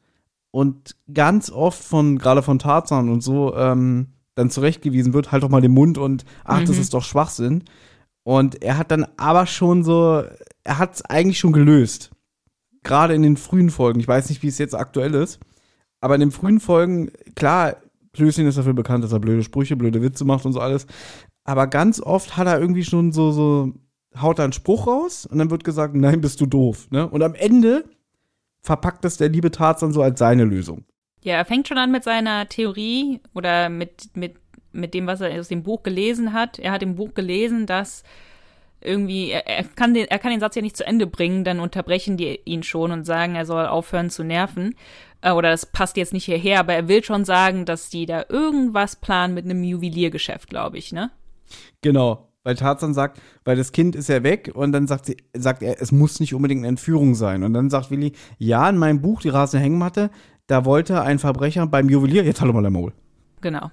und 0.50 0.96
ganz 1.12 1.50
oft 1.50 1.82
von, 1.82 2.18
gerade 2.18 2.42
von 2.42 2.58
Tarzan 2.58 3.08
und 3.08 3.22
so, 3.22 3.56
ähm, 3.56 4.08
dann 4.34 4.50
zurechtgewiesen 4.50 5.12
wird, 5.14 5.32
halt 5.32 5.42
doch 5.42 5.48
mal 5.48 5.60
den 5.60 5.72
Mund 5.72 5.96
und 5.98 6.24
ach, 6.44 6.60
das 6.60 6.76
Mhm. 6.76 6.80
ist 6.82 6.94
doch 6.94 7.02
Schwachsinn. 7.04 7.64
Und 8.24 8.62
er 8.62 8.78
hat 8.78 8.90
dann 8.90 9.06
aber 9.16 9.46
schon 9.46 9.84
so, 9.84 10.22
er 10.64 10.78
hat 10.78 10.94
es 10.94 11.02
eigentlich 11.04 11.38
schon 11.38 11.52
gelöst. 11.52 12.10
Gerade 12.82 13.14
in 13.14 13.22
den 13.22 13.36
frühen 13.36 13.70
Folgen. 13.70 14.00
Ich 14.00 14.08
weiß 14.08 14.28
nicht, 14.28 14.42
wie 14.42 14.48
es 14.48 14.58
jetzt 14.58 14.74
aktuell 14.74 15.14
ist. 15.14 15.38
Aber 16.00 16.14
in 16.14 16.20
den 16.20 16.30
frühen 16.32 16.60
Folgen, 16.60 17.10
klar, 17.34 17.76
Klößchen 18.12 18.46
ist 18.46 18.58
dafür 18.58 18.74
bekannt, 18.74 19.04
dass 19.04 19.12
er 19.12 19.20
blöde 19.20 19.42
Sprüche, 19.42 19.76
blöde 19.76 20.02
Witze 20.02 20.24
macht 20.24 20.44
und 20.46 20.52
so 20.52 20.60
alles. 20.60 20.86
Aber 21.44 21.66
ganz 21.66 22.00
oft 22.00 22.36
hat 22.36 22.46
er 22.46 22.58
irgendwie 22.58 22.84
schon 22.84 23.12
so, 23.12 23.30
so, 23.30 23.72
haut 24.20 24.38
er 24.38 24.44
einen 24.44 24.52
Spruch 24.52 24.86
raus 24.86 25.26
und 25.26 25.38
dann 25.38 25.50
wird 25.50 25.64
gesagt, 25.64 25.94
nein, 25.94 26.20
bist 26.20 26.40
du 26.40 26.46
doof. 26.46 26.90
Ne? 26.90 27.08
Und 27.08 27.22
am 27.22 27.34
Ende 27.34 27.84
verpackt 28.62 29.04
es 29.04 29.18
der 29.18 29.28
liebe 29.28 29.50
Tarzan 29.50 29.92
so 29.92 30.02
als 30.02 30.18
seine 30.18 30.44
Lösung. 30.44 30.84
Ja, 31.22 31.34
er 31.34 31.44
fängt 31.44 31.68
schon 31.68 31.78
an 31.78 31.92
mit 31.92 32.04
seiner 32.04 32.48
Theorie 32.48 33.20
oder 33.34 33.68
mit, 33.68 34.10
mit, 34.14 34.36
mit 34.72 34.94
dem, 34.94 35.06
was 35.06 35.20
er 35.20 35.38
aus 35.38 35.48
dem 35.48 35.62
Buch 35.62 35.82
gelesen 35.82 36.32
hat. 36.32 36.58
Er 36.58 36.72
hat 36.72 36.82
im 36.82 36.96
Buch 36.96 37.14
gelesen, 37.14 37.66
dass 37.66 38.04
irgendwie, 38.80 39.30
er, 39.30 39.46
er, 39.46 39.64
kann 39.64 39.94
den, 39.94 40.06
er 40.06 40.18
kann 40.18 40.30
den 40.30 40.40
Satz 40.40 40.56
ja 40.56 40.62
nicht 40.62 40.76
zu 40.76 40.86
Ende 40.86 41.06
bringen, 41.06 41.44
dann 41.44 41.60
unterbrechen 41.60 42.16
die 42.16 42.40
ihn 42.44 42.62
schon 42.62 42.90
und 42.90 43.04
sagen, 43.04 43.34
er 43.34 43.46
soll 43.46 43.66
aufhören 43.66 44.10
zu 44.10 44.22
nerven. 44.22 44.76
Äh, 45.22 45.32
oder 45.32 45.50
das 45.50 45.66
passt 45.66 45.96
jetzt 45.96 46.12
nicht 46.12 46.26
hierher, 46.26 46.60
aber 46.60 46.74
er 46.74 46.88
will 46.88 47.02
schon 47.02 47.24
sagen, 47.24 47.64
dass 47.64 47.88
die 47.88 48.06
da 48.06 48.26
irgendwas 48.28 48.96
planen 48.96 49.34
mit 49.34 49.46
einem 49.46 49.64
Juweliergeschäft, 49.64 50.50
glaube 50.50 50.78
ich, 50.78 50.92
ne? 50.92 51.10
Genau. 51.82 52.30
Weil 52.42 52.56
Tarzan 52.56 52.92
sagt, 52.92 53.20
weil 53.44 53.56
das 53.56 53.72
Kind 53.72 53.96
ist 53.96 54.08
ja 54.08 54.22
weg 54.22 54.50
und 54.54 54.72
dann 54.72 54.86
sagt 54.86 55.06
sie, 55.06 55.16
sagt 55.34 55.62
er, 55.62 55.80
es 55.80 55.92
muss 55.92 56.20
nicht 56.20 56.34
unbedingt 56.34 56.60
eine 56.60 56.68
Entführung 56.68 57.14
sein. 57.14 57.42
Und 57.42 57.54
dann 57.54 57.70
sagt 57.70 57.90
Willi, 57.90 58.12
ja, 58.38 58.68
in 58.68 58.76
meinem 58.76 59.00
Buch, 59.00 59.22
die 59.22 59.30
rasende 59.30 59.64
Hängematte, 59.64 60.10
da 60.46 60.66
wollte 60.66 61.00
ein 61.00 61.18
Verbrecher 61.18 61.66
beim 61.66 61.88
Juwelier, 61.88 62.22
jetzt 62.22 62.42
hallo 62.42 62.52
mal 62.52 62.68
Maul. 62.70 62.92
Genau. 63.40 63.70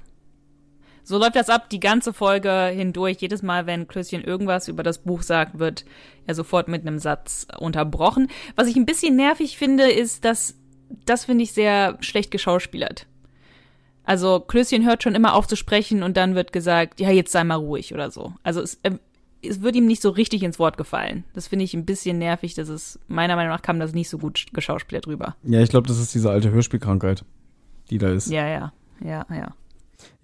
So 1.03 1.17
läuft 1.17 1.35
das 1.35 1.49
ab, 1.49 1.69
die 1.69 1.79
ganze 1.79 2.13
Folge 2.13 2.71
hindurch. 2.73 3.17
Jedes 3.19 3.41
Mal, 3.41 3.65
wenn 3.65 3.87
Klößchen 3.87 4.23
irgendwas 4.23 4.67
über 4.67 4.83
das 4.83 4.99
Buch 4.99 5.23
sagt, 5.23 5.59
wird 5.59 5.83
er 6.25 6.35
sofort 6.35 6.67
mit 6.67 6.87
einem 6.87 6.99
Satz 6.99 7.47
unterbrochen. 7.59 8.29
Was 8.55 8.67
ich 8.67 8.75
ein 8.75 8.85
bisschen 8.85 9.15
nervig 9.15 9.57
finde, 9.57 9.91
ist, 9.91 10.23
dass 10.23 10.55
das 11.05 11.25
finde 11.25 11.43
ich 11.43 11.53
sehr 11.53 11.97
schlecht 12.01 12.31
geschauspielert. 12.31 13.07
Also 14.03 14.39
Klößchen 14.39 14.85
hört 14.85 15.03
schon 15.03 15.15
immer 15.15 15.35
auf 15.35 15.47
zu 15.47 15.55
sprechen 15.55 16.03
und 16.03 16.17
dann 16.17 16.35
wird 16.35 16.53
gesagt, 16.53 16.99
ja, 16.99 17.11
jetzt 17.11 17.31
sei 17.31 17.43
mal 17.43 17.55
ruhig 17.55 17.93
oder 17.93 18.11
so. 18.11 18.33
Also 18.43 18.61
es, 18.61 18.79
äh, 18.83 18.91
es 19.43 19.61
wird 19.61 19.75
ihm 19.75 19.85
nicht 19.87 20.01
so 20.01 20.09
richtig 20.09 20.43
ins 20.43 20.59
Wort 20.59 20.77
gefallen. 20.77 21.23
Das 21.33 21.47
finde 21.47 21.65
ich 21.65 21.73
ein 21.73 21.85
bisschen 21.85 22.17
nervig. 22.17 22.53
Das 22.55 22.69
ist, 22.69 22.99
meiner 23.07 23.35
Meinung 23.35 23.51
nach 23.51 23.61
kam 23.61 23.79
das 23.79 23.93
nicht 23.93 24.09
so 24.09 24.17
gut 24.17 24.47
geschauspielert 24.53 25.07
rüber. 25.07 25.35
Ja, 25.43 25.61
ich 25.61 25.69
glaube, 25.69 25.87
das 25.87 25.99
ist 25.99 26.13
diese 26.13 26.29
alte 26.29 26.51
Hörspielkrankheit, 26.51 27.25
die 27.89 27.97
da 27.97 28.09
ist. 28.09 28.29
Ja, 28.29 28.47
ja, 28.47 28.73
ja, 29.03 29.25
ja. 29.29 29.53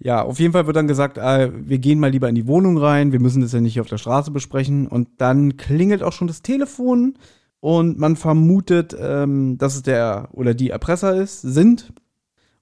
Ja, 0.00 0.22
auf 0.22 0.40
jeden 0.40 0.52
Fall 0.52 0.66
wird 0.66 0.76
dann 0.76 0.88
gesagt, 0.88 1.18
äh, 1.18 1.50
wir 1.54 1.78
gehen 1.78 2.00
mal 2.00 2.10
lieber 2.10 2.28
in 2.28 2.34
die 2.34 2.46
Wohnung 2.46 2.78
rein, 2.78 3.12
wir 3.12 3.20
müssen 3.20 3.42
das 3.42 3.52
ja 3.52 3.60
nicht 3.60 3.80
auf 3.80 3.86
der 3.86 3.98
Straße 3.98 4.30
besprechen. 4.30 4.86
Und 4.86 5.08
dann 5.18 5.56
klingelt 5.56 6.02
auch 6.02 6.12
schon 6.12 6.26
das 6.26 6.42
Telefon 6.42 7.14
und 7.60 7.98
man 7.98 8.16
vermutet, 8.16 8.96
ähm, 8.98 9.58
dass 9.58 9.76
es 9.76 9.82
der 9.82 10.28
oder 10.32 10.54
die 10.54 10.70
Erpresser 10.70 11.14
ist, 11.14 11.42
sind. 11.42 11.92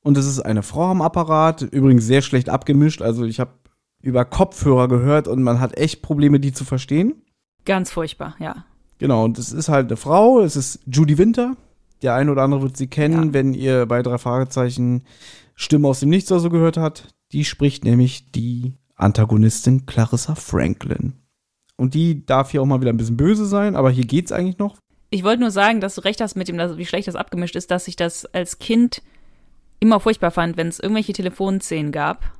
Und 0.06 0.16
es 0.16 0.26
ist 0.26 0.38
eine 0.38 0.62
Frau 0.62 0.84
am 0.92 1.02
Apparat, 1.02 1.62
übrigens 1.62 2.06
sehr 2.06 2.22
schlecht 2.22 2.48
abgemischt. 2.48 3.02
Also 3.02 3.24
ich 3.24 3.40
habe 3.40 3.50
über 4.00 4.24
Kopfhörer 4.24 4.86
gehört 4.86 5.26
und 5.26 5.42
man 5.42 5.58
hat 5.58 5.76
echt 5.76 6.00
Probleme, 6.00 6.38
die 6.38 6.52
zu 6.52 6.64
verstehen. 6.64 7.24
Ganz 7.64 7.90
furchtbar, 7.90 8.36
ja. 8.38 8.66
Genau, 8.98 9.24
und 9.24 9.36
es 9.36 9.52
ist 9.52 9.68
halt 9.68 9.88
eine 9.88 9.96
Frau, 9.96 10.42
es 10.42 10.54
ist 10.54 10.78
Judy 10.86 11.18
Winter. 11.18 11.56
Der 12.02 12.14
eine 12.14 12.30
oder 12.30 12.42
andere 12.42 12.62
wird 12.62 12.76
sie 12.76 12.86
kennen, 12.86 13.24
ja. 13.24 13.32
wenn 13.32 13.52
ihr 13.52 13.84
bei 13.86 14.00
drei 14.00 14.16
Fragezeichen 14.16 15.02
Stimme 15.56 15.88
aus 15.88 15.98
dem 15.98 16.10
Nichts 16.10 16.30
oder 16.30 16.40
so 16.40 16.50
gehört 16.50 16.76
hat. 16.76 17.08
Die 17.32 17.44
spricht 17.44 17.82
nämlich 17.82 18.30
die 18.30 18.74
Antagonistin 18.94 19.86
Clarissa 19.86 20.36
Franklin. 20.36 21.14
Und 21.76 21.94
die 21.94 22.24
darf 22.24 22.52
hier 22.52 22.62
auch 22.62 22.66
mal 22.66 22.80
wieder 22.80 22.92
ein 22.92 22.96
bisschen 22.96 23.16
böse 23.16 23.44
sein, 23.44 23.74
aber 23.74 23.90
hier 23.90 24.06
geht's 24.06 24.30
eigentlich 24.30 24.58
noch. 24.58 24.76
Ich 25.10 25.24
wollte 25.24 25.40
nur 25.40 25.50
sagen, 25.50 25.80
dass 25.80 25.96
du 25.96 26.02
recht 26.02 26.20
hast 26.20 26.36
mit 26.36 26.46
dem, 26.46 26.58
wie 26.58 26.86
schlecht 26.86 27.08
das 27.08 27.16
abgemischt 27.16 27.56
ist, 27.56 27.72
dass 27.72 27.88
ich 27.88 27.96
das 27.96 28.24
als 28.26 28.60
Kind 28.60 29.02
immer 29.80 30.00
furchtbar 30.00 30.30
fand, 30.30 30.56
wenn 30.56 30.68
es 30.68 30.80
irgendwelche 30.80 31.12
Telefonszenen 31.12 31.92
gab. 31.92 32.32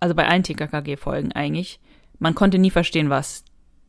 Also 0.00 0.14
bei 0.14 0.26
allen 0.26 0.42
TKKG-Folgen 0.42 1.32
eigentlich. 1.32 1.80
Man 2.18 2.34
konnte 2.34 2.58
nie 2.58 2.70
verstehen, 2.70 3.10
was, 3.10 3.44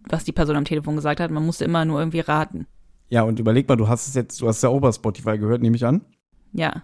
was 0.10 0.24
die 0.24 0.32
Person 0.32 0.56
am 0.56 0.66
Telefon 0.66 0.96
gesagt 0.96 1.20
hat. 1.20 1.32
Man 1.32 1.46
musste 1.46 1.66
immer 1.66 1.86
nur 1.86 2.00
irgendwie 2.00 2.20
raten. 2.20 2.68
Ja, 3.10 3.22
und 3.24 3.40
überleg 3.40 3.68
mal, 3.70 3.76
du 3.76 3.88
hast 3.88 4.08
es 4.08 4.16
jetzt, 4.16 4.42
du 4.42 4.48
hast 4.48 4.64
ja 4.64 4.70
auch 4.70 4.80
bei 4.80 4.92
Spotify 4.92 5.38
gehört, 5.38 5.62
nehme 5.62 5.76
ich 5.76 5.86
an. 5.86 6.02
Ja. 6.52 6.84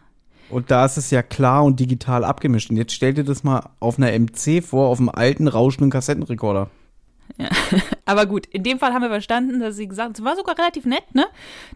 Und 0.49 0.71
da 0.71 0.85
ist 0.85 0.97
es 0.97 1.11
ja 1.11 1.21
klar 1.21 1.63
und 1.63 1.79
digital 1.79 2.23
abgemischt. 2.23 2.69
Und 2.69 2.77
jetzt 2.77 2.93
stell 2.93 3.13
dir 3.13 3.23
das 3.23 3.43
mal 3.43 3.69
auf 3.79 3.97
einer 3.97 4.11
MC 4.17 4.63
vor, 4.63 4.89
auf 4.89 4.99
einem 4.99 5.09
alten, 5.09 5.47
rauschenden 5.47 5.91
Kassettenrekorder. 5.91 6.69
Ja. 7.37 7.49
Aber 8.05 8.25
gut, 8.25 8.47
in 8.47 8.63
dem 8.63 8.79
Fall 8.79 8.93
haben 8.93 9.03
wir 9.03 9.09
verstanden, 9.09 9.59
dass 9.59 9.75
sie 9.75 9.87
gesagt, 9.87 10.17
es 10.17 10.25
war 10.25 10.35
sogar 10.35 10.57
relativ 10.57 10.85
nett, 10.85 11.13
ne? 11.13 11.25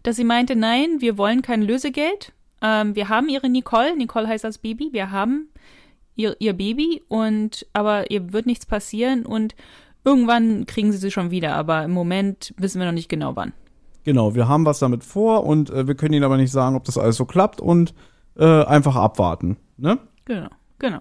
Dass 0.02 0.16
sie 0.16 0.24
meinte, 0.24 0.56
nein, 0.56 0.98
wir 1.00 1.18
wollen 1.18 1.42
kein 1.42 1.62
Lösegeld. 1.62 2.34
Ähm, 2.64 2.96
wir 2.96 3.10
haben 3.10 3.28
ihre 3.28 3.50
Nicole, 3.50 3.96
Nicole 3.98 4.28
heißt 4.28 4.46
das 4.46 4.58
Baby, 4.58 4.90
wir 4.94 5.12
haben 5.12 5.50
ihr, 6.16 6.36
ihr 6.40 6.54
Baby 6.54 7.04
und 7.10 7.68
aber 7.74 8.10
ihr 8.10 8.32
wird 8.32 8.46
nichts 8.46 8.66
passieren 8.66 9.26
und 9.26 9.54
irgendwann 10.06 10.66
kriegen 10.66 10.92
sie 10.92 10.98
sie 10.98 11.12
schon 11.12 11.30
wieder, 11.30 11.56
aber 11.56 11.84
im 11.84 11.92
Moment 11.92 12.54
wissen 12.58 12.80
wir 12.80 12.86
noch 12.86 12.94
nicht 12.94 13.10
genau 13.10 13.36
wann. 13.36 13.52
Genau, 14.06 14.34
wir 14.34 14.48
haben 14.48 14.66
was 14.66 14.80
damit 14.80 15.04
vor 15.04 15.46
und 15.46 15.70
äh, 15.70 15.88
wir 15.88 15.96
können 15.96 16.14
ihnen 16.14 16.24
aber 16.24 16.38
nicht 16.38 16.52
sagen, 16.52 16.76
ob 16.76 16.86
das 16.86 16.98
alles 16.98 17.18
so 17.18 17.26
klappt 17.26 17.62
und 17.62 17.94
äh, 18.38 18.64
einfach 18.64 18.96
abwarten. 18.96 19.58
Ne? 19.78 20.00
Genau, 20.26 20.50
genau. 20.80 21.00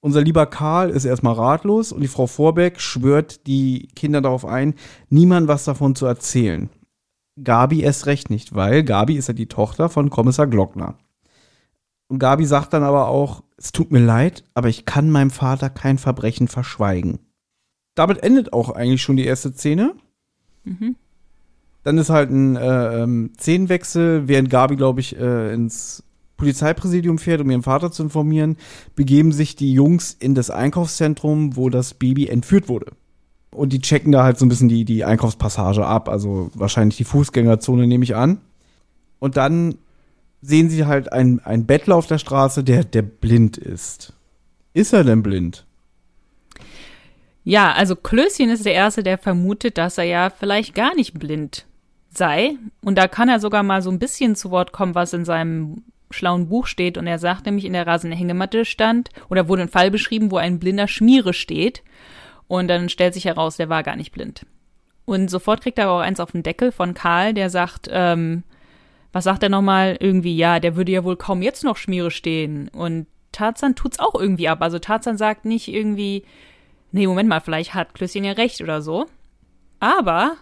Unser 0.00 0.22
lieber 0.22 0.46
Karl 0.46 0.90
ist 0.90 1.04
erstmal 1.04 1.34
ratlos 1.34 1.92
und 1.92 2.00
die 2.00 2.08
Frau 2.08 2.26
Vorbeck 2.26 2.80
schwört 2.80 3.46
die 3.46 3.88
Kinder 3.96 4.20
darauf 4.20 4.44
ein, 4.44 4.74
niemand 5.08 5.48
was 5.48 5.64
davon 5.64 5.96
zu 5.96 6.06
erzählen. 6.06 6.70
Gabi 7.42 7.80
erst 7.80 8.06
recht 8.06 8.30
nicht, 8.30 8.54
weil 8.54 8.82
Gabi 8.82 9.16
ist 9.16 9.28
ja 9.28 9.34
die 9.34 9.46
Tochter 9.46 9.88
von 9.88 10.10
Kommissar 10.10 10.46
Glockner. 10.46 10.96
Und 12.08 12.18
Gabi 12.18 12.46
sagt 12.46 12.72
dann 12.72 12.82
aber 12.82 13.08
auch, 13.08 13.42
es 13.56 13.72
tut 13.72 13.90
mir 13.90 14.04
leid, 14.04 14.44
aber 14.54 14.68
ich 14.68 14.84
kann 14.84 15.10
meinem 15.10 15.30
Vater 15.30 15.70
kein 15.70 15.98
Verbrechen 15.98 16.48
verschweigen. 16.48 17.18
Damit 17.94 18.22
endet 18.22 18.52
auch 18.52 18.70
eigentlich 18.70 19.02
schon 19.02 19.16
die 19.16 19.24
erste 19.24 19.52
Szene. 19.52 19.94
Mhm. 20.64 20.96
Dann 21.82 21.98
ist 21.98 22.10
halt 22.10 22.30
ein 22.30 22.56
äh, 22.56 23.02
ähm, 23.02 23.32
Szenenwechsel, 23.38 24.28
während 24.28 24.50
Gabi, 24.50 24.76
glaube 24.76 25.00
ich, 25.00 25.16
äh, 25.16 25.54
ins 25.54 26.02
Polizeipräsidium 26.36 27.18
fährt, 27.18 27.40
um 27.40 27.50
ihren 27.50 27.62
Vater 27.62 27.90
zu 27.90 28.02
informieren, 28.02 28.56
begeben 28.94 29.32
sich 29.32 29.56
die 29.56 29.72
Jungs 29.72 30.12
in 30.18 30.34
das 30.34 30.50
Einkaufszentrum, 30.50 31.56
wo 31.56 31.70
das 31.70 31.94
Baby 31.94 32.28
entführt 32.28 32.68
wurde. 32.68 32.92
Und 33.56 33.72
die 33.72 33.80
checken 33.80 34.12
da 34.12 34.22
halt 34.22 34.38
so 34.38 34.44
ein 34.44 34.50
bisschen 34.50 34.68
die, 34.68 34.84
die 34.84 35.04
Einkaufspassage 35.04 35.86
ab, 35.86 36.10
also 36.10 36.50
wahrscheinlich 36.54 36.98
die 36.98 37.04
Fußgängerzone, 37.04 37.86
nehme 37.86 38.04
ich 38.04 38.14
an. 38.14 38.38
Und 39.18 39.38
dann 39.38 39.76
sehen 40.42 40.68
sie 40.68 40.84
halt 40.84 41.10
einen, 41.10 41.40
einen 41.40 41.64
Bettler 41.64 41.96
auf 41.96 42.06
der 42.06 42.18
Straße, 42.18 42.62
der, 42.62 42.84
der 42.84 43.00
blind 43.00 43.56
ist. 43.56 44.12
Ist 44.74 44.92
er 44.92 45.04
denn 45.04 45.22
blind? 45.22 45.64
Ja, 47.44 47.72
also 47.72 47.96
Klößchen 47.96 48.50
ist 48.50 48.66
der 48.66 48.74
Erste, 48.74 49.02
der 49.02 49.16
vermutet, 49.16 49.78
dass 49.78 49.96
er 49.96 50.04
ja 50.04 50.28
vielleicht 50.30 50.74
gar 50.74 50.94
nicht 50.94 51.18
blind 51.18 51.64
sei. 52.10 52.56
Und 52.82 52.98
da 52.98 53.08
kann 53.08 53.30
er 53.30 53.40
sogar 53.40 53.62
mal 53.62 53.80
so 53.80 53.90
ein 53.90 53.98
bisschen 53.98 54.36
zu 54.36 54.50
Wort 54.50 54.72
kommen, 54.72 54.94
was 54.94 55.14
in 55.14 55.24
seinem 55.24 55.82
schlauen 56.10 56.48
Buch 56.48 56.66
steht 56.66 56.98
und 56.98 57.06
er 57.06 57.18
sagt 57.18 57.46
nämlich 57.46 57.64
in 57.64 57.72
der 57.72 57.86
rasenden 57.86 58.18
Hängematte 58.18 58.64
stand 58.64 59.08
oder 59.28 59.48
wurde 59.48 59.62
ein 59.62 59.68
Fall 59.68 59.90
beschrieben, 59.90 60.30
wo 60.30 60.36
ein 60.36 60.58
blinder 60.58 60.88
Schmiere 60.88 61.32
steht 61.32 61.82
und 62.48 62.68
dann 62.68 62.88
stellt 62.88 63.14
sich 63.14 63.24
heraus, 63.24 63.56
der 63.56 63.68
war 63.68 63.82
gar 63.82 63.96
nicht 63.96 64.12
blind. 64.12 64.46
Und 65.04 65.30
sofort 65.30 65.62
kriegt 65.62 65.78
er 65.78 65.86
aber 65.86 65.98
auch 65.98 66.04
eins 66.04 66.20
auf 66.20 66.32
den 66.32 66.42
Deckel 66.42 66.72
von 66.72 66.94
Karl, 66.94 67.32
der 67.32 67.48
sagt, 67.48 67.88
ähm, 67.90 68.42
was 69.12 69.24
sagt 69.24 69.42
er 69.42 69.48
nochmal? 69.48 69.96
Irgendwie, 70.00 70.36
ja, 70.36 70.60
der 70.60 70.76
würde 70.76 70.92
ja 70.92 71.04
wohl 71.04 71.16
kaum 71.16 71.42
jetzt 71.42 71.64
noch 71.64 71.76
Schmiere 71.76 72.10
stehen. 72.10 72.68
Und 72.68 73.06
Tarzan 73.32 73.74
tut's 73.74 74.00
auch 74.00 74.14
irgendwie 74.14 74.48
ab. 74.48 74.62
Also 74.62 74.78
Tarzan 74.78 75.16
sagt 75.16 75.44
nicht 75.44 75.68
irgendwie, 75.68 76.24
nee, 76.90 77.06
Moment 77.06 77.28
mal, 77.28 77.40
vielleicht 77.40 77.74
hat 77.74 77.94
Klößchen 77.94 78.24
ja 78.24 78.32
recht 78.32 78.60
oder 78.60 78.82
so. 78.82 79.06
Aber 79.78 80.36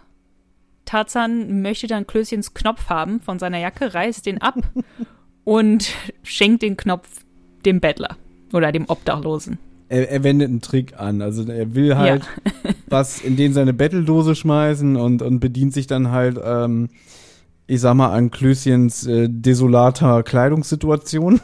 Tarzan 0.86 1.62
möchte 1.62 1.86
dann 1.86 2.06
Klößchens 2.06 2.54
Knopf 2.54 2.88
haben 2.88 3.20
von 3.20 3.38
seiner 3.38 3.58
Jacke, 3.58 3.94
reißt 3.94 4.26
den 4.26 4.40
ab 4.40 4.56
und 5.44 5.92
schenkt 6.22 6.62
den 6.62 6.76
Knopf 6.76 7.24
dem 7.66 7.80
Bettler 7.80 8.16
oder 8.52 8.72
dem 8.72 8.88
Obdachlosen. 8.88 9.58
Er, 9.94 10.10
er 10.10 10.24
wendet 10.24 10.48
einen 10.48 10.60
Trick 10.60 10.98
an. 10.98 11.22
Also 11.22 11.48
er 11.48 11.76
will 11.76 11.96
halt 11.96 12.24
ja. 12.44 12.72
was 12.88 13.20
in 13.20 13.36
den 13.36 13.52
seine 13.52 13.72
Betteldose 13.72 14.34
schmeißen 14.34 14.96
und, 14.96 15.22
und 15.22 15.38
bedient 15.38 15.72
sich 15.72 15.86
dann 15.86 16.10
halt, 16.10 16.36
ähm, 16.44 16.88
ich 17.68 17.80
sag 17.80 17.94
mal, 17.94 18.10
an 18.10 18.32
Klößchens 18.32 19.06
äh, 19.06 19.28
desolater 19.30 20.24
Kleidungssituation. 20.24 21.40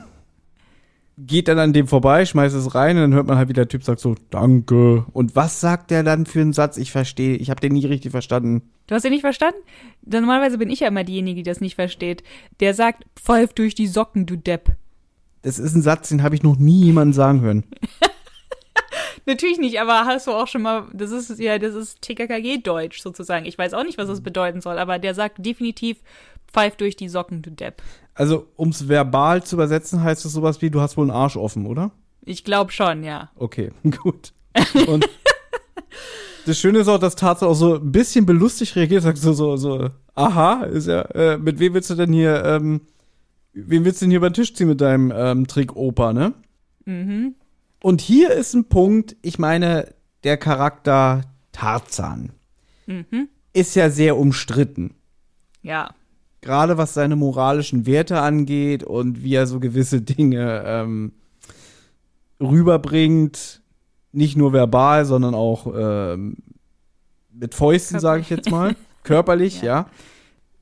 Geht 1.16 1.46
dann 1.46 1.60
an 1.60 1.72
dem 1.72 1.86
vorbei, 1.86 2.24
schmeißt 2.24 2.56
es 2.56 2.74
rein 2.74 2.96
und 2.96 3.02
dann 3.02 3.14
hört 3.14 3.28
man 3.28 3.36
halt, 3.36 3.50
wie 3.50 3.52
der 3.52 3.68
Typ 3.68 3.84
sagt 3.84 4.00
so, 4.00 4.16
danke. 4.30 5.04
Und 5.12 5.36
was 5.36 5.60
sagt 5.60 5.92
der 5.92 6.02
dann 6.02 6.26
für 6.26 6.40
einen 6.40 6.52
Satz? 6.52 6.76
Ich 6.76 6.90
verstehe, 6.90 7.36
ich 7.36 7.50
habe 7.50 7.60
den 7.60 7.74
nie 7.74 7.86
richtig 7.86 8.10
verstanden. 8.10 8.62
Du 8.88 8.96
hast 8.96 9.04
den 9.04 9.12
nicht 9.12 9.20
verstanden? 9.20 9.60
Normalerweise 10.04 10.58
bin 10.58 10.70
ich 10.70 10.80
ja 10.80 10.88
immer 10.88 11.04
diejenige, 11.04 11.36
die 11.42 11.48
das 11.48 11.60
nicht 11.60 11.76
versteht. 11.76 12.24
Der 12.58 12.74
sagt, 12.74 13.04
pfeif 13.14 13.52
durch 13.52 13.76
die 13.76 13.86
Socken, 13.86 14.26
du 14.26 14.36
Depp. 14.36 14.72
Das 15.42 15.60
ist 15.60 15.76
ein 15.76 15.82
Satz, 15.82 16.08
den 16.08 16.24
habe 16.24 16.34
ich 16.34 16.42
noch 16.42 16.58
nie 16.58 16.86
jemanden 16.86 17.12
sagen 17.12 17.42
hören. 17.42 17.64
Natürlich 19.26 19.58
nicht, 19.58 19.80
aber 19.80 20.06
hast 20.06 20.26
du 20.26 20.32
auch 20.32 20.48
schon 20.48 20.62
mal, 20.62 20.86
das 20.92 21.10
ist 21.10 21.38
ja, 21.38 21.58
das 21.58 21.74
ist 21.74 22.02
TKKG-Deutsch 22.02 23.00
sozusagen. 23.00 23.46
Ich 23.46 23.58
weiß 23.58 23.74
auch 23.74 23.84
nicht, 23.84 23.98
was 23.98 24.08
das 24.08 24.22
bedeuten 24.22 24.60
soll, 24.60 24.78
aber 24.78 24.98
der 24.98 25.14
sagt 25.14 25.44
definitiv, 25.44 25.98
pfeif 26.52 26.76
durch 26.76 26.96
die 26.96 27.08
Socken, 27.08 27.42
du 27.42 27.50
Depp. 27.50 27.82
Also, 28.14 28.48
um 28.56 28.70
es 28.70 28.88
verbal 28.88 29.42
zu 29.42 29.56
übersetzen, 29.56 30.02
heißt 30.02 30.24
es 30.24 30.32
sowas 30.32 30.62
wie, 30.62 30.70
du 30.70 30.80
hast 30.80 30.96
wohl 30.96 31.04
einen 31.04 31.16
Arsch 31.16 31.36
offen, 31.36 31.66
oder? 31.66 31.92
Ich 32.22 32.44
glaube 32.44 32.72
schon, 32.72 33.02
ja. 33.02 33.30
Okay, 33.36 33.70
gut. 34.02 34.32
Und 34.86 35.08
das 36.46 36.58
Schöne 36.58 36.80
ist 36.80 36.88
auch, 36.88 36.98
dass 36.98 37.16
Tarzan 37.16 37.48
auch 37.48 37.54
so 37.54 37.76
ein 37.76 37.92
bisschen 37.92 38.26
belustigt 38.26 38.76
reagiert, 38.76 39.02
sagt 39.02 39.18
so, 39.18 39.32
so, 39.32 39.56
so, 39.56 39.90
aha, 40.14 40.64
ist 40.64 40.86
ja, 40.86 41.02
äh, 41.02 41.38
mit 41.38 41.58
wem 41.58 41.74
willst 41.74 41.90
du 41.90 41.94
denn 41.94 42.12
hier, 42.12 42.44
ähm, 42.44 42.82
wen 43.52 43.84
willst 43.84 44.00
du 44.00 44.04
denn 44.04 44.10
hier 44.10 44.18
über 44.18 44.30
den 44.30 44.34
Tisch 44.34 44.54
ziehen 44.54 44.68
mit 44.68 44.80
deinem 44.80 45.12
ähm, 45.14 45.46
Trick 45.46 45.76
Opa, 45.76 46.12
ne? 46.12 46.34
Mhm. 46.84 47.34
Und 47.82 48.00
hier 48.00 48.30
ist 48.30 48.54
ein 48.54 48.66
Punkt, 48.66 49.16
ich 49.22 49.38
meine, 49.38 49.94
der 50.24 50.36
Charakter 50.36 51.22
Tarzan. 51.52 52.32
ist 53.52 53.74
ja 53.74 53.90
sehr 53.90 54.16
umstritten. 54.16 54.94
Ja. 55.62 55.94
Gerade 56.40 56.78
was 56.78 56.94
seine 56.94 57.16
moralischen 57.16 57.86
Werte 57.86 58.20
angeht 58.20 58.82
und 58.82 59.22
wie 59.22 59.34
er 59.34 59.46
so 59.46 59.60
gewisse 59.60 60.00
Dinge 60.02 60.62
ähm, 60.64 61.12
rüberbringt. 62.40 63.62
Nicht 64.12 64.36
nur 64.36 64.52
verbal, 64.52 65.04
sondern 65.04 65.34
auch 65.34 65.72
ähm, 65.74 66.36
mit 67.32 67.54
Fäusten, 67.54 68.00
sage 68.00 68.22
ich 68.22 68.30
jetzt 68.30 68.50
mal. 68.50 68.74
Körperlich, 69.04 69.62
ja. 69.62 69.86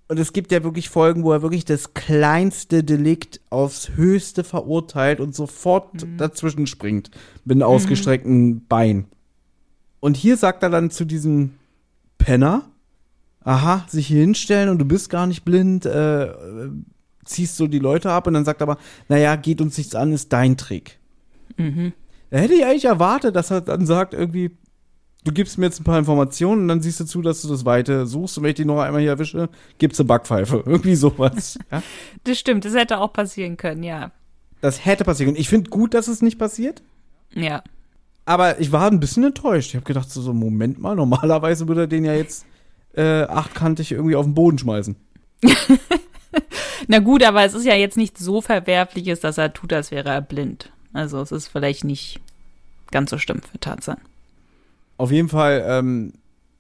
Und 0.09 0.19
es 0.19 0.33
gibt 0.33 0.53
ja 0.53 0.65
wirklich 0.65 0.89
Folgen, 0.89 1.23
wo 1.23 1.33
er 1.33 1.43
wirklich 1.43 1.67
das 1.67 1.93
kleinste 1.93 2.83
Delikt 2.83 3.41
aufs 3.51 3.91
höchste 3.91 4.43
verurteilt 4.43 5.21
und 5.21 5.35
sofort 5.35 6.07
dazwischen 6.17 6.67
springt 6.67 7.11
mit 7.45 7.57
einem 7.57 7.65
ausgestreckten 7.65 8.67
Bein. 8.67 9.05
Und 10.01 10.17
hier 10.17 10.39
sagt 10.39 10.63
er 10.63 10.71
dann 10.71 10.91
zu 10.91 11.05
diesem 11.05 11.55
Penner, 12.17 12.65
aha, 13.45 13.85
sich 13.89 14.07
hier 14.07 14.21
hinstellen 14.21 14.71
und 14.71 14.79
du 14.79 14.85
bist 14.87 15.11
gar 15.11 15.27
nicht 15.27 15.45
blind, 15.45 15.85
äh, 15.85 16.29
ziehst 17.25 17.57
so 17.57 17.67
die 17.67 17.79
Leute 17.79 18.11
ab 18.11 18.27
und 18.27 18.35
dann 18.35 18.45
sagt 18.47 18.63
er 18.63 18.69
aber, 18.69 18.79
naja, 19.09 19.37
geht 19.37 19.61
uns 19.61 19.77
nichts 19.77 19.95
an, 19.95 20.13
ist 20.13 20.33
dein 20.33 20.57
Trick. 20.57 20.99
Da 22.31 22.39
hätte 22.39 22.55
ich 22.55 22.65
eigentlich 22.65 22.87
erwartet, 22.87 23.37
dass 23.37 23.51
er 23.51 23.61
dann 23.61 23.87
sagt, 23.87 24.15
irgendwie, 24.15 24.51
du 25.29 25.35
gibst 25.35 25.59
mir 25.59 25.67
jetzt 25.67 25.81
ein 25.81 25.85
paar 25.85 25.99
Informationen 25.99 26.63
und 26.63 26.69
dann 26.69 26.81
siehst 26.81 27.01
du 27.01 27.05
zu, 27.05 27.21
dass 27.21 27.43
du 27.43 27.49
das 27.49 27.65
Weite 27.65 28.07
suchst 28.07 28.39
und 28.39 28.45
wenn 28.45 28.51
ich 28.51 28.57
die 28.57 28.65
noch 28.65 28.81
einmal 28.81 29.03
hier 29.03 29.11
erwische, 29.11 29.51
gibt's 29.79 30.01
eine 30.01 30.07
Backpfeife. 30.07 30.63
Irgendwie 30.67 30.95
sowas. 30.95 31.59
ja? 31.71 31.83
Das 32.25 32.39
stimmt, 32.39 32.65
das 32.65 32.75
hätte 32.75 32.99
auch 32.99 33.13
passieren 33.13 33.57
können, 33.57 33.83
ja. 33.83 34.11
Das 34.61 34.85
hätte 34.85 35.05
passieren 35.05 35.33
können. 35.33 35.41
Ich 35.41 35.49
finde 35.49 35.71
gut, 35.71 35.95
dass 35.95 36.09
es 36.09 36.23
nicht 36.23 36.39
passiert. 36.39 36.83
Ja. 37.35 37.63
Aber 38.25 38.61
ich 38.61 38.73
war 38.73 38.91
ein 38.91 39.01
bisschen 39.01 39.25
enttäuscht. 39.25 39.71
Ich 39.71 39.77
habe 39.77 39.85
gedacht, 39.85 40.11
so, 40.11 40.21
so, 40.21 40.33
Moment 40.33 40.79
mal, 40.79 40.97
normalerweise 40.97 41.69
würde 41.69 41.83
er 41.83 41.87
den 41.87 42.05
ja 42.05 42.15
jetzt 42.15 42.47
äh, 42.95 43.23
achtkantig 43.23 43.93
irgendwie 43.93 44.17
auf 44.17 44.25
den 44.25 44.35
Boden 44.35 44.59
schmeißen. 44.59 44.97
Na 46.89 46.99
gut, 47.01 47.23
aber 47.23 47.45
es 47.45 47.55
ist 47.55 47.65
ja 47.65 47.75
jetzt 47.75 47.97
nicht 47.97 48.19
so 48.19 48.41
verwerfliches, 48.41 49.21
dass 49.21 49.39
er 49.39 49.53
tut, 49.53 49.73
als 49.73 49.91
wäre 49.91 50.09
er 50.09 50.23
blind. 50.23 50.73
Also 50.93 51.21
es 51.21 51.33
ist 51.33 51.49
vielleicht 51.49 51.85
nicht 51.85 52.21
ganz 52.91 53.11
so 53.11 53.19
schlimm 53.19 53.43
für 53.43 53.61
Tarzan. 53.61 53.99
Auf 54.99 55.11
jeden 55.11 55.29
Fall 55.29 55.65
ähm, 55.67 56.13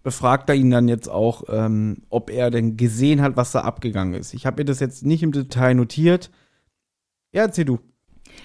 befragt 0.02 0.48
er 0.48 0.54
ihn 0.54 0.70
dann 0.70 0.88
jetzt 0.88 1.08
auch, 1.08 1.42
ähm, 1.48 1.98
ob 2.08 2.30
er 2.30 2.50
denn 2.50 2.76
gesehen 2.76 3.20
hat, 3.20 3.36
was 3.36 3.52
da 3.52 3.60
abgegangen 3.60 4.14
ist. 4.14 4.32
Ich 4.32 4.46
habe 4.46 4.62
mir 4.62 4.64
das 4.64 4.80
jetzt 4.80 5.04
nicht 5.04 5.22
im 5.22 5.32
Detail 5.32 5.74
notiert. 5.74 6.30
Ja, 7.32 7.42
erzähl 7.42 7.66
du. 7.66 7.78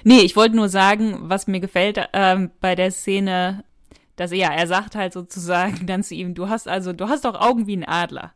Nee, 0.03 0.21
ich 0.21 0.35
wollte 0.35 0.55
nur 0.55 0.67
sagen, 0.67 1.17
was 1.21 1.47
mir 1.47 1.59
gefällt 1.59 1.99
ähm, 2.13 2.51
bei 2.59 2.75
der 2.75 2.91
Szene, 2.91 3.63
dass 4.15 4.31
er, 4.31 4.49
er 4.49 4.67
sagt 4.67 4.95
halt 4.95 5.13
sozusagen 5.13 5.85
dann 5.87 6.03
zu 6.03 6.15
ihm, 6.15 6.33
du 6.33 6.49
hast 6.49 6.67
also, 6.67 6.91
du 6.91 7.07
hast 7.07 7.23
doch 7.23 7.39
Augen 7.39 7.67
wie 7.67 7.77
ein 7.77 7.87
Adler. 7.87 8.33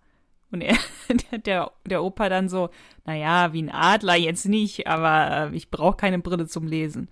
Und 0.51 0.61
er, 0.61 0.77
der, 1.45 1.71
der 1.85 2.03
Opa 2.03 2.29
dann 2.29 2.47
so, 2.49 2.69
naja, 3.05 3.51
wie 3.51 3.63
ein 3.63 3.71
Adler 3.71 4.15
jetzt 4.15 4.47
nicht, 4.47 4.87
aber 4.87 5.51
äh, 5.51 5.55
ich 5.55 5.69
brauche 5.69 5.97
keine 5.97 6.19
Brille 6.19 6.47
zum 6.47 6.67
Lesen. 6.67 7.09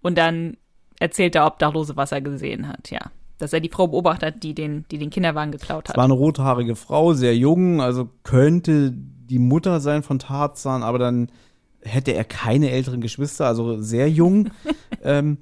Und 0.00 0.18
dann 0.18 0.56
erzählt 0.98 1.34
der 1.34 1.46
Obdachlose, 1.46 1.96
was 1.96 2.10
er 2.10 2.20
gesehen 2.20 2.66
hat, 2.66 2.90
ja. 2.90 3.12
Dass 3.42 3.52
er 3.52 3.58
die 3.60 3.70
Frau 3.70 3.88
beobachtet 3.88 4.22
hat, 4.36 4.42
die 4.44 4.54
den, 4.54 4.84
die 4.92 4.98
den 4.98 5.10
Kinderwagen 5.10 5.50
geklaut 5.50 5.86
Es 5.86 5.90
hat. 5.90 5.96
war 5.96 6.04
eine 6.04 6.12
rothaarige 6.12 6.76
Frau, 6.76 7.12
sehr 7.12 7.36
jung, 7.36 7.80
also 7.80 8.08
könnte 8.22 8.92
die 8.92 9.40
Mutter 9.40 9.80
sein 9.80 10.04
von 10.04 10.20
Tarzan, 10.20 10.84
aber 10.84 11.00
dann 11.00 11.28
hätte 11.82 12.12
er 12.12 12.22
keine 12.22 12.70
älteren 12.70 13.00
Geschwister, 13.00 13.46
also 13.48 13.82
sehr 13.82 14.08
jung. 14.08 14.50
ähm, 15.02 15.38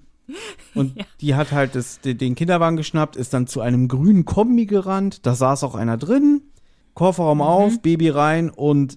und 0.75 0.97
Ja. 0.97 1.05
die 1.21 1.35
hat 1.35 1.53
halt 1.53 1.75
das, 1.75 2.01
den 2.01 2.17
den 2.17 2.35
Kinderwagen 2.37 2.79
geschnappt, 2.79 3.17
ist 3.17 3.35
dann 3.35 3.47
zu 3.47 3.61
einem 3.61 3.87
grünen 3.87 4.25
Kombi 4.25 4.65
gerannt, 4.65 5.27
da 5.27 5.35
saß 5.35 5.63
auch 5.65 5.75
einer 5.75 5.99
drin, 5.99 6.41
Kofferraum 6.95 7.43
auf, 7.43 7.83
Baby 7.83 8.09
rein 8.09 8.49
und 8.49 8.97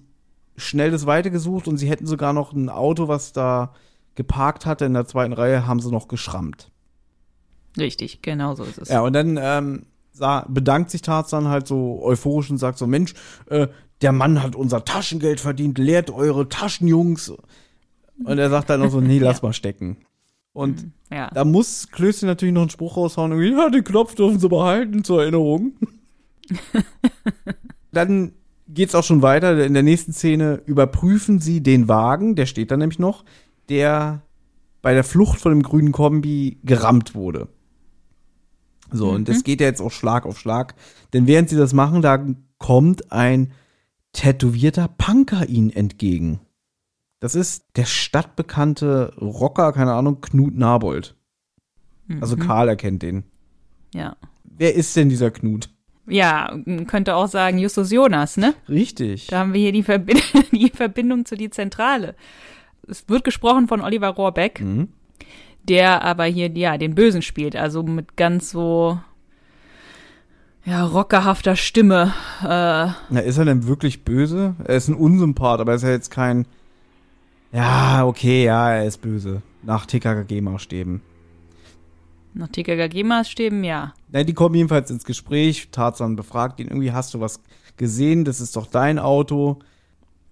schnell 0.56 0.90
das 0.90 1.04
Weite 1.04 1.30
gesucht 1.30 1.68
und 1.68 1.76
sie 1.76 1.90
hätten 1.90 2.06
sogar 2.06 2.32
noch 2.32 2.54
ein 2.54 2.70
Auto, 2.70 3.06
was 3.08 3.34
da 3.34 3.74
geparkt 4.14 4.64
hatte 4.64 4.86
in 4.86 4.94
der 4.94 5.06
zweiten 5.06 5.34
Reihe, 5.34 5.66
haben 5.66 5.80
sie 5.80 5.90
noch 5.90 6.08
geschrammt. 6.08 6.70
Richtig, 7.76 8.22
genau 8.22 8.54
so 8.54 8.64
ist 8.64 8.78
es. 8.78 8.88
Ja, 8.88 9.00
und 9.02 9.12
dann 9.12 9.38
ähm, 9.40 9.86
sah, 10.12 10.46
bedankt 10.48 10.90
sich 10.90 11.02
Tarzan 11.02 11.48
halt 11.48 11.66
so 11.66 12.00
euphorisch 12.02 12.50
und 12.50 12.58
sagt 12.58 12.78
so, 12.78 12.86
Mensch, 12.86 13.14
äh, 13.46 13.68
der 14.00 14.12
Mann 14.12 14.42
hat 14.42 14.54
unser 14.56 14.84
Taschengeld 14.84 15.40
verdient, 15.40 15.78
lehrt 15.78 16.10
eure 16.10 16.48
Taschenjungs. 16.48 17.32
Und 18.24 18.38
er 18.38 18.50
sagt 18.50 18.70
dann 18.70 18.80
noch 18.80 18.90
so, 18.90 19.00
nee, 19.00 19.18
lass 19.20 19.42
mal 19.42 19.52
stecken. 19.52 19.98
Und 20.52 20.86
ja. 21.10 21.30
da 21.34 21.44
muss 21.44 21.88
Klößchen 21.90 22.28
natürlich 22.28 22.54
noch 22.54 22.62
einen 22.62 22.70
Spruch 22.70 22.96
raushauen, 22.96 23.36
ja, 23.42 23.70
den 23.70 23.82
Knopf 23.82 24.14
dürfen 24.14 24.38
sie 24.38 24.48
behalten 24.48 25.02
zur 25.02 25.22
Erinnerung. 25.22 25.72
dann 27.92 28.32
geht's 28.68 28.94
auch 28.94 29.02
schon 29.02 29.22
weiter. 29.22 29.64
In 29.64 29.74
der 29.74 29.82
nächsten 29.82 30.12
Szene 30.12 30.62
überprüfen 30.64 31.40
sie 31.40 31.60
den 31.60 31.88
Wagen, 31.88 32.36
der 32.36 32.46
steht 32.46 32.70
da 32.70 32.76
nämlich 32.76 33.00
noch, 33.00 33.24
der 33.68 34.22
bei 34.80 34.94
der 34.94 35.02
Flucht 35.02 35.40
von 35.40 35.50
dem 35.50 35.62
grünen 35.62 35.92
Kombi 35.92 36.58
gerammt 36.62 37.14
wurde. 37.14 37.48
So, 38.96 39.10
und 39.10 39.28
das 39.28 39.42
geht 39.44 39.60
ja 39.60 39.66
jetzt 39.66 39.80
auch 39.80 39.90
Schlag 39.90 40.24
auf 40.24 40.38
Schlag. 40.38 40.74
Denn 41.12 41.26
während 41.26 41.48
sie 41.48 41.56
das 41.56 41.72
machen, 41.72 42.00
da 42.00 42.24
kommt 42.58 43.10
ein 43.12 43.52
tätowierter 44.12 44.88
Punker 44.88 45.48
ihnen 45.48 45.70
entgegen. 45.70 46.40
Das 47.20 47.34
ist 47.34 47.64
der 47.76 47.84
stadtbekannte 47.86 49.14
Rocker, 49.20 49.72
keine 49.72 49.94
Ahnung, 49.94 50.20
Knut 50.20 50.54
Nabold. 50.56 51.16
Also 52.20 52.36
Karl 52.36 52.68
erkennt 52.68 53.02
den. 53.02 53.24
ja. 53.94 54.16
Wer 54.56 54.76
ist 54.76 54.94
denn 54.94 55.08
dieser 55.08 55.32
Knut? 55.32 55.68
Ja, 56.06 56.56
könnte 56.86 57.16
auch 57.16 57.26
sagen 57.26 57.58
Justus 57.58 57.90
Jonas, 57.90 58.36
ne? 58.36 58.54
Richtig. 58.68 59.26
Da 59.26 59.40
haben 59.40 59.52
wir 59.52 59.60
hier 59.60 59.72
die, 59.72 59.82
Verbi 59.82 60.14
die 60.52 60.70
Verbindung 60.70 61.24
zu 61.24 61.34
die 61.34 61.50
Zentrale. 61.50 62.14
Es 62.86 63.08
wird 63.08 63.24
gesprochen 63.24 63.66
von 63.66 63.80
Oliver 63.80 64.10
Rohrbeck, 64.10 64.60
Mhm. 64.60 64.90
Der 65.68 66.02
aber 66.02 66.24
hier 66.24 66.50
ja 66.50 66.78
den 66.78 66.94
Bösen 66.94 67.22
spielt, 67.22 67.56
also 67.56 67.82
mit 67.82 68.16
ganz 68.16 68.50
so 68.50 68.98
ja 70.64 70.84
rockerhafter 70.84 71.56
Stimme. 71.56 72.12
Äh, 72.42 72.46
Na, 72.46 73.20
ist 73.24 73.38
er 73.38 73.44
denn 73.44 73.66
wirklich 73.66 74.04
böse? 74.04 74.54
Er 74.64 74.76
ist 74.76 74.88
ein 74.88 74.94
Unsympath, 74.94 75.60
aber 75.60 75.74
ist 75.74 75.82
er 75.82 75.90
jetzt 75.92 76.10
kein. 76.10 76.46
Ja, 77.52 78.04
okay, 78.04 78.44
ja, 78.44 78.70
er 78.72 78.84
ist 78.86 79.00
böse. 79.00 79.42
Nach 79.62 79.86
TKKG-Maßstäben. 79.86 81.00
nach 82.34 82.48
TKKG-Maßstäben, 82.48 83.62
ja. 83.62 83.94
Na, 84.10 84.24
die 84.24 84.34
kommen 84.34 84.56
jedenfalls 84.56 84.90
ins 84.90 85.04
Gespräch. 85.04 85.68
Tarzan 85.70 86.16
befragt 86.16 86.58
ihn 86.60 86.66
irgendwie, 86.68 86.92
hast 86.92 87.14
du 87.14 87.20
was 87.20 87.40
gesehen? 87.76 88.24
Das 88.24 88.40
ist 88.40 88.56
doch 88.56 88.66
dein 88.66 88.98
Auto. 88.98 89.60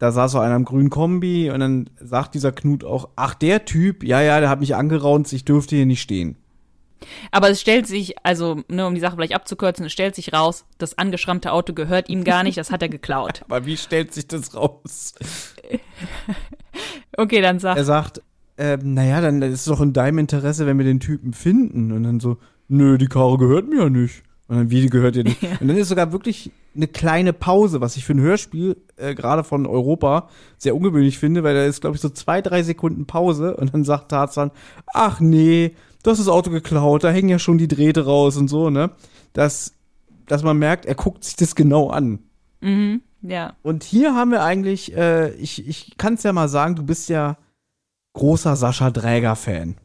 Da 0.03 0.11
saß 0.11 0.33
so 0.33 0.41
einer 0.41 0.57
im 0.57 0.65
grünen 0.65 0.91
Kombi 0.91 1.49
und 1.49 1.61
dann 1.61 1.89
sagt 2.01 2.35
dieser 2.35 2.51
Knut 2.51 2.83
auch, 2.83 3.11
ach, 3.15 3.35
der 3.35 3.65
Typ, 3.65 4.03
ja, 4.03 4.21
ja, 4.21 4.41
der 4.41 4.49
hat 4.49 4.59
mich 4.59 4.75
angeraunt, 4.75 5.33
ich 5.33 5.45
dürfte 5.45 5.77
hier 5.77 5.87
nicht 5.87 6.03
stehen. 6.03 6.35
Aber 7.31 7.51
es 7.51 7.61
stellt 7.61 7.87
sich, 7.87 8.17
also 8.25 8.65
nur 8.67 8.89
um 8.89 8.97
die 8.97 9.01
Sache 9.01 9.15
vielleicht 9.15 9.33
abzukürzen, 9.33 9.87
es 9.87 9.93
stellt 9.93 10.17
sich 10.17 10.33
raus, 10.33 10.65
das 10.79 10.99
angeschrammte 10.99 11.53
Auto 11.53 11.73
gehört 11.73 12.09
ihm 12.09 12.25
gar 12.25 12.43
nicht, 12.43 12.59
das 12.59 12.73
hat 12.73 12.83
er 12.83 12.89
geklaut. 12.89 13.43
Aber 13.49 13.65
wie 13.65 13.77
stellt 13.77 14.13
sich 14.13 14.27
das 14.27 14.57
raus? 14.57 15.15
Okay, 17.17 17.43
dann 17.43 17.59
sag. 17.59 17.77
Er 17.77 17.85
sagt, 17.85 18.23
ähm, 18.57 18.95
naja, 18.95 19.21
dann 19.21 19.43
ist 19.43 19.61
es 19.61 19.65
doch 19.67 19.83
in 19.83 19.93
deinem 19.93 20.19
Interesse, 20.19 20.67
wenn 20.67 20.79
wir 20.79 20.85
den 20.87 20.99
Typen 20.99 21.35
finden. 21.35 21.93
Und 21.93 22.05
dann 22.05 22.21
so, 22.21 22.39
nö, 22.69 22.97
die 22.97 23.07
Karre 23.07 23.37
gehört 23.37 23.69
mir 23.69 23.83
ja 23.83 23.91
nicht. 23.91 24.23
Und 24.53 24.59
dann, 24.59 24.71
wie, 24.71 24.87
gehört 24.91 25.15
dir 25.15 25.25
nicht? 25.25 25.43
Und 25.61 25.69
dann 25.69 25.79
ist 25.79 25.89
sogar 25.89 26.13
wirklich 26.13 26.51
eine 26.77 26.87
kleine 26.87 27.33
Pause, 27.33 27.81
was 27.81 27.97
ich 27.97 28.05
für 28.05 28.13
ein 28.13 28.21
Hörspiel, 28.21 28.77
äh, 28.97 29.15
gerade 29.15 29.45
von 29.45 29.67
Europa, 29.67 30.29
sehr 30.59 30.77
ungewöhnlich 30.77 31.19
finde, 31.19 31.43
weil 31.43 31.55
da 31.55 31.65
ist, 31.65 31.81
glaube 31.81 31.97
ich, 31.97 32.03
so 32.03 32.11
zwei, 32.11 32.43
drei 32.43 32.63
Sekunden 32.63 33.07
Pause 33.07 33.57
und 33.57 33.73
dann 33.73 33.83
sagt 33.85 34.11
Tarzan, 34.11 34.51
ach 34.93 35.21
nee, 35.21 35.75
du 36.03 36.11
hast 36.11 36.19
das 36.19 36.29
Auto 36.29 36.51
geklaut, 36.51 37.03
da 37.03 37.11
hängen 37.11 37.31
ja 37.31 37.39
schon 37.39 37.57
die 37.57 37.67
Drähte 37.67 38.05
raus 38.05 38.37
und 38.37 38.49
so, 38.49 38.69
ne? 38.69 38.91
Dass, 39.33 39.73
dass 40.27 40.43
man 40.43 40.59
merkt, 40.59 40.85
er 40.85 40.97
guckt 40.97 41.25
sich 41.25 41.37
das 41.37 41.55
genau 41.55 41.89
an. 41.89 42.19
Mhm, 42.61 43.01
ja. 43.23 43.55
Und 43.63 43.85
hier 43.85 44.15
haben 44.15 44.33
wir 44.33 44.43
eigentlich, 44.43 44.95
äh, 44.95 45.31
ich, 45.37 45.67
ich 45.67 45.97
kann 45.97 46.15
es 46.15 46.25
ja 46.25 46.33
mal 46.35 46.51
sagen, 46.51 46.77
du 46.77 46.83
bist 46.83 47.09
ja 47.09 47.39
großer 48.13 48.57
Sascha 48.57 48.91
Dräger-Fan, 48.91 49.77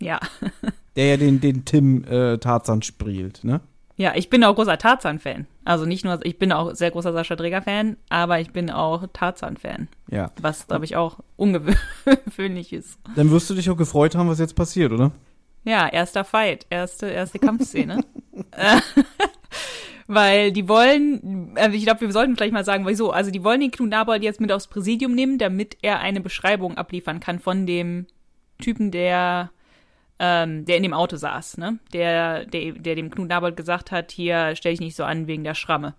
Ja. 0.00 0.20
der 0.96 1.06
ja 1.06 1.16
den, 1.18 1.42
den 1.42 1.66
Tim 1.66 2.02
äh, 2.04 2.38
Tarzan 2.38 2.80
spielt, 2.80 3.44
ne? 3.44 3.60
Ja, 3.96 4.12
ich 4.14 4.28
bin 4.28 4.44
auch 4.44 4.54
großer 4.54 4.76
Tarzan-Fan. 4.76 5.46
Also 5.64 5.86
nicht 5.86 6.04
nur, 6.04 6.24
ich 6.24 6.38
bin 6.38 6.52
auch 6.52 6.74
sehr 6.74 6.90
großer 6.90 7.12
Sascha 7.12 7.34
Dräger-Fan, 7.34 7.96
aber 8.10 8.40
ich 8.40 8.52
bin 8.52 8.70
auch 8.70 9.06
Tarzan-Fan. 9.12 9.88
Ja. 10.10 10.32
Was, 10.40 10.66
glaube 10.66 10.84
ich, 10.84 10.96
auch 10.96 11.20
ungewöhnlich 11.36 12.72
ist. 12.72 12.98
Dann 13.14 13.30
wirst 13.30 13.48
du 13.48 13.54
dich 13.54 13.70
auch 13.70 13.76
gefreut 13.76 14.14
haben, 14.14 14.28
was 14.28 14.38
jetzt 14.38 14.54
passiert, 14.54 14.92
oder? 14.92 15.12
Ja, 15.64 15.88
erster 15.88 16.24
Fight, 16.24 16.66
erste, 16.70 17.06
erste 17.08 17.38
Kampfszene. 17.38 18.04
Äh, 18.50 18.80
Weil 20.06 20.52
die 20.52 20.68
wollen, 20.68 21.52
also 21.56 21.74
ich 21.74 21.84
glaube, 21.84 22.02
wir 22.02 22.12
sollten 22.12 22.36
vielleicht 22.36 22.52
mal 22.52 22.66
sagen, 22.66 22.86
wieso. 22.86 23.10
Also 23.10 23.30
die 23.30 23.42
wollen 23.42 23.60
den 23.60 23.70
Knut 23.70 23.88
Nabold 23.88 24.22
jetzt 24.22 24.40
mit 24.42 24.52
aufs 24.52 24.68
Präsidium 24.68 25.14
nehmen, 25.14 25.38
damit 25.38 25.78
er 25.80 26.00
eine 26.00 26.20
Beschreibung 26.20 26.76
abliefern 26.76 27.18
kann 27.18 27.38
von 27.40 27.66
dem 27.66 28.06
Typen, 28.58 28.90
der, 28.90 29.50
ähm, 30.18 30.64
der 30.64 30.76
in 30.76 30.82
dem 30.82 30.94
Auto 30.94 31.16
saß, 31.16 31.58
ne? 31.58 31.78
Der, 31.92 32.46
der, 32.46 32.72
der 32.72 32.94
dem 32.94 33.10
Knut 33.10 33.28
Nabold 33.28 33.56
gesagt 33.56 33.90
hat, 33.90 34.12
hier 34.12 34.54
stell 34.56 34.72
dich 34.72 34.80
nicht 34.80 34.96
so 34.96 35.04
an 35.04 35.26
wegen 35.26 35.44
der 35.44 35.54
Schramme. 35.54 35.94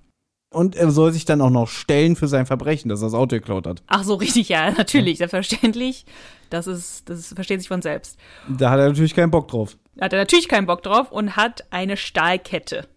Und 0.54 0.76
er 0.76 0.92
soll 0.92 1.12
sich 1.12 1.26
dann 1.26 1.42
auch 1.42 1.50
noch 1.50 1.68
stellen 1.68 2.16
für 2.16 2.28
sein 2.28 2.46
Verbrechen, 2.46 2.88
dass 2.90 3.02
er 3.02 3.08
das 3.08 3.14
Auto 3.14 3.36
geklaut 3.36 3.68
hat. 3.68 3.84
Ach 3.88 4.04
so, 4.04 4.16
richtig, 4.16 4.50
ja, 4.50 4.72
natürlich, 4.78 5.18
selbstverständlich. 5.18 6.06
Das 6.50 6.68
ist, 6.68 7.10
das 7.10 7.34
versteht 7.34 7.60
sich 7.60 7.68
von 7.68 7.82
selbst. 7.82 8.18
Da 8.48 8.72
hat 8.72 8.80
er 8.80 8.88
natürlich 8.88 9.14
keinen 9.14 9.32
Bock 9.32 9.50
drauf. 9.50 9.78
Da 9.96 10.06
hat 10.06 10.14
er 10.14 10.20
natürlich 10.20 10.48
keinen 10.48 10.66
Bock 10.66 10.84
drauf 10.84 11.12
und 11.12 11.36
hat 11.36 11.66
eine 11.72 11.98
Stahlkette. 11.98 12.88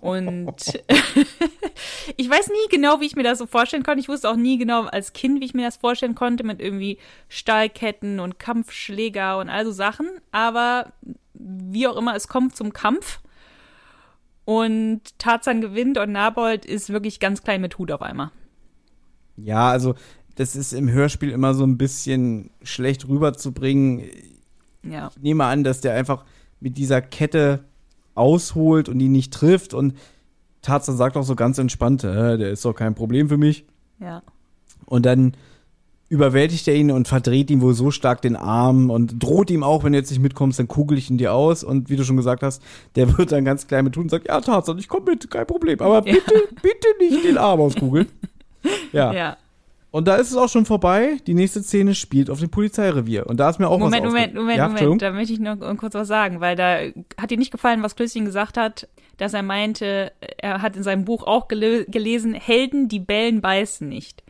Und 0.00 0.54
ich 2.16 2.30
weiß 2.30 2.48
nie 2.48 2.68
genau, 2.70 3.00
wie 3.00 3.06
ich 3.06 3.16
mir 3.16 3.22
das 3.22 3.38
so 3.38 3.46
vorstellen 3.46 3.82
konnte. 3.82 4.00
Ich 4.00 4.08
wusste 4.08 4.30
auch 4.30 4.36
nie 4.36 4.58
genau 4.58 4.84
als 4.84 5.12
Kind, 5.12 5.40
wie 5.40 5.46
ich 5.46 5.54
mir 5.54 5.64
das 5.64 5.76
vorstellen 5.76 6.14
konnte, 6.14 6.44
mit 6.44 6.60
irgendwie 6.60 6.98
Stahlketten 7.28 8.20
und 8.20 8.38
Kampfschläger 8.38 9.38
und 9.38 9.48
all 9.48 9.64
so 9.64 9.72
Sachen. 9.72 10.08
Aber 10.30 10.92
wie 11.34 11.86
auch 11.86 11.96
immer, 11.96 12.14
es 12.14 12.28
kommt 12.28 12.56
zum 12.56 12.72
Kampf. 12.72 13.20
Und 14.44 15.18
Tarzan 15.18 15.60
gewinnt 15.60 15.98
und 15.98 16.12
Nabold 16.12 16.64
ist 16.64 16.90
wirklich 16.90 17.20
ganz 17.20 17.42
klein 17.42 17.60
mit 17.60 17.76
Hut 17.76 17.92
auf 17.92 18.00
einmal. 18.00 18.30
Ja, 19.36 19.70
also 19.70 19.94
das 20.36 20.56
ist 20.56 20.72
im 20.72 20.90
Hörspiel 20.90 21.30
immer 21.30 21.52
so 21.52 21.64
ein 21.64 21.76
bisschen 21.76 22.50
schlecht 22.62 23.08
rüberzubringen. 23.08 24.08
Ja. 24.82 25.10
Ich 25.14 25.22
nehme 25.22 25.44
an, 25.44 25.64
dass 25.64 25.80
der 25.80 25.94
einfach 25.94 26.24
mit 26.60 26.78
dieser 26.78 27.02
Kette 27.02 27.64
ausholt 28.18 28.88
und 28.88 29.00
ihn 29.00 29.12
nicht 29.12 29.32
trifft 29.32 29.72
und 29.74 29.94
Tarzan 30.62 30.96
sagt 30.96 31.16
auch 31.16 31.22
so 31.22 31.36
ganz 31.36 31.56
entspannt, 31.58 32.02
äh, 32.04 32.36
der 32.36 32.50
ist 32.50 32.64
doch 32.64 32.74
kein 32.74 32.94
Problem 32.94 33.28
für 33.28 33.36
mich. 33.38 33.64
Ja. 34.00 34.22
Und 34.86 35.06
dann 35.06 35.34
überwältigt 36.10 36.66
er 36.68 36.74
ihn 36.74 36.90
und 36.90 37.06
verdreht 37.06 37.50
ihm 37.50 37.60
wohl 37.60 37.74
so 37.74 37.90
stark 37.90 38.22
den 38.22 38.34
Arm 38.34 38.90
und 38.90 39.22
droht 39.22 39.50
ihm 39.50 39.62
auch, 39.62 39.84
wenn 39.84 39.92
du 39.92 39.98
jetzt 39.98 40.10
nicht 40.10 40.22
mitkommst, 40.22 40.58
dann 40.58 40.66
kugel 40.66 40.96
ich 40.96 41.10
ihn 41.10 41.18
dir 41.18 41.34
aus. 41.34 41.62
Und 41.62 41.90
wie 41.90 41.96
du 41.96 42.04
schon 42.04 42.16
gesagt 42.16 42.42
hast, 42.42 42.62
der 42.96 43.16
wird 43.18 43.30
dann 43.32 43.44
ganz 43.44 43.66
klein 43.66 43.84
mit 43.84 43.94
tun 43.94 44.04
und 44.04 44.08
sagt, 44.10 44.26
ja, 44.26 44.40
Tarzan, 44.40 44.78
ich 44.78 44.88
komme 44.88 45.12
mit, 45.12 45.30
kein 45.30 45.46
Problem. 45.46 45.80
Aber 45.80 45.96
Ja. 46.06 46.14
bitte, 46.14 46.34
bitte 46.62 46.88
nicht 46.98 47.24
den 47.24 47.38
Arm 47.38 47.60
auskugeln. 47.60 48.06
Ja. 48.92 49.12
Ja. 49.12 49.36
Und 49.90 50.06
da 50.06 50.16
ist 50.16 50.30
es 50.30 50.36
auch 50.36 50.48
schon 50.48 50.66
vorbei. 50.66 51.16
Die 51.26 51.32
nächste 51.34 51.62
Szene 51.62 51.94
spielt 51.94 52.28
auf 52.28 52.40
dem 52.40 52.50
Polizeirevier. 52.50 53.26
Und 53.26 53.38
da 53.40 53.48
ist 53.48 53.58
mir 53.58 53.68
auch 53.68 53.78
Moment, 53.78 54.04
was 54.04 54.12
Moment, 54.12 54.34
Moment, 54.34 54.58
ja, 54.58 54.68
Moment. 54.68 55.00
Da 55.00 55.12
möchte 55.12 55.32
ich 55.32 55.40
noch 55.40 55.56
kurz 55.78 55.94
was 55.94 56.08
sagen, 56.08 56.40
weil 56.40 56.56
da 56.56 56.78
hat 57.18 57.30
dir 57.30 57.38
nicht 57.38 57.50
gefallen, 57.50 57.82
was 57.82 57.96
Klößchen 57.96 58.26
gesagt 58.26 58.58
hat, 58.58 58.86
dass 59.16 59.32
er 59.32 59.42
meinte, 59.42 60.12
er 60.36 60.60
hat 60.60 60.76
in 60.76 60.82
seinem 60.82 61.04
Buch 61.04 61.22
auch 61.26 61.48
gele 61.48 61.86
gelesen, 61.86 62.34
Helden, 62.34 62.88
die 62.88 63.00
bellen, 63.00 63.40
beißen 63.40 63.88
nicht. 63.88 64.22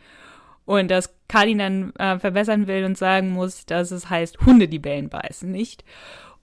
Und 0.64 0.90
dass 0.90 1.14
Karl 1.28 1.48
ihn 1.48 1.58
dann 1.58 1.92
äh, 1.96 2.18
verbessern 2.18 2.68
will 2.68 2.84
und 2.84 2.96
sagen 2.96 3.30
muss, 3.30 3.66
dass 3.66 3.90
es 3.90 4.08
heißt, 4.08 4.38
Hunde, 4.46 4.68
die 4.68 4.78
bellen, 4.78 5.08
beißen 5.08 5.50
nicht. 5.50 5.82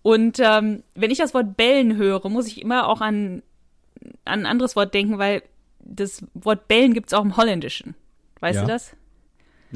Und 0.01 0.39
ähm, 0.39 0.84
wenn 0.93 1.09
ich 1.11 1.20
das 1.20 1.34
Wort 1.34 1.55
bellen 1.55 1.95
höre, 1.95 2.28
muss 2.30 2.47
ich 2.47 2.61
immer 2.61 2.88
auch 2.88 3.01
an, 3.01 3.43
an 4.26 4.41
ein 4.41 4.45
anderes 4.45 4.76
Wort 4.76 4.93
denken, 4.93 5.20
weil 5.20 5.41
das 5.80 6.24
Wort 6.34 6.68
bellen 6.68 6.93
gibt 6.93 7.07
es 7.07 7.13
auch 7.13 7.24
im 7.24 7.38
Holländischen. 7.38 7.95
Weißt 8.41 8.57
Ja. 8.57 8.61
du 8.63 8.68
das? 8.68 8.95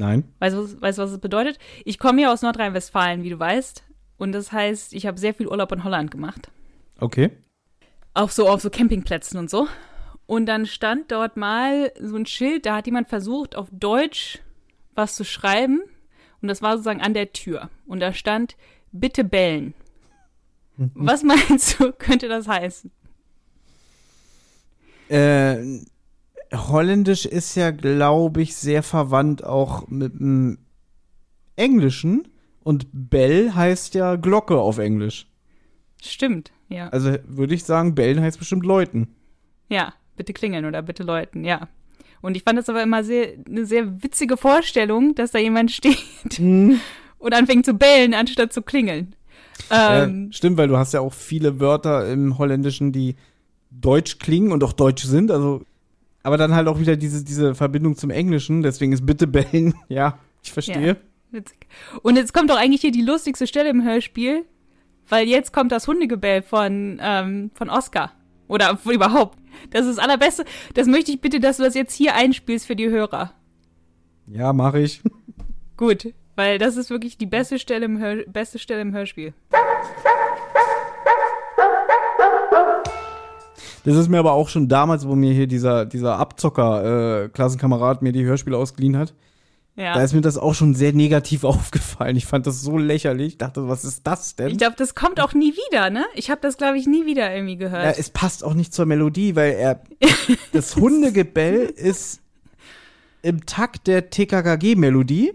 Nein. 0.00 0.24
Weißt 0.40 0.56
du, 0.56 0.62
was- 0.62 0.80
weißt 0.80 0.98
du, 0.98 1.02
was 1.02 1.10
es 1.12 1.18
bedeutet? 1.20 1.58
Ich 1.84 1.98
komme 1.98 2.22
ja 2.22 2.32
aus 2.32 2.42
Nordrhein-Westfalen, 2.42 3.22
wie 3.22 3.30
du 3.30 3.38
weißt. 3.38 3.84
Und 4.16 4.32
das 4.32 4.50
heißt, 4.52 4.92
ich 4.94 5.06
habe 5.06 5.18
sehr 5.18 5.34
viel 5.34 5.46
Urlaub 5.46 5.70
in 5.72 5.84
Holland 5.84 6.10
gemacht. 6.10 6.50
Okay. 6.98 7.30
Auch 8.14 8.30
so 8.30 8.48
auf 8.48 8.60
so 8.60 8.70
Campingplätzen 8.70 9.38
und 9.38 9.48
so. 9.50 9.68
Und 10.26 10.46
dann 10.46 10.66
stand 10.66 11.10
dort 11.12 11.36
mal 11.36 11.92
so 12.00 12.16
ein 12.16 12.26
Schild, 12.26 12.66
da 12.66 12.76
hat 12.76 12.86
jemand 12.86 13.08
versucht, 13.08 13.56
auf 13.56 13.68
Deutsch 13.72 14.38
was 14.94 15.14
zu 15.16 15.24
schreiben. 15.24 15.80
Und 16.42 16.48
das 16.48 16.62
war 16.62 16.72
sozusagen 16.72 17.00
an 17.02 17.14
der 17.14 17.32
Tür. 17.32 17.68
Und 17.86 18.00
da 18.00 18.12
stand, 18.12 18.56
bitte 18.92 19.24
bellen. 19.24 19.74
Was 20.76 21.22
meinst 21.22 21.78
du, 21.78 21.92
könnte 21.98 22.28
das 22.28 22.48
heißen? 22.48 22.90
Äh, 25.08 25.80
Holländisch 26.52 27.26
ist 27.26 27.54
ja, 27.54 27.70
glaube 27.70 28.42
ich, 28.42 28.56
sehr 28.56 28.82
verwandt 28.82 29.44
auch 29.44 29.86
mit 29.88 30.18
dem 30.18 30.58
Englischen. 31.56 32.28
Und 32.62 32.86
Bell 32.92 33.52
heißt 33.54 33.94
ja 33.94 34.16
Glocke 34.16 34.58
auf 34.58 34.78
Englisch. 34.78 35.26
Stimmt, 36.02 36.52
ja. 36.68 36.88
Also 36.88 37.16
würde 37.26 37.54
ich 37.54 37.64
sagen, 37.64 37.94
bellen 37.94 38.20
heißt 38.20 38.38
bestimmt 38.38 38.64
läuten. 38.64 39.08
Ja, 39.68 39.94
bitte 40.16 40.32
klingeln 40.32 40.64
oder 40.64 40.82
bitte 40.82 41.02
läuten, 41.02 41.44
ja. 41.44 41.68
Und 42.22 42.36
ich 42.36 42.42
fand 42.42 42.58
das 42.58 42.68
aber 42.68 42.82
immer 42.82 43.02
sehr, 43.02 43.34
eine 43.46 43.64
sehr 43.64 44.02
witzige 44.02 44.36
Vorstellung, 44.36 45.14
dass 45.14 45.30
da 45.30 45.38
jemand 45.38 45.70
steht 45.72 45.98
und 46.38 47.34
anfängt 47.34 47.64
zu 47.64 47.74
bellen, 47.74 48.14
anstatt 48.14 48.52
zu 48.52 48.62
klingeln. 48.62 49.14
Ähm, 49.70 50.26
ja, 50.26 50.32
stimmt, 50.32 50.56
weil 50.56 50.68
du 50.68 50.76
hast 50.76 50.92
ja 50.92 51.00
auch 51.00 51.12
viele 51.12 51.60
Wörter 51.60 52.10
im 52.10 52.38
Holländischen, 52.38 52.92
die 52.92 53.16
deutsch 53.70 54.18
klingen 54.18 54.52
und 54.52 54.64
auch 54.64 54.72
deutsch 54.72 55.04
sind. 55.04 55.30
Also, 55.30 55.62
aber 56.22 56.36
dann 56.36 56.54
halt 56.54 56.68
auch 56.68 56.78
wieder 56.78 56.96
diese, 56.96 57.24
diese 57.24 57.54
Verbindung 57.54 57.96
zum 57.96 58.10
Englischen. 58.10 58.62
Deswegen 58.62 58.92
ist 58.92 59.06
bitte 59.06 59.26
bellen. 59.26 59.74
Ja, 59.88 60.18
ich 60.42 60.52
verstehe. 60.52 60.96
witzig. 61.30 61.66
Und 62.02 62.16
jetzt 62.16 62.32
kommt 62.32 62.50
doch 62.50 62.56
eigentlich 62.56 62.80
hier 62.80 62.92
die 62.92 63.02
lustigste 63.02 63.46
Stelle 63.46 63.70
im 63.70 63.84
Hörspiel, 63.84 64.44
weil 65.08 65.28
jetzt 65.28 65.52
kommt 65.52 65.72
das 65.72 65.86
Hundegebell 65.86 66.42
von, 66.42 66.98
ähm, 67.02 67.50
von 67.54 67.70
Oscar. 67.70 68.12
Oder 68.48 68.78
überhaupt. 68.84 69.38
Das 69.70 69.86
ist 69.86 69.98
das 69.98 70.04
allerbeste. 70.04 70.44
Das 70.74 70.86
möchte 70.86 71.12
ich 71.12 71.20
bitte, 71.20 71.40
dass 71.40 71.58
du 71.58 71.62
das 71.62 71.74
jetzt 71.74 71.94
hier 71.94 72.14
einspielst 72.14 72.66
für 72.66 72.76
die 72.76 72.88
Hörer. 72.88 73.32
Ja, 74.26 74.52
mache 74.52 74.80
ich. 74.80 75.02
Gut, 75.76 76.12
weil 76.36 76.58
das 76.58 76.76
ist 76.76 76.90
wirklich 76.90 77.16
die 77.18 77.26
beste 77.26 77.58
Stelle 77.58 77.86
im, 77.86 77.98
Hör 77.98 78.24
beste 78.26 78.58
Stelle 78.58 78.80
im 78.82 78.92
Hörspiel. 78.92 79.34
Das 83.84 83.96
ist 83.96 84.08
mir 84.08 84.18
aber 84.18 84.32
auch 84.32 84.48
schon 84.48 84.68
damals, 84.68 85.06
wo 85.08 85.14
mir 85.14 85.32
hier 85.32 85.46
dieser, 85.46 85.86
dieser 85.86 86.18
Abzocker, 86.18 87.24
äh, 87.24 87.28
Klassenkamerad 87.30 88.02
mir 88.02 88.12
die 88.12 88.24
Hörspiele 88.24 88.56
ausgeliehen 88.56 88.96
hat, 88.98 89.14
Ja. 89.76 89.94
da 89.94 90.02
ist 90.02 90.12
mir 90.12 90.20
das 90.20 90.36
auch 90.36 90.54
schon 90.54 90.74
sehr 90.74 90.92
negativ 90.92 91.44
aufgefallen. 91.44 92.16
Ich 92.16 92.26
fand 92.26 92.46
das 92.46 92.60
so 92.60 92.76
lächerlich. 92.76 93.28
Ich 93.28 93.38
dachte, 93.38 93.68
was 93.68 93.84
ist 93.84 94.06
das 94.06 94.36
denn? 94.36 94.48
Ich 94.48 94.58
glaube, 94.58 94.74
das 94.76 94.94
kommt 94.94 95.20
auch 95.20 95.32
nie 95.32 95.54
wieder, 95.70 95.88
ne? 95.90 96.04
Ich 96.14 96.30
habe 96.30 96.40
das, 96.42 96.56
glaube 96.58 96.76
ich, 96.78 96.86
nie 96.86 97.06
wieder 97.06 97.32
irgendwie 97.34 97.54
Ja, 97.54 97.58
gehört. 97.68 97.98
es 97.98 98.10
passt 98.10 98.44
auch 98.44 98.54
nicht 98.54 98.74
zur 98.74 98.84
Melodie, 98.86 99.34
weil 99.36 99.52
er 99.52 99.80
das 100.52 100.76
Hundegebell 100.76 101.62
ist 101.74 102.20
im 103.22 103.46
Takt 103.46 103.86
der 103.86 104.10
TKKG-Melodie, 104.10 105.32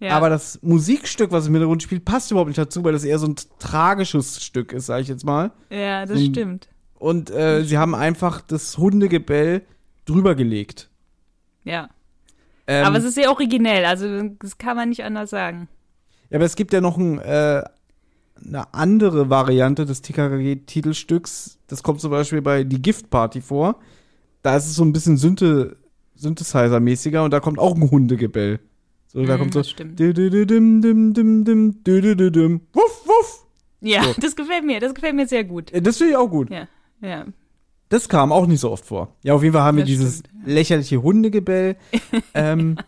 Ja. 0.00 0.16
aber 0.16 0.30
das 0.30 0.58
Musikstück, 0.62 1.30
was 1.30 1.46
im 1.46 1.52
Hintergrund 1.54 1.82
spielt, 1.82 2.04
passt 2.04 2.30
überhaupt 2.30 2.48
nicht 2.48 2.58
dazu, 2.58 2.82
weil 2.84 2.92
das 2.92 3.04
eher 3.04 3.18
so 3.18 3.26
ein 3.28 3.36
tragisches 3.58 4.42
Stück 4.44 4.72
ist, 4.72 4.86
sage 4.86 5.02
ich 5.02 5.08
jetzt 5.08 5.24
mal. 5.24 5.52
ja, 5.70 6.06
das 6.06 6.18
so- 6.18 6.24
stimmt. 6.26 6.68
Und 7.02 7.30
äh, 7.30 7.64
sie 7.64 7.78
haben 7.78 7.96
einfach 7.96 8.40
das 8.42 8.78
Hundegebell 8.78 9.62
drüber 10.04 10.36
gelegt. 10.36 10.88
Ja. 11.64 11.88
Ähm, 12.68 12.86
aber 12.86 12.98
es 12.98 13.04
ist 13.04 13.14
sehr 13.16 13.28
originell, 13.30 13.84
also 13.84 14.06
das 14.38 14.56
kann 14.56 14.76
man 14.76 14.88
nicht 14.90 15.02
anders 15.02 15.30
sagen. 15.30 15.68
Ja, 16.30 16.36
aber 16.38 16.44
es 16.44 16.54
gibt 16.54 16.72
ja 16.72 16.80
noch 16.80 16.96
ein, 16.96 17.18
äh, 17.18 17.64
eine 18.44 18.72
andere 18.72 19.28
Variante 19.30 19.84
des 19.84 20.00
TKKG-Titelstücks. 20.02 21.58
Das 21.66 21.82
kommt 21.82 22.00
zum 22.00 22.12
Beispiel 22.12 22.40
bei 22.40 22.62
Die 22.62 22.80
Gift 22.80 23.10
Party 23.10 23.40
vor. 23.40 23.80
Da 24.42 24.56
ist 24.56 24.66
es 24.66 24.76
so 24.76 24.84
ein 24.84 24.92
bisschen 24.92 25.16
Synth 25.16 25.42
Synthesizer-mäßiger 26.16 27.24
und 27.24 27.32
da 27.32 27.40
kommt 27.40 27.58
auch 27.58 27.74
ein 27.74 27.90
Hundegebell. 27.90 28.60
So, 29.08 29.24
da 29.24 29.36
Mm, 29.36 29.40
kommt 29.40 29.54
so. 29.54 29.60
Wuff, 32.72 33.06
wuff. 33.06 33.46
Ja, 33.80 34.04
So. 34.04 34.14
das 34.20 34.36
gefällt 34.36 34.64
mir, 34.64 34.78
das 34.78 34.94
gefällt 34.94 35.16
mir 35.16 35.26
sehr 35.26 35.42
gut. 35.42 35.72
Äh, 35.72 35.82
Das 35.82 35.96
finde 35.98 36.12
ich 36.12 36.16
auch 36.16 36.28
gut. 36.30 36.48
Ja, 36.50 36.68
ja. 37.02 37.26
Das 37.88 38.08
kam 38.08 38.32
auch 38.32 38.46
nicht 38.46 38.60
so 38.60 38.70
oft 38.70 38.86
vor. 38.86 39.14
Ja, 39.22 39.34
auf 39.34 39.42
jeden 39.42 39.52
Fall 39.52 39.64
haben 39.64 39.76
wir 39.76 39.84
Das 39.84 39.90
dieses 39.90 40.18
stimmt, 40.20 40.46
lächerliche 40.46 41.02
Hundegebell. 41.02 41.76
ähm, 42.34 42.78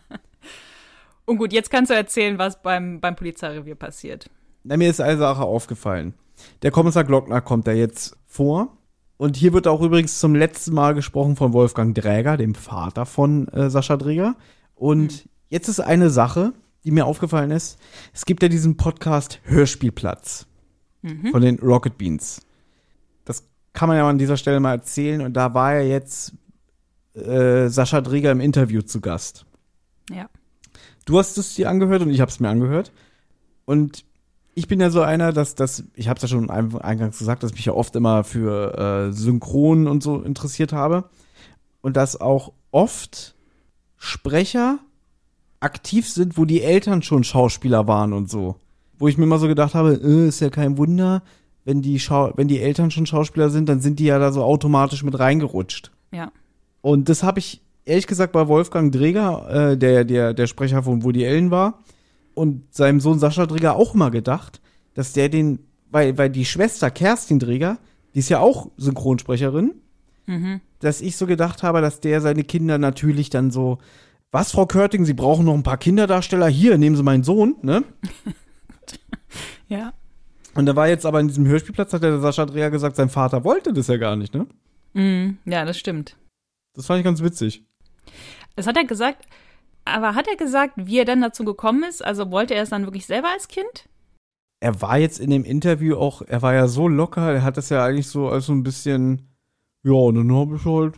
Und 1.25 1.37
gut, 1.37 1.53
jetzt 1.53 1.69
kannst 1.69 1.91
du 1.91 1.95
erzählen, 1.95 2.39
was 2.39 2.61
beim, 2.61 2.99
beim 3.01 3.15
Polizeirevier 3.15 3.75
passiert. 3.75 4.29
Na, 4.63 4.77
mir 4.77 4.89
ist 4.89 5.01
eine 5.01 5.17
Sache 5.19 5.43
aufgefallen. 5.43 6.15
Der 6.63 6.71
Kommissar 6.71 7.03
Glockner 7.03 7.41
kommt 7.41 7.67
da 7.67 7.71
jetzt 7.71 8.17
vor. 8.25 8.77
Und 9.17 9.37
hier 9.37 9.53
wird 9.53 9.67
auch 9.67 9.81
übrigens 9.81 10.19
zum 10.19 10.33
letzten 10.35 10.73
Mal 10.73 10.93
gesprochen 10.93 11.35
von 11.35 11.53
Wolfgang 11.53 11.95
Dräger, 11.95 12.35
dem 12.35 12.55
Vater 12.55 13.05
von 13.05 13.47
äh, 13.49 13.69
Sascha 13.69 13.97
Dräger. 13.97 14.35
Und 14.73 15.29
jetzt 15.49 15.67
ist 15.67 15.79
eine 15.79 16.09
Sache, 16.09 16.53
die 16.83 16.91
mir 16.91 17.05
aufgefallen 17.05 17.51
ist. 17.51 17.79
Es 18.13 18.25
gibt 18.25 18.43
ja 18.43 18.49
diesen 18.49 18.75
Podcast 18.75 19.39
Hörspielplatz 19.43 20.47
von 21.31 21.41
den 21.41 21.59
Rocket 21.59 21.97
Beans. 21.97 22.41
Kann 23.75 23.89
man 23.89 23.97
ja 23.97 24.07
an 24.07 24.17
dieser 24.17 24.37
Stelle 24.37 24.59
mal 24.61 24.71
erzählen. 24.71 25.21
Und 25.21 25.33
da 25.33 25.53
war 25.53 25.75
ja 25.75 25.81
jetzt 25.81 26.33
äh, 27.13 27.67
Sascha 27.67 27.99
Dräger 28.01 28.31
im 28.31 28.39
Interview 28.39 28.81
zu 28.81 29.01
Gast. 29.01 29.45
Ja. 30.09 30.27
Du 31.05 31.19
hast 31.19 31.37
es 31.37 31.55
dir 31.55 31.69
angehört 31.69 32.01
und 32.01 32.09
ich 32.09 32.21
habe 32.21 32.31
es 32.31 32.39
mir 32.39 32.49
angehört. 32.49 32.91
Und 33.65 34.05
ich 34.53 34.67
bin 34.69 34.79
ja 34.79 34.89
so 34.89 35.01
einer, 35.01 35.33
dass 35.33 35.55
das, 35.55 35.83
ich 35.93 36.07
habe 36.07 36.15
es 36.17 36.21
ja 36.21 36.27
schon 36.29 36.49
ein- 36.49 36.79
eingangs 36.79 37.19
gesagt, 37.19 37.43
dass 37.43 37.51
ich 37.51 37.57
mich 37.57 37.65
ja 37.65 37.73
oft 37.73 37.95
immer 37.95 38.23
für 38.23 39.09
äh, 39.09 39.11
Synchron 39.11 39.87
und 39.87 40.01
so 40.01 40.21
interessiert 40.21 40.71
habe. 40.71 41.09
Und 41.81 41.97
dass 41.97 42.19
auch 42.19 42.53
oft 42.71 43.35
Sprecher 43.97 44.79
aktiv 45.59 46.09
sind, 46.09 46.37
wo 46.37 46.45
die 46.45 46.61
Eltern 46.61 47.01
schon 47.01 47.23
Schauspieler 47.25 47.87
waren 47.87 48.13
und 48.13 48.29
so. 48.29 48.55
Wo 48.97 49.09
ich 49.09 49.17
mir 49.17 49.25
immer 49.25 49.39
so 49.39 49.47
gedacht 49.47 49.75
habe, 49.75 49.93
äh, 50.01 50.27
ist 50.29 50.39
ja 50.39 50.49
kein 50.49 50.77
Wunder, 50.77 51.23
wenn 51.65 51.81
die, 51.81 51.99
Schau 51.99 52.31
wenn 52.35 52.47
die 52.47 52.61
Eltern 52.61 52.91
schon 52.91 53.05
Schauspieler 53.05 53.49
sind, 53.49 53.67
dann 53.67 53.81
sind 53.81 53.99
die 53.99 54.05
ja 54.05 54.17
da 54.19 54.31
so 54.31 54.43
automatisch 54.43 55.03
mit 55.03 55.19
reingerutscht. 55.19 55.91
Ja. 56.13 56.31
Und 56.81 57.09
das 57.09 57.23
habe 57.23 57.39
ich 57.39 57.61
ehrlich 57.83 58.07
gesagt 58.07 58.31
bei 58.31 58.47
Wolfgang 58.47 58.91
Dreger, 58.91 59.71
äh, 59.71 59.77
der, 59.77 60.05
der 60.05 60.33
der 60.33 60.47
Sprecher 60.47 60.83
von 60.83 61.03
Woody 61.03 61.25
Allen 61.25 61.51
war, 61.51 61.83
und 62.35 62.73
seinem 62.73 62.99
Sohn 62.99 63.19
Sascha 63.19 63.45
Dreger 63.45 63.75
auch 63.75 63.95
immer 63.95 64.11
gedacht, 64.11 64.61
dass 64.93 65.13
der 65.13 65.29
den, 65.29 65.59
weil, 65.89 66.17
weil 66.17 66.29
die 66.29 66.45
Schwester 66.45 66.91
Kerstin 66.91 67.39
Dreger, 67.39 67.77
die 68.13 68.19
ist 68.19 68.29
ja 68.29 68.39
auch 68.39 68.69
Synchronsprecherin, 68.77 69.73
Mhm. 70.27 70.59
dass 70.79 71.01
ich 71.01 71.17
so 71.17 71.27
gedacht 71.27 71.61
habe, 71.61 71.81
dass 71.81 71.99
der 71.99 72.19
seine 72.19 72.43
Kinder 72.43 72.79
natürlich 72.79 73.29
dann 73.29 73.51
so, 73.51 73.77
was, 74.31 74.51
Frau 74.51 74.65
Körting, 74.65 75.05
Sie 75.05 75.13
brauchen 75.13 75.45
noch 75.45 75.53
ein 75.53 75.61
paar 75.61 75.77
Kinderdarsteller, 75.77 76.47
hier, 76.47 76.77
nehmen 76.79 76.95
Sie 76.95 77.03
meinen 77.03 77.23
Sohn, 77.23 77.55
ne? 77.61 77.83
Ja. 79.67 79.93
Und 80.55 80.65
da 80.65 80.75
war 80.75 80.87
jetzt 80.87 81.05
aber 81.05 81.19
in 81.19 81.27
diesem 81.27 81.45
Hörspielplatz, 81.45 81.93
hat 81.93 82.03
der 82.03 82.19
Sascha 82.19 82.45
Dreher 82.45 82.71
gesagt, 82.71 82.95
sein 82.95 83.09
Vater 83.09 83.43
wollte 83.43 83.73
das 83.73 83.87
ja 83.87 83.97
gar 83.97 84.15
nicht, 84.15 84.33
ne? 84.33 84.47
Mhm. 84.93 85.37
Ja, 85.45 85.65
das 85.65 85.77
stimmt. 85.77 86.17
Das 86.73 86.87
fand 86.87 86.99
ich 86.99 87.05
ganz 87.05 87.21
witzig. 87.21 87.63
Das 88.55 88.65
hat 88.65 88.77
er 88.77 88.85
gesagt. 88.85 89.25
Aber 89.83 90.15
hat 90.15 90.27
er 90.27 90.35
gesagt, 90.35 90.73
wie 90.77 90.97
er 90.97 91.05
dann 91.05 91.21
dazu 91.21 91.43
gekommen 91.43 91.83
ist? 91.83 92.03
Also 92.03 92.31
wollte 92.31 92.55
er 92.55 92.63
es 92.63 92.69
dann 92.69 92.85
wirklich 92.85 93.05
selber 93.05 93.29
als 93.29 93.47
Kind? 93.47 93.87
Er 94.61 94.81
war 94.81 94.97
jetzt 94.97 95.19
in 95.19 95.29
dem 95.29 95.43
Interview 95.43 95.95
auch, 95.97 96.21
er 96.21 96.41
war 96.41 96.53
ja 96.53 96.67
so 96.67 96.87
locker, 96.87 97.33
er 97.33 97.43
hat 97.43 97.57
das 97.57 97.69
ja 97.69 97.85
eigentlich 97.85 98.07
so 98.07 98.29
als 98.29 98.47
so 98.47 98.53
ein 98.53 98.63
bisschen, 98.63 99.29
ja, 99.83 99.93
und 99.93 100.15
dann 100.15 100.33
habe 100.33 100.55
ich 100.55 100.65
halt 100.65 100.95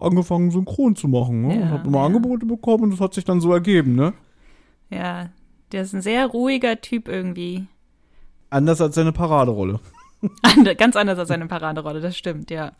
angefangen, 0.00 0.50
synchron 0.50 0.96
zu 0.96 1.06
machen, 1.06 1.42
ne? 1.42 1.60
Ja, 1.60 1.68
hab 1.68 1.86
immer 1.86 1.98
ja. 1.98 2.06
Angebote 2.06 2.46
bekommen 2.46 2.84
und 2.84 2.90
das 2.90 3.00
hat 3.00 3.14
sich 3.14 3.24
dann 3.24 3.40
so 3.40 3.52
ergeben, 3.52 3.94
ne? 3.94 4.14
Ja, 4.90 5.30
der 5.70 5.82
ist 5.82 5.94
ein 5.94 6.02
sehr 6.02 6.26
ruhiger 6.26 6.80
Typ 6.80 7.06
irgendwie. 7.06 7.66
Anders 8.54 8.80
als 8.80 8.94
seine 8.94 9.12
Paraderolle. 9.12 9.80
Ander- 10.42 10.74
Ganz 10.74 10.96
anders 10.96 11.18
als 11.18 11.28
seine 11.28 11.46
Paraderolle, 11.46 12.00
das 12.00 12.16
stimmt, 12.16 12.50
ja. 12.50 12.72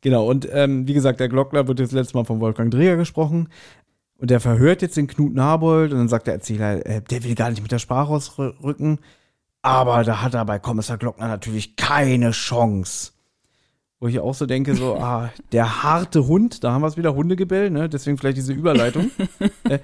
Genau, 0.00 0.26
und 0.28 0.48
ähm, 0.52 0.86
wie 0.88 0.92
gesagt, 0.94 1.20
der 1.20 1.28
Glockner 1.28 1.66
wird 1.68 1.80
jetzt 1.80 1.92
letztes 1.92 2.14
Mal 2.14 2.24
von 2.24 2.40
Wolfgang 2.40 2.70
Dreher 2.70 2.96
gesprochen. 2.96 3.48
Und 4.18 4.30
der 4.30 4.38
verhört 4.40 4.82
jetzt 4.82 4.96
den 4.96 5.06
Knut 5.08 5.34
Nabold 5.34 5.92
und 5.92 5.98
dann 5.98 6.08
sagt 6.08 6.26
der 6.26 6.34
Erzähler, 6.34 6.84
äh, 6.86 7.00
der 7.00 7.24
will 7.24 7.34
gar 7.34 7.50
nicht 7.50 7.62
mit 7.62 7.72
der 7.72 7.78
Sprache 7.78 8.10
ausrücken. 8.12 8.98
Aber 9.62 10.04
da 10.04 10.22
hat 10.22 10.34
er 10.34 10.44
bei 10.44 10.58
Kommissar 10.58 10.98
Glockner 10.98 11.28
natürlich 11.28 11.76
keine 11.76 12.32
Chance. 12.32 13.12
Wo 14.02 14.08
ich 14.08 14.18
auch 14.18 14.34
so 14.34 14.46
denke, 14.46 14.74
so, 14.74 14.96
ah, 14.96 15.30
der 15.52 15.84
harte 15.84 16.26
Hund, 16.26 16.64
da 16.64 16.72
haben 16.72 16.82
wir 16.82 16.88
es 16.88 16.96
wieder 16.96 17.14
Hundegebell, 17.14 17.70
ne? 17.70 17.88
Deswegen 17.88 18.18
vielleicht 18.18 18.36
diese 18.36 18.52
Überleitung. 18.52 19.12
äh, 19.62 19.78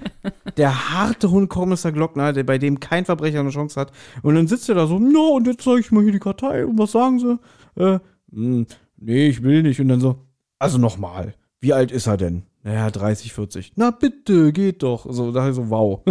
der 0.57 0.89
harte 0.91 1.31
Hund 1.31 1.49
Kommissar 1.49 1.93
Glockner, 1.93 2.33
der 2.33 2.43
bei 2.43 2.57
dem 2.57 2.81
kein 2.81 3.05
Verbrecher 3.05 3.39
eine 3.39 3.51
Chance 3.51 3.79
hat. 3.79 3.93
Und 4.21 4.35
dann 4.35 4.49
sitzt 4.49 4.67
er 4.67 4.75
da 4.75 4.87
so, 4.87 4.99
na, 4.99 5.21
und 5.21 5.47
jetzt 5.47 5.63
zeige 5.63 5.79
ich 5.79 5.93
mal 5.93 6.03
hier 6.03 6.11
die 6.11 6.19
Kartei 6.19 6.65
und 6.65 6.77
was 6.77 6.91
sagen 6.91 7.19
sie? 7.19 7.39
Äh, 7.81 7.99
hm, 8.33 8.65
nee, 8.97 9.27
ich 9.29 9.41
will 9.41 9.63
nicht. 9.63 9.79
Und 9.79 9.87
dann 9.87 10.01
so, 10.01 10.25
also 10.57 10.77
nochmal, 10.77 11.33
wie 11.61 11.71
alt 11.71 11.89
ist 11.89 12.07
er 12.07 12.17
denn? 12.17 12.43
Naja, 12.63 12.91
30, 12.91 13.31
40. 13.31 13.71
Na 13.77 13.91
bitte, 13.91 14.51
geht 14.51 14.83
doch. 14.83 15.05
So, 15.09 15.31
da 15.31 15.53
so, 15.53 15.69
wow. 15.69 16.03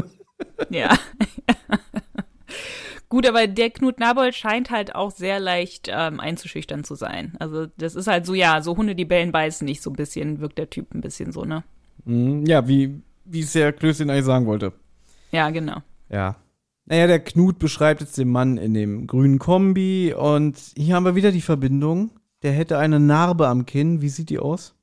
Ja. 0.71 0.97
Gut, 3.09 3.27
aber 3.27 3.47
der 3.47 3.71
Knut 3.71 4.01
Nabold 4.01 4.35
scheint 4.35 4.71
halt 4.71 4.95
auch 4.95 5.11
sehr 5.11 5.41
leicht 5.41 5.89
ähm, 5.91 6.21
einzuschüchtern 6.21 6.85
zu 6.85 6.95
sein. 6.95 7.35
Also 7.39 7.67
das 7.79 7.95
ist 7.95 8.07
halt 8.07 8.27
so, 8.27 8.35
ja, 8.35 8.61
so 8.61 8.77
Hunde, 8.77 8.95
die 8.95 9.07
bellen, 9.07 9.33
beißen 9.33 9.65
nicht 9.65 9.83
so 9.83 9.91
ein 9.91 9.97
bisschen, 9.97 10.41
wirkt 10.41 10.59
der 10.59 10.69
Typ 10.69 10.95
ein 10.95 11.01
bisschen 11.01 11.33
so, 11.33 11.45
ne? 11.45 11.65
Hm, 12.05 12.45
ja, 12.45 12.69
wie, 12.69 13.01
wie 13.25 13.41
es 13.41 13.53
der 13.53 13.73
Klößchen 13.73 14.11
eigentlich 14.11 14.27
sagen 14.27 14.47
wollte. 14.47 14.73
Ja, 15.33 15.49
genau. 15.51 15.79
Ja. 16.11 16.37
Naja, 16.85 17.07
der 17.07 17.21
Knut 17.21 17.59
beschreibt 17.59 18.01
jetzt 18.01 18.19
den 18.19 18.29
Mann 18.29 18.59
in 18.59 18.75
dem 18.75 19.07
grünen 19.07 19.39
Kombi 19.39 20.15
und 20.15 20.59
hier 20.77 20.95
haben 20.95 21.05
wir 21.05 21.15
wieder 21.15 21.33
die 21.33 21.43
Verbindung. 21.43 22.11
Der 22.43 22.53
hätte 22.53 22.79
eine 22.79 23.01
Narbe 23.01 23.49
am 23.49 23.67
Kinn. 23.67 24.01
Wie 24.01 24.09
sieht 24.09 24.31
die 24.31 24.39
aus? 24.39 24.75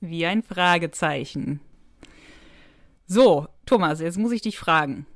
Wie 0.00 0.26
ein 0.26 0.42
Fragezeichen. 0.42 1.60
So, 3.06 3.46
Thomas, 3.66 4.00
jetzt 4.00 4.18
muss 4.18 4.32
ich 4.32 4.42
dich 4.42 4.58
fragen. 4.58 5.06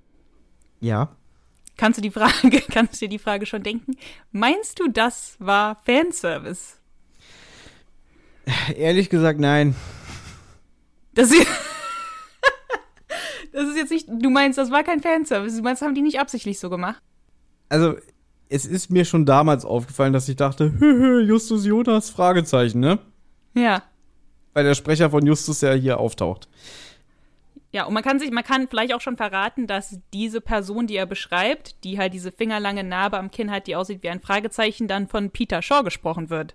Ja. 0.80 1.16
Kannst 1.76 1.98
du 1.98 2.02
die 2.02 2.10
Frage, 2.10 2.60
kannst 2.70 2.94
du 2.94 3.06
dir 3.06 3.10
die 3.10 3.18
Frage 3.18 3.46
schon 3.46 3.62
denken? 3.62 3.96
Meinst 4.32 4.80
du, 4.80 4.88
das 4.88 5.36
war 5.38 5.76
Fanservice? 5.84 6.78
Ehrlich 8.74 9.10
gesagt, 9.10 9.40
nein. 9.40 9.74
Das 11.14 11.30
ist, 11.30 11.46
das 13.52 13.68
ist 13.68 13.76
jetzt 13.76 13.90
nicht, 13.90 14.08
du 14.08 14.30
meinst, 14.30 14.58
das 14.58 14.70
war 14.70 14.84
kein 14.84 15.00
Fanservice. 15.00 15.56
Du 15.56 15.62
meinst, 15.62 15.82
das 15.82 15.86
haben 15.86 15.94
die 15.94 16.02
nicht 16.02 16.20
absichtlich 16.20 16.58
so 16.58 16.70
gemacht? 16.70 17.02
Also, 17.68 17.96
es 18.48 18.64
ist 18.64 18.90
mir 18.90 19.04
schon 19.04 19.26
damals 19.26 19.64
aufgefallen, 19.64 20.12
dass 20.12 20.28
ich 20.28 20.36
dachte, 20.36 20.72
hö, 20.78 20.78
hö, 20.98 21.20
Justus 21.22 21.66
Jonas, 21.66 22.10
Fragezeichen, 22.10 22.80
ne? 22.80 22.98
Ja. 23.54 23.82
Weil 24.54 24.64
der 24.64 24.74
Sprecher 24.74 25.10
von 25.10 25.26
Justus 25.26 25.60
ja 25.60 25.72
hier 25.72 25.98
auftaucht. 25.98 26.48
Ja, 27.76 27.84
und 27.84 27.92
man 27.92 28.02
kann 28.02 28.18
sich, 28.18 28.30
man 28.30 28.42
kann 28.42 28.68
vielleicht 28.68 28.94
auch 28.94 29.02
schon 29.02 29.18
verraten, 29.18 29.66
dass 29.66 29.98
diese 30.14 30.40
Person, 30.40 30.86
die 30.86 30.96
er 30.96 31.04
beschreibt, 31.04 31.84
die 31.84 31.98
halt 31.98 32.14
diese 32.14 32.32
fingerlange 32.32 32.82
Narbe 32.82 33.18
am 33.18 33.30
Kinn 33.30 33.50
hat, 33.50 33.66
die 33.66 33.76
aussieht 33.76 34.02
wie 34.02 34.08
ein 34.08 34.22
Fragezeichen, 34.22 34.88
dann 34.88 35.08
von 35.08 35.28
Peter 35.28 35.60
Shaw 35.60 35.82
gesprochen 35.82 36.30
wird. 36.30 36.54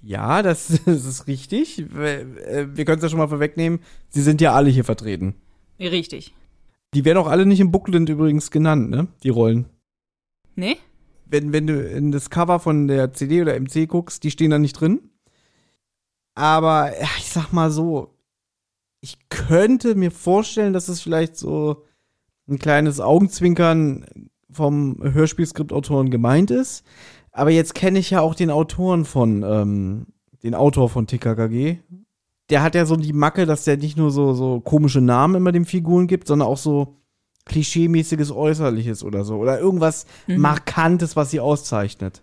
Ja, 0.00 0.40
das, 0.40 0.68
das 0.86 1.04
ist 1.04 1.26
richtig. 1.26 1.86
Wir, 1.92 2.20
äh, 2.46 2.76
wir 2.76 2.84
können 2.84 2.98
es 2.98 3.02
ja 3.02 3.08
schon 3.08 3.18
mal 3.18 3.26
vorwegnehmen. 3.26 3.80
Sie 4.08 4.22
sind 4.22 4.40
ja 4.40 4.52
alle 4.52 4.70
hier 4.70 4.84
vertreten. 4.84 5.34
Richtig. 5.80 6.32
Die 6.94 7.04
werden 7.04 7.18
auch 7.18 7.26
alle 7.26 7.44
nicht 7.44 7.58
im 7.58 7.72
Booklet 7.72 8.08
übrigens 8.08 8.52
genannt, 8.52 8.88
ne? 8.88 9.08
Die 9.24 9.30
Rollen. 9.30 9.66
Ne? 10.54 10.76
Wenn, 11.26 11.52
wenn 11.52 11.66
du 11.66 11.82
in 11.82 12.12
das 12.12 12.30
Cover 12.30 12.60
von 12.60 12.86
der 12.86 13.12
CD 13.12 13.42
oder 13.42 13.58
MC 13.58 13.88
guckst, 13.88 14.22
die 14.22 14.30
stehen 14.30 14.52
da 14.52 14.60
nicht 14.60 14.80
drin. 14.80 15.10
Aber 16.36 16.92
ich 17.18 17.30
sag 17.30 17.52
mal 17.52 17.72
so, 17.72 18.11
ich 19.02 19.18
könnte 19.28 19.94
mir 19.96 20.10
vorstellen, 20.10 20.72
dass 20.72 20.88
es 20.88 21.00
vielleicht 21.00 21.36
so 21.36 21.84
ein 22.48 22.58
kleines 22.58 23.00
Augenzwinkern 23.00 24.06
vom 24.50 24.98
Hörspielskriptautoren 25.02 26.10
gemeint 26.10 26.50
ist. 26.50 26.84
Aber 27.32 27.50
jetzt 27.50 27.74
kenne 27.74 27.98
ich 27.98 28.10
ja 28.10 28.20
auch 28.20 28.34
den 28.34 28.50
Autoren 28.50 29.04
von, 29.04 29.42
ähm, 29.42 30.06
den 30.42 30.54
Autor 30.54 30.88
von 30.88 31.06
TKKG. 31.06 31.78
Der 32.48 32.62
hat 32.62 32.74
ja 32.74 32.86
so 32.86 32.96
die 32.96 33.12
Macke, 33.12 33.44
dass 33.44 33.64
der 33.64 33.76
nicht 33.76 33.96
nur 33.96 34.10
so, 34.10 34.34
so 34.34 34.60
komische 34.60 35.00
Namen 35.00 35.34
immer 35.36 35.52
den 35.52 35.64
Figuren 35.64 36.06
gibt, 36.06 36.28
sondern 36.28 36.48
auch 36.48 36.58
so 36.58 36.96
klischeemäßiges 37.46 38.30
Äußerliches 38.30 39.02
oder 39.02 39.24
so. 39.24 39.36
Oder 39.36 39.58
irgendwas 39.58 40.06
Mhm. 40.26 40.38
Markantes, 40.38 41.16
was 41.16 41.30
sie 41.30 41.40
auszeichnet. 41.40 42.22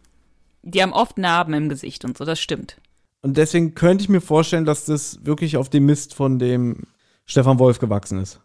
Die 0.61 0.81
haben 0.81 0.93
oft 0.93 1.17
Narben 1.17 1.53
im 1.53 1.67
Gesicht 1.67 2.05
und 2.05 2.17
so, 2.17 2.23
das 2.25 2.39
stimmt. 2.39 2.77
Und 3.21 3.37
deswegen 3.37 3.75
könnte 3.75 4.03
ich 4.03 4.09
mir 4.09 4.21
vorstellen, 4.21 4.65
dass 4.65 4.85
das 4.85 5.25
wirklich 5.25 5.57
auf 5.57 5.69
dem 5.69 5.85
Mist 5.85 6.13
von 6.13 6.39
dem 6.39 6.87
Stefan 7.25 7.59
Wolf 7.59 7.79
gewachsen 7.79 8.19
ist. 8.19 8.41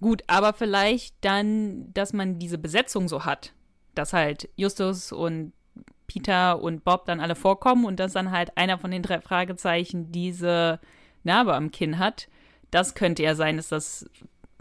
Gut, 0.00 0.22
aber 0.26 0.52
vielleicht 0.52 1.14
dann, 1.20 1.92
dass 1.94 2.12
man 2.12 2.38
diese 2.38 2.58
Besetzung 2.58 3.08
so 3.08 3.24
hat, 3.24 3.52
dass 3.94 4.12
halt 4.12 4.48
Justus 4.56 5.12
und 5.12 5.52
Peter 6.06 6.60
und 6.60 6.84
Bob 6.84 7.06
dann 7.06 7.20
alle 7.20 7.34
vorkommen 7.34 7.84
und 7.84 7.98
dass 7.98 8.12
dann 8.12 8.30
halt 8.30 8.56
einer 8.56 8.78
von 8.78 8.90
den 8.90 9.02
drei 9.02 9.20
Fragezeichen 9.20 10.12
diese 10.12 10.80
Narbe 11.22 11.54
am 11.54 11.70
Kinn 11.70 11.98
hat. 11.98 12.28
Das 12.70 12.94
könnte 12.94 13.22
ja 13.22 13.34
sein, 13.34 13.56
dass 13.56 13.68
das 13.68 14.10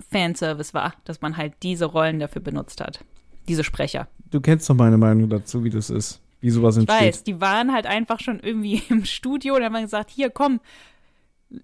Fanservice 0.09 0.73
war, 0.73 0.93
dass 1.03 1.21
man 1.21 1.35
halt 1.37 1.53
diese 1.63 1.85
Rollen 1.85 2.19
dafür 2.19 2.41
benutzt 2.41 2.79
hat. 2.79 3.03
Diese 3.47 3.63
Sprecher. 3.63 4.07
Du 4.29 4.39
kennst 4.39 4.69
doch 4.69 4.75
meine 4.75 4.97
Meinung 4.97 5.29
dazu, 5.29 5.63
wie 5.63 5.69
das 5.69 5.89
ist, 5.89 6.21
wie 6.43 6.49
sowas 6.49 6.75
Ich 6.75 6.81
entsteht. 6.81 7.01
weiß, 7.01 7.23
die 7.23 7.39
waren 7.41 7.71
halt 7.73 7.85
einfach 7.87 8.19
schon 8.19 8.39
irgendwie 8.41 8.83
im 8.89 9.05
Studio 9.05 9.55
und 9.55 9.63
haben 9.63 9.81
gesagt, 9.81 10.11
hier 10.11 10.29
komm, 10.29 10.59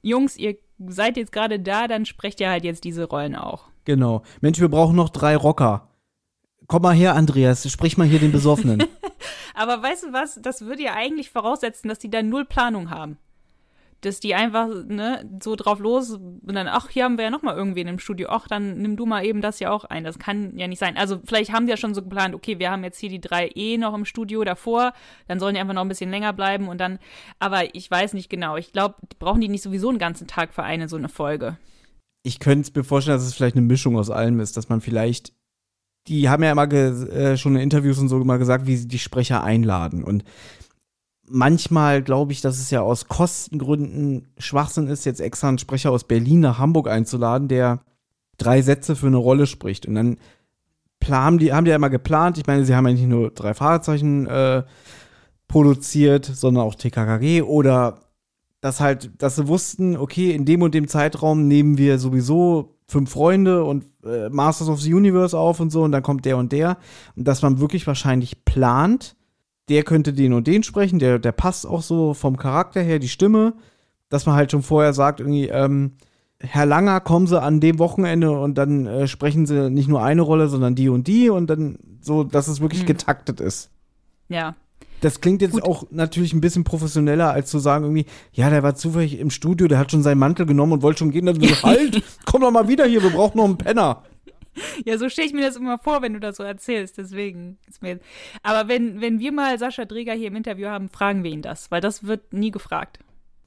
Jungs, 0.01 0.38
ihr 0.38 0.55
seid 0.88 1.17
jetzt 1.17 1.32
gerade 1.32 1.59
da, 1.59 1.88
dann 1.88 2.05
sprecht 2.05 2.39
ihr 2.39 2.49
halt 2.49 2.63
jetzt 2.63 2.86
diese 2.86 3.03
Rollen 3.05 3.36
auch. 3.36 3.65
Genau. 3.86 4.23
Mensch, 4.39 4.59
wir 4.59 4.69
brauchen 4.69 4.95
noch 4.95 5.09
drei 5.09 5.36
Rocker. 5.36 5.89
Komm 6.67 6.84
mal 6.84 6.95
her, 6.95 7.15
Andreas, 7.15 7.69
sprich 7.69 7.97
mal 7.97 8.07
hier 8.07 8.19
den 8.19 8.32
Besoffenen. 8.32 8.84
Aber 9.55 9.82
weißt 9.84 10.03
du 10.03 10.13
was, 10.13 10.39
das 10.41 10.61
würde 10.61 10.84
ja 10.84 10.93
eigentlich 10.93 11.30
voraussetzen, 11.32 11.89
dass 11.89 11.99
die 11.99 12.09
da 12.09 12.21
null 12.23 12.45
Planung 12.45 12.89
haben. 12.91 13.17
Dass 14.02 14.20
die 14.20 14.34
einfach, 14.34 14.70
ne, 14.88 15.30
so 15.43 15.56
drauf 15.56 15.80
los 15.80 16.12
und 16.12 16.54
dann, 16.54 16.68
ach, 16.68 16.89
hier 16.89 17.04
haben 17.04 17.18
wir 17.18 17.26
ja 17.26 17.30
noch 17.30 17.41
mal 17.41 17.56
irgendwen 17.56 17.88
im 17.88 18.00
Studio, 18.00 18.30
ach, 18.30 18.47
dann 18.47 18.78
nimm 18.78 18.95
du 18.95 19.06
mal 19.06 19.26
eben 19.26 19.41
das 19.41 19.60
ja 19.60 19.72
auch 19.72 19.84
ein. 19.84 20.04
Das 20.04 20.20
kann 20.20 20.58
ja 20.58 20.68
nicht 20.68 20.80
sein. 20.80 20.95
Also 20.95 21.20
vielleicht 21.26 21.52
haben 21.52 21.66
die 21.66 21.72
ja 21.72 21.78
schon 21.78 21.93
so 21.93 22.02
geplant, 22.02 22.34
okay, 22.34 22.60
wir 22.60 22.72
haben 22.72 22.84
jetzt 22.84 23.00
hier 23.00 23.10
die 23.10 23.20
drei 23.20 23.50
E 23.56 23.78
noch 23.78 23.93
im 23.93 24.06
Studio 24.06 24.43
davor, 24.43 24.93
dann 25.28 25.39
sollen 25.39 25.56
die 25.56 25.60
einfach 25.60 25.74
noch 25.74 25.82
ein 25.82 25.89
bisschen 25.89 26.12
länger 26.12 26.32
bleiben 26.34 26.70
und 26.70 26.80
dann, 26.80 27.00
aber 27.39 27.76
ich 27.76 27.91
weiß 27.91 28.14
nicht 28.14 28.30
genau. 28.30 28.56
Ich 28.56 28.72
glaube, 28.72 28.95
brauchen 29.20 29.41
die 29.41 29.50
nicht 29.50 29.64
sowieso 29.64 29.89
einen 29.89 30.00
ganzen 30.00 30.28
Tag 30.28 30.54
für 30.54 30.64
eine 30.64 30.88
so 30.88 30.95
eine 30.95 31.10
Folge. 31.10 31.58
ich 32.24 32.39
könnte 32.39 32.72
mir 32.76 32.84
vorstellen, 32.84 33.18
dass 33.18 33.26
es 33.26 33.34
vielleicht 33.34 33.56
eine 33.56 33.66
Mischung 33.66 33.97
aus 33.97 34.10
allem 34.10 34.39
ist, 34.39 34.58
dass 34.58 34.70
man 34.70 34.82
vielleicht, 34.82 35.34
die 36.08 36.30
haben 36.30 36.43
ja 36.43 36.52
immer 36.52 36.72
äh, 36.72 37.38
schon 37.38 37.56
in 37.56 37.62
Interviews 37.62 38.00
und 38.00 38.10
so 38.10 38.22
immer 38.22 38.38
gesagt, 38.38 38.68
wie 38.68 38.76
sie 38.78 38.88
die 38.88 39.00
Sprecher 39.00 39.43
einladen. 39.43 40.04
Und 40.04 40.24
manchmal 41.30 42.01
glaube 42.01 42.32
ich, 42.32 42.41
dass 42.41 42.59
es 42.59 42.71
ja 42.71 42.82
aus 42.82 43.07
Kostengründen 43.07 44.27
Schwachsinn 44.38 44.88
ist, 44.88 45.05
jetzt 45.05 45.21
extra 45.21 45.49
einen 45.49 45.59
Sprecher 45.59 45.91
aus 45.91 46.03
Berlin 46.03 46.41
nach 46.41 46.59
Hamburg 46.59 46.88
einzuladen, 46.89 47.47
der 47.47 47.80
drei 48.38 48.61
Sätze 48.61 48.95
für 48.95 49.07
eine 49.07 49.17
Rolle 49.17 49.47
spricht. 49.47 49.86
Und 49.86 49.95
dann 49.95 50.17
planen 50.99 51.38
die, 51.38 51.53
haben 51.53 51.65
die 51.65 51.69
ja 51.69 51.75
immer 51.75 51.89
geplant. 51.89 52.38
Ich 52.38 52.47
meine, 52.47 52.65
sie 52.65 52.75
haben 52.75 52.88
ja 52.88 52.93
nicht 52.93 53.07
nur 53.07 53.32
drei 53.32 53.53
Fragezeichen 53.53 54.27
äh, 54.27 54.63
produziert, 55.47 56.25
sondern 56.25 56.63
auch 56.63 56.75
TKKG 56.75 57.41
oder 57.41 57.99
dass 58.61 58.82
halt, 58.82 59.11
dass 59.21 59.38
sie 59.38 59.47
wussten, 59.47 59.95
okay, 59.95 60.32
in 60.32 60.45
dem 60.45 60.61
und 60.61 60.73
dem 60.73 60.88
Zeitraum 60.88 61.47
nehmen 61.47 61.77
wir 61.77 61.97
sowieso 61.97 62.75
fünf 62.88 63.11
Freunde 63.11 63.63
und 63.63 63.86
äh, 64.03 64.30
Masters 64.30 64.67
of 64.67 64.82
the 64.82 64.93
Universe 64.93 65.38
auf 65.38 65.59
und 65.59 65.69
so 65.69 65.84
und 65.84 65.91
dann 65.91 66.03
kommt 66.03 66.25
der 66.25 66.38
und 66.38 66.51
der. 66.51 66.77
Und 67.15 67.27
dass 67.27 67.41
man 67.41 67.59
wirklich 67.59 67.88
wahrscheinlich 67.88 68.43
plant, 68.45 69.15
der 69.70 69.84
könnte 69.84 70.13
den 70.13 70.34
und 70.34 70.47
den 70.47 70.63
sprechen, 70.63 70.99
der, 70.99 71.20
der 71.20 71.32
passt 71.32 71.65
auch 71.65 71.82
so 71.82 72.13
vom 72.13 72.38
Charakter 72.38 72.82
her, 72.82 72.99
die 72.99 73.09
Stimme, 73.09 73.53
dass 74.09 74.26
man 74.26 74.36
halt 74.36 74.51
schon 74.51 74.63
vorher 74.63 74.93
sagt, 74.93 75.20
irgendwie, 75.20 75.47
ähm, 75.49 75.93
Herr 76.41 76.65
Langer, 76.65 77.01
kommen 77.01 77.28
Sie 77.28 77.39
an 77.41 77.59
dem 77.59 77.80
Wochenende 77.80 78.32
und 78.32 78.57
dann 78.57 78.86
äh, 78.88 79.07
sprechen 79.07 79.45
Sie 79.45 79.70
nicht 79.70 79.89
nur 79.89 80.01
eine 80.01 80.22
Rolle, 80.22 80.47
sondern 80.47 80.74
die 80.74 80.89
und 80.89 81.07
die 81.07 81.30
und 81.30 81.49
dann 81.49 81.78
so, 82.01 82.24
dass 82.24 82.47
es 82.47 82.61
wirklich 82.61 82.84
Mhm. 82.84 82.88
getaktet 82.88 83.41
ist. 83.41 83.70
Ja. 84.30 84.55
Das 85.01 85.22
klingt 85.22 85.41
jetzt 85.41 85.53
Gut. 85.53 85.63
auch 85.63 85.86
natürlich 85.91 86.34
ein 86.34 86.41
bisschen 86.41 86.63
professioneller, 86.65 87.32
als 87.32 87.49
zu 87.49 87.59
sagen 87.59 87.86
irgendwie, 87.86 88.05
ja, 88.34 88.49
der 88.49 88.63
war 88.63 88.76
zufällig 88.76 89.17
im 89.20 89.30
Studio, 89.30 89.67
der 89.67 89.78
hat 89.80 89.91
schon 89.91 90.03
seinen 90.03 90.17
Mantel 90.20 90.45
genommen 90.45 90.74
und 90.74 90.82
wollte 90.82 90.99
schon 90.99 91.11
gehen. 91.11 91.26
Dann 91.26 91.39
so, 91.39 91.47
halt, 91.63 92.01
komm 92.26 92.41
doch 92.41 92.51
mal 92.51 92.67
wieder 92.67 92.86
hier, 92.86 93.03
wir 93.03 93.09
brauchen 93.11 93.38
noch 93.38 93.45
einen 93.45 93.57
Penner. 93.57 94.03
Ja, 94.86 94.97
so 94.97 95.10
stelle 95.10 95.28
ich 95.28 95.34
mir 95.34 95.45
das 95.45 95.55
immer 95.55 95.78
vor, 95.78 96.01
wenn 96.01 96.14
du 96.14 96.20
das 96.20 96.38
so 96.38 96.43
erzählst. 96.43 96.97
Deswegen 96.97 97.57
ist 97.68 97.82
mir. 97.82 97.99
Aber 98.43 98.68
wenn, 98.68 99.01
wenn 99.01 99.20
wir 99.20 99.32
mal 99.32 99.57
Sascha 99.57 99.86
Dreger 99.86 100.14
hier 100.14 100.28
im 100.28 100.36
Interview 100.36 100.68
haben, 100.68 100.89
fragen 100.89 101.24
wir 101.24 101.32
ihn 101.32 101.41
das, 101.41 101.72
weil 101.72 101.82
das 101.82 102.05
wird 102.05 102.34
nie 102.34 102.51
gefragt. 102.51 102.99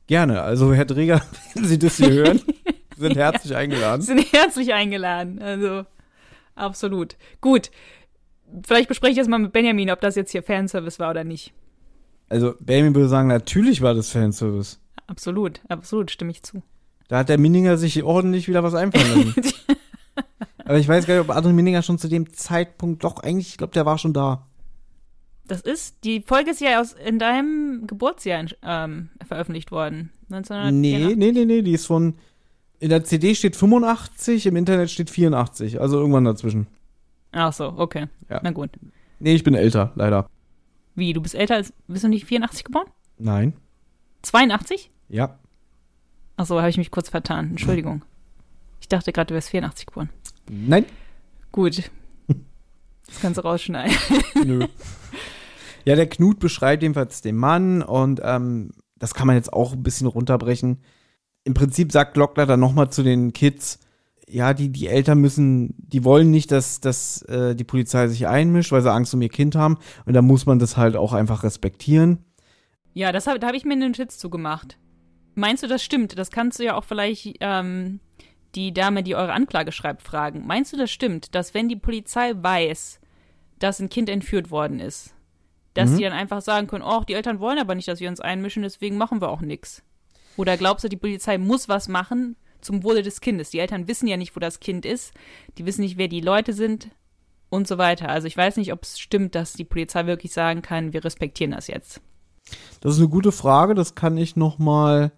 Gerne, 0.06 0.42
also 0.42 0.74
Herr 0.74 0.84
Dreger, 0.84 1.22
wenn 1.54 1.64
Sie 1.64 1.78
das 1.78 1.96
hier 1.96 2.10
hören, 2.12 2.40
sind 2.96 3.16
herzlich 3.16 3.56
eingeladen. 3.56 4.02
Sind 4.02 4.32
herzlich 4.32 4.74
eingeladen. 4.74 5.40
Also, 5.40 5.84
absolut. 6.54 7.16
Gut. 7.40 7.70
Vielleicht 8.66 8.88
bespreche 8.88 9.12
ich 9.12 9.18
das 9.18 9.28
mal 9.28 9.38
mit 9.38 9.52
Benjamin, 9.52 9.90
ob 9.90 10.00
das 10.02 10.14
jetzt 10.14 10.32
hier 10.32 10.42
Fanservice 10.42 10.98
war 10.98 11.10
oder 11.10 11.24
nicht. 11.24 11.54
Also 12.28 12.54
Benjamin 12.60 12.94
würde 12.94 13.08
sagen, 13.08 13.28
natürlich 13.28 13.80
war 13.80 13.94
das 13.94 14.10
Fanservice. 14.10 14.78
Absolut, 15.06 15.60
absolut, 15.68 16.10
stimme 16.10 16.30
ich 16.30 16.42
zu. 16.42 16.62
Da 17.08 17.18
hat 17.18 17.28
der 17.28 17.38
Minninger 17.38 17.76
sich 17.76 18.02
ordentlich 18.02 18.48
wieder 18.48 18.62
was 18.62 18.74
einfallen 18.74 19.34
lassen. 19.36 19.52
Aber 20.58 20.78
ich 20.78 20.88
weiß 20.88 21.06
gar 21.06 21.14
nicht, 21.14 21.28
ob 21.28 21.34
Adrian 21.34 21.56
Minninger 21.56 21.82
schon 21.82 21.98
zu 21.98 22.08
dem 22.08 22.32
Zeitpunkt 22.32 23.04
doch 23.04 23.18
eigentlich, 23.18 23.48
ich 23.48 23.58
glaube, 23.58 23.72
der 23.72 23.86
war 23.86 23.98
schon 23.98 24.12
da. 24.12 24.46
Das 25.44 25.60
ist, 25.60 26.04
die 26.04 26.20
Folge 26.20 26.50
ist 26.52 26.60
ja 26.60 26.80
aus, 26.80 26.92
in 26.92 27.18
deinem 27.18 27.86
Geburtsjahr 27.86 28.46
ähm, 28.62 29.10
veröffentlicht 29.26 29.70
worden. 29.70 30.10
1984. 30.30 30.72
Nee, 30.72 31.14
nee, 31.16 31.32
nee, 31.32 31.44
nee, 31.44 31.62
die 31.62 31.72
ist 31.72 31.86
von, 31.86 32.14
in 32.78 32.88
der 32.88 33.04
CD 33.04 33.34
steht 33.34 33.56
85, 33.56 34.46
im 34.46 34.56
Internet 34.56 34.90
steht 34.90 35.10
84, 35.10 35.80
also 35.80 35.98
irgendwann 35.98 36.24
dazwischen. 36.24 36.66
Ach 37.32 37.52
so, 37.52 37.74
okay. 37.76 38.06
Ja. 38.30 38.40
Na 38.42 38.50
gut. 38.50 38.70
Nee, 39.18 39.34
ich 39.34 39.44
bin 39.44 39.54
älter, 39.54 39.92
leider. 39.94 40.28
Wie, 40.94 41.12
du 41.12 41.20
bist 41.20 41.34
älter 41.34 41.56
als, 41.56 41.72
bist 41.86 42.04
du 42.04 42.08
nicht 42.08 42.26
84 42.26 42.64
geboren? 42.64 42.86
Nein. 43.18 43.54
82? 44.22 44.90
Ja. 45.08 45.38
Ach 46.36 46.46
so, 46.46 46.58
habe 46.58 46.70
ich 46.70 46.76
mich 46.78 46.90
kurz 46.90 47.08
vertan. 47.08 47.50
Entschuldigung. 47.50 48.02
Ich 48.92 48.98
dachte 48.98 49.10
gerade, 49.14 49.28
du 49.28 49.34
wärst 49.34 49.48
84 49.48 49.86
geboren. 49.86 50.10
Nein. 50.50 50.84
Gut. 51.50 51.90
Das 53.06 53.20
kannst 53.22 53.38
du 53.38 53.42
rausschneiden. 53.42 53.96
Nö. 54.44 54.66
ja, 55.86 55.96
der 55.96 56.06
Knut 56.10 56.38
beschreibt 56.40 56.82
jedenfalls 56.82 57.22
den 57.22 57.36
Mann 57.36 57.80
und 57.80 58.20
ähm, 58.22 58.72
das 58.98 59.14
kann 59.14 59.26
man 59.26 59.36
jetzt 59.36 59.50
auch 59.50 59.72
ein 59.72 59.82
bisschen 59.82 60.08
runterbrechen. 60.08 60.82
Im 61.44 61.54
Prinzip 61.54 61.90
sagt 61.90 62.12
Glockner 62.12 62.44
dann 62.44 62.60
nochmal 62.60 62.90
zu 62.90 63.02
den 63.02 63.32
Kids, 63.32 63.80
ja, 64.28 64.52
die, 64.52 64.68
die 64.68 64.88
Eltern 64.88 65.20
müssen, 65.20 65.74
die 65.78 66.04
wollen 66.04 66.30
nicht, 66.30 66.50
dass, 66.50 66.80
dass 66.80 67.22
äh, 67.22 67.54
die 67.56 67.64
Polizei 67.64 68.08
sich 68.08 68.26
einmischt, 68.26 68.72
weil 68.72 68.82
sie 68.82 68.92
Angst 68.92 69.14
um 69.14 69.22
ihr 69.22 69.30
Kind 69.30 69.54
haben. 69.54 69.78
Und 70.04 70.12
da 70.12 70.20
muss 70.20 70.44
man 70.44 70.58
das 70.58 70.76
halt 70.76 70.96
auch 70.96 71.14
einfach 71.14 71.44
respektieren. 71.44 72.26
Ja, 72.92 73.10
das 73.10 73.26
hab, 73.26 73.40
da 73.40 73.46
habe 73.46 73.56
ich 73.56 73.64
mir 73.64 73.72
einen 73.72 73.94
Schitz 73.94 74.18
zugemacht. 74.18 74.76
Meinst 75.34 75.62
du, 75.62 75.66
das 75.66 75.82
stimmt? 75.82 76.18
Das 76.18 76.30
kannst 76.30 76.58
du 76.58 76.64
ja 76.64 76.74
auch 76.74 76.84
vielleicht 76.84 77.38
ähm, 77.40 78.00
die 78.54 78.72
Dame, 78.74 79.02
die 79.02 79.14
eure 79.14 79.32
Anklage 79.32 79.72
schreibt, 79.72 80.02
fragen. 80.02 80.46
Meinst 80.46 80.72
du, 80.72 80.76
das 80.76 80.90
stimmt, 80.90 81.34
dass 81.34 81.54
wenn 81.54 81.68
die 81.68 81.76
Polizei 81.76 82.32
weiß, 82.36 83.00
dass 83.58 83.80
ein 83.80 83.88
Kind 83.88 84.08
entführt 84.08 84.50
worden 84.50 84.80
ist, 84.80 85.14
dass 85.74 85.90
Mhm. 85.90 85.96
die 85.98 86.02
dann 86.04 86.12
einfach 86.12 86.42
sagen 86.42 86.66
können, 86.66 86.84
oh, 86.86 87.02
die 87.08 87.14
Eltern 87.14 87.40
wollen 87.40 87.58
aber 87.58 87.74
nicht, 87.74 87.88
dass 87.88 88.00
wir 88.00 88.08
uns 88.08 88.20
einmischen, 88.20 88.62
deswegen 88.62 88.98
machen 88.98 89.20
wir 89.20 89.30
auch 89.30 89.40
nichts? 89.40 89.82
Oder 90.36 90.56
glaubst 90.56 90.84
du, 90.84 90.88
die 90.88 90.96
Polizei 90.96 91.38
muss 91.38 91.68
was 91.68 91.88
machen 91.88 92.36
zum 92.60 92.82
Wohle 92.84 93.02
des 93.02 93.20
Kindes? 93.20 93.50
Die 93.50 93.58
Eltern 93.58 93.88
wissen 93.88 94.06
ja 94.06 94.16
nicht, 94.16 94.34
wo 94.36 94.40
das 94.40 94.60
Kind 94.60 94.84
ist, 94.84 95.12
die 95.58 95.66
wissen 95.66 95.82
nicht, 95.82 95.96
wer 95.98 96.08
die 96.08 96.20
Leute 96.20 96.52
sind 96.52 96.90
und 97.50 97.68
so 97.68 97.78
weiter. 97.78 98.08
Also 98.08 98.26
ich 98.26 98.36
weiß 98.36 98.56
nicht, 98.56 98.72
ob 98.72 98.82
es 98.82 98.98
stimmt, 98.98 99.34
dass 99.34 99.52
die 99.54 99.64
Polizei 99.64 100.06
wirklich 100.06 100.32
sagen 100.32 100.62
kann, 100.62 100.92
wir 100.92 101.04
respektieren 101.04 101.52
das 101.52 101.66
jetzt. 101.68 102.00
Das 102.80 102.94
ist 102.94 102.98
eine 102.98 103.08
gute 103.08 103.30
Frage, 103.32 103.74
das 103.74 103.94
kann 103.94 104.16
ich 104.16 104.36
nochmal 104.36 105.12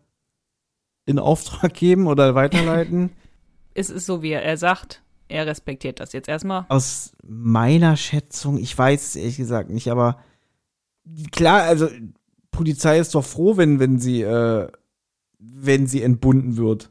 in 1.07 1.19
Auftrag 1.19 1.73
geben 1.75 2.07
oder 2.07 2.35
weiterleiten. 2.35 3.11
es 3.75 3.91
ist 3.91 4.07
so, 4.07 4.23
wie 4.23 4.31
er, 4.31 4.43
er 4.43 4.57
sagt, 4.57 5.03
er 5.29 5.47
respektiert 5.47 6.01
das 6.01 6.13
jetzt 6.13 6.29
erstmal. 6.29 6.67
Aus 6.69 7.13
meiner 7.27 7.97
Schätzung, 7.97 8.59
ich 8.59 8.77
weiß 8.77 9.09
es 9.09 9.17
ehrlich 9.17 9.37
gesagt 9.37 9.71
nicht, 9.71 9.91
aber 9.91 10.19
klar, 11.33 11.63
also 11.63 11.89
Polizei 12.51 12.99
ist 12.99 13.15
doch 13.15 13.25
froh, 13.25 13.57
wenn, 13.57 13.81
wenn 13.81 13.99
sie, 13.99 14.23
äh, 14.23 14.69
wenn 15.39 15.87
sie 15.87 16.03
entbunden 16.03 16.57
wird. 16.57 16.91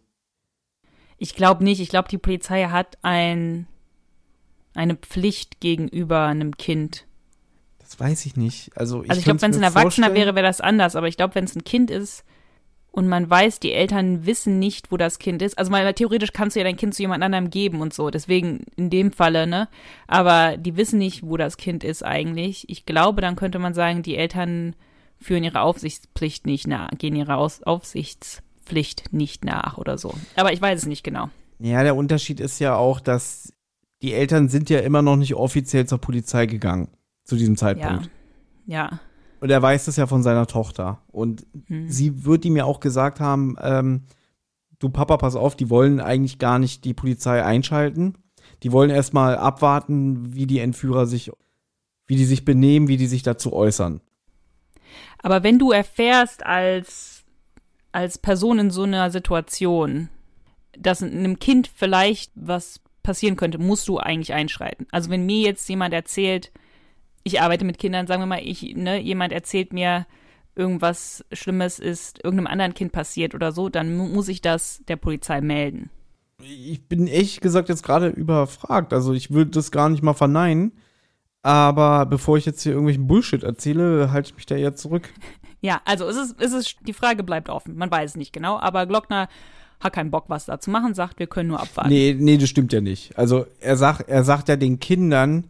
Ich 1.18 1.36
glaube 1.36 1.64
nicht. 1.64 1.80
Ich 1.80 1.90
glaube, 1.90 2.10
die 2.10 2.18
Polizei 2.18 2.66
hat 2.66 2.98
ein, 3.02 3.68
eine 4.74 4.96
Pflicht 4.96 5.62
gegenüber 5.62 6.26
einem 6.26 6.58
Kind. 6.58 7.06
Das 7.80 8.00
weiß 8.00 8.26
ich 8.26 8.36
nicht. 8.36 8.76
Also 8.76 9.04
ich, 9.04 9.10
Also 9.10 9.20
ich 9.20 9.26
glaube, 9.26 9.42
wenn 9.42 9.52
es 9.52 9.58
ein 9.58 9.64
Erwachsener 9.64 10.14
wäre, 10.14 10.36
wäre 10.36 10.46
das 10.46 10.60
anders. 10.60 10.96
Aber 10.98 11.08
ich 11.08 11.16
glaube, 11.16 11.36
wenn 11.36 11.46
es 11.46 11.56
ein 11.56 11.64
Kind 11.64 11.92
ist 11.92 12.26
und 12.96 13.08
man 13.08 13.28
weiß, 13.28 13.60
die 13.60 13.74
Eltern 13.74 14.28
wissen 14.28 14.60
nicht, 14.60 14.91
wo 14.91 14.98
das 14.98 15.18
Kind 15.18 15.41
ist. 15.41 15.58
Also 15.58 15.72
mal 15.72 15.91
theoretisch 15.96 16.32
kannst 16.32 16.56
du 16.56 16.60
ja 16.60 16.64
dein 16.64 16.78
Kind 16.78 16.94
zu 16.94 17.02
jemand 17.02 17.24
anderem 17.24 17.50
geben 17.50 17.82
und 17.82 17.91
so. 17.91 18.12
Deswegen 18.12 18.66
in 18.76 18.91
dem 18.91 19.12
Falle, 19.12 19.48
ne? 19.48 19.68
Aber 20.06 20.58
die 20.58 20.78
wissen 20.78 21.00
nicht, 21.00 21.24
wo 21.24 21.36
das 21.36 21.58
Kind 21.58 21.84
ist 21.84 22.06
eigentlich. 22.06 22.70
Ich 22.70 22.86
glaube, 22.86 23.22
dann 23.22 23.36
könnte 23.36 23.58
man 23.58 23.74
sagen, 23.74 24.04
die 24.04 24.16
Eltern 24.16 24.76
führen 25.18 25.44
ihre 25.44 25.62
Aufsichtspflicht 25.62 26.46
nicht 26.46 26.68
nach, 26.68 26.91
gehen 27.00 27.16
ihrer 27.16 27.38
Aus 27.38 27.64
Aufsichtspflicht 27.64 29.12
nicht 29.12 29.44
nach 29.44 29.80
oder 29.80 29.98
so. 29.98 30.14
Aber 30.36 30.54
ich 30.54 30.62
weiß 30.62 30.82
es 30.82 30.86
nicht 30.86 31.04
genau. 31.04 31.30
Ja, 31.58 31.82
der 31.82 31.96
Unterschied 31.96 32.39
ist 32.39 32.60
ja 32.60 32.76
auch, 32.76 33.00
dass 33.00 33.54
die 34.04 34.14
Eltern 34.14 34.50
sind 34.50 34.70
ja 34.70 34.82
immer 34.82 35.02
noch 35.02 35.16
nicht 35.16 35.34
offiziell 35.34 35.88
zur 35.88 35.98
Polizei 35.98 36.46
gegangen 36.46 36.89
zu 37.24 37.38
diesem 37.38 37.56
Ja. 37.56 37.58
Zeitpunkt. 37.58 38.10
Ja. 38.68 39.00
Und 39.44 39.50
er 39.50 39.62
weiß 39.62 39.84
das 39.84 39.98
ja 39.98 40.08
von 40.08 40.24
seiner 40.24 40.48
Tochter. 40.48 41.02
Und 41.12 41.46
Hm. 41.68 41.89
sie 41.89 42.24
wird 42.24 42.46
ihm 42.46 42.56
ja 42.56 42.64
auch 42.64 42.80
gesagt 42.80 43.20
haben, 43.20 43.58
ähm, 43.62 44.04
du 44.80 44.88
Papa, 44.88 45.18
pass 45.18 45.36
auf, 45.36 45.58
die 45.58 45.70
wollen 45.70 46.00
eigentlich 46.00 46.39
gar 46.39 46.60
nicht 46.60 46.86
die 46.86 46.94
Polizei 46.94 47.44
einschalten. 47.44 48.14
Die 48.64 48.72
wollen 48.72 48.89
erstmal 48.89 49.36
abwarten, 49.36 50.34
wie 50.34 50.48
die 50.48 50.60
Entführer 50.60 51.08
sich, 51.08 51.30
wie 52.08 52.16
die 52.16 52.24
sich 52.24 52.46
benehmen, 52.46 52.88
wie 52.88 52.96
die 52.96 53.06
sich 53.06 53.22
dazu 53.22 53.52
äußern. 53.52 54.00
Aber 55.22 55.44
wenn 55.44 55.60
du 55.60 55.72
erfährst 55.74 56.46
als, 56.46 57.26
als 57.91 58.18
Person 58.18 58.60
in 58.60 58.72
so 58.72 58.84
einer 58.84 59.12
Situation, 59.12 60.08
dass 60.80 61.04
einem 61.04 61.38
Kind 61.39 61.68
vielleicht 61.68 62.32
was 62.36 62.80
passieren 63.04 63.36
könnte, 63.36 63.58
musst 63.58 63.89
du 63.89 63.98
eigentlich 63.98 64.32
einschreiten. 64.32 64.88
Also 64.89 65.10
wenn 65.10 65.26
mir 65.26 65.41
jetzt 65.41 65.68
jemand 65.68 65.94
erzählt, 65.94 66.54
ich 67.24 67.41
arbeite 67.41 67.65
mit 67.65 67.78
Kindern, 67.78 68.07
sagen 68.07 68.21
wir 68.21 68.28
mal, 68.28 68.41
ich, 68.43 68.76
ne, 68.76 68.99
jemand 68.99 69.34
erzählt 69.34 69.74
mir, 69.74 70.05
irgendwas 70.55 71.26
Schlimmes 71.32 71.80
ist 71.80 72.24
irgendeinem 72.24 72.47
anderen 72.47 72.74
Kind 72.74 72.91
passiert 72.91 73.34
oder 73.34 73.51
so, 73.51 73.69
dann 73.69 73.95
mu 73.95 74.07
muss 74.07 74.28
ich 74.28 74.41
das 74.41 74.84
der 74.88 74.97
Polizei 74.97 75.41
melden. 75.41 75.89
Ich 76.41 76.88
bin 76.88 77.07
ehrlich 77.07 77.39
gesagt 77.39 77.69
jetzt 77.69 77.84
gerade 77.84 78.07
überfragt. 78.09 78.93
Also 78.93 79.13
ich 79.13 79.32
würde 79.32 79.51
das 79.51 79.71
gar 79.71 79.89
nicht 79.89 80.03
mal 80.03 80.13
verneinen. 80.13 80.74
Aber 81.41 82.05
bevor 82.05 82.38
ich 82.38 82.45
jetzt 82.45 82.63
hier 82.63 82.71
irgendwelchen 82.71 83.07
Bullshit 83.07 83.43
erzähle, 83.43 84.11
halte 84.11 84.30
ich 84.30 84.36
mich 84.36 84.45
da 84.45 84.55
eher 84.55 84.76
zurück. 84.76 85.09
Ja, 85.65 85.82
also 85.86 86.05
es 86.09 86.17
ist, 86.17 86.36
es 86.41 86.51
ist, 86.51 86.76
die 86.86 86.91
Frage 86.91 87.24
bleibt 87.24 87.47
offen. 87.47 87.78
Man 87.78 87.89
weiß 87.89 88.11
es 88.11 88.17
nicht 88.17 88.34
genau, 88.34 88.59
aber 88.59 88.86
Glockner 88.86 89.30
hat 89.80 89.93
keinen 89.93 90.11
Bock, 90.11 90.26
was 90.28 90.43
da 90.43 90.59
zu 90.59 90.69
machen, 90.69 90.93
sagt, 90.93 91.19
wir 91.19 91.28
können 91.28 91.47
nur 91.47 91.61
abwarten. 91.61 91.89
Nee, 91.89 92.17
nee, 92.19 92.36
das 92.36 92.49
stimmt 92.49 92.74
ja 92.74 92.82
nicht. 92.82 93.17
Also 93.17 93.45
er 93.61 93.78
sagt, 93.78 94.09
er 94.09 94.26
sagt 94.26 94.49
ja 94.49 94.57
den 94.57 94.82
Kindern, 94.82 95.49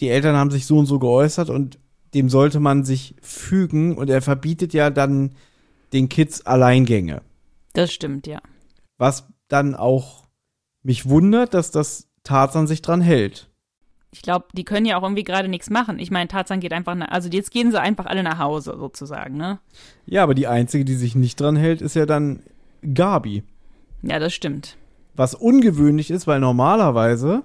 die 0.00 0.08
Eltern 0.08 0.36
haben 0.36 0.50
sich 0.50 0.66
so 0.66 0.78
und 0.78 0.86
so 0.86 0.98
geäußert 0.98 1.50
und 1.50 1.78
dem 2.14 2.28
sollte 2.28 2.60
man 2.60 2.84
sich 2.84 3.14
fügen 3.20 3.96
und 3.96 4.08
er 4.08 4.22
verbietet 4.22 4.72
ja 4.72 4.90
dann 4.90 5.34
den 5.92 6.08
Kids 6.08 6.46
Alleingänge. 6.46 7.22
Das 7.72 7.92
stimmt, 7.92 8.26
ja. 8.26 8.40
Was 8.98 9.28
dann 9.48 9.74
auch 9.74 10.24
mich 10.82 11.08
wundert, 11.08 11.54
dass 11.54 11.70
das 11.70 12.08
Tarzan 12.22 12.66
sich 12.66 12.82
dran 12.82 13.00
hält. 13.00 13.48
Ich 14.12 14.22
glaube, 14.22 14.46
die 14.52 14.64
können 14.64 14.86
ja 14.86 14.96
auch 14.96 15.02
irgendwie 15.02 15.24
gerade 15.24 15.48
nichts 15.48 15.70
machen. 15.70 15.98
Ich 15.98 16.12
meine, 16.12 16.28
Tarzan 16.28 16.60
geht 16.60 16.72
einfach 16.72 16.94
nach, 16.94 17.08
also 17.08 17.28
jetzt 17.28 17.50
gehen 17.50 17.72
sie 17.72 17.80
einfach 17.80 18.06
alle 18.06 18.22
nach 18.22 18.38
Hause 18.38 18.76
sozusagen, 18.78 19.36
ne? 19.36 19.58
Ja, 20.06 20.22
aber 20.22 20.34
die 20.34 20.46
einzige, 20.46 20.84
die 20.84 20.94
sich 20.94 21.16
nicht 21.16 21.40
dran 21.40 21.56
hält, 21.56 21.82
ist 21.82 21.96
ja 21.96 22.06
dann 22.06 22.40
Gabi. 22.94 23.42
Ja, 24.02 24.20
das 24.20 24.32
stimmt. 24.32 24.76
Was 25.16 25.34
ungewöhnlich 25.34 26.10
ist, 26.12 26.26
weil 26.28 26.38
normalerweise 26.38 27.42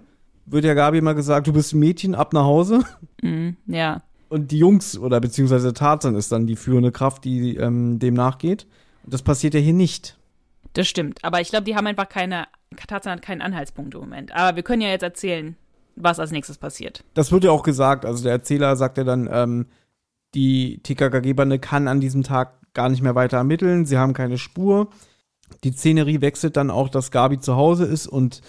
wird 0.52 0.66
ja 0.66 0.74
Gabi 0.74 0.98
immer 0.98 1.14
gesagt, 1.14 1.48
du 1.48 1.54
bist 1.54 1.74
ein 1.74 1.80
Mädchen, 1.80 2.16
ab 2.16 2.34
nach 2.34 2.44
Hause. 2.44 2.84
Mhm, 3.22 3.58
ja. 3.68 4.02
Und 4.30 4.52
die 4.52 4.60
Jungs 4.60 4.98
oder 4.98 5.20
beziehungsweise 5.20 5.74
Tarzan 5.74 6.16
ist 6.16 6.32
dann 6.32 6.48
die 6.48 6.56
führende 6.56 6.92
Kraft, 6.92 7.26
die 7.26 7.56
ähm, 7.56 8.00
dem 8.00 8.14
nachgeht. 8.14 8.68
Das 9.06 9.24
passiert 9.24 9.56
ja 9.56 9.60
hier 9.60 9.74
nicht. 9.74 10.18
Das 10.74 10.88
stimmt. 10.88 11.24
Aber 11.24 11.42
ich 11.42 11.50
glaube, 11.50 11.66
die 11.66 11.76
haben 11.76 11.88
einfach 11.88 12.08
keine, 12.08 12.46
Tarzan 12.88 13.14
hat 13.14 13.22
keinen 13.22 13.42
Anhaltspunkt 13.42 13.96
im 13.96 14.02
Moment. 14.02 14.34
Aber 14.34 14.56
wir 14.56 14.64
können 14.64 14.82
ja 14.82 14.90
jetzt 14.90 15.02
erzählen, 15.02 15.56
was 15.96 16.20
als 16.20 16.32
nächstes 16.32 16.58
passiert. 16.58 17.04
Das 17.14 17.32
wird 17.32 17.44
ja 17.44 17.52
auch 17.52 17.64
gesagt. 17.64 18.06
Also 18.06 18.24
der 18.24 18.34
Erzähler 18.34 18.76
sagt 18.76 18.98
ja 18.98 19.04
dann, 19.04 19.28
ähm, 19.32 19.66
die 20.36 20.80
TKKG-Bande 20.84 21.60
kann 21.60 21.88
an 21.88 22.00
diesem 22.00 22.24
Tag 22.24 22.54
gar 22.74 22.90
nicht 22.90 23.02
mehr 23.02 23.16
weiter 23.16 23.38
ermitteln. 23.38 23.86
Sie 23.86 23.98
haben 23.98 24.14
keine 24.14 24.38
Spur. 24.38 24.90
Die 25.64 25.72
Szenerie 25.72 26.22
wechselt 26.22 26.56
dann 26.56 26.70
auch, 26.70 26.90
dass 26.90 27.10
Gabi 27.10 27.40
zu 27.40 27.56
Hause 27.56 27.86
ist 27.86 28.06
und 28.06 28.42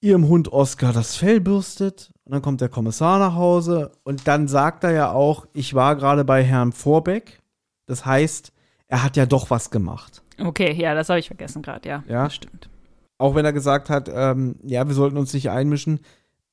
ihrem 0.00 0.28
Hund 0.28 0.52
Oscar 0.52 0.92
das 0.92 1.16
Fell 1.16 1.40
bürstet. 1.40 2.10
Und 2.24 2.32
dann 2.32 2.42
kommt 2.42 2.60
der 2.60 2.68
Kommissar 2.68 3.18
nach 3.18 3.34
Hause 3.34 3.92
und 4.04 4.28
dann 4.28 4.48
sagt 4.48 4.84
er 4.84 4.92
ja 4.92 5.12
auch, 5.12 5.46
ich 5.54 5.72
war 5.74 5.96
gerade 5.96 6.24
bei 6.24 6.44
Herrn 6.44 6.72
Vorbeck. 6.72 7.40
Das 7.86 8.04
heißt, 8.04 8.52
er 8.86 9.02
hat 9.02 9.16
ja 9.16 9.24
doch 9.24 9.48
was 9.48 9.70
gemacht. 9.70 10.22
Okay, 10.38 10.72
ja, 10.74 10.94
das 10.94 11.08
habe 11.08 11.18
ich 11.18 11.28
vergessen 11.28 11.62
gerade, 11.62 11.88
ja. 11.88 12.04
Ja. 12.06 12.24
Das 12.24 12.34
stimmt. 12.34 12.68
Auch 13.16 13.34
wenn 13.34 13.44
er 13.44 13.52
gesagt 13.52 13.88
hat, 13.90 14.10
ähm, 14.12 14.56
ja, 14.62 14.86
wir 14.86 14.94
sollten 14.94 15.16
uns 15.16 15.32
nicht 15.32 15.50
einmischen, 15.50 16.00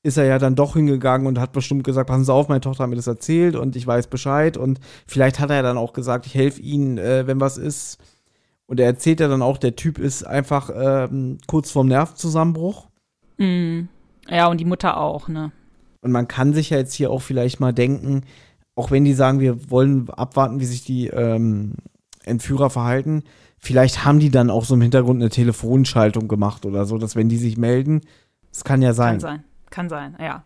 ist 0.02 0.16
er 0.16 0.24
ja 0.24 0.38
dann 0.38 0.54
doch 0.54 0.74
hingegangen 0.74 1.26
und 1.26 1.38
hat 1.38 1.52
bestimmt 1.52 1.84
gesagt, 1.84 2.08
passen 2.08 2.24
Sie 2.24 2.32
auf, 2.32 2.48
meine 2.48 2.60
Tochter 2.60 2.84
hat 2.84 2.90
mir 2.90 2.96
das 2.96 3.06
erzählt 3.06 3.54
und 3.54 3.76
ich 3.76 3.86
weiß 3.86 4.06
Bescheid. 4.06 4.56
Und 4.56 4.80
vielleicht 5.06 5.40
hat 5.40 5.50
er 5.50 5.62
dann 5.62 5.78
auch 5.78 5.92
gesagt, 5.92 6.26
ich 6.26 6.34
helfe 6.34 6.60
Ihnen, 6.60 6.96
äh, 6.96 7.26
wenn 7.26 7.40
was 7.40 7.58
ist. 7.58 7.98
Und 8.66 8.80
er 8.80 8.86
erzählt 8.86 9.20
ja 9.20 9.28
dann 9.28 9.42
auch, 9.42 9.58
der 9.58 9.76
Typ 9.76 9.98
ist 9.98 10.24
einfach 10.24 10.70
ähm, 10.74 11.38
kurz 11.46 11.70
vorm 11.70 11.88
Nervenzusammenbruch. 11.88 12.88
Mhm. 13.38 13.88
Ja, 14.28 14.48
und 14.48 14.58
die 14.58 14.64
Mutter 14.64 14.96
auch, 14.98 15.28
ne? 15.28 15.52
Und 16.00 16.12
man 16.12 16.28
kann 16.28 16.52
sich 16.52 16.70
ja 16.70 16.78
jetzt 16.78 16.94
hier 16.94 17.10
auch 17.10 17.22
vielleicht 17.22 17.60
mal 17.60 17.72
denken, 17.72 18.22
auch 18.74 18.90
wenn 18.90 19.04
die 19.04 19.14
sagen, 19.14 19.40
wir 19.40 19.70
wollen 19.70 20.08
abwarten, 20.10 20.60
wie 20.60 20.64
sich 20.66 20.84
die 20.84 21.08
ähm, 21.08 21.74
Entführer 22.24 22.70
verhalten, 22.70 23.24
vielleicht 23.58 24.04
haben 24.04 24.20
die 24.20 24.30
dann 24.30 24.50
auch 24.50 24.64
so 24.64 24.74
im 24.74 24.82
Hintergrund 24.82 25.20
eine 25.20 25.30
Telefonschaltung 25.30 26.28
gemacht 26.28 26.66
oder 26.66 26.84
so, 26.84 26.98
dass 26.98 27.16
wenn 27.16 27.28
die 27.28 27.38
sich 27.38 27.56
melden, 27.56 28.02
das 28.50 28.64
kann 28.64 28.82
ja 28.82 28.92
sein. 28.92 29.14
Kann 29.14 29.20
sein. 29.20 29.44
Kann 29.70 29.88
sein, 29.88 30.16
ja. 30.20 30.44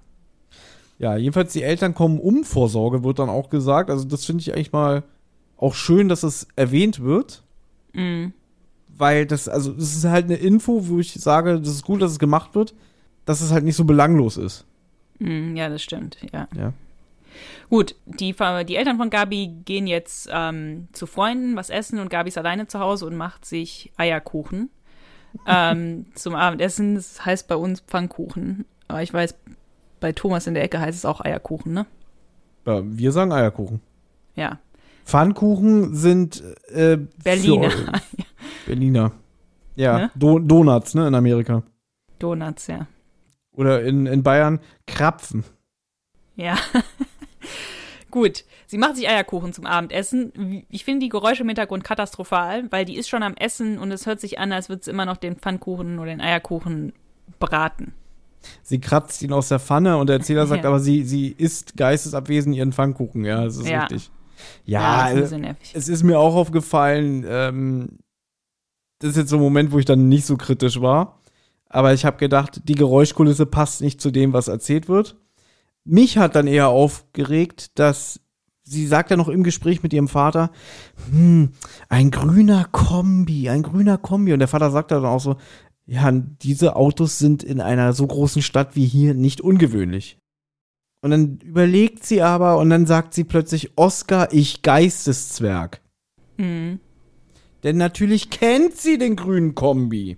Ja, 0.98 1.16
jedenfalls 1.16 1.52
die 1.52 1.62
Eltern 1.62 1.94
kommen 1.94 2.18
um 2.18 2.44
Vorsorge, 2.44 3.04
wird 3.04 3.18
dann 3.18 3.30
auch 3.30 3.48
gesagt. 3.50 3.90
Also 3.90 4.04
das 4.04 4.24
finde 4.24 4.42
ich 4.42 4.52
eigentlich 4.52 4.72
mal 4.72 5.02
auch 5.56 5.74
schön, 5.74 6.08
dass 6.08 6.22
es 6.22 6.46
erwähnt 6.56 7.00
wird. 7.00 7.42
Mhm. 7.92 8.32
Weil 9.00 9.26
das, 9.26 9.48
also 9.48 9.72
das 9.72 9.96
ist 9.96 10.04
halt 10.04 10.26
eine 10.26 10.36
Info, 10.36 10.86
wo 10.88 10.98
ich 11.00 11.14
sage, 11.14 11.58
das 11.58 11.68
ist 11.70 11.84
gut, 11.84 12.02
dass 12.02 12.12
es 12.12 12.18
gemacht 12.18 12.54
wird, 12.54 12.74
dass 13.24 13.40
es 13.40 13.50
halt 13.50 13.64
nicht 13.64 13.76
so 13.76 13.84
belanglos 13.84 14.36
ist. 14.36 14.66
Mhm, 15.18 15.56
ja, 15.56 15.68
das 15.68 15.82
stimmt, 15.82 16.18
ja. 16.32 16.46
Ja. 16.56 16.72
Gut, 17.70 17.94
die, 18.04 18.34
die 18.66 18.76
Eltern 18.76 18.96
von 18.98 19.08
Gabi 19.10 19.48
gehen 19.64 19.86
jetzt 19.86 20.28
ähm, 20.32 20.88
zu 20.92 21.06
Freunden 21.06 21.56
was 21.56 21.70
essen 21.70 21.98
und 21.98 22.10
Gabi 22.10 22.28
ist 22.28 22.38
alleine 22.38 22.66
zu 22.66 22.78
Hause 22.80 23.06
und 23.06 23.16
macht 23.16 23.44
sich 23.44 23.90
Eierkuchen 23.96 24.68
ähm, 25.46 26.06
zum 26.14 26.34
Abendessen. 26.34 26.94
Das 26.96 27.24
heißt 27.24 27.48
bei 27.48 27.56
uns 27.56 27.80
Pfannkuchen. 27.80 28.64
Aber 28.88 29.02
ich 29.02 29.14
weiß, 29.14 29.34
bei 30.00 30.12
Thomas 30.12 30.46
in 30.46 30.54
der 30.54 30.64
Ecke 30.64 30.80
heißt 30.80 30.98
es 30.98 31.04
auch 31.04 31.20
Eierkuchen, 31.20 31.72
ne? 31.72 31.86
ja 32.66 32.82
wir 32.84 33.12
sagen 33.12 33.32
Eierkuchen. 33.32 33.80
Ja. 34.34 34.58
Pfannkuchen 35.04 35.94
sind 35.96 36.42
äh, 36.68 36.98
Berliner. 37.24 37.70
für- 37.70 37.92
Berliner. 38.70 39.12
Ja, 39.76 39.98
Ne? 39.98 40.10
Do 40.14 40.38
Donuts, 40.38 40.94
ne, 40.94 41.06
in 41.08 41.14
Amerika. 41.14 41.62
Donuts, 42.18 42.66
ja. 42.66 42.86
Oder 43.52 43.82
in, 43.82 44.06
in 44.06 44.22
Bayern 44.22 44.60
Krapfen. 44.86 45.44
Ja. 46.36 46.56
Gut, 48.10 48.44
sie 48.66 48.78
macht 48.78 48.96
sich 48.96 49.08
Eierkuchen 49.08 49.52
zum 49.52 49.66
Abendessen. 49.66 50.64
Ich 50.68 50.84
finde 50.84 51.00
die 51.04 51.08
Geräusche 51.08 51.42
im 51.42 51.48
Hintergrund 51.48 51.84
katastrophal, 51.84 52.64
weil 52.70 52.84
die 52.84 52.96
ist 52.96 53.08
schon 53.08 53.22
am 53.22 53.34
Essen 53.34 53.78
und 53.78 53.92
es 53.92 54.06
hört 54.06 54.20
sich 54.20 54.38
an, 54.38 54.52
als 54.52 54.68
würde 54.68 54.82
sie 54.84 54.90
immer 54.90 55.06
noch 55.06 55.16
den 55.16 55.36
Pfannkuchen 55.36 55.98
oder 55.98 56.10
den 56.10 56.20
Eierkuchen 56.20 56.92
braten. 57.38 57.92
Sie 58.62 58.80
kratzt 58.80 59.22
ihn 59.22 59.32
aus 59.32 59.48
der 59.48 59.60
Pfanne 59.60 59.96
und 59.98 60.08
der 60.08 60.16
Erzähler 60.16 60.46
sagt 60.46 60.64
Ja. 60.64 60.70
aber, 60.70 60.80
sie, 60.80 61.04
sie 61.04 61.28
isst 61.28 61.76
geistesabwesend 61.76 62.56
ihren 62.56 62.72
Pfannkuchen. 62.72 63.24
Ja, 63.24 63.44
das 63.44 63.56
ist 63.58 63.68
Ja. 63.68 63.82
richtig. 63.82 64.10
das 64.36 64.46
Ja, 64.64 65.08
ist 65.08 65.32
es 65.74 65.88
ist 65.88 66.02
mir 66.02 66.18
auch 66.18 66.34
aufgefallen, 66.34 67.24
ähm, 67.28 67.98
das 69.00 69.10
ist 69.10 69.16
jetzt 69.16 69.30
so 69.30 69.36
ein 69.36 69.42
Moment, 69.42 69.72
wo 69.72 69.78
ich 69.78 69.84
dann 69.84 70.08
nicht 70.08 70.26
so 70.26 70.36
kritisch 70.36 70.80
war. 70.80 71.18
Aber 71.68 71.92
ich 71.94 72.04
habe 72.04 72.18
gedacht, 72.18 72.62
die 72.68 72.74
Geräuschkulisse 72.74 73.46
passt 73.46 73.80
nicht 73.80 74.00
zu 74.00 74.10
dem, 74.10 74.32
was 74.32 74.48
erzählt 74.48 74.88
wird. 74.88 75.16
Mich 75.84 76.18
hat 76.18 76.36
dann 76.36 76.46
eher 76.46 76.68
aufgeregt, 76.68 77.78
dass 77.78 78.20
sie 78.62 78.86
sagt 78.86 79.10
ja 79.10 79.16
noch 79.16 79.28
im 79.28 79.42
Gespräch 79.42 79.82
mit 79.82 79.92
ihrem 79.92 80.08
Vater, 80.08 80.50
hm, 81.10 81.50
ein 81.88 82.10
grüner 82.10 82.66
Kombi, 82.70 83.48
ein 83.48 83.62
grüner 83.62 83.98
Kombi. 83.98 84.32
Und 84.32 84.38
der 84.38 84.48
Vater 84.48 84.70
sagt 84.70 84.90
dann 84.90 85.04
auch 85.04 85.20
so, 85.20 85.36
ja, 85.86 86.10
diese 86.12 86.76
Autos 86.76 87.18
sind 87.18 87.42
in 87.42 87.60
einer 87.60 87.92
so 87.94 88.06
großen 88.06 88.42
Stadt 88.42 88.76
wie 88.76 88.86
hier 88.86 89.14
nicht 89.14 89.40
ungewöhnlich. 89.40 90.18
Und 91.02 91.10
dann 91.10 91.38
überlegt 91.38 92.04
sie 92.04 92.20
aber 92.20 92.58
und 92.58 92.68
dann 92.70 92.86
sagt 92.86 93.14
sie 93.14 93.24
plötzlich, 93.24 93.72
Oscar, 93.76 94.32
ich 94.32 94.62
Geisteszwerg. 94.62 95.80
Mhm. 96.36 96.78
Denn 97.62 97.76
natürlich 97.76 98.30
kennt 98.30 98.76
sie 98.76 98.98
den 98.98 99.16
grünen 99.16 99.54
Kombi. 99.54 100.16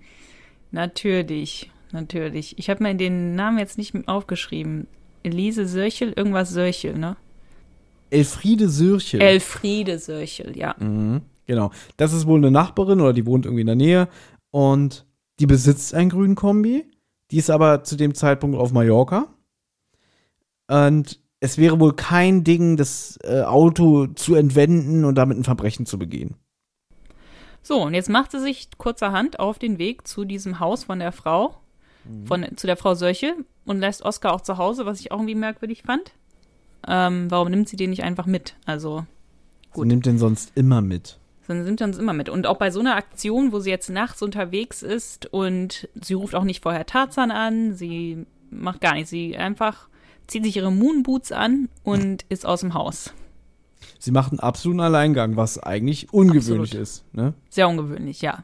Natürlich, 0.70 1.70
natürlich. 1.93 2.59
Ich 2.59 2.70
habe 2.70 2.82
mir 2.82 2.95
den 2.95 3.34
Namen 3.34 3.59
jetzt 3.59 3.78
nicht 3.78 3.95
aufgeschrieben. 4.09 4.86
Elise 5.22 5.66
Sörchel, 5.66 6.12
irgendwas 6.16 6.51
Sörchel, 6.51 6.99
ne? 6.99 7.16
Elfriede 8.11 8.68
Sürchel. 8.68 9.20
Elfriede 9.20 9.99
Sörchel, 9.99 10.57
ja. 10.57 10.74
Mhm, 10.78 11.22
genau. 11.47 11.70
Das 11.97 12.12
ist 12.12 12.26
wohl 12.26 12.38
eine 12.38 12.51
Nachbarin 12.51 13.01
oder 13.01 13.12
die 13.12 13.26
wohnt 13.26 13.47
irgendwie 13.47 13.62
in 13.62 13.66
der 13.66 13.76
Nähe 13.76 14.09
und 14.51 15.07
die 15.40 15.47
besitzt 15.47 15.95
einen 15.95 16.11
grünen 16.11 16.34
Kombi. 16.34 16.84
Die 17.30 17.38
ist 17.38 17.51
aber 17.51 17.84
zu 17.84 17.97
dem 17.97 18.14
Zeitpunkt 18.14 18.59
auf 18.59 18.72
Mallorca. 18.72 19.28
Und 20.68 21.20
es 21.40 21.59
wäre 21.59 21.80
wohl 21.80 21.95
kein 21.95 22.45
Ding, 22.45 22.76
das 22.76 23.18
äh, 23.24 23.43
Auto 23.43 24.07
zu 24.07 24.34
entwenden 24.34 25.05
und 25.05 25.16
damit 25.16 25.38
ein 25.38 25.45
Verbrechen 25.45 25.86
zu 25.86 25.99
begehen. 25.99 26.36
So, 27.63 27.83
und 27.83 27.95
jetzt 27.95 28.11
macht 28.11 28.33
sie 28.33 28.41
sich 28.41 28.69
kurzerhand 28.77 29.39
auf 29.39 29.59
den 29.59 29.79
Weg 29.79 30.07
zu 30.07 30.25
diesem 30.25 30.59
Haus 30.61 30.85
von 30.85 30.99
der 30.99 31.13
Frau, 31.13 31.57
von, 32.25 32.45
zu 32.57 32.67
der 32.67 32.77
Frau 32.77 32.95
Sörchel 32.95 33.45
und 33.65 33.79
lässt 33.79 34.03
Oskar 34.03 34.33
auch 34.33 34.41
zu 34.41 34.59
Hause, 34.59 34.87
was 34.87 35.01
ich 35.01 35.13
auch 35.13 35.19
irgendwie 35.19 35.37
merkwürdig 35.37 35.83
fand. 35.85 36.13
Ähm, 36.87 37.31
warum 37.31 37.49
nimmt 37.49 37.69
sie 37.69 37.77
den 37.77 37.91
nicht 37.91 38.03
einfach 38.03 38.27
mit? 38.27 38.57
Also, 38.67 39.05
Sie 39.73 39.77
Gut. 39.81 39.87
nimmt 39.87 40.05
den 40.05 40.19
sonst 40.19 40.53
immer 40.55 40.83
mit. 40.83 41.19
dann 41.47 41.65
sind 41.65 41.81
wir 41.81 41.87
uns 41.87 41.97
immer 41.99 42.13
mit. 42.13 42.29
Und 42.29 42.47
auch 42.47 42.59
bei 42.59 42.71
so 42.71 42.81
einer 42.81 42.97
Aktion, 42.97 43.53
wo 43.53 43.61
sie 43.61 43.71
jetzt 43.71 43.89
nachts 43.89 44.21
unterwegs 44.21 44.83
ist 44.83 45.33
und 45.33 45.89
sie 45.95 46.15
ruft 46.15 46.35
auch 46.35 46.45
nicht 46.45 46.63
vorher 46.63 46.85
Tarzan 46.85 47.31
an, 47.31 47.75
sie 47.75 48.27
macht 48.51 48.81
gar 48.81 48.95
nichts. 48.95 49.11
Sie 49.11 49.37
einfach 49.37 49.89
zieht 50.27 50.45
sich 50.45 50.57
ihre 50.57 50.71
Moonboots 50.73 51.33
an 51.33 51.69
und 51.85 52.25
ist 52.29 52.45
aus 52.45 52.61
dem 52.61 52.75
Haus. 52.75 53.15
Sie 54.03 54.11
macht 54.11 54.32
einen 54.32 54.40
absoluten 54.40 54.80
Alleingang, 54.80 55.36
was 55.36 55.61
eigentlich 55.61 56.12
ungewöhnlich 56.12 56.72
Absolut. 56.72 56.82
ist. 56.82 57.05
Ne? 57.14 57.34
Sehr 57.50 57.68
ungewöhnlich, 57.68 58.20
ja. 58.20 58.42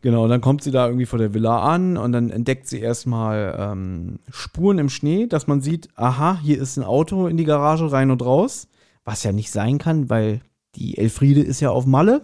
Genau, 0.00 0.28
dann 0.28 0.40
kommt 0.40 0.62
sie 0.62 0.70
da 0.70 0.86
irgendwie 0.86 1.06
vor 1.06 1.18
der 1.18 1.34
Villa 1.34 1.60
an 1.60 1.96
und 1.96 2.12
dann 2.12 2.30
entdeckt 2.30 2.68
sie 2.68 2.78
erstmal 2.78 3.56
ähm, 3.58 4.20
Spuren 4.30 4.78
im 4.78 4.88
Schnee, 4.88 5.26
dass 5.26 5.48
man 5.48 5.60
sieht, 5.60 5.88
aha, 5.96 6.38
hier 6.40 6.56
ist 6.62 6.76
ein 6.76 6.84
Auto 6.84 7.26
in 7.26 7.36
die 7.36 7.42
Garage 7.42 7.90
rein 7.90 8.12
und 8.12 8.22
raus. 8.22 8.68
Was 9.04 9.24
ja 9.24 9.32
nicht 9.32 9.50
sein 9.50 9.78
kann, 9.78 10.08
weil 10.08 10.40
die 10.76 10.96
Elfriede 10.98 11.40
ist 11.40 11.58
ja 11.58 11.70
auf 11.70 11.84
Malle. 11.84 12.22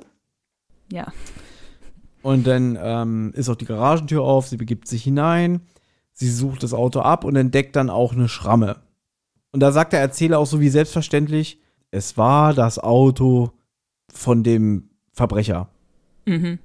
Ja. 0.93 1.13
Und 2.23 2.47
dann 2.47 2.79
ähm, 2.81 3.33
ist 3.35 3.49
auch 3.49 3.57
die 3.57 3.65
Garagentür 3.65 4.23
auf, 4.23 4.47
sie 4.47 4.57
begibt 4.57 4.87
sich 4.87 5.03
hinein, 5.03 5.63
sie 6.13 6.31
sucht 6.31 6.63
das 6.63 6.75
Auto 6.75 7.01
ab 7.01 7.25
und 7.25 7.35
entdeckt 7.35 7.75
dann 7.75 7.91
auch 7.91 8.13
eine 8.13 8.29
Schramme. 8.29 8.77
Und 9.51 9.59
da 9.59 9.73
sagt 9.73 9.93
der 9.93 10.01
Erzähler 10.01 10.39
auch 10.39 10.47
so 10.47 10.61
wie 10.61 10.69
selbstverständlich, 10.69 11.59
es 11.91 12.17
war 12.17 12.55
das 12.55 12.79
Auto 12.79 13.53
von 14.13 14.43
dem 14.43 14.91
Verbrecher. 15.13 15.69
Mhm. 16.27 16.59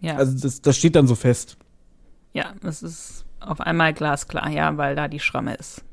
Ja. 0.00 0.16
Also 0.16 0.38
das, 0.38 0.60
das 0.60 0.76
steht 0.76 0.94
dann 0.94 1.06
so 1.06 1.14
fest. 1.14 1.56
Ja, 2.32 2.54
das 2.60 2.82
ist 2.82 3.24
auf 3.40 3.60
einmal 3.60 3.94
glasklar, 3.94 4.50
ja, 4.50 4.76
weil 4.76 4.94
da 4.94 5.08
die 5.08 5.20
Schramme 5.20 5.54
ist. 5.54 5.84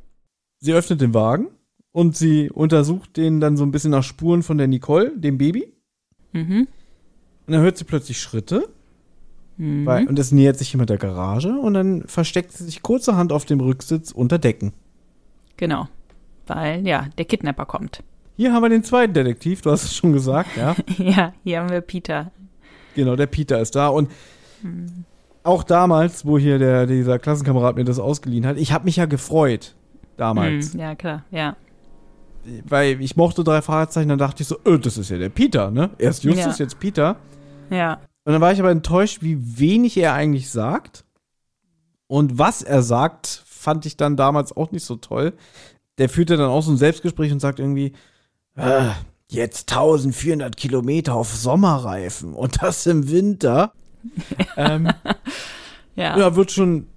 Sie 0.59 0.73
öffnet 0.73 1.01
den 1.01 1.13
Wagen 1.13 1.47
und 1.91 2.15
sie 2.15 2.49
untersucht 2.49 3.17
den 3.17 3.39
dann 3.39 3.57
so 3.57 3.63
ein 3.63 3.71
bisschen 3.71 3.91
nach 3.91 4.03
Spuren 4.03 4.43
von 4.43 4.57
der 4.57 4.67
Nicole, 4.67 5.17
dem 5.17 5.37
Baby. 5.37 5.73
Mhm. 6.33 6.67
Und 7.47 7.53
dann 7.53 7.61
hört 7.61 7.77
sie 7.77 7.83
plötzlich 7.83 8.19
Schritte. 8.19 8.67
Mhm. 9.57 9.85
Weil, 9.85 10.07
und 10.07 10.19
es 10.19 10.31
nähert 10.31 10.57
sich 10.57 10.73
jemand 10.73 10.89
der 10.89 10.97
Garage 10.97 11.57
und 11.57 11.73
dann 11.73 12.03
versteckt 12.07 12.51
sie 12.51 12.65
sich 12.65 12.81
kurzerhand 12.81 13.31
auf 13.31 13.45
dem 13.45 13.59
Rücksitz 13.59 14.11
unter 14.11 14.37
Decken. 14.37 14.73
Genau. 15.57 15.87
Weil, 16.47 16.85
ja, 16.85 17.07
der 17.17 17.25
Kidnapper 17.25 17.65
kommt. 17.65 18.03
Hier 18.37 18.53
haben 18.53 18.63
wir 18.63 18.69
den 18.69 18.83
zweiten 18.83 19.13
Detektiv, 19.13 19.61
du 19.61 19.71
hast 19.71 19.83
es 19.83 19.95
schon 19.95 20.13
gesagt, 20.13 20.49
ja. 20.57 20.75
ja, 20.97 21.33
hier 21.43 21.59
haben 21.59 21.69
wir 21.69 21.81
Peter. 21.81 22.31
genau, 22.95 23.15
der 23.15 23.27
Peter 23.27 23.59
ist 23.59 23.75
da. 23.75 23.87
Und 23.87 24.09
auch 25.43 25.63
damals, 25.63 26.25
wo 26.25 26.37
hier 26.37 26.57
der, 26.59 26.85
dieser 26.87 27.19
Klassenkamerad 27.19 27.75
mir 27.75 27.85
das 27.85 27.99
ausgeliehen 27.99 28.45
hat, 28.45 28.57
ich 28.57 28.71
habe 28.71 28.85
mich 28.85 28.95
ja 28.97 29.05
gefreut. 29.05 29.75
Damals. 30.17 30.73
Mhm, 30.73 30.79
ja, 30.79 30.95
klar, 30.95 31.23
ja. 31.29 31.55
Weil 32.67 33.01
ich 33.01 33.15
mochte 33.17 33.43
drei 33.43 33.61
Fragezeichen, 33.61 34.09
dann 34.09 34.17
dachte 34.19 34.43
ich 34.43 34.47
so, 34.47 34.57
öh, 34.65 34.77
das 34.79 34.97
ist 34.97 35.09
ja 35.09 35.17
der 35.17 35.29
Peter, 35.29 35.71
ne? 35.71 35.89
Erst 35.97 36.23
Justus, 36.23 36.57
Ja. 36.57 36.63
jetzt 36.65 36.79
Peter. 36.79 37.17
Ja. 37.69 37.99
Und 38.23 38.33
dann 38.33 38.41
war 38.41 38.51
ich 38.53 38.59
aber 38.59 38.71
enttäuscht, 38.71 39.21
wie 39.21 39.59
wenig 39.59 39.97
er 39.97 40.13
eigentlich 40.13 40.49
sagt. 40.49 41.03
Und 42.07 42.37
was 42.37 42.61
er 42.61 42.81
sagt, 42.81 43.43
fand 43.45 43.85
ich 43.85 43.97
dann 43.97 44.15
damals 44.15 44.55
auch 44.55 44.71
nicht 44.71 44.85
so 44.85 44.95
toll. 44.95 45.33
Der 45.97 46.07
führte 46.07 46.37
dann 46.37 46.49
auch 46.49 46.61
so 46.61 46.71
ein 46.71 46.77
Selbstgespräch 46.77 47.31
und 47.31 47.39
sagt 47.39 47.59
irgendwie, 47.59 47.93
äh, 48.55 48.89
jetzt 49.27 49.71
1400 49.71 50.55
Kilometer 50.55 51.15
auf 51.15 51.33
Sommerreifen 51.33 52.33
und 52.33 52.61
das 52.61 52.85
im 52.85 53.09
Winter. 53.09 53.73
ähm, 54.57 54.89
Ja. 55.95 56.17
ja, 56.17 56.35
wird 56.35 56.51
schon, 56.51 56.87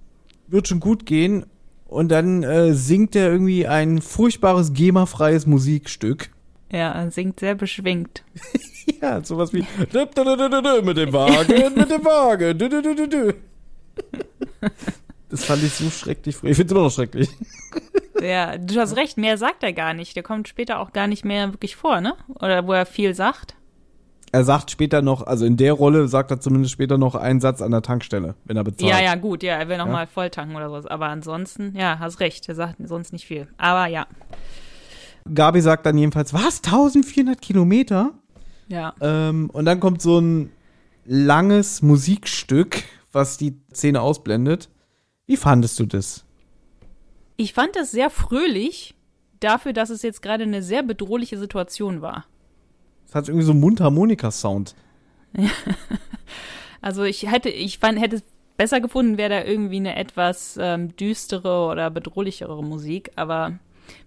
wird 0.48 0.68
schon 0.68 0.80
gut 0.80 1.06
gehen. 1.06 1.46
Und 1.86 2.10
dann 2.10 2.42
äh, 2.42 2.74
singt 2.74 3.16
er 3.16 3.30
irgendwie 3.30 3.66
ein 3.66 4.02
furchtbares 4.02 4.74
GEMA-freies 4.74 5.46
Musikstück. 5.46 6.30
Ja, 6.70 6.92
er 6.92 7.10
singt 7.10 7.40
sehr 7.40 7.54
beschwingt. 7.54 8.24
Ja, 9.02 9.22
sowas 9.22 9.52
wie 9.52 9.64
mit 9.78 9.94
dem 9.94 11.12
Wagen, 11.12 11.74
mit 11.74 11.90
dem 11.90 12.04
Wagen. 12.04 12.58
Das 15.30 15.44
fand 15.44 15.62
ich 15.62 15.72
so 15.74 15.90
schrecklich 15.90 16.36
früher. 16.36 16.50
Ich 16.50 16.56
finde 16.56 16.72
es 16.72 16.76
immer 16.76 16.84
noch 16.86 16.92
schrecklich. 16.92 17.28
Ja, 18.22 18.56
du 18.58 18.80
hast 18.80 18.96
recht, 18.96 19.16
mehr 19.18 19.38
sagt 19.38 19.62
er 19.62 19.72
gar 19.72 19.94
nicht. 19.94 20.16
Der 20.16 20.22
kommt 20.22 20.48
später 20.48 20.80
auch 20.80 20.92
gar 20.92 21.06
nicht 21.06 21.24
mehr 21.24 21.52
wirklich 21.52 21.76
vor, 21.76 22.00
ne? 22.00 22.14
Oder 22.40 22.66
wo 22.66 22.72
er 22.72 22.86
viel 22.86 23.14
sagt. 23.14 23.54
Er 24.32 24.44
sagt 24.44 24.70
später 24.70 25.00
noch, 25.02 25.22
also 25.26 25.44
in 25.46 25.56
der 25.56 25.72
Rolle 25.72 26.08
sagt 26.08 26.30
er 26.30 26.40
zumindest 26.40 26.72
später 26.72 26.98
noch 26.98 27.14
einen 27.14 27.40
Satz 27.40 27.62
an 27.62 27.70
der 27.70 27.80
Tankstelle, 27.82 28.34
wenn 28.44 28.56
er 28.56 28.64
bezahlt. 28.64 28.90
Ja, 28.92 29.00
ja, 29.00 29.14
gut, 29.14 29.42
ja, 29.42 29.54
er 29.54 29.68
will 29.68 29.78
noch 29.78 29.86
Ja. 29.86 29.92
mal 29.92 30.06
voll 30.06 30.28
tanken 30.30 30.56
oder 30.56 30.68
sowas. 30.68 30.86
Aber 30.86 31.06
ansonsten, 31.06 31.74
ja, 31.76 31.98
hast 31.98 32.20
recht, 32.20 32.48
er 32.48 32.54
sagt 32.54 32.76
sonst 32.84 33.12
nicht 33.12 33.24
viel. 33.26 33.46
Aber 33.56 33.86
ja, 33.86 34.06
Gabi 35.32 35.60
sagt 35.60 35.84
dann 35.86 35.96
jedenfalls, 35.98 36.32
was, 36.34 36.62
1400 36.64 37.40
Kilometer? 37.40 38.12
ja. 38.68 38.94
Ähm, 39.00 39.48
und 39.50 39.64
dann 39.64 39.80
kommt 39.80 40.02
so 40.02 40.18
ein 40.18 40.50
langes 41.06 41.82
Musikstück, 41.82 42.82
was 43.12 43.38
die 43.38 43.58
Szene 43.72 44.00
ausblendet. 44.02 44.68
Wie 45.28 45.36
fandest 45.36 45.78
du 45.78 45.86
das? 45.86 46.24
Ich 47.36 47.52
fand 47.52 47.76
das 47.76 47.92
sehr 47.92 48.10
fröhlich 48.10 48.96
dafür, 49.38 49.72
dass 49.72 49.90
es 49.90 50.02
jetzt 50.02 50.22
gerade 50.22 50.42
eine 50.42 50.62
sehr 50.64 50.82
bedrohliche 50.82 51.38
Situation 51.38 52.02
war. 52.02 52.24
Es 53.06 53.14
hat 53.14 53.28
irgendwie 53.28 53.44
so 53.44 53.52
einen 53.52 53.60
Mundharmonika-Sound. 53.60 54.74
Also 56.80 57.02
ich 57.02 57.30
hätte, 57.30 57.48
ich 57.48 57.78
fand, 57.78 58.00
hätte 58.00 58.16
es 58.16 58.22
besser 58.56 58.80
gefunden, 58.80 59.18
wäre 59.18 59.30
da 59.30 59.44
irgendwie 59.44 59.76
eine 59.76 59.96
etwas 59.96 60.58
ähm, 60.60 60.94
düstere 60.96 61.66
oder 61.66 61.90
bedrohlichere 61.90 62.62
Musik, 62.62 63.10
aber 63.16 63.58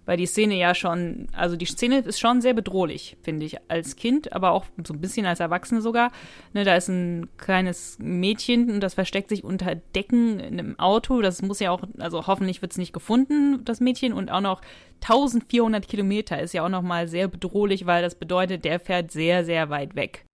weil 0.04 0.16
die 0.16 0.26
Szene 0.26 0.56
ja 0.56 0.74
schon, 0.74 1.28
also 1.32 1.56
die 1.56 1.66
Szene 1.66 2.00
ist 2.00 2.20
schon 2.20 2.40
sehr 2.40 2.54
bedrohlich, 2.54 3.16
finde 3.22 3.46
ich, 3.46 3.56
als 3.70 3.96
Kind, 3.96 4.32
aber 4.32 4.50
auch 4.52 4.64
so 4.86 4.94
ein 4.94 5.00
bisschen 5.00 5.26
als 5.26 5.40
Erwachsene 5.40 5.80
sogar. 5.80 6.10
Ne, 6.52 6.64
da 6.64 6.76
ist 6.76 6.88
ein 6.88 7.28
kleines 7.36 7.98
Mädchen 8.00 8.70
und 8.70 8.80
das 8.80 8.94
versteckt 8.94 9.28
sich 9.28 9.44
unter 9.44 9.74
Decken 9.74 10.40
in 10.40 10.58
einem 10.58 10.78
Auto. 10.78 11.20
Das 11.20 11.42
muss 11.42 11.60
ja 11.60 11.70
auch, 11.70 11.82
also 11.98 12.26
hoffentlich 12.26 12.62
wird 12.62 12.72
es 12.72 12.78
nicht 12.78 12.92
gefunden, 12.92 13.64
das 13.64 13.80
Mädchen. 13.80 14.12
Und 14.12 14.30
auch 14.30 14.40
noch 14.40 14.60
1400 15.02 15.86
Kilometer 15.86 16.40
ist 16.40 16.54
ja 16.54 16.64
auch 16.64 16.68
noch 16.68 16.82
mal 16.82 17.08
sehr 17.08 17.28
bedrohlich, 17.28 17.86
weil 17.86 18.02
das 18.02 18.14
bedeutet, 18.14 18.64
der 18.64 18.80
fährt 18.80 19.10
sehr, 19.10 19.44
sehr 19.44 19.70
weit 19.70 19.94
weg. 19.94 20.24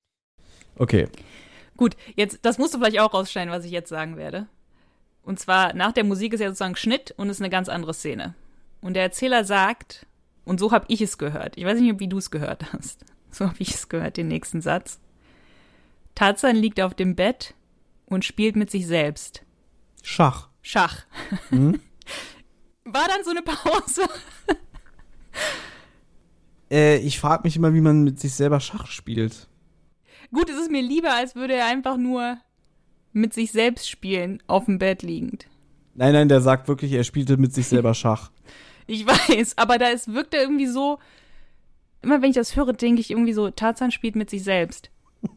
Okay. 0.76 1.09
Gut, 1.76 1.96
jetzt, 2.16 2.40
das 2.42 2.59
musst 2.59 2.74
du 2.74 2.78
vielleicht 2.78 3.01
auch 3.01 3.14
rausschneiden, 3.14 3.53
was 3.53 3.64
ich 3.64 3.70
jetzt 3.70 3.88
sagen 3.88 4.16
werde. 4.16 4.46
Und 5.22 5.38
zwar, 5.38 5.74
nach 5.74 5.92
der 5.92 6.05
Musik 6.05 6.32
ist 6.32 6.40
ja 6.40 6.49
sozusagen 6.49 6.76
Schnitt 6.76 7.12
und 7.16 7.28
ist 7.28 7.40
eine 7.40 7.51
ganz 7.51 7.68
andere 7.68 7.94
Szene. 7.94 8.34
Und 8.81 8.95
der 8.95 9.03
Erzähler 9.03 9.45
sagt, 9.45 10.07
und 10.45 10.61
so 10.61 10.72
habe 10.72 10.87
ich 10.89 11.01
es 11.01 11.18
gehört, 11.18 11.57
ich 11.57 11.64
weiß 11.64 11.81
nicht, 11.81 12.01
wie 12.01 12.09
du 12.09 12.18
es 12.18 12.31
gehört 12.31 12.72
hast, 12.72 13.05
so 13.31 13.47
habe 13.47 13.57
ich 13.59 13.74
es 13.74 13.89
gehört, 13.89 14.16
den 14.16 14.29
nächsten 14.29 14.61
Satz. 14.61 15.01
Tarzan 16.14 16.57
liegt 16.57 16.81
auf 16.81 16.95
dem 16.95 17.14
Bett 17.14 17.55
und 18.07 18.24
spielt 18.24 18.57
mit 18.57 18.70
sich 18.70 18.87
selbst. 18.87 19.43
Schach. 20.03 20.49
Schach. 20.62 21.05
Mhm. 21.51 21.81
War 22.85 23.07
dann 23.07 23.24
so 23.24 23.31
eine 23.31 23.43
Pause? 23.43 24.03
Äh, 26.70 26.99
ich 26.99 27.18
frage 27.18 27.45
mich 27.45 27.57
immer, 27.57 27.72
wie 27.72 27.81
man 27.81 28.03
mit 28.03 28.20
sich 28.20 28.35
selber 28.35 28.61
Schach 28.61 28.89
spielt. 28.89 29.49
Gut, 30.33 30.51
es 30.51 30.61
ist 30.61 30.70
mir 30.70 30.83
lieber, 30.83 31.14
als 31.14 31.35
würde 31.35 31.55
er 31.55 31.66
einfach 31.66 31.97
nur 31.97 32.37
mit 33.12 33.33
sich 33.33 33.53
selbst 33.53 33.89
spielen, 33.89 34.43
auf 34.47 34.66
dem 34.66 34.79
Bett 34.79 35.03
liegend. 35.03 35.47
Nein, 35.95 36.12
nein, 36.12 36.29
der 36.29 36.41
sagt 36.41 36.68
wirklich, 36.68 36.93
er 36.93 37.05
spielte 37.05 37.39
mit 37.39 37.55
sich 37.55 37.66
selber 37.66 37.95
Schach. 37.95 38.31
Ich 38.89 39.07
weiß, 39.07 39.59
aber 39.59 39.78
da 39.78 39.89
ist, 39.89 40.12
wirkt 40.12 40.34
er 40.34 40.43
irgendwie 40.43 40.66
so. 40.66 40.99
Immer 42.03 42.22
wenn 42.22 42.30
ich 42.30 42.36
das 42.36 42.57
höre, 42.57 42.72
denke 42.72 43.01
ich 43.01 43.11
irgendwie 43.11 43.32
so, 43.32 43.51
Tarzan 43.51 43.91
spielt 43.91 44.16
mit 44.16 44.30
sich 44.30 44.43
selbst. 44.43 44.91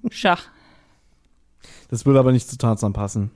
Schach. 0.09 0.47
Das 1.89 2.05
würde 2.05 2.19
aber 2.19 2.31
nicht 2.31 2.47
zu 2.47 2.57
Tarzan 2.57 2.93
passen. 2.93 3.31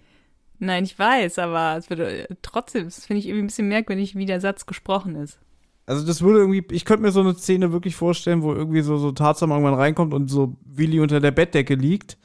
Nein, 0.59 0.85
ich 0.85 0.97
weiß, 0.97 1.39
aber 1.39 1.75
es 1.77 1.89
würde 1.89 2.27
trotzdem, 2.41 2.85
das 2.85 3.05
finde 3.05 3.19
ich 3.19 3.27
irgendwie 3.27 3.43
ein 3.43 3.47
bisschen 3.47 3.67
merkwürdig, 3.67 4.15
wie 4.15 4.25
der 4.25 4.39
Satz 4.39 4.65
gesprochen 4.65 5.15
ist. 5.15 5.39
Also 5.85 6.05
das 6.05 6.21
würde 6.21 6.39
irgendwie, 6.39 6.63
ich 6.71 6.85
könnte 6.85 7.03
mir 7.03 7.11
so 7.11 7.19
eine 7.19 7.35
Szene 7.35 7.71
wirklich 7.71 7.95
vorstellen, 7.95 8.41
wo 8.41 8.53
irgendwie 8.53 8.81
so, 8.81 8.97
so 8.97 9.11
Tarzan 9.11 9.51
irgendwann 9.51 9.73
reinkommt 9.73 10.13
und 10.13 10.29
so 10.29 10.55
Willi 10.63 10.99
unter 10.99 11.19
der 11.19 11.31
Bettdecke 11.31 11.75
liegt 11.75 12.17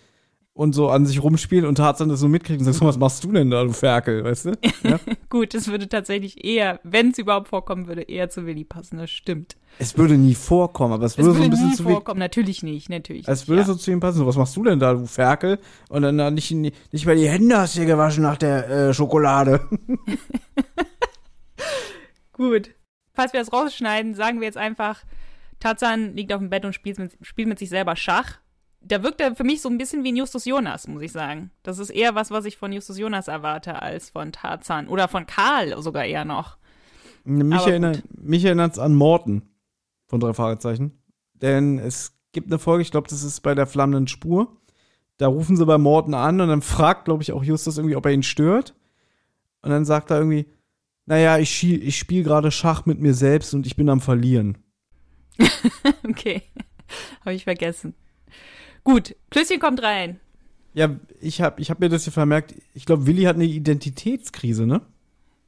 und 0.52 0.74
so 0.74 0.90
an 0.90 1.06
sich 1.06 1.22
rumspielt 1.22 1.64
und 1.64 1.76
Tarzan 1.76 2.08
das 2.08 2.20
so 2.20 2.28
mitkriegt 2.28 2.58
und 2.58 2.64
sagt, 2.64 2.76
so, 2.76 2.84
was 2.84 2.98
machst 2.98 3.22
du 3.24 3.32
denn 3.32 3.50
da, 3.50 3.62
du 3.64 3.72
Ferkel, 3.72 4.24
weißt 4.24 4.46
du? 4.46 4.52
Ja? 4.82 4.98
Gut, 5.30 5.54
es 5.54 5.68
würde 5.68 5.88
tatsächlich 5.88 6.44
eher, 6.44 6.80
wenn 6.82 7.10
es 7.12 7.18
überhaupt 7.18 7.48
vorkommen 7.48 7.86
würde, 7.86 8.02
eher 8.02 8.28
zu 8.28 8.44
Willi 8.46 8.64
passen, 8.64 8.98
das 8.98 9.10
stimmt. 9.10 9.56
es 9.78 9.96
würde 9.96 10.18
nie 10.18 10.34
vorkommen, 10.34 10.92
aber 10.92 11.06
es 11.06 11.12
Es 11.12 11.18
würde 11.18 11.38
so 11.38 11.42
ein 11.44 11.50
bisschen 11.50 11.72
zu 11.74 11.84
wenig. 11.84 11.94
vorkommen, 11.94 12.18
natürlich 12.18 12.62
nicht, 12.62 12.90
natürlich 12.90 13.26
Es 13.28 13.40
nicht. 13.42 13.48
würde 13.48 13.60
ja. 13.62 13.66
so 13.66 13.74
zu 13.76 13.90
ihm 13.92 14.00
passen, 14.00 14.18
so, 14.18 14.26
was 14.26 14.36
machst 14.36 14.56
du 14.56 14.64
denn 14.64 14.80
da, 14.80 14.92
du 14.94 15.06
Ferkel? 15.06 15.60
Und 15.88 16.02
dann 16.02 16.18
äh, 16.18 16.30
nicht, 16.30 16.50
nicht 16.50 17.06
mal 17.06 17.16
die 17.16 17.28
Hände 17.28 17.56
hast 17.56 17.76
du 17.76 17.80
dir 17.80 17.86
gewaschen 17.86 18.22
nach 18.24 18.36
der 18.36 18.68
äh, 18.68 18.94
Schokolade. 18.94 19.60
Gut. 22.32 22.70
Falls 23.14 23.32
wir 23.32 23.40
das 23.40 23.52
rausschneiden, 23.52 24.14
sagen 24.14 24.40
wir 24.40 24.46
jetzt 24.46 24.56
einfach, 24.56 25.02
Tarzan 25.58 26.14
liegt 26.16 26.32
auf 26.32 26.38
dem 26.40 26.50
Bett 26.50 26.64
und 26.64 26.74
spielt 26.74 26.98
mit, 26.98 27.12
spielt 27.22 27.48
mit 27.48 27.58
sich 27.58 27.68
selber 27.68 27.96
Schach. 27.96 28.38
Da 28.82 29.02
wirkt 29.02 29.20
er 29.20 29.34
für 29.34 29.44
mich 29.44 29.60
so 29.60 29.68
ein 29.68 29.78
bisschen 29.78 30.04
wie 30.04 30.12
ein 30.12 30.16
Justus 30.16 30.46
Jonas, 30.46 30.88
muss 30.88 31.02
ich 31.02 31.12
sagen. 31.12 31.50
Das 31.62 31.78
ist 31.78 31.90
eher 31.90 32.14
was, 32.14 32.30
was 32.30 32.46
ich 32.46 32.56
von 32.56 32.72
Justus 32.72 32.98
Jonas 32.98 33.28
erwarte, 33.28 33.82
als 33.82 34.10
von 34.10 34.32
Tarzan. 34.32 34.88
Oder 34.88 35.06
von 35.06 35.26
Karl 35.26 35.80
sogar 35.82 36.04
eher 36.04 36.24
noch. 36.24 36.56
Mich, 37.24 37.66
erinnert, 37.66 38.02
mich 38.18 38.44
erinnert 38.44 38.72
es 38.72 38.78
an 38.78 38.94
Morten 38.94 39.42
von 40.06 40.20
drei 40.20 40.32
Fragezeichen. 40.32 40.98
Denn 41.34 41.78
es 41.78 42.16
gibt 42.32 42.48
eine 42.48 42.58
Folge, 42.58 42.82
ich 42.82 42.90
glaube, 42.90 43.08
das 43.08 43.22
ist 43.22 43.40
bei 43.40 43.54
der 43.54 43.66
flammenden 43.66 44.08
Spur. 44.08 44.56
Da 45.18 45.26
rufen 45.26 45.56
sie 45.56 45.66
bei 45.66 45.76
Morten 45.76 46.14
an 46.14 46.40
und 46.40 46.48
dann 46.48 46.62
fragt, 46.62 47.04
glaube 47.04 47.22
ich, 47.22 47.32
auch 47.32 47.44
Justus 47.44 47.76
irgendwie, 47.76 47.96
ob 47.96 48.06
er 48.06 48.12
ihn 48.12 48.22
stört. 48.22 48.74
Und 49.60 49.70
dann 49.70 49.84
sagt 49.84 50.10
er 50.10 50.18
irgendwie, 50.18 50.46
naja, 51.04 51.38
ich, 51.38 51.62
ich 51.64 51.98
spiele 51.98 52.24
gerade 52.24 52.50
Schach 52.50 52.86
mit 52.86 53.00
mir 53.00 53.12
selbst 53.12 53.52
und 53.52 53.66
ich 53.66 53.76
bin 53.76 53.88
am 53.88 54.00
Verlieren. 54.00 54.58
Okay. 56.08 56.42
Habe 57.20 57.34
ich 57.34 57.44
vergessen. 57.44 57.94
Gut, 58.84 59.14
Klößchen 59.30 59.60
kommt 59.60 59.82
rein. 59.82 60.20
Ja, 60.74 60.88
ich 61.20 61.40
habe 61.40 61.60
ich 61.60 61.70
hab 61.70 61.80
mir 61.80 61.88
das 61.88 62.04
hier 62.04 62.12
vermerkt. 62.12 62.54
Ich 62.74 62.86
glaube, 62.86 63.06
Willi 63.06 63.24
hat 63.24 63.36
eine 63.36 63.44
Identitätskrise, 63.44 64.66
ne? 64.66 64.82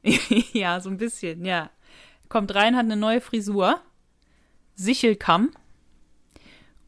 ja, 0.53 0.80
so 0.80 0.91
ein 0.91 0.99
bisschen, 0.99 1.45
ja. 1.45 1.70
Kommt 2.28 2.55
rein, 2.55 2.76
hat 2.76 2.85
eine 2.85 2.97
neue 2.97 3.20
Frisur. 3.20 3.80
Sichelkamm. 4.74 5.51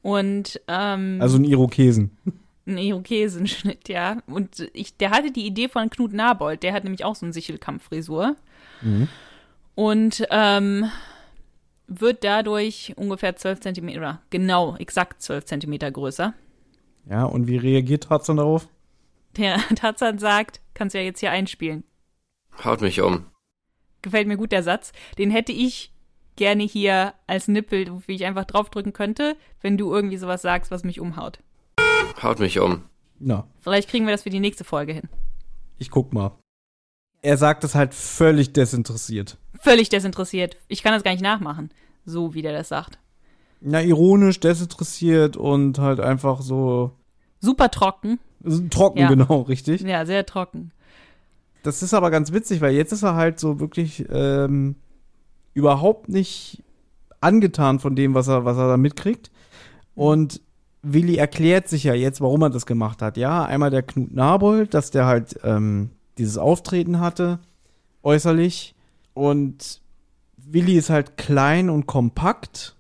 Und 0.02 0.60
ähm, 0.68 1.18
Also 1.20 1.38
ein 1.38 1.44
Irokesen. 1.44 2.10
ein 2.66 2.78
Irokesenschnitt, 2.78 3.88
ja. 3.88 4.18
Und 4.26 4.68
ich, 4.72 4.96
der 4.96 5.10
hatte 5.10 5.30
die 5.30 5.46
Idee 5.46 5.68
von 5.68 5.88
Knut 5.90 6.12
Nabold, 6.12 6.62
der 6.62 6.72
hat 6.72 6.84
nämlich 6.84 7.04
auch 7.04 7.14
so 7.14 7.24
eine 7.26 7.32
Sichelkamm-Frisur. 7.32 8.36
Und 9.74 10.26
ähm, 10.30 10.90
wird 11.86 12.24
dadurch 12.24 12.94
ungefähr 12.96 13.36
12 13.36 13.60
Zentimeter, 13.60 13.98
oder 13.98 14.22
genau, 14.30 14.76
exakt 14.76 15.22
12 15.22 15.44
Zentimeter 15.44 15.90
größer. 15.90 16.34
Ja, 17.08 17.24
und 17.24 17.46
wie 17.46 17.56
reagiert 17.58 18.04
Tarzan 18.04 18.38
darauf? 18.38 18.68
Der 19.36 19.56
Tarzan 19.76 20.18
sagt, 20.18 20.60
kannst 20.74 20.94
ja 20.94 21.00
jetzt 21.02 21.20
hier 21.20 21.30
einspielen. 21.30 21.84
Haut 22.64 22.80
mich 22.80 23.00
um. 23.00 23.26
Gefällt 24.02 24.28
mir 24.28 24.36
gut 24.36 24.52
der 24.52 24.62
Satz. 24.62 24.92
Den 25.18 25.30
hätte 25.30 25.52
ich 25.52 25.92
gerne 26.36 26.62
hier 26.64 27.14
als 27.26 27.48
Nippel, 27.48 27.90
wo 27.92 28.02
ich 28.06 28.24
einfach 28.24 28.44
draufdrücken 28.44 28.92
könnte, 28.92 29.36
wenn 29.60 29.76
du 29.76 29.92
irgendwie 29.92 30.16
sowas 30.16 30.42
sagst, 30.42 30.70
was 30.70 30.84
mich 30.84 31.00
umhaut. 31.00 31.38
Haut 32.22 32.38
mich 32.38 32.58
um. 32.60 32.84
Na, 33.18 33.46
Vielleicht 33.60 33.88
kriegen 33.88 34.06
wir 34.06 34.12
das 34.12 34.24
für 34.24 34.30
die 34.30 34.40
nächste 34.40 34.64
Folge 34.64 34.92
hin. 34.92 35.08
ich 35.78 35.90
guck 35.90 36.12
mal. 36.12 36.36
Er 37.22 37.36
sagt 37.38 37.64
es 37.64 37.74
halt 37.74 37.94
völlig 37.94 38.52
desinteressiert. 38.52 39.38
Völlig 39.64 39.88
desinteressiert. 39.88 40.58
Ich 40.68 40.82
kann 40.82 40.92
das 40.92 41.02
gar 41.02 41.12
nicht 41.12 41.22
nachmachen, 41.22 41.70
so 42.04 42.34
wie 42.34 42.42
der 42.42 42.52
das 42.52 42.68
sagt. 42.68 42.98
Na, 43.62 43.82
ironisch, 43.82 44.38
desinteressiert 44.40 45.38
und 45.38 45.78
halt 45.78 46.00
einfach 46.00 46.42
so 46.42 46.92
Super 47.40 47.70
trocken. 47.70 48.18
trocken, 48.70 48.98
Ja. 48.98 49.08
genau, 49.08 49.40
richtig. 49.40 49.80
Ja, 49.80 50.04
sehr 50.04 50.26
trocken. 50.26 50.70
Das 51.62 51.82
ist 51.82 51.94
aber 51.94 52.10
ganz 52.10 52.30
witzig, 52.30 52.60
weil 52.60 52.74
jetzt 52.74 52.92
ist 52.92 53.02
er 53.04 53.14
halt 53.14 53.40
so 53.40 53.58
wirklich 53.58 54.04
ähm, 54.12 54.74
überhaupt 55.54 56.10
nicht 56.10 56.62
angetan 57.22 57.78
von 57.80 57.96
dem, 57.96 58.12
was 58.12 58.28
er, 58.28 58.44
was 58.44 58.58
er 58.58 58.68
da 58.68 58.76
mitkriegt. 58.76 59.30
Und 59.94 60.42
Willi 60.82 61.16
erklärt 61.16 61.68
sich 61.68 61.84
ja 61.84 61.94
jetzt, 61.94 62.20
warum 62.20 62.42
er 62.42 62.50
das 62.50 62.66
gemacht 62.66 63.00
hat. 63.00 63.16
Ja, 63.16 63.44
einmal 63.46 63.70
der 63.70 63.82
Knut 63.82 64.12
Nabold, 64.12 64.74
dass 64.74 64.90
der 64.90 65.06
halt 65.06 65.40
ähm, 65.42 65.88
dieses 66.18 66.36
Auftreten 66.36 67.00
hatte, 67.00 67.38
äußerlich. 68.02 68.73
Und 69.14 69.80
Willi 70.36 70.76
ist 70.76 70.90
halt 70.90 71.16
klein 71.16 71.70
und 71.70 71.86
kompakt. 71.86 72.76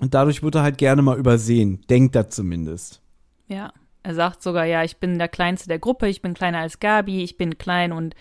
Und 0.00 0.14
dadurch 0.14 0.42
wird 0.42 0.56
er 0.56 0.62
halt 0.62 0.78
gerne 0.78 1.02
mal 1.02 1.18
übersehen. 1.18 1.80
Denkt 1.88 2.14
er 2.16 2.28
zumindest. 2.28 3.00
Ja. 3.46 3.72
Er 4.04 4.14
sagt 4.14 4.42
sogar, 4.42 4.64
ja, 4.64 4.84
ich 4.84 4.98
bin 4.98 5.18
der 5.18 5.28
Kleinste 5.28 5.68
der 5.68 5.80
Gruppe, 5.80 6.08
ich 6.08 6.22
bin 6.22 6.32
kleiner 6.32 6.58
als 6.58 6.80
Gabi, 6.80 7.22
ich 7.22 7.36
bin 7.36 7.58
klein 7.58 7.92
und 7.92 8.14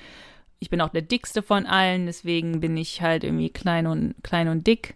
ich 0.60 0.70
bin 0.70 0.82
auch 0.82 0.90
der 0.90 1.04
dickste 1.04 1.42
von 1.42 1.66
allen, 1.66 2.08
deswegen 2.08 2.60
bin 2.60 2.76
ich 2.76 3.02
halt 3.02 3.24
irgendwie 3.24 3.52
klein 3.52 3.88
und 3.88 4.16
klein 4.24 4.48
und 4.48 4.66
dick. 4.66 4.96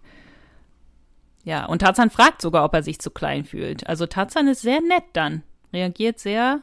Ja, 1.43 1.65
und 1.65 1.79
Tarzan 1.79 2.09
fragt 2.09 2.41
sogar, 2.41 2.65
ob 2.65 2.73
er 2.73 2.83
sich 2.83 2.99
zu 2.99 3.09
klein 3.11 3.45
fühlt. 3.45 3.87
Also 3.87 4.05
Tarzan 4.05 4.47
ist 4.47 4.63
sehr 4.63 4.81
nett 4.81 5.03
dann. 5.13 5.43
Reagiert 5.71 6.19
sehr 6.19 6.61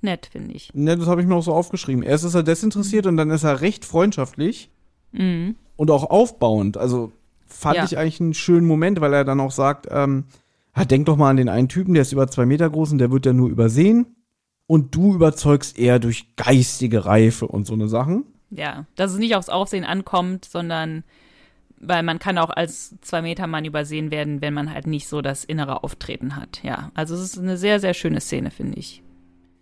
nett, 0.00 0.28
finde 0.32 0.54
ich. 0.54 0.72
Ne, 0.72 0.96
das 0.96 1.06
habe 1.06 1.20
ich 1.20 1.26
mir 1.26 1.34
auch 1.34 1.42
so 1.42 1.52
aufgeschrieben. 1.52 2.02
Erst 2.02 2.24
ist 2.24 2.34
er 2.34 2.44
desinteressiert 2.44 3.06
und 3.06 3.16
dann 3.16 3.30
ist 3.30 3.44
er 3.44 3.60
recht 3.60 3.84
freundschaftlich 3.84 4.70
Mhm. 5.12 5.56
und 5.76 5.90
auch 5.90 6.10
aufbauend. 6.10 6.76
Also 6.76 7.12
fand 7.46 7.76
Ja. 7.76 7.84
ich 7.84 7.96
eigentlich 7.98 8.20
einen 8.20 8.34
schönen 8.34 8.66
Moment, 8.66 9.00
weil 9.00 9.12
er 9.14 9.24
dann 9.24 9.40
auch 9.40 9.52
sagt, 9.52 9.86
ähm, 9.90 10.24
ah, 10.74 10.84
denk 10.84 11.06
doch 11.06 11.16
mal 11.16 11.30
an 11.30 11.36
den 11.36 11.48
einen 11.48 11.68
Typen, 11.68 11.94
der 11.94 12.02
ist 12.02 12.12
über 12.12 12.28
zwei 12.28 12.46
Meter 12.46 12.68
groß 12.68 12.92
und 12.92 12.98
der 12.98 13.10
wird 13.10 13.26
ja 13.26 13.32
nur 13.32 13.48
übersehen. 13.48 14.06
Und 14.66 14.94
du 14.94 15.14
überzeugst 15.14 15.78
eher 15.78 15.98
durch 15.98 16.36
geistige 16.36 17.06
Reife 17.06 17.46
und 17.48 17.66
so 17.66 17.72
eine 17.72 17.88
Sachen. 17.88 18.24
Ja, 18.50 18.84
dass 18.96 19.12
es 19.12 19.18
nicht 19.18 19.34
aufs 19.34 19.48
Aufsehen 19.48 19.84
ankommt, 19.84 20.44
sondern 20.44 21.04
weil 21.80 22.02
man 22.02 22.18
kann 22.18 22.38
auch 22.38 22.50
als 22.50 22.94
Zwei-Meter-Mann 23.02 23.64
übersehen 23.64 24.10
werden, 24.10 24.42
wenn 24.42 24.52
man 24.52 24.72
halt 24.74 24.86
nicht 24.86 25.06
so 25.08 25.22
das 25.22 25.44
innere 25.44 25.84
Auftreten 25.84 26.34
hat. 26.36 26.60
Ja, 26.64 26.90
also 26.94 27.14
es 27.14 27.20
ist 27.22 27.38
eine 27.38 27.56
sehr, 27.56 27.78
sehr 27.80 27.94
schöne 27.94 28.20
Szene, 28.20 28.50
finde 28.50 28.78
ich. 28.78 29.02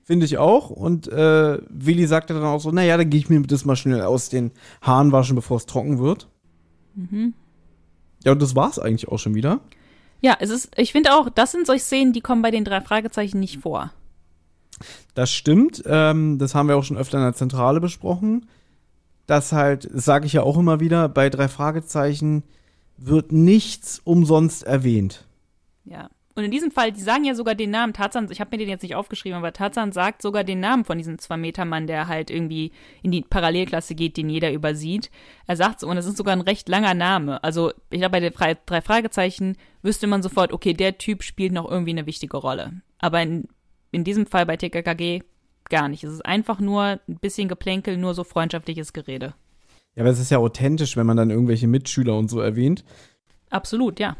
Finde 0.06 0.24
ich 0.24 0.38
auch. 0.38 0.70
Und 0.70 1.08
äh, 1.08 1.58
Willi 1.68 2.06
sagte 2.06 2.32
dann 2.32 2.44
auch 2.44 2.60
so, 2.60 2.70
naja, 2.70 2.96
dann 2.96 3.10
gehe 3.10 3.18
ich 3.18 3.28
mir 3.28 3.42
das 3.42 3.64
mal 3.64 3.74
schnell 3.74 4.02
aus 4.02 4.28
den 4.28 4.52
Haaren 4.80 5.10
waschen, 5.10 5.34
bevor 5.34 5.56
es 5.56 5.66
trocken 5.66 5.98
wird. 5.98 6.28
Mhm. 6.94 7.34
Ja, 8.22 8.30
und 8.30 8.40
das 8.40 8.54
war's 8.54 8.78
eigentlich 8.78 9.08
auch 9.08 9.18
schon 9.18 9.34
wieder. 9.34 9.58
Ja, 10.20 10.36
es 10.38 10.50
ist, 10.50 10.70
ich 10.76 10.92
finde 10.92 11.12
auch, 11.12 11.28
das 11.28 11.50
sind 11.50 11.66
solche 11.66 11.82
Szenen, 11.82 12.12
die 12.12 12.20
kommen 12.20 12.40
bei 12.40 12.52
den 12.52 12.64
drei 12.64 12.80
Fragezeichen 12.80 13.40
nicht 13.40 13.58
vor. 13.58 13.92
Das 15.14 15.32
stimmt. 15.32 15.82
Ähm, 15.86 16.38
das 16.38 16.54
haben 16.54 16.68
wir 16.68 16.76
auch 16.76 16.84
schon 16.84 16.98
öfter 16.98 17.18
in 17.18 17.24
der 17.24 17.34
Zentrale 17.34 17.80
besprochen. 17.80 18.46
Das 19.26 19.50
halt, 19.50 19.90
sage 19.92 20.26
ich 20.26 20.34
ja 20.34 20.44
auch 20.44 20.56
immer 20.56 20.78
wieder, 20.78 21.08
bei 21.08 21.30
drei 21.30 21.48
Fragezeichen 21.48 22.44
wird 22.96 23.32
nichts 23.32 24.00
umsonst 24.04 24.62
erwähnt. 24.62 25.26
Ja. 25.84 26.10
Und 26.36 26.44
in 26.44 26.50
diesem 26.50 26.70
Fall, 26.70 26.92
die 26.92 27.00
sagen 27.00 27.24
ja 27.24 27.34
sogar 27.34 27.54
den 27.54 27.70
Namen 27.70 27.94
Tarzan, 27.94 28.30
ich 28.30 28.40
habe 28.40 28.50
mir 28.52 28.58
den 28.58 28.68
jetzt 28.68 28.82
nicht 28.82 28.94
aufgeschrieben, 28.94 29.38
aber 29.38 29.54
Tarzan 29.54 29.92
sagt 29.92 30.20
sogar 30.20 30.44
den 30.44 30.60
Namen 30.60 30.84
von 30.84 30.98
diesem 30.98 31.18
Zwei-Meter-Mann, 31.18 31.86
der 31.86 32.08
halt 32.08 32.30
irgendwie 32.30 32.72
in 33.02 33.10
die 33.10 33.22
Parallelklasse 33.22 33.94
geht, 33.94 34.18
den 34.18 34.28
jeder 34.28 34.52
übersieht. 34.52 35.10
Er 35.46 35.56
sagt 35.56 35.80
so, 35.80 35.88
und 35.88 35.96
es 35.96 36.04
ist 36.04 36.18
sogar 36.18 36.34
ein 36.34 36.42
recht 36.42 36.68
langer 36.68 36.92
Name. 36.92 37.42
Also, 37.42 37.72
ich 37.88 38.00
glaube, 38.00 38.12
bei 38.12 38.20
den 38.20 38.34
drei 38.34 38.82
Fragezeichen 38.82 39.56
wüsste 39.82 40.06
man 40.06 40.22
sofort, 40.22 40.52
okay, 40.52 40.74
der 40.74 40.98
Typ 40.98 41.22
spielt 41.22 41.54
noch 41.54 41.70
irgendwie 41.70 41.92
eine 41.92 42.04
wichtige 42.04 42.36
Rolle. 42.36 42.82
Aber 42.98 43.22
in, 43.22 43.48
in 43.90 44.04
diesem 44.04 44.26
Fall 44.26 44.44
bei 44.44 44.58
TKKG 44.58 45.22
gar 45.70 45.88
nicht. 45.88 46.04
Es 46.04 46.12
ist 46.12 46.26
einfach 46.26 46.60
nur 46.60 47.00
ein 47.08 47.18
bisschen 47.18 47.48
Geplänkel, 47.48 47.96
nur 47.96 48.12
so 48.12 48.24
freundschaftliches 48.24 48.92
Gerede. 48.92 49.34
Ja, 49.94 50.02
aber 50.02 50.10
es 50.10 50.20
ist 50.20 50.30
ja 50.30 50.36
authentisch, 50.36 50.98
wenn 50.98 51.06
man 51.06 51.16
dann 51.16 51.30
irgendwelche 51.30 51.66
Mitschüler 51.66 52.14
und 52.14 52.28
so 52.28 52.40
erwähnt. 52.40 52.84
Absolut, 53.48 53.98
ja. 53.98 54.16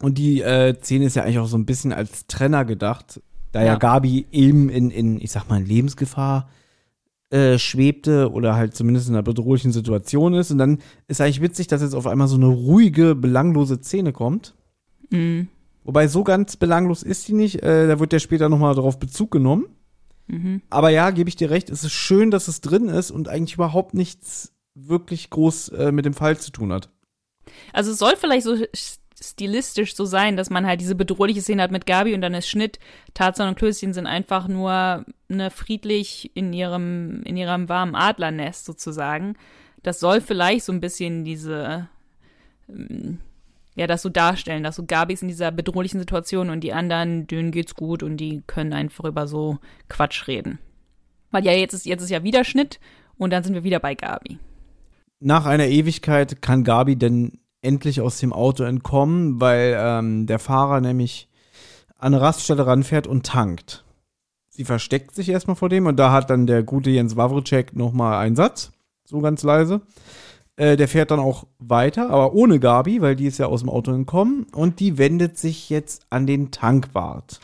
Und 0.00 0.18
die 0.18 0.40
äh, 0.40 0.74
Szene 0.80 1.06
ist 1.06 1.16
ja 1.16 1.24
eigentlich 1.24 1.38
auch 1.38 1.46
so 1.46 1.58
ein 1.58 1.66
bisschen 1.66 1.92
als 1.92 2.26
Trenner 2.26 2.64
gedacht, 2.64 3.20
da 3.52 3.60
ja, 3.60 3.66
Ja. 3.66 3.76
Gabi 3.76 4.26
eben 4.32 4.68
in, 4.68 4.90
in, 4.90 5.20
ich 5.20 5.30
sag 5.30 5.48
mal, 5.48 5.60
in 5.60 5.66
Lebensgefahr 5.66 6.48
äh, 7.30 7.58
schwebte 7.58 8.30
oder 8.32 8.56
halt 8.56 8.74
zumindest 8.74 9.08
in 9.08 9.14
einer 9.14 9.22
bedrohlichen 9.22 9.72
Situation 9.72 10.34
ist. 10.34 10.50
Und 10.50 10.58
dann 10.58 10.78
ist 11.06 11.20
eigentlich 11.20 11.42
witzig, 11.42 11.66
dass 11.66 11.82
jetzt 11.82 11.94
auf 11.94 12.06
einmal 12.06 12.28
so 12.28 12.36
eine 12.36 12.46
ruhige, 12.46 13.14
belanglose 13.14 13.80
Szene 13.80 14.12
kommt. 14.12 14.54
Mhm. 15.10 15.48
Wobei 15.84 16.08
so 16.08 16.24
ganz 16.24 16.56
belanglos 16.56 17.02
ist 17.02 17.28
die 17.28 17.32
nicht. 17.32 17.62
Äh, 17.62 17.88
da 17.88 18.00
wird 18.00 18.12
ja 18.12 18.18
später 18.18 18.48
nochmal 18.48 18.74
darauf 18.74 18.98
Bezug 18.98 19.30
genommen. 19.30 19.66
Mhm. 20.28 20.62
Aber 20.70 20.90
ja, 20.90 21.10
gebe 21.10 21.28
ich 21.28 21.36
dir 21.36 21.50
recht, 21.50 21.70
es 21.70 21.84
ist 21.84 21.92
schön, 21.92 22.30
dass 22.30 22.48
es 22.48 22.60
drin 22.60 22.88
ist 22.88 23.10
und 23.10 23.28
eigentlich 23.28 23.54
überhaupt 23.54 23.94
nichts 23.94 24.52
wirklich 24.74 25.30
groß 25.30 25.70
äh, 25.70 25.92
mit 25.92 26.04
dem 26.04 26.14
Fall 26.14 26.38
zu 26.38 26.52
tun 26.52 26.72
hat. 26.72 26.90
Also 27.72 27.90
es 27.90 27.98
soll 27.98 28.14
vielleicht 28.16 28.44
so 28.44 28.56
stilistisch 29.22 29.94
so 29.94 30.04
sein, 30.04 30.36
dass 30.36 30.50
man 30.50 30.66
halt 30.66 30.80
diese 30.80 30.94
bedrohliche 30.94 31.42
Szene 31.42 31.62
hat 31.62 31.70
mit 31.70 31.86
Gabi 31.86 32.14
und 32.14 32.20
dann 32.20 32.34
ist 32.34 32.48
Schnitt. 32.48 32.78
Tarzan 33.14 33.48
und 33.48 33.58
Klößchen 33.58 33.92
sind 33.92 34.06
einfach 34.06 34.48
nur 34.48 35.04
ne, 35.28 35.50
friedlich 35.50 36.30
in 36.34 36.52
ihrem, 36.52 37.22
in 37.24 37.36
ihrem 37.36 37.68
warmen 37.68 37.94
Adlernest 37.94 38.64
sozusagen. 38.64 39.34
Das 39.82 40.00
soll 40.00 40.20
vielleicht 40.20 40.64
so 40.64 40.72
ein 40.72 40.80
bisschen 40.80 41.24
diese, 41.24 41.88
ähm, 42.68 43.18
ja, 43.76 43.86
das 43.86 44.02
so 44.02 44.08
darstellen, 44.08 44.62
dass 44.62 44.76
so 44.76 44.84
Gabi 44.84 45.14
ist 45.14 45.22
in 45.22 45.28
dieser 45.28 45.52
bedrohlichen 45.52 46.00
Situation 46.00 46.50
und 46.50 46.60
die 46.60 46.72
anderen, 46.72 47.26
denen 47.26 47.50
geht's 47.50 47.74
gut 47.74 48.02
und 48.02 48.16
die 48.16 48.42
können 48.46 48.72
einfach 48.72 49.04
über 49.04 49.26
so 49.26 49.58
Quatsch 49.88 50.26
reden. 50.28 50.58
Weil 51.30 51.44
ja, 51.44 51.52
jetzt 51.52 51.74
ist, 51.74 51.86
jetzt 51.86 52.02
ist 52.02 52.10
ja 52.10 52.22
wieder 52.22 52.44
Schnitt 52.44 52.80
und 53.16 53.30
dann 53.30 53.44
sind 53.44 53.54
wir 53.54 53.64
wieder 53.64 53.80
bei 53.80 53.94
Gabi. 53.94 54.38
Nach 55.20 55.44
einer 55.44 55.66
Ewigkeit 55.66 56.40
kann 56.40 56.64
Gabi 56.64 56.96
denn 56.96 57.38
endlich 57.62 58.00
aus 58.00 58.18
dem 58.18 58.32
Auto 58.32 58.64
entkommen, 58.64 59.40
weil 59.40 59.76
ähm, 59.78 60.26
der 60.26 60.38
Fahrer 60.38 60.80
nämlich 60.80 61.28
an 61.98 62.14
eine 62.14 62.22
Raststelle 62.22 62.66
ranfährt 62.66 63.06
und 63.06 63.26
tankt. 63.26 63.84
Sie 64.48 64.64
versteckt 64.64 65.14
sich 65.14 65.28
erstmal 65.28 65.56
vor 65.56 65.68
dem 65.68 65.86
und 65.86 65.96
da 65.96 66.12
hat 66.12 66.30
dann 66.30 66.46
der 66.46 66.62
gute 66.62 66.90
Jens 66.90 67.16
Wawrczyk 67.16 67.76
nochmal 67.76 68.18
einen 68.18 68.36
Satz, 68.36 68.72
so 69.04 69.20
ganz 69.20 69.42
leise. 69.42 69.82
Äh, 70.56 70.76
der 70.76 70.88
fährt 70.88 71.10
dann 71.10 71.20
auch 71.20 71.46
weiter, 71.58 72.10
aber 72.10 72.34
ohne 72.34 72.58
Gabi, 72.58 73.00
weil 73.00 73.16
die 73.16 73.26
ist 73.26 73.38
ja 73.38 73.46
aus 73.46 73.60
dem 73.60 73.70
Auto 73.70 73.92
entkommen 73.92 74.46
und 74.52 74.80
die 74.80 74.98
wendet 74.98 75.38
sich 75.38 75.70
jetzt 75.70 76.06
an 76.10 76.26
den 76.26 76.50
Tankwart. 76.50 77.40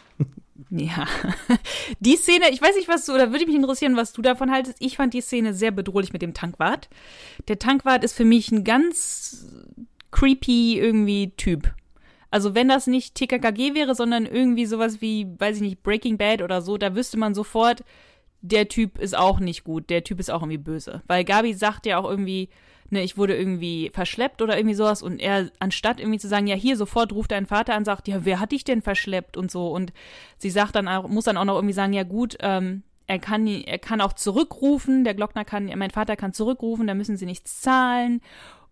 Ja, 0.71 1.07
die 2.01 2.17
Szene, 2.17 2.51
ich 2.51 2.61
weiß 2.61 2.75
nicht, 2.77 2.89
was 2.89 3.07
du, 3.07 3.15
oder 3.15 3.31
würde 3.31 3.47
mich 3.47 3.55
interessieren, 3.55 3.97
was 3.97 4.13
du 4.13 4.21
davon 4.21 4.51
haltest. 4.51 4.77
Ich 4.81 4.97
fand 4.97 5.15
die 5.15 5.21
Szene 5.21 5.55
sehr 5.55 5.71
bedrohlich 5.71 6.13
mit 6.13 6.23
dem 6.23 6.35
Tankwart. 6.35 6.89
Der 7.49 7.59
Tankwart 7.59 8.03
ist 8.03 8.15
für 8.15 8.25
mich 8.25 8.51
ein 8.51 8.65
ganz 8.65 9.47
creepy 10.11 10.79
irgendwie 10.79 11.33
Typ. 11.37 11.75
Also 12.31 12.55
wenn 12.55 12.69
das 12.69 12.87
nicht 12.87 13.15
TKKG 13.15 13.75
wäre, 13.75 13.95
sondern 13.95 14.27
irgendwie 14.27 14.67
sowas 14.67 15.01
wie, 15.01 15.27
weiß 15.39 15.57
ich 15.57 15.63
nicht, 15.63 15.83
Breaking 15.83 16.19
Bad 16.19 16.43
oder 16.43 16.61
so, 16.61 16.77
da 16.77 16.95
wüsste 16.95 17.19
man 17.19 17.35
sofort, 17.35 17.85
der 18.43 18.69
Typ 18.69 18.99
ist 18.99 19.17
auch 19.17 19.41
nicht 19.41 19.65
gut, 19.65 19.91
der 19.91 20.05
Typ 20.05 20.21
ist 20.21 20.31
auch 20.31 20.43
irgendwie 20.43 20.59
böse. 20.59 21.03
Weil 21.07 21.25
Gabi 21.25 21.55
sagt 21.55 21.87
ja 21.87 21.99
auch 21.99 22.09
irgendwie, 22.09 22.49
ne, 22.91 23.03
ich 23.03 23.17
wurde 23.17 23.37
irgendwie 23.37 23.91
verschleppt 23.93 24.43
oder 24.43 24.57
irgendwie 24.57 24.75
sowas 24.75 25.03
und 25.03 25.19
er, 25.19 25.51
anstatt 25.59 26.01
irgendwie 26.01 26.19
zu 26.19 26.29
sagen, 26.29 26.47
ja, 26.47 26.55
hier 26.55 26.77
sofort 26.77 27.13
ruft 27.13 27.31
dein 27.31 27.47
Vater 27.47 27.75
an, 27.75 27.85
sagt, 27.85 28.09
ja, 28.09 28.25
wer 28.25 28.41
hat 28.41 28.53
dich 28.53 28.65
denn 28.65 28.83
verschleppt 28.83 29.37
und 29.37 29.51
so 29.51 29.69
und 29.69 29.93
sie 30.37 30.51
sagt 30.51 30.75
dann 30.75 30.89
auch, 30.89 31.09
muss 31.09 31.25
dann 31.25 31.37
auch 31.37 31.45
noch 31.45 31.57
irgendwie 31.57 31.75
sagen, 31.75 31.93
ja 31.93 32.03
gut, 32.03 32.37
ähm, 32.41 32.83
er 33.07 33.19
kann, 33.19 33.47
er 33.47 33.79
kann 33.79 34.01
auch 34.01 34.15
zurückrufen, 34.15 35.05
der 35.05 35.15
Glockner 35.15 35.45
kann, 35.45 35.71
mein 35.77 35.91
Vater 35.91 36.17
kann 36.17 36.33
zurückrufen, 36.33 36.87
da 36.87 36.95
müssen 36.95 37.17
sie 37.17 37.27
nichts 37.27 37.61
zahlen 37.61 38.21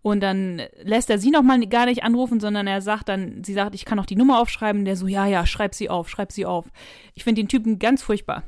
und 0.05 0.19
dann 0.21 0.61
lässt 0.83 1.09
er 1.09 1.17
sie 1.17 1.31
noch 1.31 1.41
mal 1.41 1.59
gar 1.65 1.87
nicht 1.87 2.03
anrufen, 2.03 2.39
sondern 2.39 2.67
er 2.67 2.79
sagt 2.83 3.09
dann, 3.09 3.43
sie 3.43 3.53
sagt, 3.53 3.73
ich 3.73 3.85
kann 3.85 3.97
auch 3.97 4.05
die 4.05 4.15
Nummer 4.15 4.39
aufschreiben. 4.39 4.85
Der 4.85 4.95
so, 4.95 5.07
ja, 5.07 5.25
ja, 5.25 5.47
schreib 5.47 5.73
sie 5.73 5.89
auf, 5.89 6.09
schreib 6.11 6.31
sie 6.31 6.45
auf. 6.45 6.65
Ich 7.15 7.23
finde 7.23 7.41
den 7.41 7.47
Typen 7.47 7.79
ganz 7.79 8.03
furchtbar. 8.03 8.43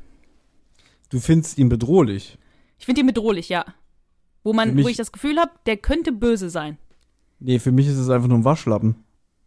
Du 1.09 1.19
findest 1.19 1.57
ihn 1.57 1.67
bedrohlich. 1.67 2.38
Ich 2.77 2.85
finde 2.85 3.01
ihn 3.01 3.07
bedrohlich, 3.07 3.49
ja. 3.49 3.65
Wo 4.43 4.53
man, 4.53 4.75
mich- 4.75 4.85
wo 4.85 4.89
ich 4.89 4.97
das 4.97 5.11
Gefühl 5.11 5.39
habe, 5.39 5.49
der 5.65 5.77
könnte 5.77 6.11
böse 6.11 6.51
sein. 6.51 6.77
Nee, 7.39 7.57
für 7.57 7.71
mich 7.71 7.88
ist 7.88 7.97
es 7.97 8.09
einfach 8.11 8.27
nur 8.27 8.38
ein 8.38 8.45
Waschlappen. 8.45 9.03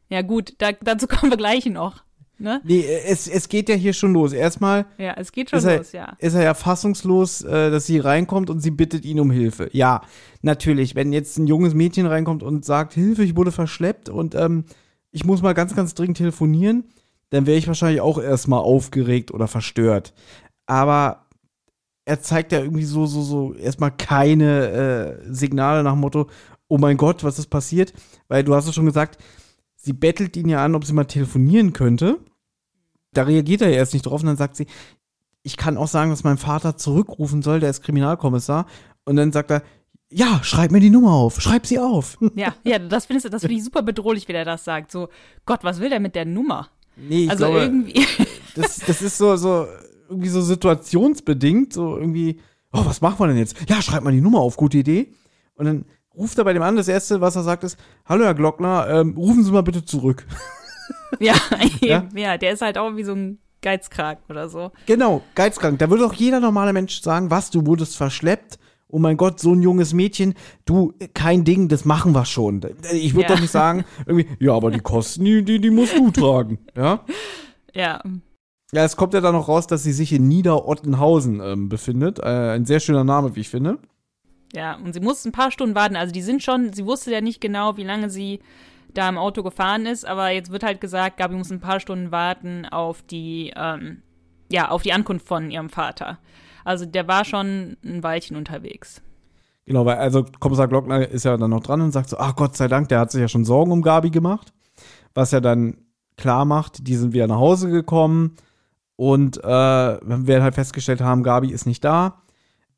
Ja 0.08 0.22
gut, 0.22 0.54
da, 0.58 0.72
dazu 0.72 1.06
kommen 1.06 1.30
wir 1.30 1.36
gleich 1.36 1.64
noch. 1.66 2.02
Ne? 2.40 2.60
Nee, 2.64 2.84
es, 3.06 3.28
es 3.28 3.48
geht 3.48 3.68
ja 3.68 3.74
hier 3.74 3.92
schon 3.92 4.14
los. 4.14 4.32
Erstmal 4.32 4.86
Ja, 4.96 5.12
es 5.16 5.30
geht 5.30 5.50
schon 5.50 5.58
ist 5.58 5.66
er, 5.66 5.76
los, 5.76 5.92
ja. 5.92 6.16
ist 6.18 6.34
er 6.34 6.42
ja 6.42 6.54
fassungslos, 6.54 7.42
äh, 7.42 7.70
dass 7.70 7.86
sie 7.86 7.98
reinkommt 7.98 8.48
und 8.48 8.60
sie 8.60 8.70
bittet 8.70 9.04
ihn 9.04 9.20
um 9.20 9.30
Hilfe. 9.30 9.68
Ja, 9.72 10.00
natürlich, 10.40 10.94
wenn 10.94 11.12
jetzt 11.12 11.38
ein 11.38 11.46
junges 11.46 11.74
Mädchen 11.74 12.06
reinkommt 12.06 12.42
und 12.42 12.64
sagt, 12.64 12.94
Hilfe, 12.94 13.22
ich 13.24 13.36
wurde 13.36 13.52
verschleppt 13.52 14.08
und 14.08 14.34
ähm, 14.34 14.64
ich 15.10 15.24
muss 15.24 15.42
mal 15.42 15.52
ganz, 15.52 15.74
ganz 15.76 15.94
dringend 15.94 16.16
telefonieren, 16.16 16.84
dann 17.28 17.46
wäre 17.46 17.58
ich 17.58 17.68
wahrscheinlich 17.68 18.00
auch 18.00 18.18
erstmal 18.18 18.60
aufgeregt 18.60 19.32
oder 19.32 19.46
verstört. 19.46 20.14
Aber 20.66 21.26
er 22.04 22.20
zeigt 22.22 22.52
ja 22.52 22.60
irgendwie 22.60 22.84
so, 22.84 23.06
so, 23.06 23.22
so 23.22 23.54
erstmal 23.54 23.90
keine 23.90 25.20
äh, 25.26 25.32
Signale 25.32 25.82
nach 25.82 25.92
dem 25.92 26.00
Motto, 26.00 26.28
oh 26.68 26.78
mein 26.78 26.96
Gott, 26.96 27.22
was 27.22 27.38
ist 27.38 27.48
passiert? 27.48 27.92
Weil 28.28 28.44
du 28.44 28.54
hast 28.54 28.66
es 28.66 28.74
schon 28.74 28.86
gesagt, 28.86 29.18
sie 29.76 29.92
bettelt 29.92 30.36
ihn 30.36 30.48
ja 30.48 30.64
an, 30.64 30.74
ob 30.74 30.84
sie 30.84 30.92
mal 30.92 31.04
telefonieren 31.04 31.72
könnte. 31.72 32.18
Da 33.12 33.22
reagiert 33.24 33.62
er 33.62 33.70
ja 33.70 33.76
erst 33.76 33.92
nicht 33.92 34.06
drauf 34.06 34.20
und 34.20 34.26
dann 34.26 34.36
sagt 34.36 34.56
sie, 34.56 34.66
ich 35.42 35.56
kann 35.56 35.76
auch 35.76 35.88
sagen, 35.88 36.10
dass 36.10 36.24
mein 36.24 36.38
Vater 36.38 36.76
zurückrufen 36.76 37.42
soll, 37.42 37.60
der 37.60 37.70
ist 37.70 37.82
Kriminalkommissar. 37.82 38.66
Und 39.04 39.16
dann 39.16 39.32
sagt 39.32 39.50
er, 39.50 39.62
ja, 40.10 40.40
schreib 40.42 40.70
mir 40.70 40.80
die 40.80 40.90
Nummer 40.90 41.12
auf, 41.12 41.40
schreib 41.40 41.66
sie 41.66 41.78
auf. 41.78 42.18
Ja, 42.34 42.54
ja, 42.64 42.78
das 42.78 43.06
findest 43.06 43.26
du, 43.26 43.30
das 43.30 43.42
finde 43.42 43.56
ich 43.56 43.64
super 43.64 43.82
bedrohlich, 43.82 44.26
wie 44.28 44.32
der 44.32 44.44
das 44.44 44.64
sagt. 44.64 44.90
So, 44.90 45.08
Gott, 45.46 45.62
was 45.62 45.80
will 45.80 45.88
der 45.88 46.00
mit 46.00 46.14
der 46.14 46.24
Nummer? 46.24 46.68
Nee, 46.96 47.24
ich 47.24 47.30
also 47.30 47.44
glaube, 47.44 47.60
irgendwie. 47.60 48.04
das, 48.56 48.80
das 48.80 49.02
ist 49.02 49.16
so, 49.16 49.36
so, 49.36 49.66
irgendwie 50.08 50.28
so 50.28 50.42
situationsbedingt, 50.42 51.72
so 51.72 51.96
irgendwie, 51.96 52.40
oh, 52.72 52.84
was 52.84 53.00
machen 53.00 53.20
wir 53.20 53.28
denn 53.28 53.38
jetzt? 53.38 53.56
Ja, 53.68 53.80
schreib 53.80 54.02
mal 54.02 54.12
die 54.12 54.20
Nummer 54.20 54.40
auf, 54.40 54.56
gute 54.56 54.78
Idee. 54.78 55.12
Und 55.54 55.66
dann 55.66 55.84
ruft 56.16 56.36
er 56.38 56.44
bei 56.44 56.52
dem 56.52 56.62
an, 56.62 56.76
das 56.76 56.88
erste, 56.88 57.20
was 57.20 57.36
er 57.36 57.44
sagt, 57.44 57.64
ist, 57.64 57.78
hallo 58.04 58.24
Herr 58.24 58.34
Glockner, 58.34 58.88
ähm, 58.88 59.16
rufen 59.16 59.44
Sie 59.44 59.52
mal 59.52 59.62
bitte 59.62 59.84
zurück. 59.84 60.26
ja, 61.20 61.34
Ja? 61.80 62.08
ja, 62.14 62.36
der 62.38 62.52
ist 62.52 62.62
halt 62.62 62.78
auch 62.78 62.96
wie 62.96 63.04
so 63.04 63.12
ein 63.12 63.38
Geizkragen 63.62 64.22
oder 64.28 64.48
so. 64.48 64.70
Genau, 64.86 65.22
geizkrank. 65.34 65.78
Da 65.78 65.90
würde 65.90 66.04
doch 66.04 66.14
jeder 66.14 66.40
normale 66.40 66.72
Mensch 66.72 67.00
sagen, 67.02 67.30
was, 67.30 67.50
du 67.50 67.66
wurdest 67.66 67.96
verschleppt? 67.96 68.58
Oh 68.88 68.98
mein 68.98 69.16
Gott, 69.16 69.38
so 69.38 69.52
ein 69.54 69.62
junges 69.62 69.92
Mädchen, 69.92 70.34
du, 70.64 70.94
kein 71.14 71.44
Ding, 71.44 71.68
das 71.68 71.84
machen 71.84 72.12
wir 72.12 72.24
schon. 72.24 72.60
Ich 72.92 73.14
würde 73.14 73.28
Ja. 73.28 73.34
doch 73.34 73.40
nicht 73.40 73.52
sagen, 73.52 73.84
irgendwie, 74.06 74.26
ja, 74.40 74.52
aber 74.52 74.70
die 74.72 74.80
Kosten, 74.80 75.24
die, 75.24 75.44
die, 75.44 75.60
die 75.60 75.70
musst 75.70 75.96
du 75.96 76.10
tragen. 76.10 76.58
Ja? 76.76 77.04
Ja, 77.72 78.02
Ja, 78.72 78.84
es 78.84 78.96
kommt 78.96 79.14
ja 79.14 79.20
dann 79.20 79.34
noch 79.34 79.46
raus, 79.48 79.66
dass 79.68 79.82
sie 79.84 79.92
sich 79.92 80.12
in 80.12 80.26
Niederottenhausen 80.26 81.40
ähm, 81.40 81.68
befindet. 81.68 82.18
Äh, 82.18 82.24
ein 82.54 82.64
sehr 82.64 82.80
schöner 82.80 83.04
Name, 83.04 83.36
wie 83.36 83.40
ich 83.40 83.48
finde. 83.48 83.78
ja. 84.54 84.74
Und 84.76 84.92
sie 84.92 85.00
musste 85.00 85.28
ein 85.28 85.32
paar 85.32 85.50
Stunden 85.52 85.74
warten. 85.76 85.94
Also 85.96 86.12
die 86.12 86.22
sind 86.22 86.42
schon, 86.42 86.72
sie 86.72 86.84
wusste 86.86 87.12
ja 87.12 87.20
nicht 87.20 87.40
genau, 87.40 87.76
wie 87.76 87.84
lange 87.84 88.10
sie 88.10 88.40
da 88.94 89.08
im 89.08 89.18
Auto 89.18 89.42
gefahren 89.42 89.86
ist, 89.86 90.06
aber 90.06 90.30
jetzt 90.30 90.50
wird 90.50 90.62
halt 90.62 90.80
gesagt, 90.80 91.16
Gabi 91.16 91.36
muss 91.36 91.50
ein 91.50 91.60
paar 91.60 91.80
Stunden 91.80 92.12
warten 92.12 92.66
auf 92.66 93.02
die, 93.02 93.52
ähm, 93.56 94.02
ja, 94.50 94.68
auf 94.68 94.82
die 94.82 94.92
Ankunft 94.92 95.26
von 95.26 95.50
ihrem 95.50 95.70
Vater. 95.70 96.18
Also 96.64 96.86
der 96.86 97.08
war 97.08 97.24
schon 97.24 97.76
ein 97.84 98.02
Weilchen 98.02 98.36
unterwegs. 98.36 99.02
Genau, 99.66 99.86
weil 99.86 99.98
also 99.98 100.24
Kommissar 100.40 100.68
Glockner 100.68 101.08
ist 101.08 101.24
ja 101.24 101.36
dann 101.36 101.50
noch 101.50 101.62
dran 101.62 101.80
und 101.80 101.92
sagt 101.92 102.10
so, 102.10 102.18
ach 102.18 102.34
Gott 102.34 102.56
sei 102.56 102.68
Dank, 102.68 102.88
der 102.88 103.00
hat 103.00 103.10
sich 103.10 103.20
ja 103.20 103.28
schon 103.28 103.44
Sorgen 103.44 103.72
um 103.72 103.82
Gabi 103.82 104.10
gemacht. 104.10 104.52
Was 105.14 105.30
ja 105.30 105.40
dann 105.40 105.76
klar 106.16 106.44
macht, 106.44 106.86
die 106.86 106.96
sind 106.96 107.12
wieder 107.12 107.26
nach 107.26 107.38
Hause 107.38 107.70
gekommen 107.70 108.36
und 108.96 109.38
äh, 109.38 109.46
wir 109.46 110.42
halt 110.42 110.54
festgestellt 110.54 111.00
haben, 111.00 111.22
Gabi 111.22 111.50
ist 111.50 111.66
nicht 111.66 111.84
da, 111.84 112.22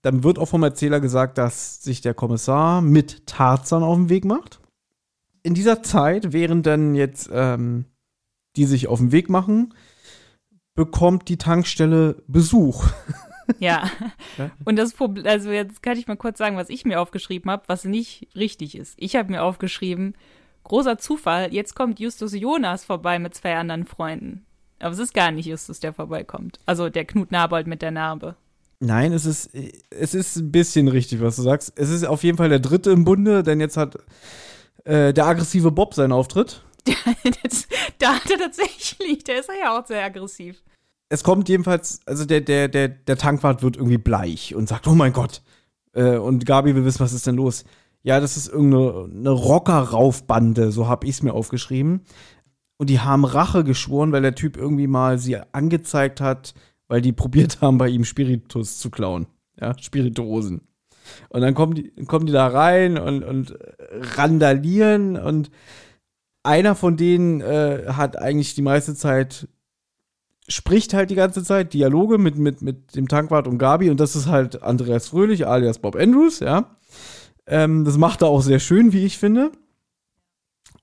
dann 0.02 0.24
wird 0.24 0.39
auch 0.39 0.47
vom 0.47 0.62
Erzähler 0.62 1.01
gesagt, 1.01 1.39
dass 1.39 1.82
sich 1.82 2.01
der 2.01 2.14
Kommissar 2.14 2.82
mit 2.82 3.26
Tarzan 3.26 3.82
auf 3.82 3.97
den 3.97 4.09
Weg 4.09 4.24
macht. 4.24 4.61
In 5.43 5.55
dieser 5.55 5.82
Zeit, 5.82 6.32
während 6.32 6.66
dann 6.66 6.94
jetzt 6.94 7.28
ähm, 7.32 7.86
die 8.56 8.66
sich 8.66 8.86
auf 8.86 8.98
den 8.98 9.12
Weg 9.12 9.28
machen, 9.28 9.74
bekommt 10.74 11.28
die 11.28 11.39
Tankstelle 11.39 12.23
Besuch. 12.27 12.86
Ja. 13.59 13.90
Und 14.64 14.77
das 14.77 14.93
Problem, 14.93 15.27
also 15.27 15.51
jetzt 15.51 15.82
kann 15.82 15.98
ich 15.98 16.06
mal 16.06 16.16
kurz 16.16 16.39
sagen, 16.39 16.56
was 16.56 16.70
ich 16.70 16.85
mir 16.85 17.01
aufgeschrieben 17.01 17.51
habe, 17.51 17.64
was 17.66 17.85
nicht 17.85 18.28
richtig 18.36 18.77
ist. 18.77 18.94
Ich 18.98 19.16
habe 19.16 19.32
mir 19.32 19.43
aufgeschrieben, 19.43 20.14
großer 20.64 20.98
Zufall, 20.98 21.52
jetzt 21.52 21.74
kommt 21.74 22.01
Justus 22.01 22.35
Jonas 22.35 22.85
vorbei 22.85 23.19
mit 23.19 23.35
zwei 23.35 23.56
anderen 23.56 23.85
Freunden. 23.85 24.47
Aber 24.78 24.93
es 24.93 24.98
ist 24.98 25.14
gar 25.14 25.31
nicht 25.31 25.47
Justus, 25.47 25.81
der 25.81 25.93
vorbeikommt. 25.93 26.60
Also 26.66 26.89
der 26.89 27.05
Knut 27.05 27.31
Nabold 27.31 27.66
mit 27.66 27.82
der 27.82 27.90
Narbe. 27.90 28.36
Nein, 28.81 29.12
es 29.12 29.27
ist, 29.27 29.51
es 29.90 30.14
ist 30.14 30.36
ein 30.36 30.51
bisschen 30.51 30.89
richtig, 30.89 31.20
was 31.20 31.36
du 31.36 31.43
sagst. 31.43 31.73
Es 31.77 31.89
ist 31.89 32.05
auf 32.05 32.24
jeden 32.24 32.36
Fall 32.36 32.48
der 32.48 32.59
dritte 32.59 32.90
im 32.90 33.05
Bunde, 33.05 33.44
denn 33.44 33.60
jetzt 33.60 33.77
hat 33.77 33.98
äh, 34.84 35.12
der 35.12 35.26
aggressive 35.26 35.70
Bob 35.70 35.94
seinen 35.94 36.12
Auftritt. 36.12 36.62
Da 37.98 38.14
hat 38.14 38.30
er 38.30 38.38
tatsächlich, 38.38 39.22
der 39.22 39.38
ist 39.38 39.48
ja 39.48 39.78
auch 39.78 39.86
sehr 39.86 40.04
aggressiv. 40.04 40.60
Es 41.09 41.22
kommt 41.22 41.48
jedenfalls, 41.48 42.00
also 42.06 42.24
der, 42.24 42.40
der, 42.40 42.66
der, 42.66 42.88
der 42.88 43.16
Tankwart 43.16 43.62
wird 43.62 43.76
irgendwie 43.76 43.98
bleich 43.98 44.54
und 44.56 44.68
sagt, 44.68 44.88
oh 44.88 44.94
mein 44.94 45.12
Gott. 45.12 45.42
Äh, 45.92 46.16
und 46.16 46.46
Gabi 46.46 46.74
will 46.74 46.84
wissen, 46.84 47.00
was 47.00 47.12
ist 47.12 47.26
denn 47.26 47.36
los? 47.36 47.64
Ja, 48.02 48.18
das 48.18 48.36
ist 48.36 48.48
irgendeine 48.48 49.09
eine 49.14 49.30
Rocker-Raufbande, 49.30 50.72
so 50.72 50.88
habe 50.88 51.06
ich 51.06 51.16
es 51.16 51.22
mir 51.22 51.34
aufgeschrieben. 51.34 52.00
Und 52.76 52.90
die 52.90 52.98
haben 52.98 53.24
Rache 53.24 53.62
geschworen, 53.62 54.10
weil 54.10 54.22
der 54.22 54.34
Typ 54.34 54.56
irgendwie 54.56 54.88
mal 54.88 55.18
sie 55.18 55.36
angezeigt 55.52 56.20
hat, 56.20 56.54
weil 56.88 57.00
die 57.02 57.12
probiert 57.12 57.60
haben, 57.60 57.78
bei 57.78 57.88
ihm 57.88 58.04
Spiritus 58.04 58.78
zu 58.78 58.90
klauen. 58.90 59.26
Ja, 59.60 59.78
Spirituosen. 59.78 60.62
Und 61.29 61.41
dann 61.41 61.55
kommen 61.55 61.74
die, 61.74 61.91
kommen 62.07 62.27
die 62.27 62.33
da 62.33 62.47
rein 62.47 62.99
und, 62.99 63.24
und 63.24 63.59
randalieren 64.16 65.16
und 65.16 65.51
einer 66.43 66.74
von 66.74 66.97
denen 66.97 67.41
äh, 67.41 67.85
hat 67.89 68.19
eigentlich 68.19 68.55
die 68.55 68.62
meiste 68.62 68.95
Zeit, 68.95 69.49
spricht 70.49 70.93
halt 70.93 71.11
die 71.11 71.15
ganze 71.15 71.45
Zeit 71.45 71.73
Dialoge 71.73 72.19
mit, 72.19 72.37
mit, 72.37 72.62
mit 72.62 72.97
dem 72.97 73.09
Tankwart 73.09 73.47
und 73.47 73.59
Gabi 73.59 73.91
und 73.91 74.01
das 74.01 74.16
ist 74.16 74.27
halt 74.27 74.62
Andreas 74.62 75.09
Fröhlich 75.09 75.47
alias 75.47 75.79
Bob 75.79 75.97
Andrews, 75.97 76.41
ja. 76.41 76.77
Ähm, 77.47 77.85
das 77.85 77.97
macht 77.97 78.23
er 78.23 78.29
auch 78.29 78.43
sehr 78.43 78.61
schön, 78.61 78.93
wie 78.93 79.05
ich 79.05 79.19
finde. 79.19 79.53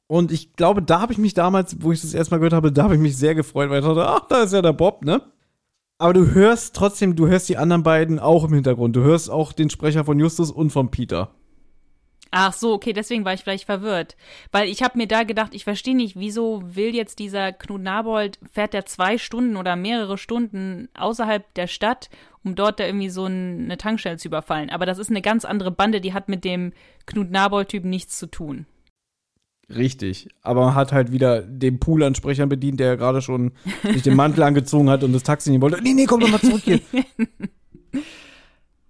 Und 0.08 0.32
ich 0.32 0.54
glaube, 0.54 0.82
da 0.82 1.02
habe 1.02 1.14
ich 1.14 1.20
mich 1.20 1.36
damals, 1.36 1.78
wo 1.82 1.92
ich 1.92 2.02
das 2.02 2.14
erstmal 2.14 2.40
gehört 2.40 2.54
habe, 2.54 2.72
da 2.72 2.84
habe 2.84 2.96
ich 2.96 3.02
mich 3.02 3.16
sehr 3.16 3.36
gefreut, 3.36 3.70
weil 3.70 3.80
ich 3.80 3.86
dachte, 3.86 4.08
ach, 4.08 4.28
da 4.28 4.44
ist 4.44 4.54
ja 4.54 4.62
der 4.62 4.74
Bob, 4.74 5.06
ne? 5.06 5.22
Aber 6.02 6.14
du 6.14 6.34
hörst 6.34 6.78
trotzdem, 6.78 7.18
du 7.18 7.28
hörst 7.28 7.50
die 7.50 7.58
anderen 7.58 7.84
beiden 7.84 8.20
auch 8.20 8.46
im 8.46 8.54
Hintergrund. 8.54 8.96
Du 8.96 9.02
hörst 9.02 9.30
auch 9.30 9.52
den 9.52 9.70
Sprecher 9.70 10.06
von 10.06 10.18
Justus 10.18 10.50
und 10.50 10.70
von 10.70 10.92
Peter. 10.92 11.36
Ach 12.32 12.54
so, 12.54 12.74
okay, 12.74 12.94
deswegen 12.94 13.26
war 13.26 13.34
ich 13.34 13.42
vielleicht 13.42 13.66
verwirrt. 13.66 14.16
Weil 14.54 14.70
ich 14.70 14.82
habe 14.82 14.98
mir 14.98 15.08
da 15.08 15.24
gedacht, 15.24 15.54
ich 15.54 15.66
verstehe 15.66 15.96
nicht, 15.96 16.18
wieso 16.18 16.62
will 16.64 16.96
jetzt 16.96 17.20
dieser 17.20 17.52
Knut 17.52 17.82
Nabold, 17.82 18.40
fährt 18.50 18.74
der 18.74 18.86
zwei 18.86 19.18
Stunden 19.18 19.58
oder 19.58 19.76
mehrere 19.76 20.18
Stunden 20.18 20.88
außerhalb 20.98 21.54
der 21.56 21.68
Stadt, 21.68 22.10
um 22.46 22.56
dort 22.56 22.80
da 22.80 22.86
irgendwie 22.86 23.10
so 23.10 23.26
ein, 23.26 23.66
eine 23.66 23.78
Tankstelle 23.78 24.18
zu 24.18 24.30
überfallen. 24.30 24.70
Aber 24.70 24.86
das 24.86 25.00
ist 25.00 25.10
eine 25.10 25.22
ganz 25.22 25.44
andere 25.44 25.72
Bande, 25.72 26.00
die 26.00 26.14
hat 26.14 26.30
mit 26.30 26.46
dem 26.46 26.72
Knut 27.08 27.30
Nabold-Typen 27.30 27.90
nichts 27.90 28.18
zu 28.18 28.28
tun. 28.28 28.68
Richtig. 29.70 30.30
Aber 30.42 30.66
man 30.66 30.76
hat 30.76 30.92
halt 30.92 31.12
wieder 31.12 31.42
den 31.42 31.80
Pool 31.80 32.04
an 32.04 32.16
Sprechern 32.16 32.50
bedient, 32.50 32.80
der 32.80 32.98
gerade 32.98 33.22
schon 33.22 33.52
sich 33.84 34.02
den 34.02 34.16
Mantel 34.16 34.44
angezogen 34.44 34.90
hat 34.90 35.04
und 35.04 35.14
das 35.14 35.24
Taxi 35.24 35.52
nicht 35.52 35.62
wollte. 35.62 35.82
Nee, 35.82 35.94
nee, 35.94 36.06
komm 36.06 36.22
doch 36.22 36.32
mal 36.32 36.42
zurück 36.42 36.62
hier. 36.64 36.80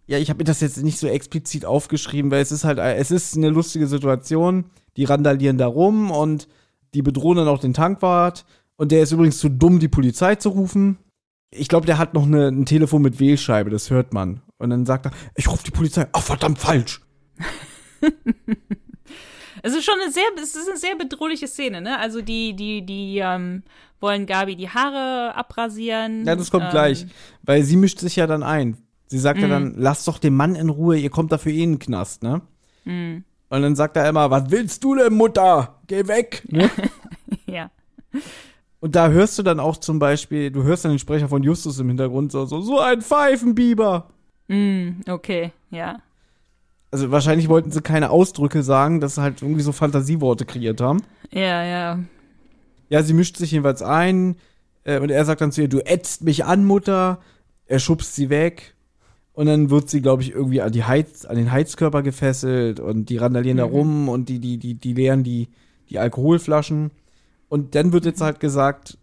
ja, 0.07 0.17
ich 0.17 0.29
habe 0.29 0.37
mir 0.37 0.45
das 0.45 0.61
jetzt 0.61 0.81
nicht 0.81 0.97
so 0.97 1.07
explizit 1.07 1.65
aufgeschrieben, 1.65 2.31
weil 2.31 2.41
es 2.41 2.51
ist 2.51 2.63
halt, 2.63 2.79
es 2.79 3.11
ist 3.11 3.35
eine 3.35 3.49
lustige 3.49 3.87
Situation. 3.87 4.65
Die 4.95 5.03
randalieren 5.03 5.57
da 5.57 5.67
rum 5.67 6.11
und 6.11 6.47
die 6.93 7.01
bedrohen 7.01 7.37
dann 7.37 7.47
auch 7.47 7.59
den 7.59 7.73
Tankwart. 7.73 8.45
Und 8.77 8.93
der 8.93 9.03
ist 9.03 9.11
übrigens 9.11 9.39
zu 9.39 9.49
dumm, 9.49 9.79
die 9.79 9.89
Polizei 9.89 10.35
zu 10.35 10.49
rufen. 10.49 10.97
Ich 11.51 11.67
glaube, 11.67 11.85
der 11.85 11.97
hat 11.97 12.13
noch 12.13 12.25
eine, 12.25 12.47
ein 12.47 12.65
Telefon 12.65 13.01
mit 13.01 13.19
Wählscheibe, 13.19 13.69
das 13.69 13.89
hört 13.89 14.13
man. 14.13 14.41
Und 14.57 14.69
dann 14.69 14.85
sagt 14.85 15.07
er, 15.07 15.11
ich 15.35 15.51
rufe 15.51 15.63
die 15.63 15.71
Polizei. 15.71 16.07
Ach, 16.13 16.21
verdammt, 16.21 16.59
falsch. 16.59 17.01
Es 19.63 19.75
ist 19.75 19.83
schon 19.85 19.99
eine 20.01 20.11
sehr, 20.11 20.23
es 20.41 20.55
ist 20.55 20.67
eine 20.69 20.77
sehr 20.77 20.95
bedrohliche 20.95 21.47
Szene, 21.47 21.81
ne? 21.81 21.99
Also 21.99 22.21
die, 22.21 22.55
die, 22.55 22.85
die 22.85 23.17
ähm, 23.19 23.63
wollen 23.99 24.25
Gabi 24.25 24.55
die 24.55 24.69
Haare 24.69 25.35
abrasieren. 25.35 26.25
Ja, 26.25 26.35
das 26.35 26.51
kommt 26.51 26.65
ähm, 26.65 26.71
gleich. 26.71 27.05
Weil 27.43 27.63
sie 27.63 27.75
mischt 27.77 27.99
sich 27.99 28.15
ja 28.15 28.27
dann 28.27 28.43
ein. 28.43 28.77
Sie 29.07 29.19
sagt 29.19 29.39
ja 29.39 29.47
Mhm. 29.47 29.51
dann, 29.51 29.73
lass 29.77 30.05
doch 30.05 30.19
den 30.19 30.35
Mann 30.35 30.55
in 30.55 30.69
Ruhe, 30.69 30.97
ihr 30.97 31.09
kommt 31.09 31.31
dafür 31.31 31.51
eh 31.51 31.63
in 31.63 31.73
den 31.73 31.79
Knast, 31.79 32.21
ne? 32.23 32.41
Mhm. 32.85 33.23
Und 33.49 33.61
dann 33.63 33.75
sagt 33.75 33.97
er 33.97 34.07
immer, 34.07 34.29
was 34.29 34.51
willst 34.51 34.83
du 34.83 34.93
denn, 34.95 35.13
Mutter? 35.13 35.79
Geh 35.87 36.07
weg. 36.07 36.43
Ne? 36.47 36.69
Ja. 37.47 37.71
Und 38.79 38.95
da 38.95 39.09
hörst 39.09 39.39
du 39.39 39.43
dann 39.43 39.59
auch 39.59 39.77
zum 39.77 39.97
Beispiel, 39.97 40.51
du 40.51 40.61
hörst 40.63 40.85
dann 40.85 40.91
den 40.91 40.99
Sprecher 40.99 41.27
von 41.27 41.41
Justus 41.41 41.79
im 41.79 41.87
Hintergrund 41.87 42.31
so, 42.31 42.45
so, 42.45 42.61
so 42.61 42.79
ein 42.79 43.01
Pfeifenbiber. 43.01 44.07
Mm, 44.47 45.01
okay, 45.09 45.51
ja. 45.71 45.97
Also 46.91 47.11
wahrscheinlich 47.11 47.49
wollten 47.49 47.71
sie 47.71 47.81
keine 47.81 48.09
Ausdrücke 48.09 48.63
sagen, 48.63 48.99
dass 48.99 49.15
sie 49.15 49.21
halt 49.21 49.41
irgendwie 49.41 49.61
so 49.61 49.71
Fantasieworte 49.71 50.45
kreiert 50.45 50.81
haben. 50.81 51.01
Ja, 51.31 51.63
ja. 51.63 51.99
Ja, 52.89 53.03
sie 53.03 53.13
mischt 53.13 53.37
sich 53.37 53.51
jedenfalls 53.51 53.81
ein 53.83 54.37
äh, 54.83 54.99
und 54.99 55.11
er 55.11 55.23
sagt 55.25 55.41
dann 55.41 55.51
zu 55.51 55.61
ihr, 55.61 55.67
du 55.67 55.79
ätzt 55.85 56.23
mich 56.23 56.45
an, 56.45 56.65
Mutter. 56.65 57.19
Er 57.67 57.77
schubst 57.77 58.15
sie 58.15 58.31
weg 58.31 58.73
und 59.33 59.45
dann 59.45 59.69
wird 59.69 59.89
sie, 59.89 60.01
glaube 60.01 60.23
ich, 60.23 60.31
irgendwie 60.31 60.61
an, 60.61 60.71
die 60.71 60.83
Heiz, 60.83 61.25
an 61.25 61.35
den 61.35 61.51
Heizkörper 61.51 62.01
gefesselt 62.01 62.79
und 62.79 63.09
die 63.09 63.17
randalieren 63.17 63.57
da 63.57 63.67
Mhm. 63.67 63.71
rum 63.73 64.09
und 64.09 64.27
die, 64.29 64.39
die, 64.39 64.57
die, 64.57 64.73
die 64.73 64.93
leeren 64.93 65.23
die, 65.23 65.49
die 65.89 65.99
Alkoholflaschen. 65.99 66.89
Und 67.47 67.75
dann 67.75 67.93
wird 67.93 68.05
jetzt 68.05 68.21
halt 68.21 68.39
gesagt, 68.39 68.97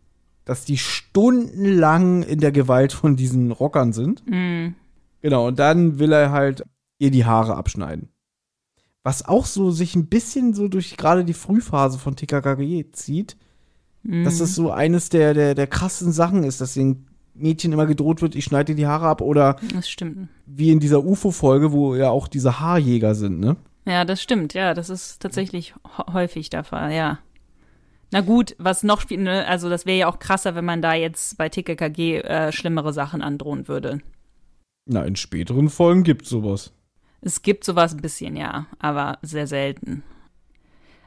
dass 0.45 0.65
die 0.65 0.79
stundenlang 0.79 2.23
in 2.23 2.41
der 2.41 2.53
Gewalt 2.53 2.93
von 2.93 3.17
diesen 3.17 3.51
Rockern 3.51 3.93
sind. 3.93 4.23
Mm. 4.27 4.75
Genau, 5.21 5.49
und 5.49 5.59
dann 5.59 5.99
will 5.99 6.13
er 6.13 6.31
halt 6.31 6.63
ihr 6.99 7.11
die 7.11 7.25
Haare 7.25 7.57
abschneiden. 7.57 8.09
Was 9.03 9.25
auch 9.27 9.47
so 9.47 9.71
sich 9.71 9.95
ein 9.95 10.07
bisschen 10.09 10.53
so 10.55 10.69
durch 10.69 10.97
gerade 10.97 11.25
die 11.25 11.33
Frühphase 11.35 11.99
von 11.99 12.17
TKKG 12.17 12.91
zieht, 12.93 13.37
Mm. 14.03 14.23
dass 14.23 14.39
das 14.39 14.55
so 14.55 14.71
eines 14.71 15.09
der, 15.09 15.35
der, 15.35 15.55
der 15.57 15.67
krassen 15.67 16.13
Sachen 16.13 16.45
ist, 16.45 16.61
dass 16.61 16.75
den 16.75 17.07
Mädchen 17.35 17.73
immer 17.73 17.87
gedroht 17.87 18.23
wird, 18.23 18.37
ich 18.37 18.45
schneide 18.45 18.67
dir 18.73 18.77
die 18.77 18.87
Haare 18.87 19.09
ab 19.09 19.21
oder 19.21 19.57
Das 19.75 19.89
stimmt. 19.91 20.29
wie 20.47 20.71
in 20.71 20.79
dieser 20.79 21.05
UFO-Folge, 21.05 21.73
wo 21.73 21.97
ja 21.97 22.09
auch 22.11 22.29
diese 22.29 22.61
Haarjäger 22.61 23.17
sind, 23.17 23.41
ne? 23.41 23.57
Ja, 23.85 24.05
das 24.05 24.23
stimmt. 24.23 24.55
Ja, 24.55 24.75
das 24.75 24.91
ist 24.91 25.21
tatsächlich 25.21 25.75
hä- 25.97 26.13
häufig 26.13 26.51
der 26.51 26.63
Fall, 26.63 26.93
ja. 26.93 27.19
Na 28.13 28.21
gut, 28.21 28.55
was 28.59 28.85
noch 28.85 29.01
spielt, 29.01 29.23
ne, 29.23 29.45
also 29.49 29.69
das 29.69 29.87
wäre 29.87 29.99
ja 29.99 30.07
auch 30.09 30.21
krasser, 30.21 30.55
wenn 30.55 30.65
man 30.65 30.83
da 30.83 30.95
jetzt 30.95 31.37
bei 31.37 31.49
TKKG 31.49 32.19
äh, 32.21 32.53
schlimmere 32.53 32.93
Sachen 32.93 33.23
androhen 33.23 33.67
würde. 33.67 33.99
Na, 34.89 35.03
in 35.05 35.17
späteren 35.17 35.69
Folgen 35.69 36.05
gibt's 36.05 36.29
sowas. 36.29 36.73
Es 37.27 37.43
gibt 37.43 37.65
sowas 37.65 37.93
ein 37.93 38.03
bisschen, 38.03 38.37
ja, 38.37 38.67
aber 38.79 39.19
sehr 39.21 39.49
selten. 39.49 40.05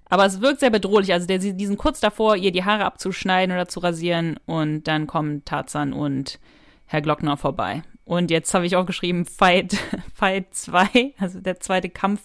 Aber 0.03 0.25
es 0.25 0.41
wirkt 0.41 0.59
sehr 0.59 0.69
bedrohlich. 0.69 1.13
Also 1.13 1.25
der, 1.27 1.37
die 1.37 1.65
sind 1.65 1.77
kurz 1.77 2.01
davor, 2.01 2.35
ihr 2.35 2.51
die 2.51 2.65
Haare 2.65 2.83
abzuschneiden 2.83 3.55
oder 3.55 3.69
zu 3.69 3.79
rasieren 3.79 4.37
und 4.45 4.83
dann 4.83 5.07
kommen 5.07 5.45
Tarzan 5.45 5.93
und 5.93 6.41
Herr 6.87 7.01
Glockner 7.01 7.37
vorbei. 7.37 7.83
Und 8.03 8.31
jetzt 8.31 8.53
habe 8.53 8.65
ich 8.65 8.75
auch 8.75 8.85
geschrieben, 8.85 9.23
Fight, 9.23 9.77
Fight 10.13 10.53
2, 10.53 11.13
also 11.19 11.39
der 11.39 11.61
zweite 11.61 11.87
Kampf 11.89 12.19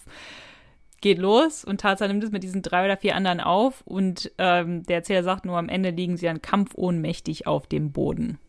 geht 0.99 1.17
los 1.17 1.63
und 1.63 1.79
Tarzan 1.79 2.09
nimmt 2.09 2.25
es 2.25 2.31
mit 2.31 2.43
diesen 2.43 2.63
drei 2.63 2.83
oder 2.83 2.97
vier 2.97 3.15
anderen 3.15 3.39
auf 3.39 3.81
und 3.85 4.29
ähm, 4.39 4.83
der 4.83 4.97
Erzähler 4.97 5.23
sagt 5.23 5.45
nur, 5.45 5.57
am 5.57 5.69
Ende 5.69 5.91
liegen 5.91 6.17
sie 6.17 6.27
an 6.27 6.41
Kampf 6.41 6.71
ohnmächtig 6.75 7.47
auf 7.47 7.65
dem 7.65 7.93
Boden. 7.93 8.39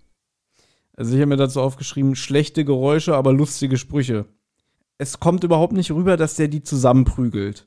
Also 0.96 1.14
ich 1.14 1.20
habe 1.20 1.28
mir 1.28 1.36
dazu 1.36 1.60
aufgeschrieben, 1.60 2.16
schlechte 2.16 2.64
Geräusche, 2.64 3.14
aber 3.14 3.32
lustige 3.32 3.76
Sprüche. 3.76 4.26
Es 4.98 5.20
kommt 5.20 5.44
überhaupt 5.44 5.72
nicht 5.72 5.90
rüber, 5.90 6.16
dass 6.16 6.36
der 6.36 6.48
die 6.48 6.62
zusammenprügelt. 6.62 7.66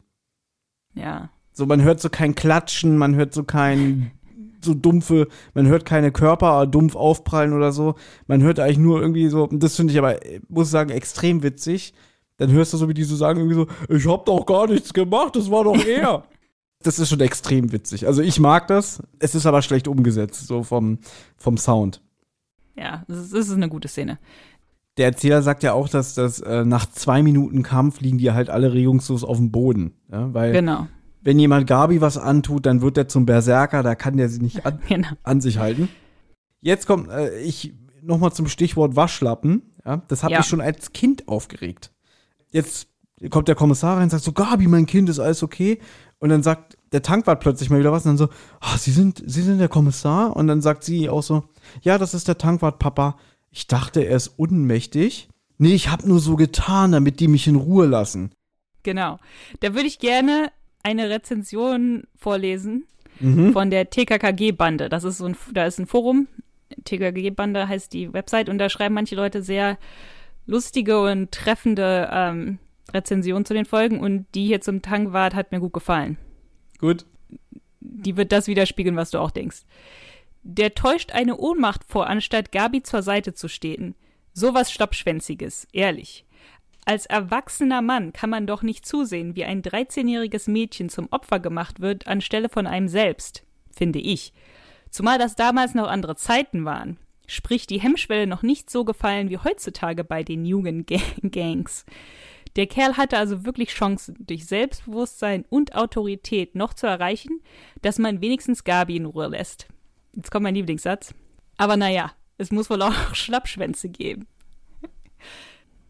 Ja. 0.93 1.29
So, 1.51 1.65
man 1.65 1.81
hört 1.81 1.99
so 1.99 2.09
kein 2.09 2.35
Klatschen, 2.35 2.97
man 2.97 3.15
hört 3.15 3.33
so 3.33 3.43
kein 3.43 4.11
so 4.61 4.73
dumpfe, 4.73 5.27
man 5.53 5.67
hört 5.67 5.85
keine 5.85 6.11
Körper 6.11 6.65
dumpf 6.67 6.95
aufprallen 6.95 7.53
oder 7.53 7.71
so. 7.71 7.95
Man 8.27 8.41
hört 8.41 8.59
eigentlich 8.59 8.77
nur 8.77 9.01
irgendwie 9.01 9.27
so, 9.29 9.47
das 9.47 9.75
finde 9.75 9.93
ich 9.93 9.99
aber, 9.99 10.19
muss 10.47 10.67
ich 10.67 10.71
sagen, 10.71 10.89
extrem 10.89 11.43
witzig. 11.43 11.93
Dann 12.37 12.51
hörst 12.51 12.73
du 12.73 12.77
so, 12.77 12.87
wie 12.87 12.93
die 12.93 13.03
so 13.03 13.15
sagen, 13.15 13.39
irgendwie 13.39 13.55
so, 13.55 13.67
ich 13.93 14.07
hab 14.07 14.25
doch 14.25 14.45
gar 14.45 14.67
nichts 14.67 14.93
gemacht, 14.93 15.35
das 15.35 15.51
war 15.51 15.65
doch 15.65 15.83
er. 15.85 16.23
das 16.83 16.99
ist 16.99 17.09
schon 17.09 17.19
extrem 17.19 17.71
witzig. 17.71 18.07
Also 18.07 18.21
ich 18.21 18.39
mag 18.39 18.67
das, 18.67 19.03
es 19.19 19.35
ist 19.35 19.45
aber 19.45 19.61
schlecht 19.61 19.87
umgesetzt, 19.87 20.47
so 20.47 20.63
vom, 20.63 20.99
vom 21.37 21.57
Sound. 21.57 22.01
Ja, 22.75 23.03
das 23.07 23.17
ist, 23.17 23.33
das 23.33 23.47
ist 23.47 23.53
eine 23.53 23.67
gute 23.67 23.89
Szene. 23.89 24.19
Der 24.99 25.07
Erzähler 25.07 25.41
sagt 25.41 25.63
ja 25.63 25.73
auch, 25.73 25.89
dass 25.89 26.13
das 26.13 26.39
äh, 26.41 26.63
nach 26.65 26.85
zwei 26.91 27.23
Minuten 27.23 27.63
Kampf 27.63 28.01
liegen 28.01 28.17
die 28.19 28.31
halt 28.31 28.49
alle 28.51 28.73
regungslos 28.73 29.23
auf 29.23 29.37
dem 29.37 29.49
Boden. 29.49 29.93
Ja, 30.11 30.31
weil 30.33 30.51
Genau. 30.51 30.87
wenn 31.21 31.39
jemand 31.39 31.65
Gabi 31.67 32.01
was 32.01 32.17
antut, 32.17 32.65
dann 32.67 32.81
wird 32.81 32.97
der 32.97 33.07
zum 33.07 33.25
Berserker, 33.25 33.81
da 33.81 33.95
kann 33.95 34.17
der 34.17 34.29
sie 34.29 34.41
nicht 34.41 34.65
an, 34.65 34.79
Genau. 34.87 35.07
an 35.23 35.41
sich 35.41 35.57
halten. 35.57 35.89
Jetzt 36.61 36.85
kommt 36.85 37.09
äh, 37.09 37.39
ich 37.39 37.73
noch 38.03 38.19
mal 38.19 38.31
zum 38.31 38.47
Stichwort 38.47 38.95
Waschlappen. 38.95 39.63
Ja, 39.85 40.01
das 40.09 40.23
hat 40.23 40.31
Ja. 40.31 40.39
mich 40.39 40.47
schon 40.47 40.61
als 40.61 40.91
Kind 40.93 41.27
aufgeregt. 41.27 41.91
Jetzt 42.51 42.87
kommt 43.29 43.47
der 43.47 43.55
Kommissar 43.55 43.95
rein 43.97 44.03
und 44.03 44.09
sagt 44.09 44.23
so, 44.23 44.33
Gabi, 44.33 44.67
mein 44.67 44.85
Kind, 44.85 45.07
ist 45.09 45.19
alles 45.19 45.43
okay? 45.43 45.79
Und 46.19 46.29
dann 46.29 46.43
sagt 46.43 46.77
der 46.91 47.01
Tankwart 47.01 47.39
plötzlich 47.39 47.69
mal 47.69 47.79
wieder 47.79 47.91
was 47.93 48.05
und 48.05 48.11
dann 48.11 48.17
so, 48.17 48.27
ah, 48.59 48.77
Sie 48.77 48.91
sind, 48.91 49.23
Sie 49.25 49.41
sind 49.43 49.59
der 49.59 49.69
Kommissar? 49.69 50.35
Und 50.35 50.47
dann 50.47 50.61
sagt 50.61 50.83
sie 50.83 51.07
auch 51.09 51.23
so, 51.23 51.43
ja, 51.81 51.97
das 51.97 52.13
ist 52.13 52.27
der 52.27 52.37
Tankwart, 52.37 52.79
Papa. 52.79 53.15
Ich 53.59 53.67
dachte, 53.67 53.99
er 54.05 54.15
ist 54.15 54.29
unmächtig. 54.39 55.27
Nee, 55.57 55.73
ich 55.73 55.89
hab 55.89 56.05
nur 56.05 56.19
so 56.21 56.37
getan, 56.37 56.93
damit 56.93 57.19
die 57.19 57.27
mich 57.27 57.45
in 57.45 57.57
Ruhe 57.57 57.87
lassen. 57.87 58.31
Genau. 58.83 59.19
Da 59.59 59.73
würde 59.75 59.87
ich 59.87 59.99
gerne 59.99 60.49
eine 60.81 61.09
Rezension 61.09 62.03
vorlesen 62.15 62.85
Mhm. 63.19 63.51
von 63.51 63.69
der 63.69 63.89
TKKG-Bande. 63.89 64.87
Das 64.87 65.03
ist 65.03 65.17
so 65.17 65.25
ein, 65.25 65.35
da 65.53 65.65
ist 65.65 65.77
ein 65.77 65.87
Forum. 65.87 66.29
TKKG-Bande 66.85 67.67
heißt 67.67 67.91
die 67.91 68.13
Website 68.13 68.47
und 68.47 68.59
da 68.59 68.69
schreiben 68.69 68.95
manche 68.95 69.15
Leute 69.17 69.43
sehr 69.43 69.77
lustige 70.45 71.01
und 71.01 71.29
treffende 71.33 72.09
ähm, 72.13 72.59
Rezensionen 72.93 73.43
zu 73.43 73.53
den 73.53 73.65
Folgen 73.65 73.99
und 73.99 74.25
die 74.35 74.45
hier 74.45 74.61
zum 74.61 74.81
Tankwart 74.81 75.35
hat 75.35 75.51
mir 75.51 75.59
gut 75.59 75.73
gefallen. 75.73 76.17
Gut. 76.79 77.05
Die 77.81 78.15
wird 78.15 78.31
das 78.31 78.47
widerspiegeln, 78.47 78.95
was 78.95 79.11
du 79.11 79.17
auch 79.19 79.31
denkst. 79.31 79.63
Der 80.43 80.73
täuscht 80.73 81.11
eine 81.11 81.37
Ohnmacht 81.37 81.83
vor, 81.87 82.07
anstatt 82.07 82.51
Gabi 82.51 82.81
zur 82.83 83.01
Seite 83.01 83.33
zu 83.33 83.47
stehen. 83.47 83.95
Sowas 84.33 84.71
Schlappschwänziges, 84.71 85.67
ehrlich. 85.73 86.25
Als 86.85 87.05
erwachsener 87.05 87.81
Mann 87.81 88.13
kann 88.13 88.29
man 88.29 88.47
doch 88.47 88.63
nicht 88.63 88.85
zusehen, 88.85 89.35
wie 89.35 89.45
ein 89.45 89.61
13-jähriges 89.61 90.49
Mädchen 90.49 90.89
zum 90.89 91.07
Opfer 91.11 91.39
gemacht 91.39 91.81
wird, 91.81 92.07
anstelle 92.07 92.49
von 92.49 92.65
einem 92.65 92.87
selbst, 92.87 93.43
finde 93.71 93.99
ich. 93.99 94.33
Zumal 94.89 95.19
das 95.19 95.35
damals 95.35 95.75
noch 95.75 95.87
andere 95.87 96.15
Zeiten 96.15 96.65
waren. 96.65 96.97
Sprich, 97.27 97.67
die 97.67 97.79
Hemmschwelle 97.79 98.25
noch 98.25 98.41
nicht 98.41 98.71
so 98.71 98.85
gefallen 98.85 99.29
wie 99.29 99.37
heutzutage 99.37 100.03
bei 100.03 100.23
den 100.23 100.45
Jugendgangs. 100.45 101.85
Der 102.55 102.65
Kerl 102.65 102.97
hatte 102.97 103.17
also 103.17 103.45
wirklich 103.45 103.69
Chancen, 103.69 104.15
durch 104.19 104.47
Selbstbewusstsein 104.47 105.45
und 105.49 105.75
Autorität 105.75 106.55
noch 106.55 106.73
zu 106.73 106.87
erreichen, 106.87 107.41
dass 107.83 107.99
man 107.99 108.21
wenigstens 108.21 108.63
Gabi 108.63 108.95
in 108.95 109.05
Ruhe 109.05 109.27
lässt. 109.27 109.67
Jetzt 110.19 110.31
kommt 110.31 110.43
mein 110.43 110.55
Lieblingssatz. 110.55 111.13
Aber 111.55 111.77
naja, 111.77 112.11
es 112.37 112.51
muss 112.51 112.69
wohl 112.69 112.81
auch 112.81 113.15
Schlappschwänze 113.15 113.87
geben. 113.87 114.27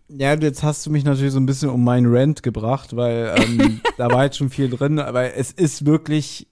Ja, 0.08 0.36
jetzt 0.36 0.62
hast 0.62 0.86
du 0.86 0.92
mich 0.92 1.04
natürlich 1.04 1.34
so 1.34 1.40
ein 1.40 1.48
bisschen 1.48 1.70
um 1.72 1.84
meinen 1.84 2.06
Rant 2.16 2.44
gebracht, 2.44 2.96
weil 2.96 3.34
ähm, 3.40 3.82
da 3.98 4.12
war 4.12 4.26
jetzt 4.26 4.38
schon 4.38 4.52
viel 4.52 4.70
drin, 4.70 5.00
aber 5.00 5.34
es 5.34 5.52
ist 5.52 5.88
wirklich, 5.88 6.48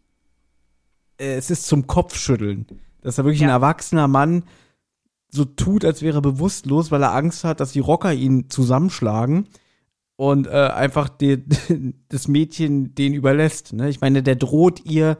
äh, 1.19 1.35
es 1.35 1.51
ist 1.51 1.67
zum 1.67 1.85
Kopfschütteln, 1.85 2.65
dass 3.01 3.17
da 3.17 3.25
wirklich 3.25 3.43
ein 3.43 3.49
Ja. 3.49 3.55
erwachsener 3.55 4.07
Mann 4.07 4.43
so 5.29 5.45
tut, 5.45 5.85
als 5.85 6.01
wäre 6.01 6.17
er 6.17 6.21
bewusstlos, 6.21 6.89
weil 6.89 7.03
er 7.03 7.13
Angst 7.13 7.43
hat, 7.43 7.59
dass 7.59 7.73
die 7.73 7.79
Rocker 7.79 8.11
ihn 8.11 8.49
zusammenschlagen 8.49 9.47
und 10.15 10.47
äh, 10.47 10.49
einfach 10.49 11.09
die, 11.09 11.43
das 12.09 12.27
Mädchen 12.27 12.95
den 12.95 13.13
überlässt. 13.13 13.73
Ne? 13.73 13.87
Ich 13.89 14.01
meine, 14.01 14.23
der 14.23 14.35
droht 14.35 14.83
ihr, 14.83 15.19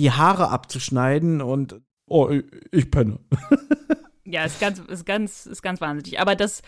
die 0.00 0.10
Haare 0.10 0.48
abzuschneiden 0.48 1.42
und 1.42 1.80
oh, 2.06 2.28
ich, 2.30 2.44
ich 2.72 2.90
penne. 2.90 3.20
Ja, 4.32 4.44
ist 4.44 4.60
ganz, 4.60 4.78
ist 4.78 5.06
ganz, 5.06 5.46
ist 5.46 5.60
ganz 5.60 5.80
wahnsinnig. 5.80 6.20
Aber 6.20 6.36
das, 6.36 6.62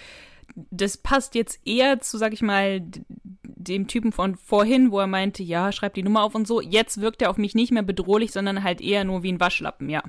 das 0.73 0.97
passt 0.97 1.37
jetzt 1.37 1.61
eher 1.65 2.01
zu, 2.01 2.19
sag 2.19 2.33
ich 2.33 2.43
mal, 2.43 2.83
dem 3.45 3.87
Typen 3.87 4.11
von 4.11 4.35
vorhin, 4.35 4.91
wo 4.91 4.99
er 4.99 5.07
meinte, 5.07 5.45
ja, 5.45 5.71
schreib 5.71 5.95
die 5.95 6.03
Nummer 6.03 6.25
auf 6.25 6.35
und 6.35 6.49
so. 6.49 6.61
Jetzt 6.61 7.01
wirkt 7.01 7.23
er 7.23 7.31
auf 7.31 7.37
mich 7.37 7.55
nicht 7.55 7.71
mehr 7.71 7.85
bedrohlich, 7.85 8.33
sondern 8.33 8.65
halt 8.65 8.81
eher 8.81 9.05
nur 9.05 9.23
wie 9.23 9.31
ein 9.33 9.39
Waschlappen, 9.39 9.89
ja. 9.89 10.03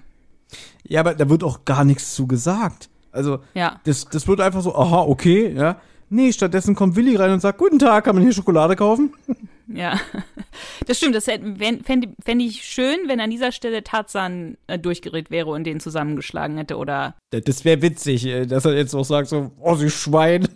Ja, 0.87 1.01
aber 1.01 1.13
da 1.13 1.29
wird 1.29 1.43
auch 1.43 1.63
gar 1.63 1.83
nichts 1.83 2.15
zu 2.15 2.25
gesagt. 2.25 2.89
Also, 3.11 3.39
Ja. 3.53 3.79
Das, 3.83 4.05
das 4.05 4.27
wird 4.27 4.41
einfach 4.41 4.61
so, 4.61 4.75
aha, 4.75 5.01
okay, 5.01 5.53
ja. 5.55 5.79
Nee, 6.09 6.31
stattdessen 6.31 6.73
kommt 6.73 6.95
Willi 6.95 7.15
rein 7.15 7.31
und 7.31 7.39
sagt, 7.39 7.59
guten 7.59 7.77
Tag, 7.77 8.05
kann 8.05 8.15
man 8.15 8.23
hier 8.23 8.33
Schokolade 8.33 8.75
kaufen? 8.75 9.13
Ja, 9.73 9.99
das 10.87 10.97
stimmt. 10.97 11.15
Das 11.15 11.25
fände 11.25 11.83
fänd 11.83 12.41
ich 12.41 12.63
schön, 12.63 13.07
wenn 13.07 13.19
an 13.19 13.29
dieser 13.29 13.51
Stelle 13.51 13.83
Tarzan 13.83 14.57
äh, 14.67 14.77
durchgerät 14.77 15.31
wäre 15.31 15.49
und 15.49 15.63
den 15.63 15.79
zusammengeschlagen 15.79 16.57
hätte 16.57 16.77
oder 16.77 17.15
Das 17.31 17.65
wäre 17.65 17.81
witzig, 17.81 18.25
äh, 18.25 18.45
dass 18.45 18.65
er 18.65 18.75
jetzt 18.75 18.93
auch 18.93 19.03
sagt 19.03 19.29
so, 19.29 19.51
oh, 19.59 19.75
sie 19.75 19.89
Schwein, 19.89 20.47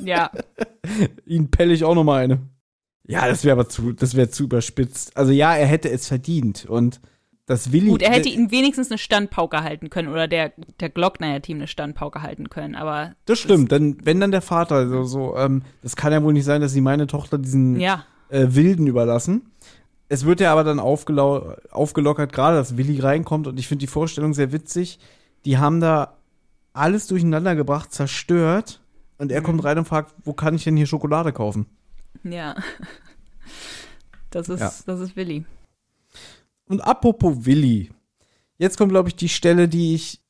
ja, 0.00 0.30
ihn 1.26 1.50
pelle 1.50 1.72
ich 1.72 1.84
auch 1.84 1.94
noch 1.94 2.04
mal 2.04 2.22
eine. 2.22 2.40
Ja, 3.06 3.26
das 3.26 3.44
wäre 3.44 3.52
aber 3.52 3.68
zu, 3.68 3.92
das 3.92 4.14
wäre 4.14 4.28
zu 4.28 4.44
überspitzt. 4.44 5.16
Also 5.16 5.32
ja, 5.32 5.56
er 5.56 5.66
hätte 5.66 5.90
es 5.90 6.06
verdient 6.08 6.66
und 6.66 7.00
das 7.46 7.72
Willi. 7.72 7.88
gut, 7.88 8.02
er 8.02 8.12
hätte 8.12 8.28
ihm 8.28 8.50
wenigstens 8.50 8.90
eine 8.90 8.98
Standpauke 8.98 9.62
halten 9.62 9.88
können 9.88 10.08
oder 10.08 10.28
der 10.28 10.52
der 10.80 10.90
Glockner-Team 10.90 11.56
eine 11.56 11.66
Standpauke 11.66 12.20
halten 12.20 12.50
können, 12.50 12.74
aber 12.74 13.14
Das 13.24 13.38
stimmt, 13.38 13.72
dann, 13.72 13.96
wenn 14.04 14.20
dann 14.20 14.30
der 14.30 14.42
Vater 14.42 14.86
so, 14.86 15.04
so 15.04 15.36
ähm, 15.38 15.62
das 15.82 15.96
kann 15.96 16.12
ja 16.12 16.22
wohl 16.22 16.34
nicht 16.34 16.44
sein, 16.44 16.60
dass 16.60 16.72
sie 16.72 16.82
meine 16.82 17.06
Tochter 17.06 17.38
diesen 17.38 17.80
ja, 17.80 18.04
äh, 18.28 18.46
Wilden 18.50 18.86
überlassen. 18.86 19.50
Es 20.08 20.24
wird 20.24 20.40
ja 20.40 20.52
aber 20.52 20.64
dann 20.64 20.80
aufgelau 20.80 21.54
aufgelockert, 21.70 22.32
gerade 22.32 22.56
dass 22.56 22.76
Willi 22.76 23.00
reinkommt 23.00 23.46
und 23.46 23.58
ich 23.58 23.68
finde 23.68 23.80
die 23.80 23.86
Vorstellung 23.86 24.32
sehr 24.34 24.52
witzig. 24.52 24.98
Die 25.44 25.58
haben 25.58 25.80
da 25.80 26.16
alles 26.72 27.06
durcheinander 27.06 27.54
gebracht, 27.56 27.92
zerstört 27.92 28.80
und 29.18 29.32
er 29.32 29.42
kommt 29.42 29.64
rein 29.64 29.78
und 29.78 29.86
fragt, 29.88 30.14
wo 30.24 30.32
kann 30.32 30.54
ich 30.54 30.64
denn 30.64 30.76
hier 30.76 30.86
Schokolade 30.86 31.32
kaufen? 31.32 31.66
ja. 32.24 32.54
Das 34.30 34.48
ist 34.48 34.60
Ja. 34.60 34.72
das 34.84 35.00
ist 35.00 35.16
Willi. 35.16 35.44
Und 36.68 36.82
apropos 36.82 37.46
Willi, 37.46 37.90
jetzt 38.58 38.76
kommt 38.76 38.92
glaube 38.92 39.08
ich 39.08 39.16
die 39.16 39.30
Stelle, 39.30 39.68
die 39.68 39.94
ich 39.94 40.20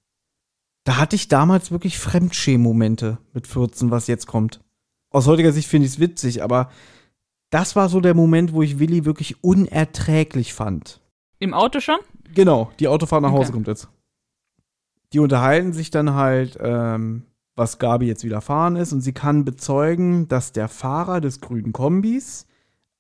da 0.89 0.97
hatte 0.97 1.17
ich 1.17 1.29
damals 1.29 1.71
wirklich 1.71 1.99
Fremdschämen-Momente 1.99 3.19
mit 3.35 3.47
14, 3.47 3.91
was 3.91 4.07
jetzt 4.07 4.27
kommt. 4.27 4.61
Aus 5.11 5.27
heutiger 5.27 5.53
Sicht 5.53 5.69
finde 5.69 5.87
ich 5.87 5.93
es 5.93 5.99
witzig, 6.01 6.43
aber 6.43 6.71
das 7.51 7.77
war 7.77 7.89
so 7.89 8.01
der 8.01 8.15
Moment, 8.15 8.53
wo 8.53 8.63
ich 8.63 8.79
Willi 8.79 9.05
wirklich 9.05 9.43
unerträglich 9.43 10.55
fand. 10.55 11.01
Im 11.39 11.55
Auto 11.55 11.81
schon? 11.81 11.99
Genau, 12.35 12.71
die 12.79 12.89
Autofahrt 12.89 13.23
nach 13.23 13.31
Hause 13.33 13.49
Okay. 13.49 13.53
kommt 13.53 13.69
jetzt. 13.69 13.89
Die 15.13 15.19
unterhalten 15.19 15.73
sich 15.73 15.91
dann 15.91 16.15
halt, 16.15 16.59
ähm, 16.61 17.23
was 17.57 17.79
Gabi 17.79 18.07
jetzt 18.07 18.25
widerfahren 18.25 18.77
ist, 18.77 18.93
und 18.93 19.01
sie 19.01 19.13
kann 19.13 19.45
bezeugen, 19.45 20.29
dass 20.29 20.53
der 20.53 20.69
Fahrer 20.69 21.21
des 21.21 21.41
grünen 21.41 21.73
Kombis 21.73 22.47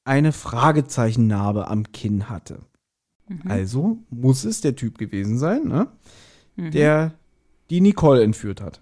eine 0.04 0.32
Fragezeichennarbe 0.32 1.68
am 1.68 1.92
Kinn 1.92 2.30
hatte. 2.30 2.60
Mhm. 3.28 3.42
Also 3.50 3.98
muss 4.08 4.44
es 4.44 4.62
der 4.62 4.74
Typ 4.74 4.96
gewesen 4.96 5.38
sein, 5.38 5.64
ne? 5.64 5.88
Mhm. 6.56 6.70
der 6.72 7.12
die 7.70 7.80
Nicole 7.80 8.22
entführt 8.22 8.60
hat. 8.60 8.80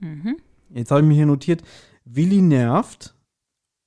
Mhm. 0.00 0.36
Jetzt 0.70 0.90
habe 0.90 1.00
ich 1.00 1.06
mir 1.06 1.14
hier 1.14 1.26
notiert, 1.26 1.62
Willi 2.04 2.42
nervt 2.42 3.15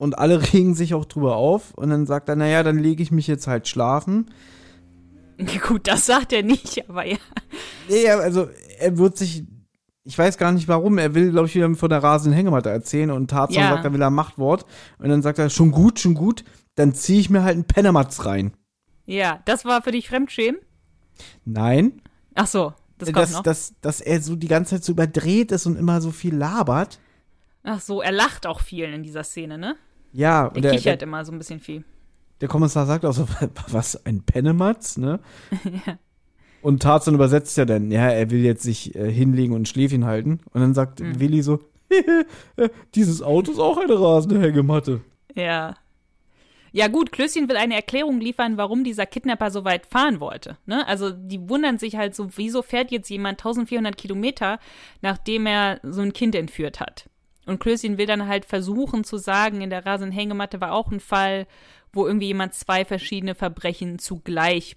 und 0.00 0.18
alle 0.18 0.40
regen 0.52 0.74
sich 0.74 0.94
auch 0.94 1.04
drüber 1.04 1.36
auf 1.36 1.74
und 1.74 1.90
dann 1.90 2.06
sagt 2.06 2.28
er, 2.30 2.34
naja, 2.36 2.62
dann 2.62 2.78
lege 2.78 3.02
ich 3.02 3.10
mich 3.12 3.26
jetzt 3.26 3.46
halt 3.46 3.68
schlafen. 3.68 4.30
Gut, 5.68 5.86
das 5.86 6.06
sagt 6.06 6.32
er 6.32 6.42
nicht, 6.42 6.82
aber 6.88 7.06
ja. 7.06 7.18
Nee, 7.88 8.08
also 8.10 8.48
er 8.78 8.96
wird 8.98 9.18
sich, 9.18 9.44
ich 10.04 10.18
weiß 10.18 10.38
gar 10.38 10.52
nicht 10.52 10.68
warum, 10.68 10.96
er 10.98 11.14
will, 11.14 11.30
glaube 11.30 11.46
ich, 11.48 11.54
wieder 11.54 11.72
von 11.74 11.90
der 11.90 12.02
rasenden 12.02 12.34
Hängematte 12.34 12.70
erzählen 12.70 13.10
und 13.10 13.30
Tarzan 13.30 13.62
Ja. 13.62 13.70
sagt, 13.70 13.84
er 13.84 13.92
will 13.92 14.02
ein 14.02 14.14
Machtwort 14.14 14.64
und 14.98 15.10
dann 15.10 15.20
sagt 15.22 15.38
er, 15.38 15.50
schon 15.50 15.70
gut, 15.70 16.00
schon 16.00 16.14
gut, 16.14 16.44
dann 16.76 16.94
ziehe 16.94 17.20
ich 17.20 17.28
mir 17.28 17.42
halt 17.42 17.54
einen 17.54 17.64
Pennermatz 17.64 18.24
rein. 18.24 18.54
Ja, 19.04 19.40
das 19.44 19.64
war 19.66 19.82
für 19.82 19.90
dich 19.92 20.08
Fremdschämen? 20.08 20.60
Nein. 21.44 22.00
Ach 22.34 22.46
so, 22.46 22.72
das 22.96 23.08
kommt 23.12 23.18
dass, 23.18 23.32
noch. 23.32 23.42
dass, 23.42 23.74
dass 23.82 24.00
er 24.00 24.22
so 24.22 24.34
die 24.34 24.48
ganze 24.48 24.76
Zeit 24.76 24.84
so 24.84 24.92
überdreht 24.92 25.52
ist 25.52 25.66
und 25.66 25.76
immer 25.76 26.00
so 26.00 26.10
viel 26.10 26.34
labert. 26.34 27.00
Ach 27.64 27.80
so, 27.80 28.00
er 28.00 28.12
lacht 28.12 28.46
auch 28.46 28.60
viel 28.60 28.86
in 28.86 29.02
dieser 29.02 29.24
Szene, 29.24 29.58
ne? 29.58 29.76
Ja, 30.12 30.48
Der 30.50 30.62
der, 30.62 30.72
kichert 30.72 31.00
der, 31.00 31.08
immer 31.08 31.24
so 31.24 31.32
ein 31.32 31.38
bisschen 31.38 31.60
viel. 31.60 31.84
der 32.40 32.48
Kommissar 32.48 32.86
sagt 32.86 33.04
auch 33.04 33.12
so, 33.12 33.26
was, 33.68 34.04
ein 34.06 34.22
Pennematz, 34.22 34.96
ne? 34.96 35.20
Und 36.62 36.82
Tarzan 36.82 37.14
übersetzt 37.14 37.56
ja 37.56 37.64
dann, 37.64 37.90
ja, 37.90 38.08
er 38.10 38.30
will 38.30 38.40
jetzt 38.44 38.62
sich 38.62 38.94
äh, 38.94 39.10
hinlegen 39.10 39.54
und 39.54 39.62
ein 39.62 39.66
Schläfchen 39.66 40.04
halten. 40.04 40.40
Und 40.52 40.60
dann 40.60 40.74
sagt 40.74 41.00
Mhm. 41.00 41.18
Willi 41.18 41.40
so, 41.42 41.60
äh, 42.56 42.68
dieses 42.94 43.22
Auto 43.22 43.50
ist 43.52 43.58
auch 43.58 43.78
eine 43.78 43.98
rasende 43.98 44.40
Hängematte. 44.40 45.00
Ja. 45.34 45.74
Ja 46.72 46.88
gut, 46.88 47.12
Klößchen 47.12 47.48
will 47.48 47.56
eine 47.56 47.74
Erklärung 47.74 48.20
liefern, 48.20 48.56
warum 48.58 48.84
dieser 48.84 49.06
Kidnapper 49.06 49.50
so 49.50 49.64
weit 49.64 49.86
fahren 49.86 50.20
wollte. 50.20 50.56
Ne? 50.66 50.86
Also 50.86 51.10
die 51.10 51.48
wundern 51.48 51.78
sich 51.78 51.96
halt 51.96 52.14
so, 52.14 52.28
wieso 52.36 52.62
fährt 52.62 52.90
jetzt 52.92 53.08
jemand 53.08 53.40
1400 53.40 53.96
Kilometer, 53.96 54.60
nachdem 55.00 55.46
er 55.46 55.80
so 55.82 56.02
ein 56.02 56.12
Kind 56.12 56.34
entführt 56.34 56.78
hat. 56.78 57.08
Und 57.50 57.58
Klößchen 57.58 57.98
will 57.98 58.06
dann 58.06 58.28
halt 58.28 58.44
versuchen 58.44 59.02
zu 59.02 59.16
sagen, 59.16 59.60
in 59.60 59.70
der 59.70 59.84
rasenden 59.84 60.16
Hängematte 60.16 60.60
war 60.60 60.72
auch 60.72 60.92
ein 60.92 61.00
Fall, 61.00 61.48
wo 61.92 62.06
irgendwie 62.06 62.28
jemand 62.28 62.54
zwei 62.54 62.84
verschiedene 62.84 63.34
Verbrechen 63.34 63.98
zugleich 63.98 64.76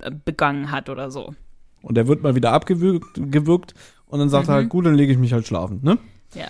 äh, 0.00 0.10
begangen 0.10 0.70
hat 0.70 0.88
oder 0.88 1.10
so. 1.10 1.34
Und 1.82 1.98
er 1.98 2.08
wird 2.08 2.22
mal 2.22 2.34
wieder 2.34 2.52
abgewürgt 2.52 3.20
gewürgt 3.30 3.74
und 4.06 4.20
dann 4.20 4.30
sagt 4.30 4.48
er 4.48 4.54
halt, 4.54 4.70
gut, 4.70 4.86
dann 4.86 4.94
lege 4.94 5.12
ich 5.12 5.18
mich 5.18 5.34
halt 5.34 5.46
schlafen, 5.46 5.80
ne? 5.82 5.98
Ja. 6.32 6.46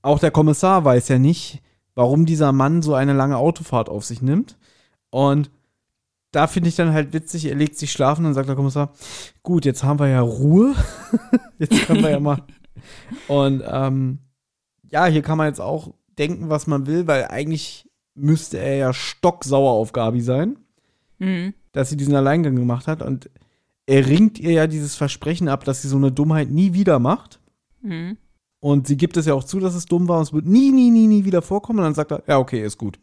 Auch 0.00 0.20
der 0.20 0.30
Kommissar 0.30 0.86
weiß 0.86 1.08
ja 1.08 1.18
nicht, 1.18 1.60
warum 1.94 2.24
dieser 2.24 2.52
Mann 2.52 2.80
so 2.80 2.94
eine 2.94 3.12
lange 3.12 3.36
Autofahrt 3.36 3.90
auf 3.90 4.06
sich 4.06 4.22
nimmt. 4.22 4.56
Und 5.10 5.50
da 6.32 6.46
finde 6.46 6.70
ich 6.70 6.76
dann 6.76 6.94
halt 6.94 7.12
witzig, 7.12 7.44
er 7.44 7.56
legt 7.56 7.76
sich 7.76 7.92
schlafen 7.92 8.24
und 8.24 8.32
sagt 8.32 8.48
der 8.48 8.56
Kommissar, 8.56 8.94
gut, 9.42 9.66
jetzt 9.66 9.84
haben 9.84 9.98
wir 9.98 10.08
ja 10.08 10.22
Ruhe. 10.22 10.74
jetzt 11.58 11.86
können 11.86 12.02
wir 12.02 12.10
ja 12.10 12.20
mal. 12.20 12.42
Und 13.28 13.62
ähm, 13.66 14.20
ja, 14.90 15.06
hier 15.06 15.22
kann 15.22 15.38
man 15.38 15.46
jetzt 15.48 15.60
auch 15.60 15.92
denken, 16.18 16.48
was 16.50 16.66
man 16.66 16.86
will, 16.86 17.06
weil 17.06 17.26
eigentlich 17.26 17.88
müsste 18.14 18.58
er 18.58 18.76
ja 18.76 18.92
stocksauer 18.92 19.72
auf 19.72 19.92
Gabi 19.92 20.20
sein, 20.20 20.58
Mhm. 21.18 21.54
dass 21.72 21.90
sie 21.90 21.96
diesen 21.96 22.14
Alleingang 22.14 22.56
gemacht 22.56 22.86
hat. 22.86 23.02
Und 23.02 23.30
er 23.86 24.06
ringt 24.06 24.38
ihr 24.38 24.52
ja 24.52 24.66
dieses 24.66 24.96
Versprechen 24.96 25.48
ab, 25.48 25.64
dass 25.64 25.82
sie 25.82 25.88
so 25.88 25.96
eine 25.96 26.12
Dummheit 26.12 26.50
nie 26.50 26.72
wieder 26.72 26.98
macht. 26.98 27.40
Mhm. 27.82 28.16
Und 28.60 28.86
sie 28.86 28.96
gibt 28.96 29.16
es 29.16 29.26
ja 29.26 29.34
auch 29.34 29.44
zu, 29.44 29.58
dass 29.58 29.74
es 29.74 29.86
dumm 29.86 30.08
war 30.08 30.18
und 30.18 30.24
es 30.24 30.32
wird 30.32 30.46
nie, 30.46 30.70
nie, 30.70 30.90
nie, 30.90 31.06
nie 31.06 31.24
wieder 31.24 31.40
vorkommen. 31.40 31.78
Und 31.78 31.84
dann 31.86 31.94
sagt 31.94 32.12
er, 32.12 32.22
ja, 32.26 32.38
okay, 32.38 32.62
ist 32.62 32.76
gut. 32.78 32.98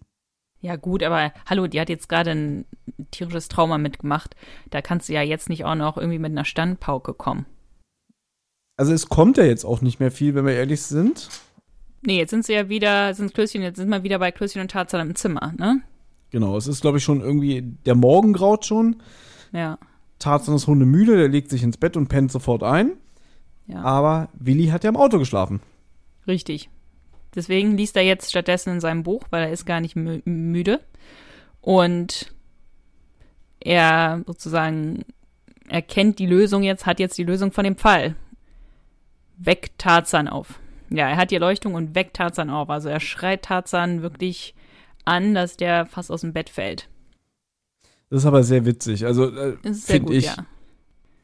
Ja, 0.62 0.76
gut, 0.76 1.04
aber 1.04 1.32
hallo, 1.46 1.68
die 1.68 1.80
hat 1.80 1.90
jetzt 1.90 2.10
gerade 2.10 2.32
ein 2.32 2.66
tierisches 3.12 3.48
Trauma 3.48 3.78
mitgemacht. 3.78 4.36
Da 4.70 4.82
kannst 4.82 5.10
du 5.10 5.14
ja 5.14 5.22
jetzt 5.22 5.50
nicht 5.50 5.66
auch 5.66 5.76
noch 5.76 5.98
irgendwie 5.98 6.20
mit 6.20 6.32
einer 6.32 6.46
Standpauke 6.46 7.14
kommen. 7.14 7.46
Also 8.76 8.94
es 8.94 9.10
kommt 9.10 9.38
ja 9.38 9.44
jetzt 9.44 9.66
auch 9.66 9.82
nicht 9.82 10.00
mehr 10.00 10.12
viel, 10.12 10.36
wenn 10.36 10.46
wir 10.46 10.54
ehrlich 10.54 10.82
sind. 10.84 11.30
Nee, 12.02 12.18
jetzt 12.18 12.30
sind 12.30 12.45
sie 12.45 12.53
ja 12.53 12.69
wieder, 12.69 13.14
sind 13.14 13.34
Klößchen, 13.34 13.61
jetzt 13.61 13.78
sind 13.78 13.90
wir 13.90 14.03
wieder 14.03 14.19
bei 14.19 14.32
Klößchen 14.32 14.61
und 14.61 14.72
Tarzan 14.72 15.07
im 15.07 15.15
Zimmer, 15.15 15.53
ne? 15.57 15.82
Genau, 16.30 16.57
es 16.57 16.68
ist, 16.68 16.82
glaube 16.82 16.98
ich, 16.98 17.03
schon 17.03 17.22
irgendwie, 17.22 17.61
der 17.61 17.95
Morgen 17.95 18.34
graut 18.34 18.65
schon. 18.65 18.98
Ja. 19.52 19.78
Tarzan 20.19 20.56
ist 20.56 20.68
hundemüde, 20.68 21.18
der 21.18 21.30
legt 21.30 21.49
sich 21.49 21.64
ins 21.64 21.78
Bett 21.78 21.95
und 21.95 22.07
pennt 22.07 22.32
sofort 22.32 22.64
ein. 22.64 22.94
Ja. 23.68 23.82
Aber 23.82 24.30
Willi 24.34 24.68
hat 24.68 24.84
ja 24.84 24.90
im 24.90 24.98
Auto 24.98 25.19
geschlafen. 25.19 25.61
Richtig. 26.28 26.69
Deswegen 27.36 27.78
liest 27.78 27.95
er 27.95 28.03
jetzt 28.03 28.30
stattdessen 28.30 28.74
in 28.74 28.82
seinem 28.82 29.03
Buch, 29.03 29.24
weil 29.30 29.44
er 29.44 29.52
ist 29.52 29.65
gar 29.65 29.80
nicht 29.80 29.95
mü 29.95 30.22
müde. 30.26 30.80
Und 31.61 32.34
er 33.60 34.24
sozusagen 34.26 35.06
erkennt 35.68 36.19
die 36.19 36.26
Lösung 36.26 36.64
jetzt, 36.64 36.86
hat 36.86 36.99
jetzt 36.99 37.18
die 37.18 37.24
Lösung 37.24 37.52
von 37.52 37.64
dem 37.64 37.78
Fall. 37.78 38.15
Weckt 39.38 39.78
Tarzan 39.78 40.28
auf. 40.28 40.60
Ja, 40.90 41.10
er 41.10 41.18
hat 41.18 41.32
die 41.32 41.36
Erleuchtung 41.36 41.74
und 41.74 41.96
weckt 41.96 42.16
Tarzan 42.16 42.50
auf. 42.50 42.70
Also 42.70 42.90
er 42.90 43.00
schreit 43.00 43.44
Tarzan 43.44 44.02
wirklich 44.02 44.56
an, 45.06 45.34
dass 45.34 45.58
der 45.58 45.86
fast 45.86 46.12
aus 46.12 46.22
dem 46.22 46.34
Bett 46.34 46.50
fällt. 46.50 46.90
Das 48.10 48.22
ist 48.22 48.26
aber 48.26 48.44
sehr 48.44 48.66
witzig. 48.66 49.06
Also, 49.06 49.30
äh, 49.36 49.58
finde 49.74 50.08
gut, 50.08 50.14
ich, 50.14 50.26
ja. 50.26 50.36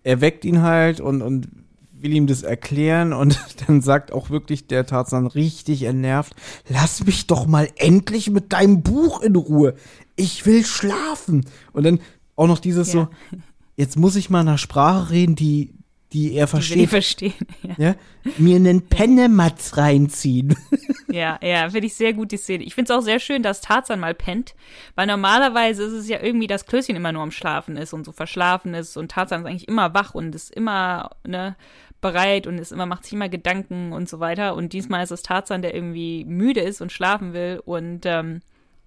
er 0.03 0.21
weckt 0.21 0.43
ihn 0.45 0.61
halt 0.61 0.99
und, 0.99 1.21
und 1.21 1.47
will 1.91 2.13
ihm 2.13 2.27
das 2.27 2.43
erklären 2.43 3.13
und 3.13 3.39
dann 3.65 3.81
sagt 3.81 4.11
auch 4.11 4.29
wirklich 4.29 4.67
der 4.67 4.85
Tarzan 4.85 5.27
richtig 5.27 5.83
entnervt, 5.83 6.35
lass 6.67 7.05
mich 7.05 7.27
doch 7.27 7.45
mal 7.45 7.69
endlich 7.77 8.29
mit 8.29 8.53
deinem 8.53 8.83
Buch 8.83 9.21
in 9.21 9.35
Ruhe. 9.35 9.75
Ich 10.15 10.45
will 10.45 10.65
schlafen. 10.65 11.45
Und 11.71 11.83
dann 11.83 11.99
auch 12.35 12.47
noch 12.47 12.59
dieses 12.59 12.93
Ja. 12.93 13.09
so, 13.31 13.37
jetzt 13.77 13.97
muss 13.97 14.15
ich 14.15 14.29
mal 14.29 14.41
eine 14.41 14.57
Sprache 14.57 15.11
reden, 15.11 15.35
die, 15.35 15.73
die 16.13 16.33
er 16.33 16.45
Die 16.45 16.49
versteht. 16.49 16.89
verstehen. 16.89 17.33
Ja. 17.63 17.75
Ja? 17.77 17.95
Mir 18.37 18.55
einen 18.57 18.87
Pennematz 18.87 19.77
reinziehen. 19.77 20.55
Ja, 21.13 21.37
ja, 21.43 21.69
finde 21.69 21.85
ich 21.85 21.93
sehr 21.93 22.11
gut, 22.13 22.31
die 22.31 22.37
Szene. 22.37 22.63
Ich 22.63 22.73
finde 22.73 22.91
es 22.91 22.97
auch 22.97 23.03
sehr 23.03 23.19
schön, 23.19 23.43
dass 23.43 23.61
Tarzan 23.61 23.99
mal 23.99 24.15
pennt, 24.15 24.55
weil 24.95 25.05
normalerweise 25.05 25.83
ist 25.83 25.93
es 25.93 26.07
ja 26.09 26.19
irgendwie, 26.19 26.47
dass 26.47 26.65
Klößchen 26.65 26.95
immer 26.95 27.11
nur 27.11 27.21
am 27.21 27.29
Schlafen 27.29 27.77
ist 27.77 27.93
und 27.93 28.03
so 28.03 28.11
verschlafen 28.11 28.73
ist 28.73 28.97
und 28.97 29.11
Tarzan 29.11 29.41
ist 29.41 29.47
eigentlich 29.47 29.67
immer 29.67 29.93
wach 29.93 30.15
und 30.15 30.33
ist 30.33 30.49
immer, 30.49 31.11
ne, 31.23 31.55
bereit 32.01 32.47
und 32.47 32.57
ist 32.57 32.71
immer, 32.71 32.87
macht 32.87 33.03
sich 33.03 33.13
immer 33.13 33.29
Gedanken 33.29 33.93
und 33.93 34.09
so 34.09 34.19
weiter. 34.19 34.55
Und 34.55 34.73
diesmal 34.73 35.03
ist 35.03 35.11
es 35.11 35.21
Tarzan, 35.21 35.61
der 35.61 35.75
irgendwie 35.75 36.25
müde 36.25 36.61
ist 36.61 36.81
und 36.81 36.91
schlafen 36.91 37.33
will 37.33 37.61
und 37.63 38.07
ähm, 38.07 38.41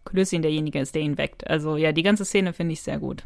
Klößchen 0.05 0.43
derjenige 0.43 0.81
ist, 0.81 0.97
der 0.97 1.03
ihn 1.03 1.19
weckt. 1.19 1.47
Also 1.48 1.77
ja, 1.77 1.93
die 1.93 2.03
ganze 2.03 2.24
Szene 2.24 2.55
finde 2.55 2.73
ich 2.73 2.82
sehr 2.82 2.98
gut. 2.98 3.23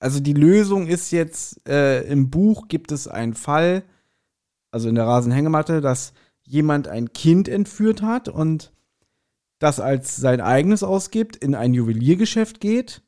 Also 0.00 0.18
die 0.18 0.32
Lösung 0.32 0.86
ist 0.86 1.12
jetzt, 1.12 1.68
äh, 1.68 2.02
im 2.10 2.30
Buch 2.30 2.68
gibt 2.68 2.90
es 2.90 3.06
einen 3.06 3.34
Fall, 3.34 3.84
also 4.72 4.88
in 4.88 4.94
der 4.94 5.06
Rasenhängematte, 5.06 5.80
dass 5.80 6.14
jemand 6.42 6.88
ein 6.88 7.12
Kind 7.12 7.48
entführt 7.48 8.02
hat 8.02 8.28
und 8.28 8.72
das 9.58 9.78
als 9.78 10.16
sein 10.16 10.40
eigenes 10.40 10.82
ausgibt, 10.82 11.36
in 11.36 11.54
ein 11.54 11.74
Juweliergeschäft 11.74 12.60
geht, 12.60 13.02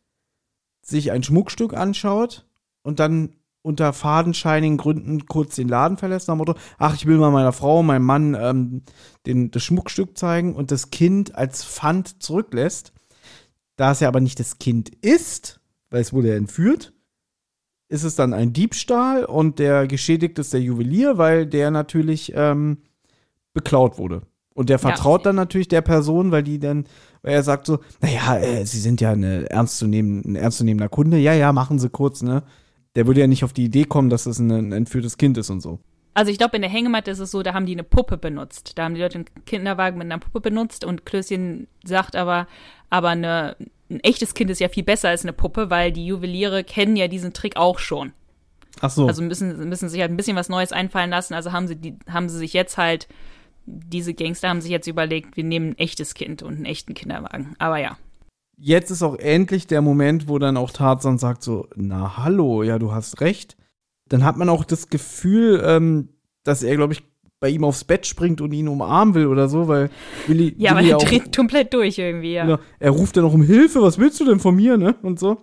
sich 0.83 1.11
ein 1.11 1.23
Schmuckstück 1.23 1.73
anschaut 1.75 2.47
und 2.83 3.01
dann 3.01 3.37
unter 3.63 3.93
fadenscheinigen 3.93 4.77
Gründen 4.77 5.27
kurz 5.27 5.55
den 5.55 5.69
Laden 5.69 5.97
verlässt, 5.97 6.29
nach 6.29 6.35
dem 6.35 6.39
Motto, 6.39 6.55
ach, 6.79 6.95
ich 6.95 7.07
will 7.07 7.17
mal 7.17 7.31
meiner 7.31 7.53
Frau, 7.53 7.83
meinem 7.83 8.05
Mann 8.05 8.37
ähm, 8.39 8.83
den, 9.25 9.51
das 9.51 9.63
Schmuckstück 9.63 10.19
zeigen 10.19 10.55
und 10.55 10.71
das 10.71 10.91
Kind 10.91 11.35
als 11.37 11.65
Pfand 11.65 12.23
zurücklässt. 12.23 12.93
Da 13.77 13.93
es 13.93 14.01
ja 14.01 14.09
aber 14.09 14.21
nicht 14.21 14.39
das 14.41 14.59
Kind 14.59 14.91
ist, 14.91 15.62
weil 15.93 16.01
es 16.01 16.13
wurde 16.13 16.31
ja 16.31 16.37
entführt, 16.37 16.93
ist 17.89 18.03
es 18.03 18.17
dann 18.17 18.33
ein 18.33 18.53
Diebstahl 18.53 19.25
und 19.25 19.59
der 19.59 19.87
Geschädigte 19.87 20.41
ist 20.41 20.53
der 20.53 20.63
Juwelier, 20.63 21.19
weil 21.19 21.47
der 21.47 21.71
natürlich 21.71 22.33
ähm, 22.35 22.79
beklaut 23.53 23.99
wurde. 23.99 24.23
Und 24.55 24.71
der 24.71 24.79
vertraut 24.79 25.25
dann 25.25 25.37
natürlich 25.37 25.69
der 25.69 25.83
Person, 25.83 26.31
weil 26.31 26.43
die 26.43 26.59
dann, 26.59 26.87
weil 27.23 27.35
er 27.35 27.43
sagt 27.43 27.67
so, 27.67 27.81
naja, 28.01 28.39
äh, 28.39 28.65
sie 28.65 28.81
sind 28.81 29.01
ja 29.01 29.13
eine 29.13 29.49
ernstzunehmend, 29.51 30.25
ein 30.25 30.37
ernstzunehmender 30.37 30.89
Kunde, 30.89 31.19
ja, 31.19 31.35
ja, 31.35 31.53
machen 31.53 31.79
sie 31.79 31.89
kurz, 31.89 32.23
ne? 32.23 32.43
Der 32.95 33.07
würde 33.07 33.21
ja 33.21 33.27
nicht 33.27 33.45
auf 33.45 33.55
die 33.55 33.65
Idee 33.65 33.85
kommen, 33.85 34.11
dass 34.11 34.27
es 34.27 34.39
ein, 34.39 34.51
ein 34.51 34.73
entführtes 34.73 35.17
Kind 35.17 35.39
ist 35.39 35.49
und 35.49 35.61
so. 35.61 35.79
Also 36.15 36.31
ich 36.31 36.37
glaube, 36.37 36.57
in 36.57 36.63
der 36.63 36.71
Hängematte 36.71 37.11
ist 37.11 37.21
es 37.21 37.31
so, 37.31 37.43
da 37.43 37.55
haben 37.55 37.65
die 37.65 37.73
eine 37.73 37.85
Puppe 37.85 38.19
benutzt. 38.19 38.73
Da 38.77 38.85
haben 38.85 38.95
die 38.95 39.01
Leute 39.01 39.17
einen 39.17 39.45
Kinderwagen 39.47 39.97
mit 39.97 40.07
einer 40.07 40.19
Puppe 40.19 40.41
benutzt 40.41 40.85
und 40.85 41.07
Klößchen 41.07 41.69
sagt 41.85 42.17
aber, 42.17 42.47
aber 42.91 43.09
eine, 43.11 43.57
ein 43.93 44.01
echtes 44.01 44.35
Kind 44.35 44.51
ist 44.51 44.61
ja 44.61 44.69
viel 44.69 44.83
besser 44.83 45.09
als 45.09 45.23
eine 45.23 45.33
Puppe, 45.33 45.71
weil 45.71 45.93
die 45.93 46.07
Juweliere 46.07 46.65
kennen 46.65 46.97
ja 46.97 47.09
diesen 47.09 47.33
Trick 47.33 47.57
auch 47.57 47.79
schon. 47.79 48.13
Ach 48.81 48.91
so. 48.91 49.07
Also 49.07 49.23
müssen, 49.23 49.69
müssen 49.69 49.89
sich 49.89 50.01
halt 50.01 50.11
ein 50.11 50.17
bisschen 50.17 50.37
was 50.37 50.49
Neues 50.49 50.73
einfallen 50.73 51.11
lassen. 51.11 51.35
Also 51.35 51.53
haben 51.53 51.69
sie, 51.69 51.77
die, 51.77 51.99
haben 52.09 52.29
sie 52.29 52.39
sich 52.39 52.53
jetzt 52.53 52.79
halt, 52.79 53.07
diese 53.67 54.15
Gangster 54.15 54.49
haben 54.49 54.61
sich 54.61 54.71
jetzt 54.71 54.87
überlegt, 54.87 55.37
wir 55.37 55.45
nehmen 55.45 55.71
ein 55.71 55.79
echtes 55.79 56.15
Kind 56.15 56.43
und 56.43 56.57
einen 56.57 56.65
echten 56.65 56.95
Kinderwagen. 56.95 57.55
Aber 57.59 57.79
ja. 57.79 57.97
jetzt 58.57 58.91
ist 58.91 59.03
auch 59.03 59.17
endlich 59.17 59.67
der 59.67 59.83
Moment, 59.83 60.29
wo 60.29 60.39
dann 60.39 60.57
auch 60.57 60.71
Tarzan 60.71 61.19
sagt 61.19 61.43
so, 61.43 61.69
na 61.77 62.17
hallo, 62.17 62.63
ja, 62.63 62.79
du 62.79 62.93
hast 62.93 63.21
recht. 63.21 63.57
Dann 64.09 64.25
hat 64.25 64.37
man 64.37 64.49
auch 64.49 64.65
das 64.65 64.89
Gefühl, 64.89 65.63
ähm, 65.65 66.09
dass 66.45 66.63
er, 66.63 66.77
glaube 66.77 66.95
ich, 66.95 67.05
bei 67.43 67.49
ihm 67.49 67.65
aufs 67.65 67.83
Bett 67.83 68.07
springt 68.07 68.41
und 68.41 68.53
ihn 68.53 68.69
umarmen 68.69 69.15
will 69.15 69.27
oder 69.27 69.49
so, 69.49 69.67
weil 69.67 69.91
Willi, 70.29 70.55
Ja, 70.59 70.71
aber 70.71 70.81
Willi 70.81 70.91
er 70.91 70.97
auch, 70.99 71.05
dreht 71.05 71.35
komplett 71.35 71.75
durch 71.75 71.99
irgendwie, 71.99 72.35
ja. 72.35 72.45
genau, 72.45 72.59
er 72.79 72.91
ruft 72.93 73.17
dann 73.17 73.25
auch 73.25 73.35
um 73.35 73.43
Hilfe, 73.43 73.83
was 73.83 73.99
willst 73.99 74.21
du 74.21 74.25
denn 74.25 74.39
von 74.39 74.55
mir, 74.55 74.79
ne? 74.79 74.95
Und 75.03 75.19
so. 75.19 75.43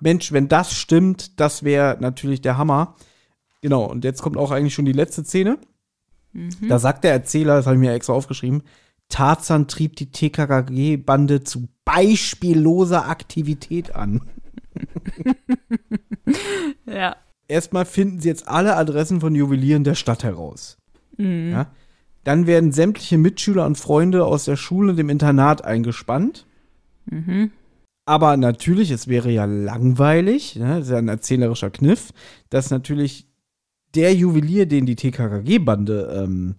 Mensch, 0.00 0.32
wenn 0.32 0.48
das 0.48 0.72
stimmt, 0.72 1.38
das 1.38 1.62
wäre 1.62 1.98
natürlich 2.00 2.40
der 2.40 2.56
Hammer. 2.56 2.96
Genau, 3.60 3.84
und 3.84 4.02
jetzt 4.04 4.22
kommt 4.22 4.38
auch 4.38 4.50
eigentlich 4.50 4.72
schon 4.74 4.86
die 4.86 4.92
letzte 4.92 5.24
Szene. 5.24 5.58
Mhm. 6.32 6.68
Da 6.68 6.78
sagt 6.78 7.04
der 7.04 7.12
Erzähler, 7.12 7.56
das 7.56 7.66
habe 7.66 7.76
ich 7.76 7.80
mir 7.80 7.92
extra 7.92 8.14
aufgeschrieben, 8.14 8.62
Tarzan 9.10 9.68
trieb 9.68 9.96
die 9.96 10.10
TKKG-Bande 10.10 11.44
zu 11.44 11.68
beispielloser 11.84 13.08
Aktivität 13.08 13.94
an. 13.94 14.22
Ja. 16.86 17.16
Erstmal 17.48 17.84
finden 17.84 18.20
sie 18.20 18.28
jetzt 18.28 18.48
alle 18.48 18.76
Adressen 18.76 19.20
von 19.20 19.34
Juwelieren 19.34 19.84
der 19.84 19.94
Stadt 19.94 20.24
heraus. 20.24 20.78
Mhm. 21.16 21.52
Ja? 21.52 21.66
Dann 22.24 22.46
werden 22.46 22.72
sämtliche 22.72 23.18
Mitschüler 23.18 23.66
und 23.66 23.78
Freunde 23.78 24.24
aus 24.24 24.44
der 24.44 24.56
Schule 24.56 24.90
und 24.90 24.96
dem 24.96 25.10
Internat 25.10 25.64
eingespannt. 25.64 26.46
Mhm. 27.06 27.52
Aber 28.04 28.36
natürlich, 28.36 28.90
es 28.90 29.08
wäre 29.08 29.30
ja 29.30 29.44
langweilig, 29.44 30.56
ne? 30.56 30.76
das 30.76 30.86
ist 30.86 30.92
ja 30.92 30.98
ein 30.98 31.08
erzählerischer 31.08 31.70
Kniff, 31.70 32.12
dass 32.50 32.70
natürlich 32.70 33.26
der 33.94 34.14
Juwelier, 34.14 34.66
den 34.66 34.86
die 34.86 34.96
TKKG-Bande 34.96 36.22
ähm, 36.22 36.54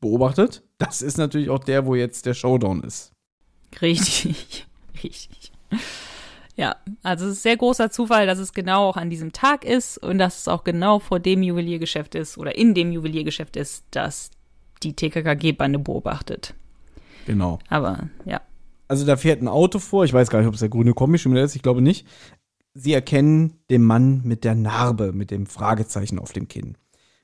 beobachtet, 0.00 0.62
das 0.78 1.02
ist 1.02 1.18
natürlich 1.18 1.50
auch 1.50 1.58
der, 1.58 1.86
wo 1.86 1.94
jetzt 1.94 2.26
der 2.26 2.34
Showdown 2.34 2.82
ist. 2.82 3.12
Richtig, 3.80 4.66
richtig. 5.02 5.52
Ja, 6.56 6.76
also 7.02 7.26
es 7.26 7.32
ist 7.32 7.42
sehr 7.42 7.58
großer 7.58 7.90
Zufall, 7.90 8.26
dass 8.26 8.38
es 8.38 8.54
genau 8.54 8.88
auch 8.88 8.96
an 8.96 9.10
diesem 9.10 9.32
Tag 9.32 9.64
ist 9.64 9.98
und 9.98 10.18
dass 10.18 10.40
es 10.40 10.48
auch 10.48 10.64
genau 10.64 10.98
vor 10.98 11.20
dem 11.20 11.42
Juweliergeschäft 11.42 12.14
ist 12.14 12.38
oder 12.38 12.56
in 12.56 12.72
dem 12.74 12.92
Juweliergeschäft 12.92 13.56
ist, 13.56 13.84
dass 13.90 14.30
die 14.82 14.94
TKKG-Bande 14.94 15.78
beobachtet. 15.78 16.54
Genau. 17.26 17.58
Aber 17.68 18.08
ja. 18.24 18.40
Also 18.88 19.04
da 19.04 19.16
fährt 19.16 19.42
ein 19.42 19.48
Auto 19.48 19.78
vor, 19.78 20.04
ich 20.04 20.12
weiß 20.12 20.30
gar 20.30 20.38
nicht, 20.38 20.48
ob 20.48 20.54
es 20.54 20.60
der 20.60 20.68
grüne 20.70 20.94
Kombi 20.94 21.18
schon 21.18 21.32
wieder 21.32 21.44
ist, 21.44 21.56
ich 21.56 21.62
glaube 21.62 21.82
nicht. 21.82 22.06
Sie 22.72 22.92
erkennen 22.92 23.58
den 23.70 23.82
Mann 23.82 24.22
mit 24.24 24.44
der 24.44 24.54
Narbe, 24.54 25.12
mit 25.12 25.30
dem 25.30 25.46
Fragezeichen 25.46 26.18
auf 26.18 26.32
dem 26.32 26.48
Kinn. 26.48 26.76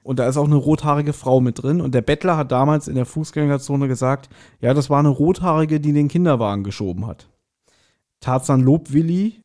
Und 0.03 0.19
da 0.19 0.27
ist 0.27 0.37
auch 0.37 0.47
eine 0.47 0.57
rothaarige 0.57 1.13
Frau 1.13 1.41
mit 1.41 1.63
drin. 1.63 1.81
Und 1.81 1.95
der 1.95 2.03
Bettler 2.03 2.37
hat 2.37 2.51
damals 2.51 2.89
in 2.89 2.97
der 2.97 3.07
Fußgängerzone 3.07 3.87
gesagt, 3.87 4.29
ja, 4.61 4.75
das 4.75 4.91
war 4.91 4.99
eine 4.99 5.09
rothaarige, 5.09 5.79
die 5.79 5.93
den 5.93 6.09
Kinderwagen 6.09 6.65
geschoben 6.65 7.07
hat. 7.07 7.29
Tarzan 8.23 8.63
lobt 8.63 8.95
Willi. 8.95 9.43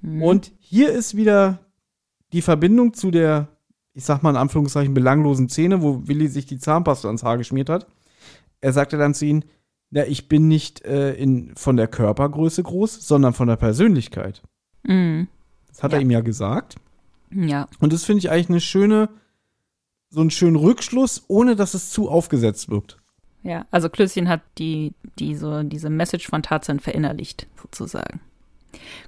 Mhm. 0.00 0.22
Und 0.22 0.52
hier 0.58 0.90
ist 0.92 1.14
wieder 1.14 1.58
die 2.32 2.40
Verbindung 2.40 2.94
zu 2.94 3.10
der, 3.10 3.48
ich 3.92 4.04
sag 4.04 4.22
mal 4.22 4.30
in 4.30 4.36
Anführungszeichen, 4.36 4.94
belanglosen 4.94 5.50
Szene, 5.50 5.82
wo 5.82 6.06
Willi 6.08 6.28
sich 6.28 6.46
die 6.46 6.58
Zahnpasta 6.58 7.08
ans 7.08 7.22
Haar 7.22 7.36
geschmiert 7.36 7.68
hat. 7.68 7.86
Er 8.62 8.72
sagte 8.72 8.96
dann 8.96 9.12
zu 9.14 9.26
ihm, 9.26 9.42
ja, 9.90 10.04
ich 10.04 10.28
bin 10.28 10.48
nicht 10.48 10.84
äh, 10.84 11.12
in, 11.14 11.52
von 11.56 11.76
der 11.76 11.88
Körpergröße 11.88 12.62
groß, 12.62 13.06
sondern 13.06 13.34
von 13.34 13.48
der 13.48 13.56
Persönlichkeit. 13.56 14.42
Mhm. 14.84 15.28
Das 15.68 15.82
hat 15.82 15.92
er 15.92 15.98
Ja. 15.98 16.02
ihm 16.02 16.10
ja 16.10 16.20
gesagt. 16.20 16.76
Ja. 17.34 17.68
Und 17.80 17.92
das 17.92 18.04
finde 18.04 18.20
ich 18.20 18.30
eigentlich 18.30 18.48
eine 18.50 18.60
schöne, 18.60 19.08
so 20.08 20.20
einen 20.20 20.30
schönen 20.30 20.56
Rückschluss, 20.56 21.24
ohne 21.28 21.56
dass 21.56 21.74
es 21.74 21.90
zu 21.90 22.08
aufgesetzt 22.08 22.70
wirkt. 22.70 22.99
Ja, 23.42 23.66
also 23.70 23.88
Klößchen 23.88 24.28
hat 24.28 24.42
die, 24.58 24.92
die 25.18 25.34
so, 25.34 25.62
diese 25.62 25.90
Message 25.90 26.28
von 26.28 26.42
Tarzan 26.42 26.80
verinnerlicht, 26.80 27.46
sozusagen. 27.60 28.20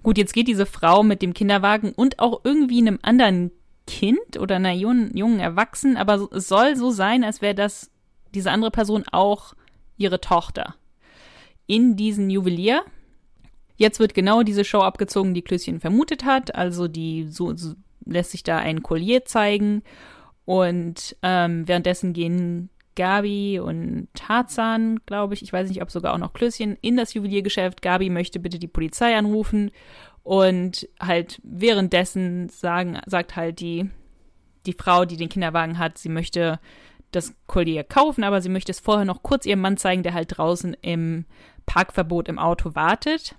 Gut, 0.02 0.18
jetzt 0.18 0.32
geht 0.32 0.48
diese 0.48 0.66
Frau 0.66 1.02
mit 1.02 1.22
dem 1.22 1.34
Kinderwagen 1.34 1.92
und 1.92 2.18
auch 2.18 2.40
irgendwie 2.44 2.78
einem 2.78 2.98
anderen 3.02 3.52
Kind 3.86 4.38
oder 4.38 4.56
einer 4.56 4.72
jungen, 4.72 5.16
jungen 5.16 5.40
Erwachsenen, 5.40 5.96
aber 5.96 6.28
es 6.32 6.48
soll 6.48 6.76
so 6.76 6.90
sein, 6.90 7.24
als 7.24 7.42
wäre 7.42 7.54
das 7.54 7.90
diese 8.34 8.50
andere 8.50 8.70
Person 8.70 9.04
auch 9.10 9.54
ihre 9.96 10.20
Tochter. 10.20 10.74
In 11.66 11.96
diesen 11.96 12.30
Juwelier. 12.30 12.82
Jetzt 13.76 14.00
wird 14.00 14.14
genau 14.14 14.42
diese 14.42 14.64
Show 14.64 14.80
abgezogen, 14.80 15.34
die 15.34 15.42
Klößchen 15.42 15.80
vermutet 15.80 16.24
hat. 16.24 16.54
Also 16.54 16.88
die 16.88 17.26
so, 17.28 17.56
so 17.56 17.74
lässt 18.04 18.30
sich 18.30 18.42
da 18.42 18.59
ein 18.59 18.82
Collier 18.82 19.24
zeigen 19.24 19.82
und 20.44 21.16
ähm, 21.22 21.66
währenddessen 21.68 22.12
gehen 22.12 22.68
Gabi 22.94 23.59
und 23.59 24.09
Tarzan, 24.14 25.01
glaube 25.06 25.35
ich, 25.35 25.43
ich 25.43 25.52
weiß 25.52 25.69
nicht, 25.69 25.82
ob 25.82 25.90
sogar 25.90 26.14
auch 26.14 26.19
noch 26.19 26.32
Klößchen, 26.32 26.77
in 26.81 26.97
das 26.97 27.14
Juweliergeschäft. 27.14 27.82
Gabi 27.82 28.10
möchte 28.10 28.39
bitte 28.39 28.59
die 28.59 28.69
Polizei 28.69 29.16
anrufen 29.16 29.70
und 30.23 30.89
halt 31.01 31.40
währenddessen 31.43 32.48
sagen, 32.48 32.98
sagt 33.06 33.36
halt 33.36 33.60
die, 33.60 33.90
die 34.66 34.74
Frau, 34.74 35.05
die 35.05 35.16
den 35.16 35.28
Kinderwagen 35.28 35.78
hat, 35.78 35.98
sie 35.98 36.09
möchte 36.09 36.60
das 37.10 37.35
Collier 37.47 37.85
kaufen, 37.85 38.24
aber 38.24 38.40
sie 38.40 38.48
möchte 38.48 38.73
es 38.73 38.81
vorher 38.81 39.05
noch 39.05 39.23
kurz 39.23 39.47
ihrem 39.47 39.60
Mann 39.60 39.77
zeigen, 39.77 40.02
der 40.02 40.14
halt 40.14 40.36
draußen 40.36 40.74
im 40.81 41.27
Parkverbot 41.66 42.28
im 42.28 42.39
Auto 42.39 42.74
wartet. 42.74 43.36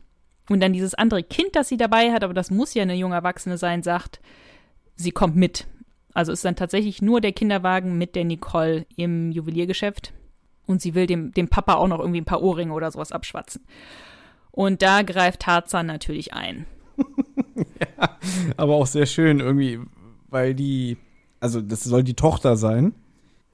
Und 0.50 0.62
dann 0.62 0.74
dieses 0.74 0.94
andere 0.94 1.24
Kind, 1.24 1.56
das 1.56 1.70
sie 1.70 1.78
dabei 1.78 2.12
hat, 2.12 2.24
aber 2.24 2.34
das 2.34 2.52
muss 2.52 2.74
ja 2.74 2.84
eine 2.84 2.96
junge 2.96 3.16
Erwachsene 3.16 3.58
sein, 3.58 3.82
sagt, 3.82 4.20
sie 4.96 5.12
kommt 5.12 5.36
mit. 5.36 5.68
Also 6.14 6.32
ist 6.32 6.46
dann 6.46 6.56
tatsächlich 6.56 7.02
nur 7.02 7.22
der 7.22 7.32
Kinderwagen 7.32 7.98
mit 7.98 8.16
der 8.16 8.26
Nicole 8.26 8.86
im 8.96 9.32
Juweliergeschäft. 9.32 10.14
Und 10.66 10.82
sie 10.82 10.96
will 10.96 11.08
dem, 11.08 11.32
dem 11.34 11.50
Papa 11.50 11.76
auch 11.76 11.88
noch 11.88 12.00
irgendwie 12.00 12.22
ein 12.22 12.26
paar 12.26 12.42
Ohrringe 12.42 12.74
oder 12.74 12.90
sowas 12.92 13.12
abschwatzen. 13.12 13.64
Und 14.52 14.82
da 14.82 15.02
greift 15.02 15.42
Tarzan 15.42 15.88
natürlich 15.88 16.34
ein. 16.34 16.66
Aber 18.58 18.76
auch 18.76 18.88
sehr 18.88 19.06
schön 19.06 19.40
irgendwie, 19.40 19.80
weil 20.30 20.54
die, 20.54 20.98
also 21.40 21.60
das 21.60 21.84
soll 21.84 22.04
die 22.04 22.14
Tochter 22.14 22.56
sein. 22.56 22.94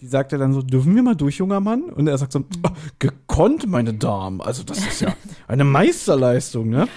Die 0.02 0.08
sagt 0.08 0.32
ja 0.32 0.38
dann 0.38 0.54
so, 0.54 0.62
dürfen 0.62 0.96
wir 0.96 1.04
mal 1.04 1.16
durch, 1.16 1.38
junger 1.38 1.60
Mann? 1.60 1.84
Und 1.84 2.08
er 2.08 2.18
sagt 2.18 2.32
so, 2.32 2.40
"Oh, 2.64 2.70
gekonnt, 3.00 3.68
meine 3.68 3.94
Damen. 3.94 4.42
Also 4.42 4.64
das 4.64 4.80
ist 4.80 5.02
ja 5.02 5.14
eine 5.48 5.64
Meisterleistung, 5.64 6.70
ne? 6.70 6.88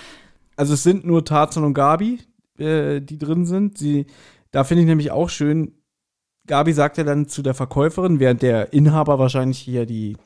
Also 0.57 0.75
es 0.75 0.83
sind 0.83 1.05
nur 1.05 1.25
Tarzan 1.25 1.65
und 1.65 1.75
Gabi, 1.75 2.21
äh, 2.59 3.01
die 3.01 3.19
drin 3.19 3.47
sind. 3.47 3.79
Sie, 3.79 4.07
da 4.53 4.65
finde 4.65 4.83
ich 4.83 4.87
nämlich 4.87 5.11
auch 5.11 5.29
schön, 5.29 5.75
Gabi 6.47 6.73
sagt 6.73 6.99
ja 6.99 7.05
dann 7.05 7.29
zu 7.29 7.43
der 7.43 7.55
Verkäuferin, 7.55 8.21
während 8.21 8.43
der 8.43 8.73
Inhaber 8.73 9.19
wahrscheinlich 9.19 9.59
hier 9.59 9.87
die, 9.87 10.17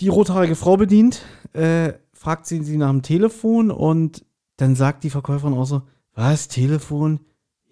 die 0.00 0.08
rothaarige 0.08 0.56
Frau 0.56 0.76
bedient, 0.76 1.22
äh, 1.52 1.94
fragt 2.12 2.46
sie 2.46 2.62
sie 2.62 2.76
nach 2.76 2.90
dem 2.90 3.02
Telefon 3.02 3.70
und 3.70 4.24
dann 4.56 4.76
sagt 4.76 5.04
die 5.04 5.10
Verkäuferin 5.10 5.54
auch 5.54 5.66
so, 5.66 5.82
was, 6.14 6.48
Telefon? 6.48 7.20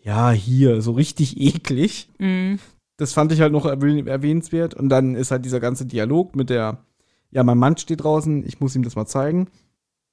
Ja, 0.02 0.30
hier, 0.32 0.82
so 0.82 0.92
richtig 0.92 1.40
eklig. 1.40 2.08
Mm, 2.18 2.54
Das 2.96 3.12
fand 3.12 3.32
ich 3.32 3.40
halt 3.40 3.52
noch 3.52 3.66
erwähn 3.66 4.06
erwähnenswert. 4.06 4.74
Und 4.74 4.88
dann 4.88 5.14
ist 5.14 5.30
halt 5.30 5.44
dieser 5.44 5.60
ganze 5.60 5.86
Dialog 5.86 6.34
mit 6.34 6.50
der, 6.50 6.84
ja, 7.30 7.44
mein 7.44 7.58
Mann 7.58 7.76
steht 7.76 8.02
draußen, 8.02 8.44
ich 8.46 8.60
muss 8.60 8.74
ihm 8.74 8.82
das 8.82 8.96
mal 8.96 9.06
zeigen. 9.06 9.48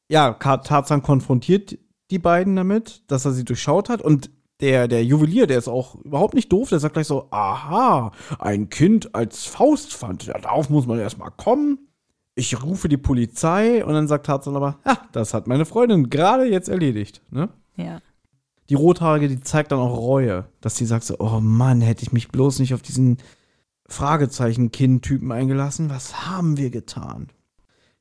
Ja, 0.09 0.33
Tarzan 0.33 1.01
konfrontiert 1.01 1.77
die 2.11 2.19
beiden 2.19 2.55
damit, 2.55 3.03
dass 3.07 3.25
er 3.25 3.31
sie 3.31 3.45
durchschaut 3.45 3.89
hat. 3.89 4.01
Und 4.01 4.29
der, 4.61 4.87
der 4.87 5.03
Juwelier, 5.05 5.47
der 5.47 5.57
ist 5.57 5.67
auch 5.67 5.95
überhaupt 5.95 6.33
nicht 6.33 6.51
doof, 6.51 6.69
der 6.69 6.79
sagt 6.79 6.93
gleich 6.93 7.07
so, 7.07 7.27
aha, 7.31 8.11
ein 8.39 8.69
Kind 8.69 9.15
als 9.15 9.45
Faustpfand, 9.45 10.25
ja, 10.25 10.37
darauf 10.37 10.69
muss 10.69 10.85
man 10.85 10.99
erstmal 10.99 11.31
kommen. 11.31 11.79
Ich 12.35 12.61
rufe 12.63 12.87
die 12.89 12.97
Polizei 12.97 13.83
und 13.83 13.93
dann 13.93 14.07
sagt 14.07 14.25
Tarzan 14.25 14.55
aber, 14.55 14.79
ja, 14.85 14.97
das 15.11 15.33
hat 15.33 15.47
meine 15.47 15.65
Freundin 15.65 16.09
gerade 16.09 16.45
jetzt 16.45 16.69
erledigt, 16.69 17.21
ne? 17.31 17.49
ja. 17.75 17.99
die 18.69 18.75
Rothaarige, 18.75 19.27
die 19.27 19.41
zeigt 19.41 19.71
dann 19.71 19.79
auch 19.79 19.97
Reue, 19.97 20.45
dass 20.61 20.75
sie 20.75 20.85
sagt 20.85 21.03
so, 21.03 21.17
oh 21.19 21.39
Mann, 21.41 21.81
hätte 21.81 22.03
ich 22.03 22.11
mich 22.11 22.29
bloß 22.29 22.59
nicht 22.59 22.73
auf 22.73 22.81
diesen 22.81 23.17
Fragezeichen-Kind-Typen 23.87 25.31
eingelassen. 25.31 25.89
Was 25.89 26.27
haben 26.27 26.57
wir 26.57 26.69
getan? 26.69 27.27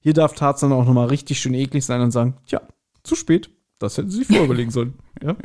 Hier 0.01 0.12
darf 0.12 0.35
Tarzan 0.35 0.72
auch 0.72 0.85
nochmal 0.85 1.09
richtig 1.09 1.40
schön 1.40 1.55
eklig 1.55 1.85
sein 1.85 2.01
und 2.01 2.10
sagen, 2.10 2.36
tja, 2.47 2.62
zu 3.02 3.16
spät. 3.16 3.51
Das 3.78 3.96
hätten 3.96 4.10
sie 4.10 4.18
sich 4.18 4.26
vorher 4.26 4.44
überlegen 4.44 4.70
sollen. 4.70 4.94
Ja? 5.22 5.36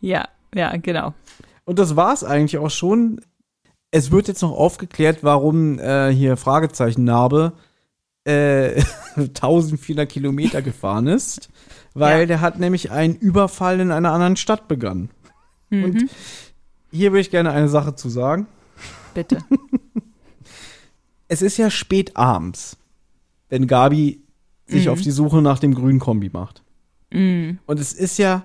Ja, 0.00 0.28
ja, 0.54 0.76
genau. 0.76 1.14
Und 1.64 1.78
das 1.78 1.96
war's 1.96 2.24
eigentlich 2.24 2.58
auch 2.58 2.70
schon. 2.70 3.20
Es 3.90 4.10
wird 4.10 4.26
jetzt 4.28 4.42
noch 4.42 4.52
aufgeklärt, 4.52 5.18
warum 5.22 5.78
äh, 5.78 6.10
hier 6.12 6.36
Fragezeichen 6.36 7.04
Narbe 7.04 7.52
äh, 8.24 8.82
1400 9.16 10.08
Kilometer 10.08 10.62
gefahren 10.62 11.06
ist, 11.06 11.50
weil 11.94 12.20
Ja. 12.20 12.26
der 12.26 12.40
hat 12.40 12.58
nämlich 12.58 12.90
einen 12.90 13.16
Überfall 13.16 13.80
in 13.80 13.90
einer 13.90 14.12
anderen 14.12 14.36
Stadt 14.36 14.66
begangen. 14.66 15.10
Mhm. 15.70 15.84
Und 15.84 16.04
hier 16.90 17.12
würde 17.12 17.20
ich 17.20 17.30
gerne 17.30 17.50
eine 17.52 17.68
Sache 17.68 17.94
zu 17.94 18.08
sagen. 18.08 18.46
Bitte. 19.14 19.38
Es 21.28 21.40
ist 21.40 21.56
ja 21.56 21.70
spät 21.70 22.16
abends, 22.16 22.76
wenn 23.48 23.66
Gabi 23.66 24.22
sich 24.66 24.86
Mhm. 24.86 24.92
auf 24.92 25.00
die 25.00 25.10
Suche 25.10 25.40
nach 25.40 25.58
dem 25.58 25.74
grünen 25.74 25.98
Kombi 25.98 26.30
macht. 26.32 26.61
Mm, 27.12 27.58
Und 27.66 27.80
es 27.80 27.92
ist 27.92 28.18
ja 28.18 28.44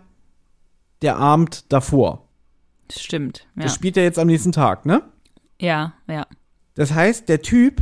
der 1.01 1.17
Abend 1.17 1.65
davor. 1.71 2.27
das 2.87 3.01
stimmt. 3.01 3.47
Ja. 3.55 3.63
Das 3.63 3.75
spielt 3.75 3.97
ja 3.97 4.03
jetzt 4.03 4.19
am 4.19 4.27
nächsten 4.27 4.51
Tag, 4.51 4.85
ne? 4.85 5.01
ja, 5.59 5.93
ja. 6.07 6.25
Das 6.75 6.93
heißt, 6.93 7.27
der 7.27 7.41
Typ, 7.41 7.81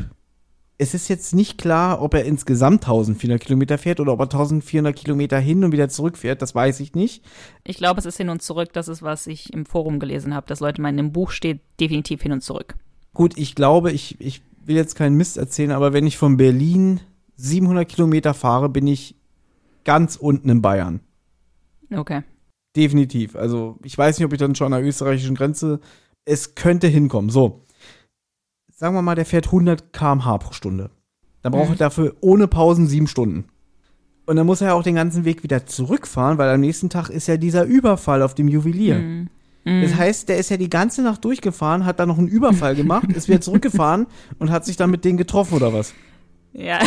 es 0.77 0.93
ist 0.93 1.09
jetzt 1.09 1.35
nicht 1.35 1.57
klar, 1.57 2.01
ob 2.01 2.13
er 2.13 2.23
insgesamt 2.23 2.83
1400 2.85 3.41
Kilometer 3.41 3.77
fährt 3.77 3.99
oder 3.99 4.13
ob 4.13 4.19
er 4.19 4.23
1400 4.25 4.95
Kilometer 4.95 5.37
hin 5.37 5.65
und 5.65 5.73
wieder 5.73 5.89
zurückfährt, 5.89 6.41
das 6.41 6.55
weiß 6.55 6.79
ich 6.79 6.95
nicht. 6.95 7.23
Ich 7.65 7.77
glaube, 7.77 7.99
es 7.99 8.05
ist 8.05 8.15
hin 8.17 8.29
und 8.29 8.41
zurück. 8.41 8.71
Das 8.71 8.87
ist, 8.87 9.03
was 9.03 9.27
ich 9.27 9.51
im 9.53 9.65
Forum 9.65 9.99
gelesen 9.99 10.33
habe, 10.33 10.47
dass 10.47 10.61
Leute 10.61 10.81
meinen, 10.81 10.99
im 10.99 11.11
Buch 11.11 11.31
steht 11.31 11.59
definitiv 11.79 12.21
hin 12.21 12.31
und 12.31 12.41
zurück. 12.41 12.75
Gut, 13.13 13.37
ich 13.37 13.53
glaube, 13.55 13.91
ich, 13.91 14.19
ich 14.21 14.41
will 14.63 14.77
jetzt 14.77 14.95
keinen 14.95 15.15
Mist 15.17 15.37
erzählen, 15.37 15.71
aber 15.71 15.91
wenn 15.91 16.07
ich 16.07 16.17
von 16.17 16.37
Berlin 16.37 17.01
700 17.35 17.87
Kilometer 17.87 18.33
fahre, 18.33 18.69
bin 18.69 18.87
ich 18.87 19.15
ganz 19.85 20.15
unten 20.17 20.49
in 20.49 20.61
Bayern. 20.61 20.99
Okay. 21.93 22.23
Definitiv. 22.75 23.35
Also 23.35 23.77
ich 23.83 23.97
weiß 23.97 24.17
nicht, 24.17 24.25
ob 24.25 24.33
ich 24.33 24.39
dann 24.39 24.55
schon 24.55 24.73
an 24.73 24.79
der 24.81 24.87
österreichischen 24.87 25.35
Grenze. 25.35 25.79
Es 26.25 26.55
könnte 26.55 26.87
hinkommen. 26.87 27.29
So. 27.29 27.61
Sagen 28.73 28.95
wir 28.95 29.01
mal, 29.01 29.15
der 29.15 29.25
fährt 29.25 29.45
100 29.45 29.93
km/h 29.93 30.37
pro 30.39 30.51
Stunde. 30.51 30.89
Dann 31.41 31.53
braucht 31.53 31.69
Mhm. 31.69 31.75
er 31.75 31.77
dafür 31.77 32.15
ohne 32.19 32.47
Pausen 32.47 32.87
sieben 32.87 33.07
Stunden. 33.07 33.45
Und 34.25 34.35
dann 34.35 34.47
muss 34.47 34.59
er 34.59 34.69
ja 34.69 34.73
auch 34.73 34.83
den 34.83 34.95
ganzen 34.95 35.23
Weg 35.23 35.43
wieder 35.43 35.65
zurückfahren, 35.67 36.37
weil 36.39 36.49
am 36.49 36.59
nächsten 36.59 36.89
Tag 36.89 37.09
ist 37.09 37.27
ja 37.27 37.37
dieser 37.37 37.63
Überfall 37.63 38.23
auf 38.23 38.33
dem 38.33 38.47
Juwelier. 38.47 38.95
Mm, 38.97 39.29
mm. 39.65 39.81
Das 39.83 39.95
heißt, 39.95 40.27
der 40.27 40.37
ist 40.37 40.49
ja 40.49 40.57
die 40.57 40.69
ganze 40.69 41.03
Nacht 41.03 41.23
durchgefahren, 41.23 41.85
hat 41.85 41.99
dann 41.99 42.07
noch 42.09 42.17
einen 42.17 42.27
Überfall 42.27 42.75
gemacht, 42.75 43.07
ist 43.13 43.27
wieder 43.27 43.39
zurückgefahren 43.41 44.07
und 44.39 44.49
hat 44.49 44.65
sich 44.65 44.77
dann 44.77 44.89
mit 44.89 45.05
denen 45.05 45.19
getroffen 45.19 45.53
oder 45.53 45.71
was? 45.73 45.93
Ja. 46.53 46.79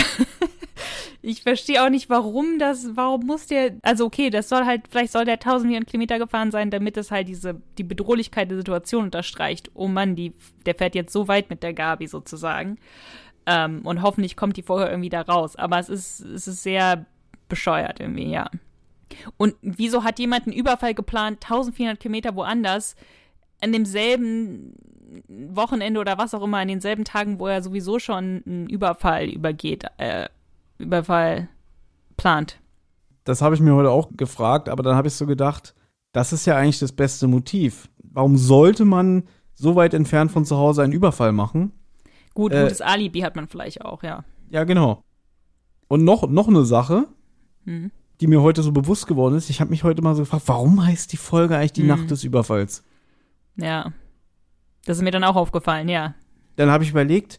Ich 1.22 1.42
verstehe 1.42 1.84
auch 1.84 1.90
nicht, 1.90 2.10
warum 2.10 2.58
das, 2.58 2.96
warum 2.96 3.26
muss 3.26 3.46
der, 3.46 3.76
also 3.82 4.06
okay, 4.06 4.30
das 4.30 4.48
soll 4.48 4.64
halt, 4.64 4.82
vielleicht 4.90 5.12
soll 5.12 5.24
der 5.24 5.34
1000 5.34 5.86
Kilometer 5.86 6.18
gefahren 6.18 6.50
sein, 6.50 6.70
damit 6.70 6.96
es 6.96 7.10
halt 7.10 7.28
diese, 7.28 7.60
die 7.78 7.84
Bedrohlichkeit 7.84 8.50
der 8.50 8.58
Situation 8.58 9.04
unterstreicht. 9.04 9.70
Oh 9.74 9.88
Mann, 9.88 10.16
die, 10.16 10.34
der 10.66 10.74
fährt 10.74 10.94
jetzt 10.94 11.12
so 11.12 11.28
weit 11.28 11.50
mit 11.50 11.62
der 11.62 11.74
Gabi 11.74 12.06
sozusagen. 12.06 12.78
Ähm, 13.46 13.80
und 13.84 14.02
hoffentlich 14.02 14.36
kommt 14.36 14.56
die 14.56 14.62
vorher 14.62 14.90
irgendwie 14.90 15.08
da 15.08 15.22
raus. 15.22 15.56
Aber 15.56 15.78
es 15.78 15.88
ist, 15.88 16.20
es 16.20 16.48
ist 16.48 16.62
sehr 16.62 17.06
bescheuert 17.48 18.00
irgendwie, 18.00 18.30
ja. 18.30 18.50
Und 19.36 19.54
wieso 19.62 20.04
hat 20.04 20.18
jemand 20.18 20.46
einen 20.46 20.56
Überfall 20.56 20.94
geplant, 20.94 21.42
1400 21.42 21.98
Kilometer 21.98 22.36
woanders, 22.36 22.94
an 23.60 23.72
demselben 23.72 24.74
Wochenende 25.28 26.00
oder 26.00 26.18
was 26.18 26.34
auch 26.34 26.42
immer, 26.42 26.58
an 26.58 26.68
denselben 26.68 27.04
Tagen, 27.04 27.38
wo 27.38 27.46
er 27.46 27.62
sowieso 27.62 27.98
schon 27.98 28.42
einen 28.46 28.68
Überfall 28.68 29.28
übergeht, 29.28 29.84
äh, 29.96 30.28
Überfall 30.78 31.48
plant? 32.16 32.60
Das 33.24 33.42
habe 33.42 33.54
ich 33.54 33.60
mir 33.60 33.74
heute 33.74 33.90
auch 33.90 34.08
gefragt, 34.16 34.68
aber 34.68 34.82
dann 34.82 34.96
habe 34.96 35.08
ich 35.08 35.14
so 35.14 35.26
gedacht, 35.26 35.74
das 36.12 36.32
ist 36.32 36.46
ja 36.46 36.56
eigentlich 36.56 36.78
das 36.78 36.92
beste 36.92 37.26
Motiv. 37.26 37.88
Warum 38.02 38.36
sollte 38.36 38.84
man 38.84 39.24
so 39.54 39.76
weit 39.76 39.92
entfernt 39.94 40.32
von 40.32 40.44
zu 40.44 40.56
Hause 40.56 40.82
einen 40.82 40.92
Überfall 40.92 41.32
machen? 41.32 41.72
Gut, 42.34 42.52
äh, 42.52 42.62
gutes 42.62 42.80
Alibi 42.80 43.20
hat 43.20 43.36
man 43.36 43.48
vielleicht 43.48 43.84
auch, 43.84 44.02
ja. 44.02 44.24
Ja, 44.50 44.64
genau. 44.64 45.02
Und 45.88 46.04
noch, 46.04 46.28
noch 46.28 46.48
eine 46.48 46.64
Sache, 46.64 47.08
hm. 47.64 47.90
die 48.20 48.26
mir 48.26 48.40
heute 48.42 48.62
so 48.62 48.72
bewusst 48.72 49.06
geworden 49.06 49.34
ist. 49.34 49.50
Ich 49.50 49.60
habe 49.60 49.70
mich 49.70 49.84
heute 49.84 50.02
mal 50.02 50.14
so 50.14 50.22
gefragt, 50.22 50.44
warum 50.46 50.84
heißt 50.84 51.12
die 51.12 51.16
Folge 51.16 51.56
eigentlich 51.56 51.72
die 51.72 51.82
hm. 51.82 51.88
Nacht 51.88 52.10
des 52.10 52.24
Überfalls? 52.24 52.84
Ja. 53.56 53.92
Das 54.86 54.96
ist 54.96 55.02
mir 55.02 55.10
dann 55.10 55.24
auch 55.24 55.36
aufgefallen, 55.36 55.88
ja. 55.88 56.14
Dann 56.56 56.70
habe 56.70 56.84
ich 56.84 56.90
überlegt, 56.90 57.38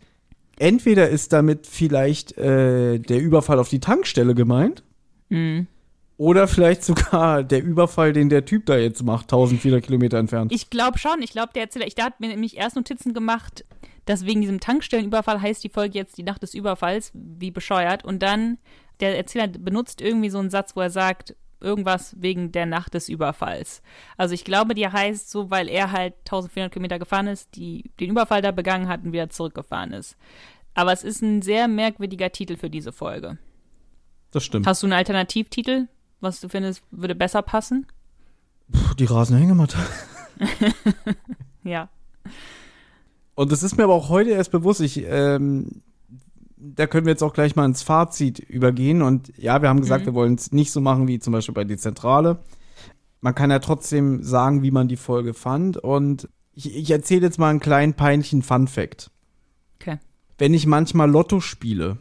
entweder 0.59 1.09
ist 1.09 1.33
damit 1.33 1.65
vielleicht 1.65 2.37
äh, 2.37 2.99
der 2.99 3.19
Überfall 3.19 3.59
auf 3.59 3.69
die 3.69 3.79
Tankstelle 3.79 4.35
gemeint. 4.35 4.83
Mhm. 5.29 5.67
Oder 6.17 6.49
vielleicht 6.49 6.83
sogar 6.83 7.43
der 7.43 7.63
Überfall, 7.63 8.11
den 8.11 8.29
der 8.29 8.43
Typ 8.45 8.65
da 8.65 8.77
jetzt 8.77 9.03
macht, 9.03 9.25
1400 9.25 9.83
Kilometer 9.83 10.17
entfernt. 10.17 10.51
Ich 10.51 10.69
glaube 10.69 10.97
schon. 10.97 11.21
Ich 11.21 11.31
glaube, 11.31 11.53
der 11.55 11.63
Erzähler, 11.63 11.87
ich, 11.87 11.95
der 11.95 12.05
hat 12.05 12.19
mir 12.19 12.27
nämlich 12.27 12.57
erst 12.57 12.75
Notizen 12.75 13.13
gemacht, 13.13 13.63
dass 14.05 14.25
wegen 14.25 14.41
diesem 14.41 14.59
Tankstellenüberfall 14.59 15.41
heißt 15.41 15.63
die 15.63 15.69
Folge 15.69 15.97
jetzt 15.97 16.17
die 16.17 16.23
Nacht 16.23 16.43
des 16.43 16.53
Überfalls, 16.53 17.11
wie 17.13 17.51
bescheuert. 17.51 18.03
Und 18.03 18.21
dann, 18.21 18.57
der 18.99 19.15
Erzähler 19.15 19.47
benutzt 19.47 20.01
irgendwie 20.01 20.29
so 20.29 20.39
einen 20.39 20.49
Satz, 20.49 20.75
wo 20.75 20.81
er 20.81 20.89
sagt, 20.89 21.35
irgendwas 21.61 22.15
wegen 22.19 22.51
der 22.51 22.65
Nacht 22.65 22.93
des 22.93 23.09
Überfalls. 23.09 23.81
Also 24.17 24.33
ich 24.33 24.43
glaube, 24.43 24.75
die 24.75 24.87
heißt 24.87 25.29
so, 25.29 25.49
weil 25.51 25.67
er 25.67 25.91
halt 25.91 26.13
1400 26.19 26.71
Kilometer 26.71 26.99
gefahren 26.99 27.27
ist, 27.27 27.55
die 27.55 27.91
den 27.99 28.11
Überfall 28.11 28.41
da 28.41 28.51
begangen 28.51 28.87
hat 28.87 29.03
und 29.03 29.11
wieder 29.11 29.29
zurückgefahren 29.29 29.93
ist. 29.93 30.17
Aber 30.73 30.93
es 30.93 31.03
ist 31.03 31.21
ein 31.21 31.41
sehr 31.41 31.67
merkwürdiger 31.67 32.31
Titel 32.31 32.55
für 32.55 32.69
diese 32.69 32.91
Folge. 32.91 33.37
Das 34.31 34.43
stimmt. 34.43 34.67
Hast 34.67 34.83
du 34.83 34.87
einen 34.87 34.93
Alternativtitel, 34.93 35.87
was 36.21 36.39
du 36.39 36.49
findest, 36.49 36.83
würde 36.91 37.15
besser 37.15 37.41
passen? 37.41 37.87
Puh, 38.71 38.93
die 38.95 39.05
rasende 39.05 39.41
Hängematte. 39.41 39.77
ja. 41.63 41.89
Und 43.35 43.51
das 43.51 43.63
ist 43.63 43.77
mir 43.77 43.85
aber 43.85 43.95
auch 43.95 44.09
heute 44.09 44.31
erst 44.31 44.51
bewusst. 44.51 44.81
Ich 44.81 45.03
ähm, 45.05 45.81
da 46.59 46.87
können 46.87 47.05
wir 47.05 47.11
jetzt 47.11 47.23
auch 47.23 47.33
gleich 47.33 47.55
mal 47.55 47.65
ins 47.65 47.81
Fazit 47.81 48.39
übergehen. 48.39 49.01
Und 49.01 49.35
ja, 49.37 49.61
wir 49.61 49.69
haben 49.69 49.81
gesagt, 49.81 50.03
mhm. 50.03 50.07
wir 50.07 50.13
wollen 50.13 50.35
es 50.35 50.51
nicht 50.51 50.71
so 50.71 50.81
machen 50.81 51.07
wie 51.07 51.19
zum 51.19 51.33
Beispiel 51.33 51.55
bei 51.55 51.63
die 51.63 51.77
Zentrale. 51.77 52.39
Man 53.21 53.35
kann 53.35 53.49
ja 53.49 53.59
trotzdem 53.59 54.23
sagen, 54.23 54.61
wie 54.61 54.71
man 54.71 54.87
die 54.87 54.97
Folge 54.97 55.33
fand. 55.33 55.77
Und 55.77 56.29
ich, 56.53 56.75
ich 56.75 56.91
erzähle 56.91 57.21
jetzt 57.21 57.39
mal 57.39 57.49
einen 57.49 57.59
kleinen 57.59 57.93
peinlichen 57.93 58.41
Fun-Fact. 58.41 59.11
Okay. 59.79 59.99
Wenn 60.37 60.53
ich 60.53 60.67
manchmal 60.67 61.09
Lotto 61.09 61.39
spiele, 61.39 61.97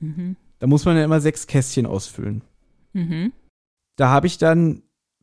mhm. 0.00 0.36
da 0.58 0.66
muss 0.66 0.84
man 0.84 0.96
ja 0.96 1.04
immer 1.04 1.20
sechs 1.20 1.46
Kästchen 1.46 1.86
ausfüllen. 1.86 2.42
Mhm. 2.92 3.32
Da 3.96 4.10
habe 4.10 4.26
ich 4.26 4.38
dann 4.38 4.82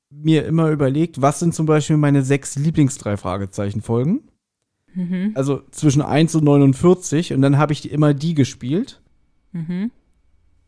mir 0.10 0.46
immer 0.46 0.70
überlegt, 0.70 1.22
was 1.22 1.40
sind 1.40 1.54
zum 1.54 1.66
Beispiel 1.66 1.98
meine 1.98 2.24
sechs 2.24 2.56
Lieblings-Drei-Fragezeichen-Folgen? 2.56 4.30
Mhm. 4.94 5.32
Also 5.36 5.62
zwischen 5.72 6.02
1 6.02 6.36
und 6.36 6.44
49 6.44 7.34
und 7.34 7.42
dann 7.42 7.58
habe 7.58 7.74
ich 7.74 7.92
immer 7.92 8.14
die 8.14 8.34
gespielt. 8.34 9.02
Mhm. 9.52 9.92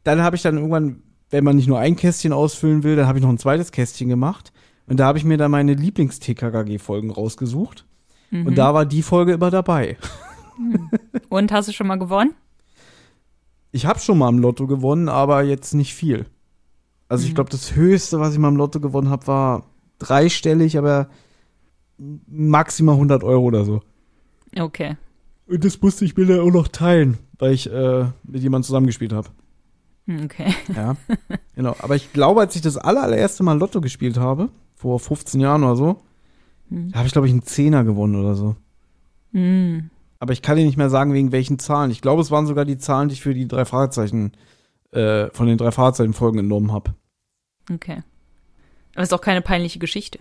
Dann 0.03 0.21
habe 0.21 0.35
ich 0.35 0.41
dann 0.41 0.57
irgendwann, 0.57 1.01
wenn 1.29 1.43
man 1.43 1.55
nicht 1.55 1.67
nur 1.67 1.79
ein 1.79 1.95
Kästchen 1.95 2.33
ausfüllen 2.33 2.83
will, 2.83 2.95
dann 2.95 3.07
habe 3.07 3.17
ich 3.17 3.23
noch 3.23 3.31
ein 3.31 3.37
zweites 3.37 3.71
Kästchen 3.71 4.09
gemacht. 4.09 4.51
Und 4.87 4.99
da 4.99 5.07
habe 5.07 5.17
ich 5.17 5.25
mir 5.25 5.37
dann 5.37 5.51
meine 5.51 5.73
Lieblings-TKKG-Folgen 5.73 7.09
rausgesucht. 7.09 7.85
Mhm. 8.29 8.47
Und 8.47 8.57
da 8.57 8.73
war 8.73 8.85
die 8.85 9.01
Folge 9.01 9.33
immer 9.33 9.49
dabei. 9.49 9.97
Hm. 10.57 10.89
Und 11.29 11.51
hast 11.51 11.67
du 11.67 11.73
schon 11.73 11.87
mal 11.87 11.97
gewonnen? 11.97 12.33
Ich 13.71 13.85
habe 13.85 13.99
schon 13.99 14.17
mal 14.17 14.29
im 14.29 14.39
Lotto 14.39 14.67
gewonnen, 14.67 15.09
aber 15.09 15.43
jetzt 15.43 15.73
nicht 15.73 15.93
viel. 15.93 16.27
Also 17.09 17.25
ich 17.25 17.31
mhm. 17.31 17.35
glaube, 17.35 17.49
das 17.49 17.75
Höchste, 17.75 18.19
was 18.19 18.33
ich 18.33 18.39
mal 18.39 18.49
im 18.49 18.55
Lotto 18.55 18.79
gewonnen 18.79 19.09
habe, 19.09 19.27
war 19.27 19.63
dreistellig, 19.99 20.77
aber 20.77 21.09
maximal 21.97 22.95
100 22.95 23.23
Euro 23.23 23.43
oder 23.43 23.65
so. 23.65 23.81
Okay. 24.57 24.97
Und 25.47 25.63
das 25.63 25.81
musste 25.81 26.05
ich 26.05 26.15
mir 26.17 26.25
dann 26.25 26.39
auch 26.39 26.51
noch 26.51 26.67
teilen, 26.67 27.17
weil 27.37 27.53
ich 27.53 27.71
äh, 27.71 28.05
mit 28.23 28.41
jemandem 28.41 28.63
zusammengespielt 28.63 29.13
habe. 29.13 29.29
Hm, 30.07 30.25
okay. 30.25 30.53
Ja, 30.75 30.95
genau. 31.55 31.75
Aber 31.79 31.95
ich 31.95 32.13
glaube, 32.13 32.41
als 32.41 32.55
ich 32.55 32.61
das 32.61 32.77
allererste 32.77 33.43
Mal 33.43 33.57
Lotto 33.57 33.81
gespielt 33.81 34.17
habe, 34.17 34.49
vor 34.75 34.99
15 34.99 35.39
Jahren 35.39 35.63
oder 35.63 35.75
so, 35.75 36.01
hm. 36.69 36.91
da 36.91 36.99
habe 36.99 37.07
ich, 37.07 37.13
glaube 37.13 37.27
ich, 37.27 37.33
einen 37.33 37.43
Zehner 37.43 37.83
gewonnen 37.83 38.15
oder 38.15 38.35
so. 38.35 38.55
Hm. 39.31 39.89
Aber 40.19 40.33
ich 40.33 40.41
kann 40.41 40.57
dir 40.57 40.65
nicht 40.65 40.77
mehr 40.77 40.89
sagen, 40.89 41.13
wegen 41.13 41.31
welchen 41.31 41.59
Zahlen. 41.59 41.91
Ich 41.91 42.01
glaube, 42.01 42.21
es 42.21 42.31
waren 42.31 42.47
sogar 42.47 42.65
die 42.65 42.77
Zahlen, 42.77 43.09
die 43.09 43.13
ich 43.13 43.21
für 43.21 43.33
die 43.33 43.47
drei 43.47 43.65
Fragezeichen, 43.65 44.31
äh, 44.91 45.27
von 45.31 45.47
den 45.47 45.57
drei 45.57 45.71
Fragezeichen-Folgen 45.71 46.37
genommen 46.37 46.71
habe. 46.71 46.95
Okay. 47.71 48.01
Aber 48.93 49.03
es 49.03 49.09
ist 49.09 49.13
auch 49.13 49.21
keine 49.21 49.41
peinliche 49.41 49.79
Geschichte. 49.79 50.19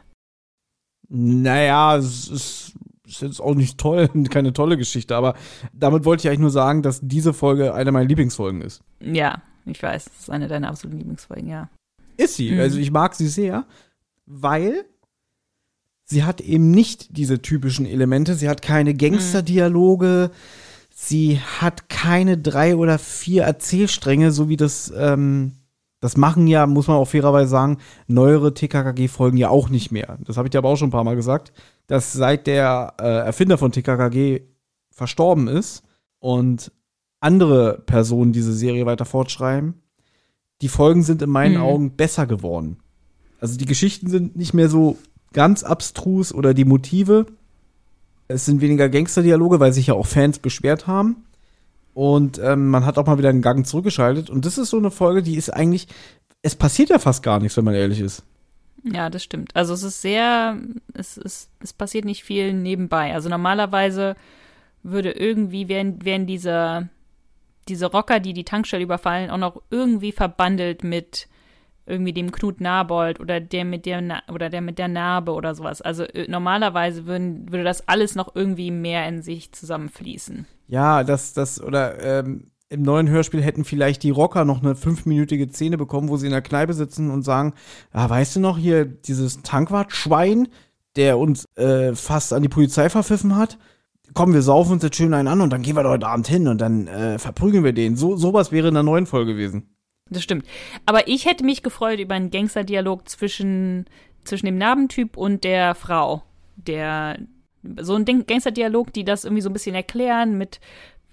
Naja, 1.08 1.96
es 1.96 2.28
ist 2.28 2.72
ist 3.14 3.22
jetzt 3.22 3.40
auch 3.40 3.54
nicht 3.54 3.78
toll, 3.78 4.08
keine 4.30 4.52
tolle 4.52 4.76
Geschichte, 4.76 5.16
aber 5.16 5.34
damit 5.72 6.04
wollte 6.04 6.22
ich 6.22 6.28
eigentlich 6.28 6.40
nur 6.40 6.50
sagen, 6.50 6.82
dass 6.82 7.00
diese 7.02 7.32
Folge 7.32 7.74
eine 7.74 7.92
meiner 7.92 8.06
Lieblingsfolgen 8.06 8.62
ist. 8.62 8.82
Ja, 9.00 9.42
ich 9.66 9.82
weiß, 9.82 10.04
das 10.04 10.18
ist 10.20 10.30
eine 10.30 10.48
deiner 10.48 10.68
absoluten 10.68 10.98
Lieblingsfolgen, 10.98 11.48
ja. 11.48 11.68
Ist 12.16 12.36
sie, 12.36 12.52
mhm. 12.52 12.60
also 12.60 12.78
ich 12.78 12.90
mag 12.90 13.14
sie 13.14 13.28
sehr, 13.28 13.66
weil 14.26 14.84
sie 16.04 16.24
hat 16.24 16.40
eben 16.40 16.70
nicht 16.70 17.16
diese 17.16 17.42
typischen 17.42 17.86
Elemente, 17.86 18.34
sie 18.34 18.48
hat 18.48 18.62
keine 18.62 18.94
Gangsterdialoge, 18.94 20.30
mhm. 20.30 20.36
sie 20.94 21.40
hat 21.60 21.88
keine 21.88 22.38
drei 22.38 22.76
oder 22.76 22.98
vier 22.98 23.44
Erzählstränge, 23.44 24.30
so 24.30 24.48
wie 24.48 24.56
das 24.56 24.92
ähm, 24.96 25.52
das 26.04 26.18
machen 26.18 26.46
ja, 26.48 26.66
muss 26.66 26.86
man 26.86 26.98
auch 26.98 27.08
fairerweise 27.08 27.48
sagen, 27.48 27.78
neuere 28.08 28.52
TKKG-Folgen 28.52 29.38
ja 29.38 29.48
auch 29.48 29.70
nicht 29.70 29.90
mehr. 29.90 30.18
Das 30.20 30.36
habe 30.36 30.46
ich 30.46 30.50
dir 30.50 30.58
aber 30.58 30.68
auch 30.68 30.76
schon 30.76 30.88
ein 30.88 30.92
paar 30.92 31.02
Mal 31.02 31.16
gesagt, 31.16 31.54
dass 31.86 32.12
seit 32.12 32.46
der 32.46 32.94
äh, 33.00 33.04
Erfinder 33.04 33.58
von 33.58 33.72
TKKG 33.72 34.42
verstorben 34.90 35.48
ist 35.48 35.82
und 36.18 36.72
andere 37.20 37.82
Personen 37.86 38.32
diese 38.32 38.52
Serie 38.52 38.86
weiter 38.86 39.04
fortschreiben, 39.04 39.82
die 40.62 40.68
Folgen 40.68 41.02
sind 41.02 41.22
in 41.22 41.30
meinen 41.30 41.56
mhm. 41.56 41.62
Augen 41.62 41.96
besser 41.96 42.26
geworden. 42.26 42.78
Also 43.40 43.58
die 43.58 43.66
Geschichten 43.66 44.08
sind 44.08 44.36
nicht 44.36 44.54
mehr 44.54 44.68
so 44.68 44.96
ganz 45.32 45.64
abstrus 45.64 46.32
oder 46.32 46.54
die 46.54 46.64
Motive. 46.64 47.26
Es 48.28 48.46
sind 48.46 48.60
weniger 48.60 48.88
Gangsterdialoge, 48.88 49.60
weil 49.60 49.72
sich 49.72 49.88
ja 49.88 49.94
auch 49.94 50.06
Fans 50.06 50.38
beschwert 50.38 50.86
haben. 50.86 51.24
Und 51.92 52.40
ähm, 52.42 52.70
man 52.70 52.86
hat 52.86 52.98
auch 52.98 53.06
mal 53.06 53.18
wieder 53.18 53.28
einen 53.28 53.42
Gang 53.42 53.66
zurückgeschaltet. 53.66 54.30
Und 54.30 54.46
das 54.46 54.58
ist 54.58 54.70
so 54.70 54.78
eine 54.78 54.90
Folge, 54.90 55.22
die 55.22 55.36
ist 55.36 55.50
eigentlich, 55.50 55.88
es 56.42 56.56
passiert 56.56 56.90
ja 56.90 56.98
fast 56.98 57.22
gar 57.22 57.38
nichts, 57.40 57.56
wenn 57.56 57.64
man 57.64 57.74
ehrlich 57.74 58.00
ist. 58.00 58.24
Ja, 58.84 59.08
das 59.08 59.24
stimmt. 59.24 59.56
Also 59.56 59.72
es 59.72 59.82
ist 59.82 60.02
sehr, 60.02 60.58
es, 60.92 61.16
es, 61.16 61.50
es 61.60 61.72
passiert 61.72 62.04
nicht 62.04 62.22
viel 62.22 62.52
nebenbei. 62.52 63.14
Also 63.14 63.28
normalerweise 63.28 64.14
würde 64.82 65.12
irgendwie, 65.12 65.68
wären, 65.68 66.04
wären 66.04 66.26
diese, 66.26 66.90
diese 67.66 67.86
Rocker, 67.86 68.20
die 68.20 68.34
die 68.34 68.44
Tankstelle 68.44 68.84
überfallen, 68.84 69.30
auch 69.30 69.38
noch 69.38 69.62
irgendwie 69.70 70.12
verbandelt 70.12 70.84
mit 70.84 71.28
irgendwie 71.86 72.12
dem 72.12 72.32
Knut 72.32 72.60
Nabold 72.60 73.20
oder 73.20 73.40
der 73.40 73.64
mit 73.64 73.84
der 73.86 74.00
Na 74.00 74.22
oder 74.32 74.48
der 74.48 74.60
mit 74.60 74.78
der 74.78 74.88
Narbe 74.88 75.32
oder 75.32 75.54
sowas. 75.54 75.82
Also 75.82 76.04
äh, 76.04 76.26
normalerweise 76.28 77.06
würden, 77.06 77.50
würde 77.50 77.64
das 77.64 77.88
alles 77.88 78.14
noch 78.14 78.34
irgendwie 78.34 78.70
mehr 78.70 79.06
in 79.08 79.22
sich 79.22 79.52
zusammenfließen. 79.52 80.46
Ja, 80.66 81.04
das, 81.04 81.34
das, 81.34 81.60
oder 81.62 82.02
ähm, 82.02 82.50
im 82.68 82.82
neuen 82.82 83.08
Hörspiel 83.08 83.42
hätten 83.42 83.64
vielleicht 83.64 84.02
die 84.02 84.10
Rocker 84.10 84.44
noch 84.44 84.62
eine 84.62 84.74
fünfminütige 84.74 85.48
Szene 85.48 85.76
bekommen, 85.78 86.08
wo 86.08 86.16
sie 86.16 86.26
in 86.26 86.32
der 86.32 86.42
Kneipe 86.42 86.74
sitzen 86.74 87.10
und 87.10 87.22
sagen, 87.22 87.54
ah, 87.92 88.08
weißt 88.08 88.36
du 88.36 88.40
noch, 88.40 88.58
hier 88.58 88.84
dieses 88.84 89.42
Tankwart-Schwein, 89.42 90.48
der 90.96 91.18
uns 91.18 91.46
äh, 91.56 91.94
fast 91.94 92.32
an 92.32 92.42
die 92.42 92.48
Polizei 92.48 92.88
verpfiffen 92.88 93.36
hat? 93.36 93.58
Komm, 94.12 94.32
wir 94.32 94.42
saufen 94.42 94.74
uns 94.74 94.82
jetzt 94.82 94.96
schön 94.96 95.14
einen 95.14 95.28
an 95.28 95.40
und 95.40 95.52
dann 95.52 95.62
gehen 95.62 95.76
wir 95.76 95.88
heute 95.88 96.06
Abend 96.06 96.28
hin 96.28 96.48
und 96.48 96.60
dann 96.60 96.86
äh, 96.86 97.18
verprügeln 97.18 97.64
wir 97.64 97.72
den. 97.72 97.96
So, 97.96 98.16
sowas 98.16 98.52
wäre 98.52 98.68
in 98.68 98.74
der 98.74 98.82
neuen 98.82 99.06
Folge 99.06 99.32
gewesen. 99.32 99.74
Das 100.10 100.22
stimmt. 100.22 100.46
Aber 100.86 101.08
ich 101.08 101.26
hätte 101.26 101.44
mich 101.44 101.62
gefreut 101.62 101.98
über 101.98 102.14
einen 102.14 102.30
Gangsterdialog 102.30 103.08
zwischen, 103.08 103.86
zwischen 104.24 104.46
dem 104.46 104.58
Narbentyp 104.58 105.16
und 105.16 105.44
der 105.44 105.74
Frau. 105.74 106.22
Der, 106.56 107.18
so 107.80 107.94
ein 107.94 108.04
Gangsterdialog, 108.04 108.92
die 108.92 109.04
das 109.04 109.24
irgendwie 109.24 109.42
so 109.42 109.50
ein 109.50 109.54
bisschen 109.54 109.74
erklären 109.74 110.36
mit, 110.38 110.60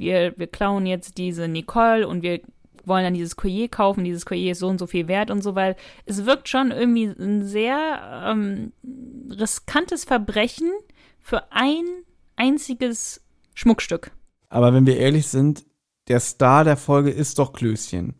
wir, 0.01 0.33
wir 0.37 0.47
klauen 0.47 0.85
jetzt 0.85 1.17
diese 1.17 1.47
Nicole 1.47 2.05
und 2.07 2.21
wir 2.23 2.41
wollen 2.83 3.03
dann 3.03 3.13
dieses 3.13 3.35
Collier 3.35 3.69
kaufen, 3.69 4.03
dieses 4.03 4.25
Collier 4.25 4.51
ist 4.51 4.59
so 4.59 4.67
und 4.67 4.79
so 4.79 4.87
viel 4.87 5.07
wert 5.07 5.31
und 5.31 5.41
so, 5.43 5.55
weil 5.55 5.75
es 6.05 6.25
wirkt 6.25 6.49
schon 6.49 6.71
irgendwie 6.71 7.05
ein 7.05 7.45
sehr 7.45 8.25
ähm, 8.27 8.73
riskantes 9.29 10.03
Verbrechen 10.03 10.71
für 11.19 11.51
ein 11.51 11.83
einziges 12.35 13.21
Schmuckstück. 13.53 14.11
Aber 14.49 14.73
wenn 14.73 14.85
wir 14.85 14.97
ehrlich 14.97 15.27
sind, 15.27 15.63
der 16.07 16.19
Star 16.19 16.63
der 16.63 16.77
Folge 16.77 17.11
ist 17.11 17.37
doch 17.39 17.53
Klößchen. 17.53 18.15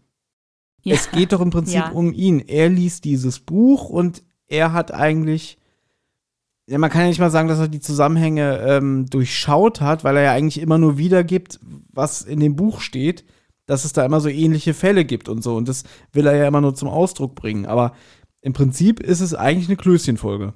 Ja. 0.84 0.96
Es 0.96 1.12
geht 1.12 1.34
doch 1.34 1.42
im 1.42 1.50
Prinzip 1.52 1.76
Ja. 1.76 1.90
um 1.92 2.14
ihn. 2.14 2.40
Er 2.40 2.70
liest 2.70 3.04
dieses 3.06 3.40
Buch 3.40 3.90
und 3.90 4.24
er 4.48 4.74
hat 4.74 4.94
eigentlich, 4.94 5.58
ja, 6.72 6.78
man 6.78 6.90
kann 6.90 7.02
ja 7.02 7.08
nicht 7.08 7.20
mal 7.20 7.30
sagen, 7.30 7.50
dass 7.50 7.60
er 7.60 7.68
die 7.68 7.82
Zusammenhänge 7.82 8.60
ähm, 8.66 9.06
durchschaut 9.06 9.82
hat, 9.82 10.06
weil 10.06 10.16
er 10.16 10.24
ja 10.24 10.32
eigentlich 10.32 10.62
immer 10.62 10.78
nur 10.78 10.98
wiedergibt, 10.98 11.60
was 11.92 12.22
in 12.22 12.40
dem 12.40 12.56
Buch 12.56 12.80
steht, 12.80 13.26
dass 13.66 13.84
es 13.84 13.92
da 13.92 14.06
immer 14.06 14.22
so 14.22 14.30
ähnliche 14.30 14.74
Fälle 14.74 15.04
gibt 15.04 15.28
und 15.28 15.44
so. 15.44 15.56
Und 15.56 15.68
das 15.68 15.84
will 16.14 16.26
er 16.26 16.36
ja 16.36 16.48
immer 16.48 16.62
nur 16.62 16.74
zum 16.74 16.88
Ausdruck 16.88 17.36
bringen. 17.36 17.66
Aber 17.66 17.94
im 18.40 18.54
Prinzip 18.54 19.02
ist 19.02 19.20
es 19.20 19.34
eigentlich 19.34 19.68
eine 19.68 19.76
Klößchenfolge. 19.76 20.54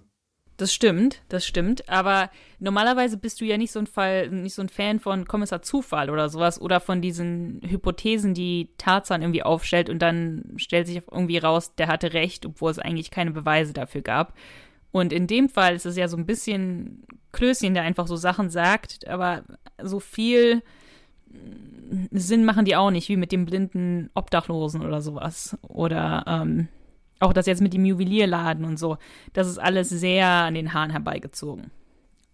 Das 0.55 0.73
stimmt, 0.73 1.21
das 1.27 1.45
stimmt. 1.45 1.89
Aber 1.89 2.29
normalerweise 2.59 3.17
bist 3.17 3.41
du 3.41 3.45
ja 3.45 3.57
nicht 3.57 3.73
so 3.73 3.79
ein 3.79 3.87
Fall, 3.87 4.29
nicht 4.29 4.55
so 4.55 4.61
ein 4.61 4.69
Fan 4.69 5.01
von 5.01 5.27
Kommissar 5.27 5.61
Zufall 5.61 6.09
oder 6.09 6.29
sowas 6.29 6.61
oder 6.61 6.79
von 6.79 7.01
diesen 7.01 7.59
Hypothesen, 7.67 8.33
die 8.33 8.69
Tarzan 8.77 9.21
irgendwie 9.21 9.43
aufstellt 9.43 9.89
und 9.89 9.99
dann 9.99 10.53
stellt 10.55 10.87
sich 10.87 11.01
irgendwie 11.11 11.39
raus, 11.39 11.75
der 11.75 11.87
hatte 11.87 12.13
recht, 12.13 12.45
obwohl 12.45 12.71
es 12.71 12.79
eigentlich 12.79 13.11
keine 13.11 13.31
Beweise 13.31 13.73
dafür 13.73 14.01
gab. 14.01 14.33
Und 14.95 15.11
in 15.11 15.27
dem 15.27 15.49
Fall 15.49 15.75
ist 15.75 15.85
es 15.85 15.97
ja 15.97 16.07
so 16.07 16.15
ein 16.15 16.25
bisschen 16.25 17.03
Klößchen, 17.33 17.73
der 17.73 17.83
einfach 17.83 18.07
so 18.07 18.15
Sachen 18.15 18.49
sagt, 18.49 19.05
aber 19.09 19.43
so 19.83 19.99
viel 19.99 20.61
mm, 21.27 22.05
Sinn 22.11 22.45
machen 22.45 22.63
die 22.63 22.77
auch 22.77 22.91
nicht, 22.91 23.09
wie 23.09 23.17
mit 23.17 23.33
dem 23.33 23.43
blinden 23.43 24.09
Obdachlosen 24.13 24.85
oder 24.85 25.01
sowas. 25.01 25.57
Oder 25.63 26.23
ähm, 26.27 26.69
auch 27.19 27.33
das 27.33 27.45
jetzt 27.45 27.61
mit 27.61 27.73
dem 27.73 27.83
Juwelierladen 27.83 28.63
und 28.63 28.79
so. 28.79 28.95
Das 29.33 29.49
ist 29.49 29.57
alles 29.57 29.89
sehr 29.89 30.27
an 30.27 30.53
den 30.53 30.73
Haaren 30.73 30.91
herbeigezogen. 30.91 31.71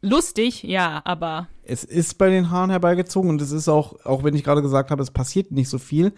Lustig, 0.03 0.61
ja, 0.61 1.01
aber 1.03 1.47
es 1.63 1.83
ist 1.83 2.19
bei 2.19 2.29
den 2.29 2.51
Haaren 2.51 2.69
herbeigezogen 2.69 3.31
und 3.31 3.41
es 3.41 3.51
ist 3.51 3.69
auch, 3.69 4.05
auch 4.05 4.23
wenn 4.23 4.35
ich 4.35 4.43
gerade 4.43 4.61
gesagt 4.61 4.91
habe, 4.91 5.01
es 5.01 5.09
passiert 5.09 5.51
nicht 5.51 5.67
so 5.67 5.79
viel, 5.79 6.13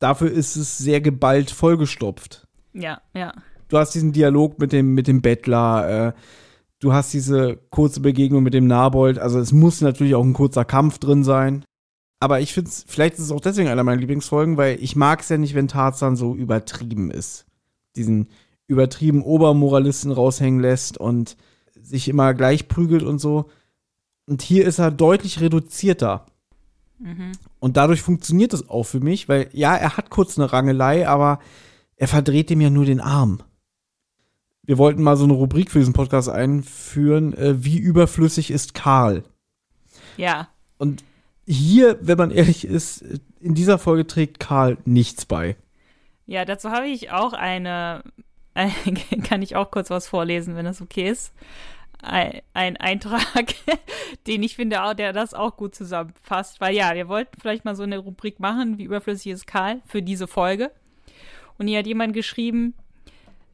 dafür 0.00 0.30
ist 0.30 0.54
es 0.56 0.76
sehr 0.76 1.00
geballt 1.00 1.50
vollgestopft. 1.50 2.46
ja, 2.74 3.00
ja. 3.14 3.32
Du 3.68 3.78
hast 3.78 3.94
diesen 3.94 4.12
Dialog 4.12 4.58
mit 4.58 4.72
dem, 4.72 4.94
mit 4.94 5.06
dem 5.06 5.20
Bettler, 5.20 6.08
äh, 6.08 6.12
du 6.80 6.92
hast 6.92 7.12
diese 7.12 7.56
kurze 7.70 8.00
Begegnung 8.00 8.42
mit 8.42 8.54
dem 8.54 8.66
Nabold, 8.66 9.18
also 9.18 9.38
es 9.38 9.52
muss 9.52 9.80
natürlich 9.80 10.14
auch 10.14 10.24
ein 10.24 10.32
kurzer 10.32 10.64
Kampf 10.64 10.98
drin 10.98 11.24
sein. 11.24 11.64
Aber 12.20 12.40
ich 12.40 12.52
finde 12.52 12.70
es, 12.70 12.84
vielleicht 12.88 13.14
ist 13.14 13.24
es 13.24 13.30
auch 13.30 13.40
deswegen 13.40 13.68
einer 13.68 13.84
meiner 13.84 14.00
Lieblingsfolgen, 14.00 14.56
weil 14.56 14.82
ich 14.82 14.96
mag 14.96 15.20
es 15.20 15.28
ja 15.28 15.38
nicht, 15.38 15.54
wenn 15.54 15.68
Tarzan 15.68 16.16
so 16.16 16.34
übertrieben 16.34 17.10
ist. 17.10 17.46
Diesen 17.94 18.28
übertrieben 18.66 19.22
Obermoralisten 19.22 20.10
raushängen 20.10 20.60
lässt 20.60 20.98
und 20.98 21.36
sich 21.80 22.08
immer 22.08 22.34
gleich 22.34 22.68
prügelt 22.68 23.02
und 23.02 23.18
so. 23.20 23.46
Und 24.26 24.42
hier 24.42 24.66
ist 24.66 24.78
er 24.78 24.90
deutlich 24.90 25.40
reduzierter. 25.40 26.26
Und 27.60 27.76
dadurch 27.76 28.02
funktioniert 28.02 28.52
es 28.52 28.68
auch 28.68 28.82
für 28.82 29.00
mich, 29.00 29.28
weil 29.28 29.48
ja, 29.52 29.76
er 29.76 29.96
hat 29.96 30.10
kurz 30.10 30.38
eine 30.38 30.52
Rangelei, 30.52 31.08
aber 31.08 31.38
er 31.96 32.08
verdreht 32.08 32.50
dem 32.50 32.60
ja 32.60 32.70
nur 32.70 32.84
den 32.84 33.00
Arm. 33.00 33.42
Wir 34.68 34.76
wollten 34.76 35.02
mal 35.02 35.16
so 35.16 35.24
eine 35.24 35.32
Rubrik 35.32 35.70
für 35.70 35.78
diesen 35.78 35.94
Podcast 35.94 36.28
einführen, 36.28 37.32
äh, 37.32 37.64
wie 37.64 37.78
überflüssig 37.78 38.50
ist 38.50 38.74
Karl? 38.74 39.24
Ja, 40.18 40.50
Und 40.76 41.02
hier, 41.46 41.98
wenn 42.02 42.18
man 42.18 42.30
ehrlich 42.30 42.66
ist, 42.66 43.02
in 43.40 43.54
dieser 43.54 43.78
Folge 43.78 44.06
trägt 44.06 44.40
Karl 44.40 44.76
nichts 44.84 45.24
bei. 45.24 45.56
ja, 46.26 46.44
dazu 46.44 46.70
habe 46.70 46.86
ich 46.86 47.10
auch 47.10 47.32
eine, 47.32 48.02
kann 49.24 49.40
ich 49.40 49.56
auch 49.56 49.70
kurz 49.70 49.88
was 49.88 50.06
vorlesen, 50.06 50.54
wenn 50.54 50.66
das 50.66 50.82
okay 50.82 51.08
ist. 51.08 51.32
Ein, 52.02 52.42
ein 52.52 52.76
Eintrag, 52.76 53.54
den 54.26 54.42
ich 54.42 54.56
finde, 54.56 54.82
auch, 54.82 54.92
der 54.92 55.14
das 55.14 55.32
auch 55.32 55.56
gut 55.56 55.74
zusammenfasst. 55.74 56.60
Weil 56.60 56.74
ja, 56.74 56.94
wir 56.94 57.08
wollten 57.08 57.40
vielleicht 57.40 57.64
mal 57.64 57.74
so 57.74 57.84
eine 57.84 57.96
Rubrik 57.96 58.38
machen, 58.38 58.76
wie 58.76 58.84
überflüssig 58.84 59.32
ist 59.32 59.46
Karl, 59.46 59.80
für 59.86 60.02
diese 60.02 60.26
Folge. 60.26 60.70
Und 61.56 61.68
hier 61.68 61.78
hat 61.78 61.86
jemand 61.86 62.12
geschrieben, 62.12 62.74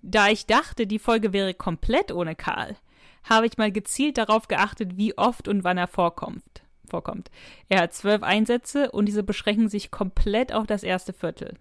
da 0.04 0.28
ich 0.28 0.46
dachte, 0.46 0.86
die 0.86 0.98
Folge 0.98 1.32
wäre 1.32 1.54
komplett 1.54 2.12
ohne 2.12 2.34
Karl, 2.34 2.76
habe 3.24 3.46
ich 3.46 3.56
mal 3.56 3.72
gezielt 3.72 4.18
darauf 4.18 4.48
geachtet, 4.48 4.96
wie 4.96 5.16
oft 5.16 5.48
und 5.48 5.64
wann 5.64 5.78
er 5.78 5.88
vorkommt. 5.88 6.62
vorkommt. 6.86 7.30
Er 7.68 7.80
hat 7.80 7.94
zwölf 7.94 8.22
Einsätze 8.22 8.90
und 8.90 9.06
diese 9.06 9.22
beschränken 9.22 9.68
sich 9.68 9.90
komplett 9.90 10.52
auf 10.52 10.66
das 10.66 10.82
erste 10.82 11.14
Viertel. 11.14 11.54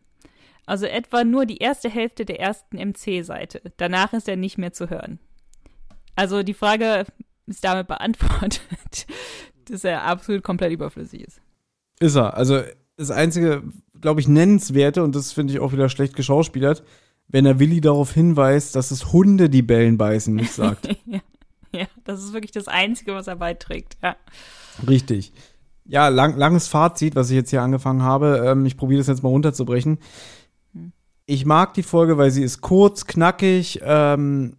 Also 0.65 0.85
etwa 0.85 1.23
nur 1.23 1.45
die 1.45 1.57
erste 1.57 1.89
Hälfte 1.89 2.25
der 2.25 2.39
ersten 2.39 2.77
MC-Seite. 2.77 3.61
Danach 3.77 4.13
ist 4.13 4.27
er 4.27 4.35
nicht 4.35 4.57
mehr 4.57 4.73
zu 4.73 4.89
hören. 4.89 5.19
Also 6.15 6.43
die 6.43 6.53
Frage 6.53 7.05
ist 7.47 7.63
damit 7.63 7.87
beantwortet, 7.87 9.07
dass 9.65 9.83
er 9.83 10.03
absolut 10.03 10.43
komplett 10.43 10.73
überflüssig 10.73 11.21
ist. 11.21 11.41
Ist 11.99 12.15
er. 12.15 12.35
Also 12.35 12.61
das 12.97 13.11
einzige, 13.11 13.63
glaube 13.99 14.19
ich, 14.19 14.27
nennenswerte, 14.27 15.03
und 15.03 15.15
das 15.15 15.31
finde 15.31 15.53
ich 15.53 15.59
auch 15.59 15.71
wieder 15.71 15.89
schlecht 15.89 16.15
geschauspielert, 16.15 16.83
wenn 17.27 17.45
er 17.45 17.59
Willi 17.59 17.81
darauf 17.81 18.13
hinweist, 18.13 18.75
dass 18.75 18.91
es 18.91 19.11
Hunde 19.11 19.49
die 19.49 19.61
Bellen 19.61 19.97
beißen, 19.97 20.35
nicht 20.35 20.51
sagt. 20.51 20.87
ja. 21.05 21.19
ja, 21.71 21.87
das 22.03 22.23
ist 22.23 22.33
wirklich 22.33 22.51
das 22.51 22.67
Einzige, 22.67 23.13
was 23.15 23.27
er 23.27 23.35
beiträgt. 23.35 23.97
Ja. 24.01 24.15
Richtig. 24.87 25.33
Ja, 25.85 26.07
lang, 26.07 26.37
langes 26.37 26.67
Fazit, 26.67 27.15
was 27.15 27.29
ich 27.29 27.35
jetzt 27.35 27.49
hier 27.49 27.61
angefangen 27.61 28.03
habe. 28.03 28.43
Ähm, 28.45 28.65
ich 28.65 28.77
probiere 28.77 28.99
das 28.99 29.07
jetzt 29.07 29.23
mal 29.23 29.29
runterzubrechen. 29.29 29.99
Ich 31.25 31.45
mag 31.45 31.73
die 31.73 31.83
Folge, 31.83 32.17
weil 32.17 32.31
sie 32.31 32.43
ist 32.43 32.61
kurz, 32.61 33.05
knackig. 33.05 33.79
Ähm, 33.83 34.57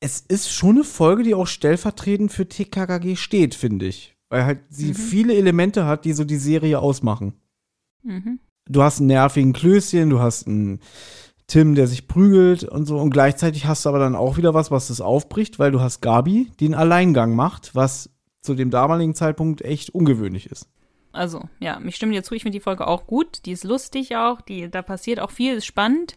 es 0.00 0.20
ist 0.20 0.50
schon 0.50 0.76
eine 0.76 0.84
Folge, 0.84 1.22
die 1.22 1.34
auch 1.34 1.46
stellvertretend 1.46 2.32
für 2.32 2.48
TKKG 2.48 3.16
steht, 3.16 3.54
finde 3.54 3.86
ich. 3.86 4.16
Weil 4.28 4.44
halt 4.44 4.60
sie 4.68 4.92
viele 4.92 5.34
Elemente 5.34 5.86
hat, 5.86 6.04
die 6.04 6.12
so 6.12 6.24
die 6.24 6.36
Serie 6.36 6.80
ausmachen. 6.80 7.34
Mhm. 8.02 8.40
Du 8.68 8.82
hast 8.82 8.98
einen 8.98 9.06
nervigen 9.06 9.52
Klößchen, 9.52 10.10
du 10.10 10.20
hast 10.20 10.46
einen 10.46 10.80
Tim, 11.46 11.74
der 11.74 11.86
sich 11.86 12.08
prügelt 12.08 12.64
und 12.64 12.86
so. 12.86 12.98
Und 12.98 13.10
gleichzeitig 13.10 13.66
hast 13.66 13.84
du 13.84 13.88
aber 13.88 13.98
dann 13.98 14.16
auch 14.16 14.36
wieder 14.36 14.52
was, 14.54 14.70
was 14.70 14.88
das 14.88 15.00
aufbricht, 15.00 15.58
weil 15.58 15.70
du 15.70 15.80
hast 15.80 16.00
Gabi, 16.00 16.50
die 16.58 16.66
einen 16.66 16.74
Alleingang 16.74 17.34
macht, 17.36 17.74
was 17.74 18.10
zu 18.40 18.54
dem 18.54 18.70
damaligen 18.70 19.14
Zeitpunkt 19.14 19.62
echt 19.62 19.90
ungewöhnlich 19.90 20.50
ist. 20.50 20.68
Also, 21.12 21.42
ja, 21.60 21.80
ich 21.84 21.96
stimme 21.96 22.12
dir 22.12 22.22
zu, 22.22 22.34
ich 22.34 22.42
finde 22.42 22.56
die 22.56 22.62
Folge 22.62 22.86
auch 22.86 23.06
gut. 23.06 23.46
Die 23.46 23.52
ist 23.52 23.64
lustig 23.64 24.16
auch, 24.16 24.40
die, 24.40 24.70
da 24.70 24.82
passiert 24.82 25.20
auch 25.20 25.30
viel, 25.30 25.54
ist 25.54 25.66
spannend. 25.66 26.16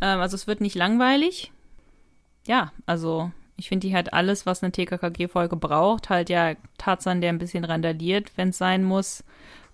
Ähm, 0.00 0.20
also 0.20 0.34
es 0.34 0.46
wird 0.46 0.60
nicht 0.60 0.74
langweilig. 0.74 1.52
Ja, 2.46 2.72
also 2.86 3.30
ich 3.56 3.68
finde, 3.68 3.86
die 3.86 3.94
hat 3.94 4.12
alles, 4.12 4.46
was 4.46 4.62
eine 4.62 4.72
TKKG-Folge 4.72 5.56
braucht. 5.56 6.10
Halt 6.10 6.30
ja 6.30 6.54
Tarzan, 6.78 7.20
der 7.20 7.30
ein 7.30 7.38
bisschen 7.38 7.64
randaliert, 7.64 8.32
wenn 8.36 8.48
es 8.48 8.58
sein 8.58 8.84
muss. 8.84 9.22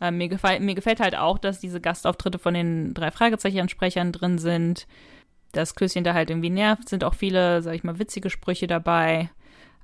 Ähm, 0.01 0.19
mir, 0.19 0.29
gefällt, 0.29 0.63
mir 0.63 0.75
gefällt 0.75 1.01
halt 1.01 1.17
auch, 1.17 1.39
dass 1.39 1.61
diese 1.61 1.81
Gastauftritte 1.81 2.39
von 2.39 2.55
den 2.55 2.95
drei 2.95 3.11
Fragezeichen-Sprechern 3.11 4.13
drin 4.13 4.39
sind. 4.39 4.87
Das 5.53 5.75
Klößchen 5.75 6.05
da 6.05 6.15
halt 6.15 6.31
irgendwie 6.31 6.51
nervt, 6.51 6.89
sind 6.89 7.05
auch 7.05 7.15
viele, 7.15 7.63
sag 7.63 7.75
ich 7.75 7.85
mal, 7.85 7.99
witzige 7.99 8.31
Sprüche 8.31 8.67
dabei. 8.67 9.31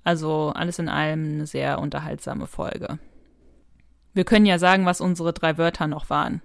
Also 0.05 0.53
alles 0.55 0.79
in 0.79 0.89
allem 0.89 1.25
eine 1.25 1.47
sehr 1.47 1.79
unterhaltsame 1.79 2.47
Folge. 2.47 2.99
Wir 4.13 4.25
können 4.25 4.47
ja 4.47 4.59
sagen, 4.59 4.87
was 4.87 5.01
unsere 5.01 5.33
drei 5.33 5.59
Wörter 5.59 5.89
noch 5.89 6.11
waren. 6.11 6.43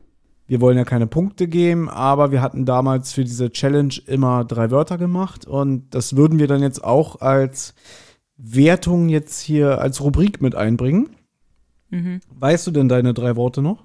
Wir 0.47 0.61
wollen 0.61 0.77
ja 0.77 0.85
keine 0.85 1.05
Punkte 1.05 1.47
geben, 1.47 1.89
aber 1.89 2.31
wir 2.31 2.41
hatten 2.41 2.65
damals 2.65 3.13
für 3.13 3.23
diese 3.23 3.51
Challenge 3.51 3.93
immer 4.07 4.45
drei 4.45 4.71
Wörter 4.71 4.97
gemacht 4.97 5.45
und 5.45 5.93
das 5.93 6.15
würden 6.15 6.39
wir 6.39 6.47
dann 6.47 6.63
jetzt 6.63 6.83
auch 6.83 7.21
als 7.21 7.75
Wertung 8.35 9.09
jetzt 9.09 9.41
hier 9.41 9.79
als 9.79 10.01
Rubrik 10.01 10.41
mit 10.41 10.55
einbringen. 10.55 11.15
Mhm. 11.90 12.20
Weißt 12.38 12.68
du 12.68 12.72
denn 12.72 12.90
deine 12.90 13.14
drei 13.14 13.36
Worte 13.36 13.61
noch? 13.61 13.84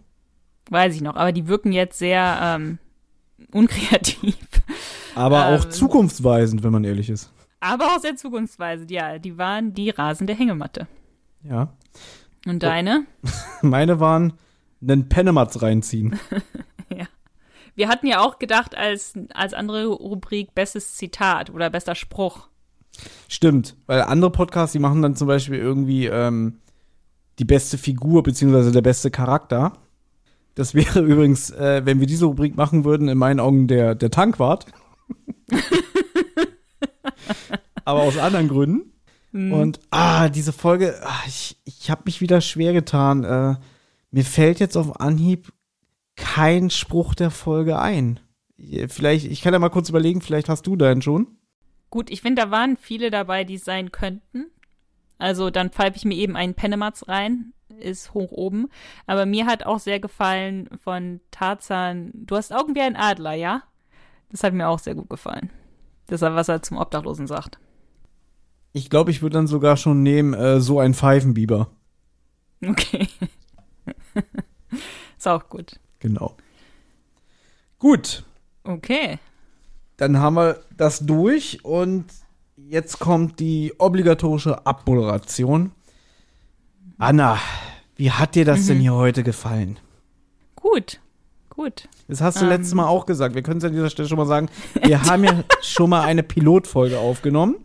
Weiß 0.71 0.95
ich 0.95 1.01
noch, 1.03 1.17
aber 1.17 1.33
die 1.33 1.47
wirken 1.49 1.73
jetzt 1.73 1.99
sehr 1.99 2.39
ähm, 2.43 2.79
unkreativ. 3.53 4.37
Aber 5.15 5.47
auch 5.49 5.65
Ähm. 5.65 5.71
zukunftsweisend, 5.71 6.63
wenn 6.63 6.73
man 6.73 6.85
ehrlich 6.85 7.11
ist. 7.11 7.33
Aber 7.61 7.85
auch 7.95 8.01
sehr 8.01 8.17
zukunftsweisend, 8.17 8.91
ja. 8.91 9.19
Die 9.19 9.39
waren 9.39 9.73
die 9.75 9.91
rasende 9.91 10.35
Hängematte. 10.35 10.87
Ja. 11.43 11.73
Und 12.47 12.63
deine? 12.63 13.07
Meine 13.63 14.01
waren 14.01 14.35
einen 14.83 15.09
Penematz 15.09 15.63
reinziehen. 15.63 16.19
Wir 17.77 17.89
hatten 17.89 18.07
ja 18.07 18.21
auch 18.21 18.39
gedacht, 18.39 18.77
als, 18.77 19.15
als 19.33 19.53
andere 19.53 19.87
Rubrik 19.87 20.55
bestes 20.55 20.95
Zitat 20.95 21.51
oder 21.51 21.71
bester 21.71 21.97
Spruch. 21.97 22.47
Stimmt, 23.29 23.75
weil 23.87 24.03
andere 24.03 24.31
Podcasts, 24.31 24.73
die 24.73 24.79
machen 24.79 25.03
dann 25.03 25.17
zum 25.17 25.27
Beispiel 25.27 25.59
irgendwie 25.59 26.07
ähm, 26.07 26.61
die 27.39 27.45
beste 27.45 27.79
Figur 27.79 28.23
beziehungsweise 28.23 28.73
der 28.73 28.83
beste 28.83 29.11
Charakter. 29.11 29.73
Das 30.55 30.75
wäre 30.75 31.01
übrigens, 31.05 31.51
äh, 31.51 31.83
wenn 31.85 32.01
wir 32.01 32.07
diese 32.07 32.27
Rubrik 32.27 32.57
machen 32.57 32.85
würden, 32.85 33.09
in 33.09 33.19
meinen 33.19 33.41
Augen 33.41 33.67
der, 33.67 33.95
der 33.95 34.11
Tankwart. 34.11 34.67
Aber 37.85 38.03
aus 38.03 38.17
anderen 38.17 38.49
Gründen. 38.49 38.95
Und 39.35 39.81
ah, 39.91 40.29
diese 40.29 40.53
Folge, 40.53 40.95
ah, 41.03 41.23
ich, 41.27 41.57
ich 41.65 41.91
habe 41.91 42.03
mich 42.05 42.21
wieder 42.21 42.41
schwer 42.41 42.73
getan. 42.73 43.25
Äh, 43.25 43.57
mir 44.13 44.25
fällt 44.25 44.61
jetzt 44.61 44.77
auf 44.77 45.01
Anhieb 45.01 45.53
kein 46.15 46.71
Spruch 46.71 47.17
der 47.17 47.33
Folge 47.33 47.81
ein. 47.81 48.21
Vielleicht, 48.87 49.27
ich 49.27 49.43
kann 49.43 49.53
ja 49.53 49.59
mal 49.59 49.71
kurz 49.71 49.89
überlegen, 49.89 50.21
vielleicht 50.21 50.49
hast 50.49 50.69
du 50.69 50.77
deinen 50.77 51.03
schon. 51.03 51.27
Gut, 51.91 52.11
ich 52.11 52.23
finde, 52.23 52.43
da 52.43 52.51
waren 52.53 52.77
viele 52.77 53.11
dabei, 53.11 53.43
die 53.43 53.59
sein 53.59 53.91
könnten. 53.91 54.47
Also 55.19 55.51
dann 55.51 55.71
pfeife 55.71 55.97
ich 55.97 56.05
mir 56.05 56.17
eben 56.17 56.37
einen 56.37 56.55
Pennematz 56.55 57.09
rein, 57.09 57.53
ist 57.79 58.15
hoch 58.15 58.33
oben. 58.33 58.69
Aber 59.07 59.27
mir 59.27 59.47
hat 59.47 59.65
auch 59.65 59.79
sehr 59.79 60.01
gefallen 60.01 60.69
von 60.83 61.21
Tarzan, 61.31 62.11
du 62.15 62.37
hast 62.37 62.53
Augen 62.53 62.75
wie 62.75 62.81
ein 62.81 62.97
Adler, 62.97 63.35
ja? 63.35 63.63
Das 64.31 64.43
hat 64.43 64.53
mir 64.55 64.69
auch 64.69 64.79
sehr 64.79 64.95
gut 64.95 65.09
gefallen. 65.09 65.51
Das 66.07 66.23
ist, 66.23 66.29
was 66.29 66.49
er 66.49 66.63
zum 66.63 66.77
Obdachlosen 66.77 67.27
sagt. 67.27 67.59
Ich 68.73 68.91
glaube, 68.91 69.11
ich 69.11 69.23
würde 69.23 69.35
dann 69.35 69.47
sogar 69.47 69.77
schon 69.77 70.03
nehmen, 70.03 70.35
äh, 70.35 70.61
so 70.61 70.81
ein 70.81 70.95
Pfeifenbiber. 70.95 71.71
Okay. 72.67 73.09
ist 75.17 75.29
auch 75.29 75.49
gut. 75.49 75.79
Genau. 76.01 76.37
Gut. 77.79 78.25
Okay. 78.65 79.19
Dann 79.97 80.19
haben 80.19 80.35
wir 80.35 80.65
das 80.77 81.01
durch 81.01 81.65
und 81.65 82.07
jetzt 82.69 82.99
kommt 82.99 83.41
die 83.41 83.73
obligatorische 83.79 84.67
Abmoderation. 84.67 85.73
Anna, 86.99 87.39
wie 87.97 88.11
hat 88.11 88.35
dir 88.35 88.45
das 88.45 88.61
Mhm. 88.63 88.67
denn 88.69 88.81
hier 88.81 88.95
heute 88.95 89.23
gefallen? 89.23 89.79
Gut. 90.57 91.01
Gut. 91.51 91.89
Das 92.09 92.21
hast 92.21 92.41
du 92.41 92.45
Ähm. 92.45 92.51
letztes 92.51 92.75
Mal 92.75 92.87
auch 92.87 93.07
gesagt. 93.07 93.35
Wir 93.35 93.43
können 93.43 93.59
es 93.59 93.65
an 93.65 93.73
dieser 93.73 93.91
Stelle 93.91 94.09
schon 94.09 94.19
mal 94.19 94.27
sagen. 94.27 94.49
Wir 94.83 95.03
haben 95.03 95.23
ja 95.25 95.45
schon 95.63 95.91
mal 95.91 96.03
eine 96.03 96.23
Pilotfolge 96.25 96.99
aufgenommen, 96.99 97.57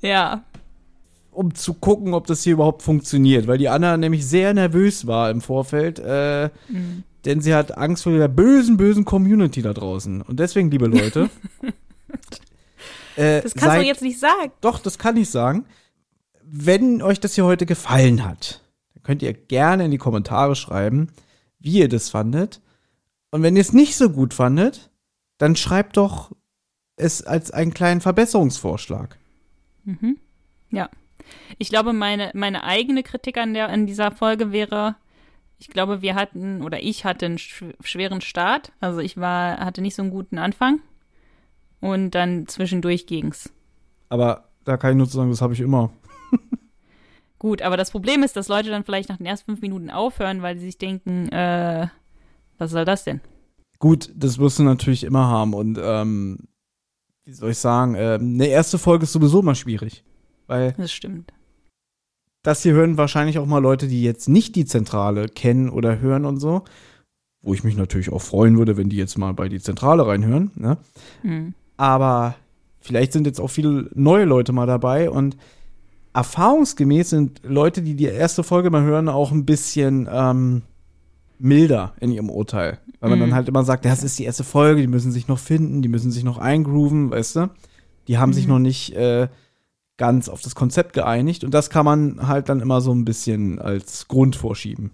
Ja. 0.00 0.44
um 1.30 1.54
zu 1.54 1.74
gucken, 1.74 2.14
ob 2.14 2.26
das 2.26 2.42
hier 2.42 2.54
überhaupt 2.54 2.82
funktioniert. 2.82 3.46
Weil 3.46 3.58
die 3.58 3.68
Anna 3.68 3.96
nämlich 3.98 4.26
sehr 4.26 4.54
nervös 4.54 5.06
war 5.06 5.30
im 5.30 5.40
Vorfeld, 5.42 5.98
äh, 5.98 6.48
Mhm. 6.68 7.02
denn 7.26 7.40
sie 7.42 7.54
hat 7.54 7.76
Angst 7.76 8.04
vor 8.04 8.12
der 8.12 8.28
bösen, 8.28 8.76
bösen 8.78 9.04
Community 9.04 9.60
da 9.60 9.74
draußen. 9.74 10.22
Und 10.22 10.40
deswegen, 10.40 10.70
liebe 10.70 10.86
Leute. 10.86 11.28
äh, 13.18 13.42
Das 13.42 13.54
kannst 13.54 13.66
seid- 13.66 13.82
du 13.82 13.86
jetzt 13.86 14.02
nicht 14.02 14.18
sagen. 14.18 14.52
Doch, 14.60 14.78
das 14.80 14.98
kann 14.98 15.16
ich 15.16 15.30
sagen. 15.30 15.66
Wenn 16.42 17.02
euch 17.02 17.20
das 17.20 17.34
hier 17.34 17.44
heute 17.44 17.66
gefallen 17.66 18.24
hat, 18.24 18.62
dann 18.94 19.02
könnt 19.02 19.22
ihr 19.22 19.32
gerne 19.34 19.84
in 19.84 19.90
die 19.90 19.98
Kommentare 19.98 20.56
schreiben, 20.56 21.08
wie 21.58 21.78
ihr 21.78 21.88
das 21.88 22.08
fandet. 22.10 22.60
Und 23.30 23.42
wenn 23.42 23.56
ihr 23.56 23.60
es 23.62 23.72
nicht 23.74 23.96
so 23.96 24.08
gut 24.10 24.32
fandet, 24.32 24.90
dann 25.36 25.56
schreibt 25.56 25.96
doch 25.98 26.32
es 26.96 27.22
als 27.22 27.50
einen 27.50 27.74
kleinen 27.74 28.00
Verbesserungsvorschlag. 28.00 29.18
Mhm. 29.84 30.16
Ja. 30.70 30.88
Ich 31.58 31.68
glaube, 31.68 31.92
meine, 31.92 32.30
meine 32.34 32.64
eigene 32.64 33.02
Kritik 33.02 33.36
an, 33.36 33.52
der, 33.52 33.68
an 33.68 33.86
dieser 33.86 34.10
Folge 34.10 34.50
wäre, 34.50 34.96
ich 35.58 35.68
glaube, 35.68 36.00
wir 36.00 36.14
hatten, 36.14 36.62
oder 36.62 36.82
ich 36.82 37.04
hatte 37.04 37.26
einen 37.26 37.38
schw 37.38 37.72
schweren 37.82 38.20
Start. 38.22 38.72
Also 38.80 39.00
ich 39.00 39.16
war, 39.18 39.58
hatte 39.58 39.82
nicht 39.82 39.94
so 39.94 40.02
einen 40.02 40.10
guten 40.10 40.38
Anfang. 40.38 40.80
Und 41.80 42.10
dann 42.12 42.46
zwischendurch 42.48 43.06
ging's. 43.06 43.50
Aber 44.08 44.48
da 44.64 44.76
kann 44.76 44.92
ich 44.92 44.96
nur 44.96 45.06
sagen, 45.06 45.30
das 45.30 45.40
habe 45.42 45.54
ich 45.54 45.60
immer. 45.60 45.90
Gut, 47.38 47.62
aber 47.62 47.76
das 47.76 47.92
Problem 47.92 48.24
ist, 48.24 48.36
dass 48.36 48.48
Leute 48.48 48.68
dann 48.70 48.82
vielleicht 48.84 49.08
nach 49.08 49.18
den 49.18 49.26
ersten 49.26 49.46
fünf 49.46 49.60
Minuten 49.60 49.90
aufhören, 49.90 50.42
weil 50.42 50.58
sie 50.58 50.66
sich 50.66 50.78
denken, 50.78 51.28
äh, 51.28 51.86
was 52.58 52.72
soll 52.72 52.84
das 52.84 53.04
denn? 53.04 53.20
Gut, 53.78 54.10
das 54.16 54.38
wirst 54.38 54.58
du 54.58 54.64
natürlich 54.64 55.04
immer 55.04 55.28
haben. 55.28 55.54
Und 55.54 55.78
ähm, 55.80 56.48
wie 57.24 57.32
soll 57.32 57.50
ich 57.50 57.58
sagen, 57.58 57.94
ähm, 57.96 58.34
eine 58.34 58.46
erste 58.46 58.76
Folge 58.76 59.04
ist 59.04 59.12
sowieso 59.12 59.38
immer 59.40 59.54
schwierig. 59.54 60.02
Weil 60.48 60.72
Das 60.72 60.90
stimmt. 60.90 61.32
das 62.42 62.62
hier 62.64 62.72
hören 62.72 62.96
wahrscheinlich 62.96 63.38
auch 63.38 63.46
mal 63.46 63.58
Leute, 63.60 63.86
die 63.86 64.02
jetzt 64.02 64.28
nicht 64.28 64.56
die 64.56 64.64
Zentrale 64.64 65.28
kennen 65.28 65.68
oder 65.70 66.00
hören 66.00 66.24
und 66.24 66.40
so. 66.40 66.64
Wo 67.40 67.54
ich 67.54 67.62
mich 67.62 67.76
natürlich 67.76 68.10
auch 68.10 68.22
freuen 68.22 68.58
würde, 68.58 68.76
wenn 68.76 68.88
die 68.88 68.96
jetzt 68.96 69.16
mal 69.16 69.32
bei 69.32 69.48
die 69.48 69.60
Zentrale 69.60 70.04
reinhören. 70.04 70.50
Ne? 70.56 70.76
Hm. 71.22 71.54
Aber 71.78 72.34
vielleicht 72.80 73.12
sind 73.14 73.26
jetzt 73.26 73.40
auch 73.40 73.48
viele 73.48 73.88
neue 73.94 74.24
Leute 74.26 74.52
mal 74.52 74.66
dabei 74.66 75.08
und 75.10 75.36
erfahrungsgemäß 76.12 77.10
sind 77.10 77.40
Leute, 77.44 77.82
die 77.82 77.94
die 77.94 78.04
erste 78.06 78.42
Folge 78.42 78.70
mal 78.70 78.82
hören, 78.82 79.08
auch 79.08 79.30
ein 79.30 79.44
bisschen 79.46 80.08
ähm, 80.10 80.62
milder 81.38 81.94
in 82.00 82.10
ihrem 82.10 82.30
Urteil. 82.30 82.78
Weil 83.00 83.10
man 83.10 83.18
Mhm. 83.18 83.22
dann 83.22 83.34
halt 83.34 83.48
immer 83.48 83.62
sagt, 83.64 83.84
das 83.84 84.02
ist 84.02 84.18
die 84.18 84.24
erste 84.24 84.42
Folge, 84.44 84.80
die 84.80 84.86
müssen 84.88 85.12
sich 85.12 85.28
noch 85.28 85.38
finden, 85.38 85.82
die 85.82 85.88
müssen 85.88 86.10
sich 86.10 86.24
noch 86.24 86.38
eingrooven, 86.38 87.10
weißt 87.10 87.36
du? 87.36 87.50
Die 88.08 88.18
haben 88.18 88.32
sich 88.32 88.46
Mhm. 88.46 88.52
noch 88.54 88.58
nicht 88.58 88.94
äh, 88.96 89.28
ganz 89.96 90.28
auf 90.28 90.40
das 90.42 90.54
Konzept 90.54 90.92
geeinigt 90.94 91.44
und 91.44 91.52
das 91.54 91.70
kann 91.70 91.84
man 91.84 92.26
halt 92.26 92.48
dann 92.48 92.60
immer 92.60 92.80
so 92.80 92.92
ein 92.92 93.04
bisschen 93.04 93.60
als 93.60 94.08
Grund 94.08 94.34
vorschieben. 94.34 94.90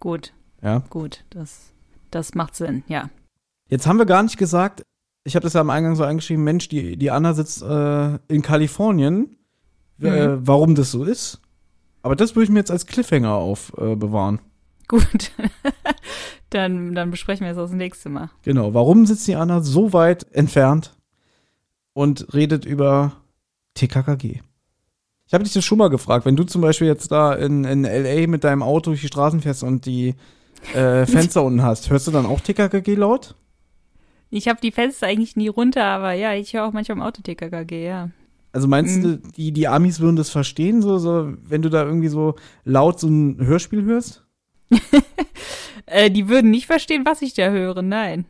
Gut, 0.00 0.34
Ja. 0.62 0.80
gut. 0.90 1.24
Das, 1.30 1.70
das 2.10 2.34
macht 2.34 2.54
Sinn, 2.56 2.82
ja. 2.88 3.08
Jetzt 3.70 3.86
haben 3.86 3.98
wir 3.98 4.06
gar 4.06 4.22
nicht 4.22 4.36
gesagt, 4.36 4.82
ich 5.24 5.34
habe 5.36 5.44
das 5.44 5.54
ja 5.54 5.60
am 5.62 5.70
Eingang 5.70 5.96
so 5.96 6.04
eingeschrieben, 6.04 6.44
Mensch, 6.44 6.68
die, 6.68 6.96
die 6.96 7.10
Anna 7.10 7.32
sitzt 7.34 7.62
äh, 7.62 8.18
in 8.28 8.42
Kalifornien, 8.42 9.36
äh, 10.00 10.28
Mhm. 10.36 10.46
warum 10.46 10.74
das 10.74 10.90
so 10.90 11.04
ist. 11.04 11.40
Aber 12.02 12.14
das 12.16 12.34
würde 12.36 12.44
ich 12.44 12.50
mir 12.50 12.58
jetzt 12.58 12.70
als 12.70 12.86
Cliffhanger 12.86 13.32
aufbewahren. 13.32 14.36
Äh. 14.36 14.40
Gut. 14.88 15.32
dann, 16.50 16.94
dann 16.94 17.10
besprechen 17.10 17.44
wir 17.44 17.52
es 17.52 17.56
das 17.56 17.72
nächste 17.72 18.08
Mal. 18.10 18.30
genau, 18.42 18.74
warum 18.74 19.06
sitzt 19.06 19.26
die 19.26 19.34
Anna 19.36 19.62
so 19.62 19.92
weit 19.94 20.26
entfernt 20.32 20.94
und 21.94 22.34
redet 22.34 22.64
über 22.66 23.12
TKKG? 23.74 24.40
Ich 25.26 25.32
habe 25.32 25.42
dich 25.44 25.54
das 25.54 25.64
schon 25.64 25.78
mal 25.78 25.88
gefragt, 25.88 26.26
wenn 26.26 26.36
du 26.36 26.44
zum 26.44 26.60
Beispiel 26.60 26.86
jetzt 26.86 27.10
da 27.10 27.32
in, 27.32 27.64
in 27.64 27.84
L.A. 27.86 28.26
mit 28.28 28.44
deinem 28.44 28.62
Auto 28.62 28.90
durch 28.90 29.00
die 29.00 29.06
Straßen 29.06 29.40
fährst 29.40 29.62
und 29.62 29.86
die 29.86 30.14
äh, 30.74 31.06
Fenster 31.06 31.42
unten 31.42 31.62
hast, 31.62 31.88
hörst 31.88 32.06
du 32.06 32.10
dann 32.10 32.26
auch 32.26 32.40
TKKG 32.40 32.94
laut? 32.94 33.34
Ich 34.34 34.48
habe 34.48 34.60
die 34.60 34.72
Fenster 34.72 35.06
eigentlich 35.06 35.36
nie 35.36 35.46
runter, 35.46 35.84
aber 35.84 36.12
ja, 36.12 36.34
ich 36.34 36.54
höre 36.54 36.64
auch 36.66 36.72
manchmal 36.72 36.98
im 36.98 37.02
Auto 37.02 37.22
TKKG, 37.22 37.86
ja. 37.86 38.10
Also 38.50 38.66
meinst 38.66 39.04
du, 39.04 39.18
die, 39.18 39.52
die 39.52 39.68
Amis 39.68 40.00
würden 40.00 40.16
das 40.16 40.30
verstehen, 40.30 40.82
so, 40.82 40.98
so, 40.98 41.34
wenn 41.44 41.62
du 41.62 41.68
da 41.68 41.84
irgendwie 41.84 42.08
so 42.08 42.34
laut 42.64 42.98
so 42.98 43.06
ein 43.08 43.38
Hörspiel 43.38 43.84
hörst? 43.84 44.24
Äh, 45.86 46.10
die 46.10 46.30
würden 46.30 46.50
nicht 46.50 46.64
verstehen, 46.64 47.04
was 47.04 47.20
ich 47.20 47.34
da 47.34 47.50
höre, 47.50 47.82
nein. 47.82 48.24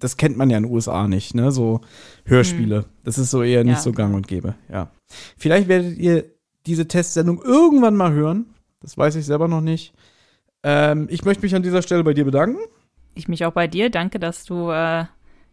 Das 0.00 0.16
kennt 0.16 0.36
man 0.36 0.50
ja 0.50 0.56
in 0.56 0.64
den 0.64 0.72
USA 0.72 1.06
nicht, 1.06 1.36
ne? 1.36 1.52
So 1.52 1.82
Hörspiele. 2.24 2.86
Das 3.04 3.16
ist 3.16 3.30
so 3.30 3.44
eher 3.44 3.62
nicht 3.62 3.76
Ja. 3.76 3.80
so 3.80 3.92
gang 3.92 4.12
und 4.16 4.26
gäbe, 4.26 4.56
ja. 4.68 4.90
Vielleicht 5.38 5.68
werdet 5.68 5.96
ihr 5.98 6.24
diese 6.66 6.88
Testsendung 6.88 7.40
irgendwann 7.40 7.94
mal 7.94 8.12
hören. 8.12 8.46
Das 8.80 8.98
weiß 8.98 9.14
ich 9.14 9.24
selber 9.24 9.46
noch 9.46 9.60
nicht. 9.60 9.94
Ähm, 10.64 11.06
ich 11.08 11.24
möchte 11.24 11.44
mich 11.44 11.54
an 11.54 11.62
dieser 11.62 11.80
Stelle 11.80 12.02
bei 12.02 12.12
dir 12.12 12.24
bedanken. 12.24 12.58
Ich 13.14 13.28
mich 13.28 13.44
auch 13.44 13.52
bei 13.52 13.68
dir. 13.68 13.88
Danke, 13.88 14.18
dass 14.18 14.44
du 14.44 14.70
äh, 14.72 15.04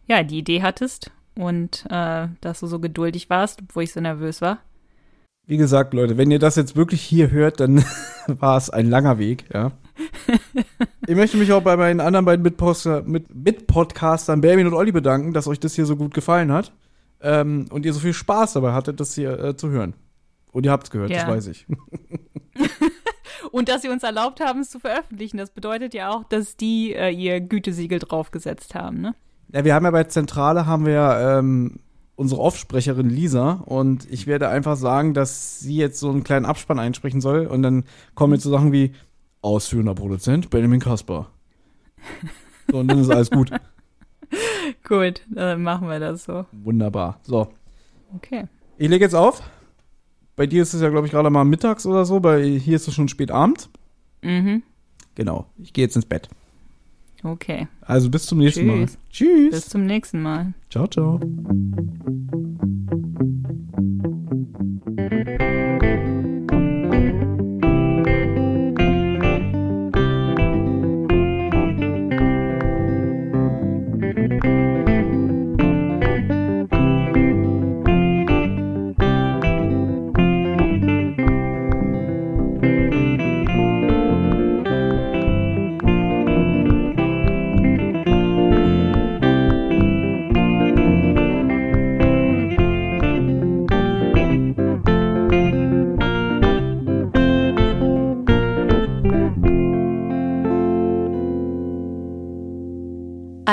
ja 0.06 0.22
die 0.22 0.38
Idee 0.38 0.62
hattest 0.62 1.10
und 1.36 1.84
äh, 1.90 2.28
dass 2.40 2.60
du 2.60 2.66
so 2.66 2.78
geduldig 2.80 3.30
warst, 3.30 3.60
obwohl 3.62 3.82
ich 3.84 3.92
so 3.92 4.00
nervös 4.00 4.40
war. 4.40 4.58
Wie 5.46 5.56
gesagt, 5.58 5.92
Leute, 5.92 6.16
wenn 6.16 6.30
ihr 6.30 6.38
das 6.38 6.56
jetzt 6.56 6.74
wirklich 6.76 7.02
hier 7.02 7.30
hört, 7.30 7.60
dann 7.60 7.84
war 8.26 8.56
es 8.56 8.70
ein 8.70 8.88
langer 8.88 9.18
Weg, 9.18 9.44
ja. 9.52 9.72
ich 11.06 11.14
möchte 11.14 11.36
mich 11.36 11.52
auch 11.52 11.62
bei 11.62 11.76
meinen 11.76 12.00
anderen 12.00 12.24
beiden 12.24 12.44
Mitposter- 12.44 13.02
mit 13.02 13.32
Mitpodcastern 13.34 14.40
Bermin 14.40 14.66
und 14.66 14.74
Olli 14.74 14.90
bedanken, 14.92 15.32
dass 15.32 15.46
euch 15.46 15.60
das 15.60 15.74
hier 15.74 15.86
so 15.86 15.96
gut 15.96 16.14
gefallen 16.14 16.50
hat. 16.50 16.72
Ähm, 17.20 17.66
und 17.70 17.86
ihr 17.86 17.92
so 17.92 18.00
viel 18.00 18.12
Spaß 18.12 18.54
dabei 18.54 18.72
hattet, 18.72 19.00
das 19.00 19.14
hier 19.14 19.38
äh, 19.38 19.56
zu 19.56 19.68
hören. 19.70 19.94
Und 20.52 20.64
ihr 20.66 20.72
habt 20.72 20.84
es 20.84 20.90
gehört, 20.90 21.10
das 21.10 21.22
Ja. 21.22 21.28
weiß 21.28 21.46
ich. 21.48 21.66
Und 23.50 23.68
dass 23.68 23.82
sie 23.82 23.88
uns 23.88 24.02
erlaubt 24.02 24.40
haben, 24.40 24.60
es 24.60 24.70
zu 24.70 24.80
veröffentlichen. 24.80 25.36
Das 25.36 25.50
bedeutet 25.50 25.94
ja 25.94 26.10
auch, 26.10 26.24
dass 26.24 26.56
die 26.56 26.92
äh, 26.94 27.10
ihr 27.10 27.40
Gütesiegel 27.40 27.98
draufgesetzt 28.00 28.74
haben, 28.74 29.00
ne? 29.00 29.14
Ja, 29.54 29.64
wir 29.64 29.72
haben 29.74 29.84
ja 29.84 29.92
bei 29.92 30.02
Zentrale 30.04 30.66
haben 30.66 30.84
wir 30.84 31.16
ähm, 31.38 31.76
unsere 32.16 32.40
Offsprecherin 32.40 33.08
Lisa 33.08 33.52
und 33.52 34.10
ich 34.10 34.26
werde 34.26 34.48
einfach 34.48 34.76
sagen, 34.76 35.14
dass 35.14 35.60
sie 35.60 35.76
jetzt 35.76 36.00
so 36.00 36.10
einen 36.10 36.24
kleinen 36.24 36.44
Abspann 36.44 36.80
einsprechen 36.80 37.20
soll 37.20 37.46
und 37.46 37.62
dann 37.62 37.84
kommen 38.16 38.32
jetzt 38.34 38.42
so 38.42 38.50
Sachen 38.50 38.72
wie 38.72 38.92
ausführender 39.42 39.94
Produzent 39.94 40.50
Benjamin 40.50 40.80
Kasper. 40.80 41.28
So, 42.70 42.78
und 42.78 42.88
dann 42.88 42.98
ist 42.98 43.10
alles 43.10 43.30
gut. 43.30 43.50
Gut, 44.88 45.22
dann 45.28 45.62
machen 45.62 45.88
wir 45.88 46.00
das 46.00 46.24
so. 46.24 46.46
Wunderbar. 46.50 47.20
So, 47.22 47.48
Okay. 48.16 48.44
ich 48.78 48.88
lege 48.88 49.04
jetzt 49.04 49.14
auf. 49.14 49.42
Bei 50.34 50.46
dir 50.46 50.62
ist 50.62 50.74
es 50.74 50.80
ja, 50.80 50.88
glaube 50.88 51.06
ich, 51.06 51.12
gerade 51.12 51.30
mal 51.30 51.44
mittags 51.44 51.86
oder 51.86 52.04
so. 52.04 52.18
Bei 52.20 52.42
hier 52.42 52.76
ist 52.76 52.88
es 52.88 52.94
schon 52.94 53.08
spät 53.08 53.30
Abend. 53.30 53.68
Mhm. 54.22 54.62
Genau. 55.14 55.46
Ich 55.58 55.72
gehe 55.72 55.84
jetzt 55.84 55.94
ins 55.96 56.06
Bett. 56.06 56.28
Okay. 57.24 57.68
Also 57.80 58.10
bis 58.10 58.26
zum 58.26 58.38
nächsten 58.38 58.66
Mal. 58.66 58.84
Tschüss. 58.84 58.98
Tschüss. 59.10 59.50
Bis 59.50 59.68
zum 59.70 59.86
nächsten 59.86 60.22
Mal. 60.22 60.52
Ciao, 60.70 60.86
ciao. 60.86 61.20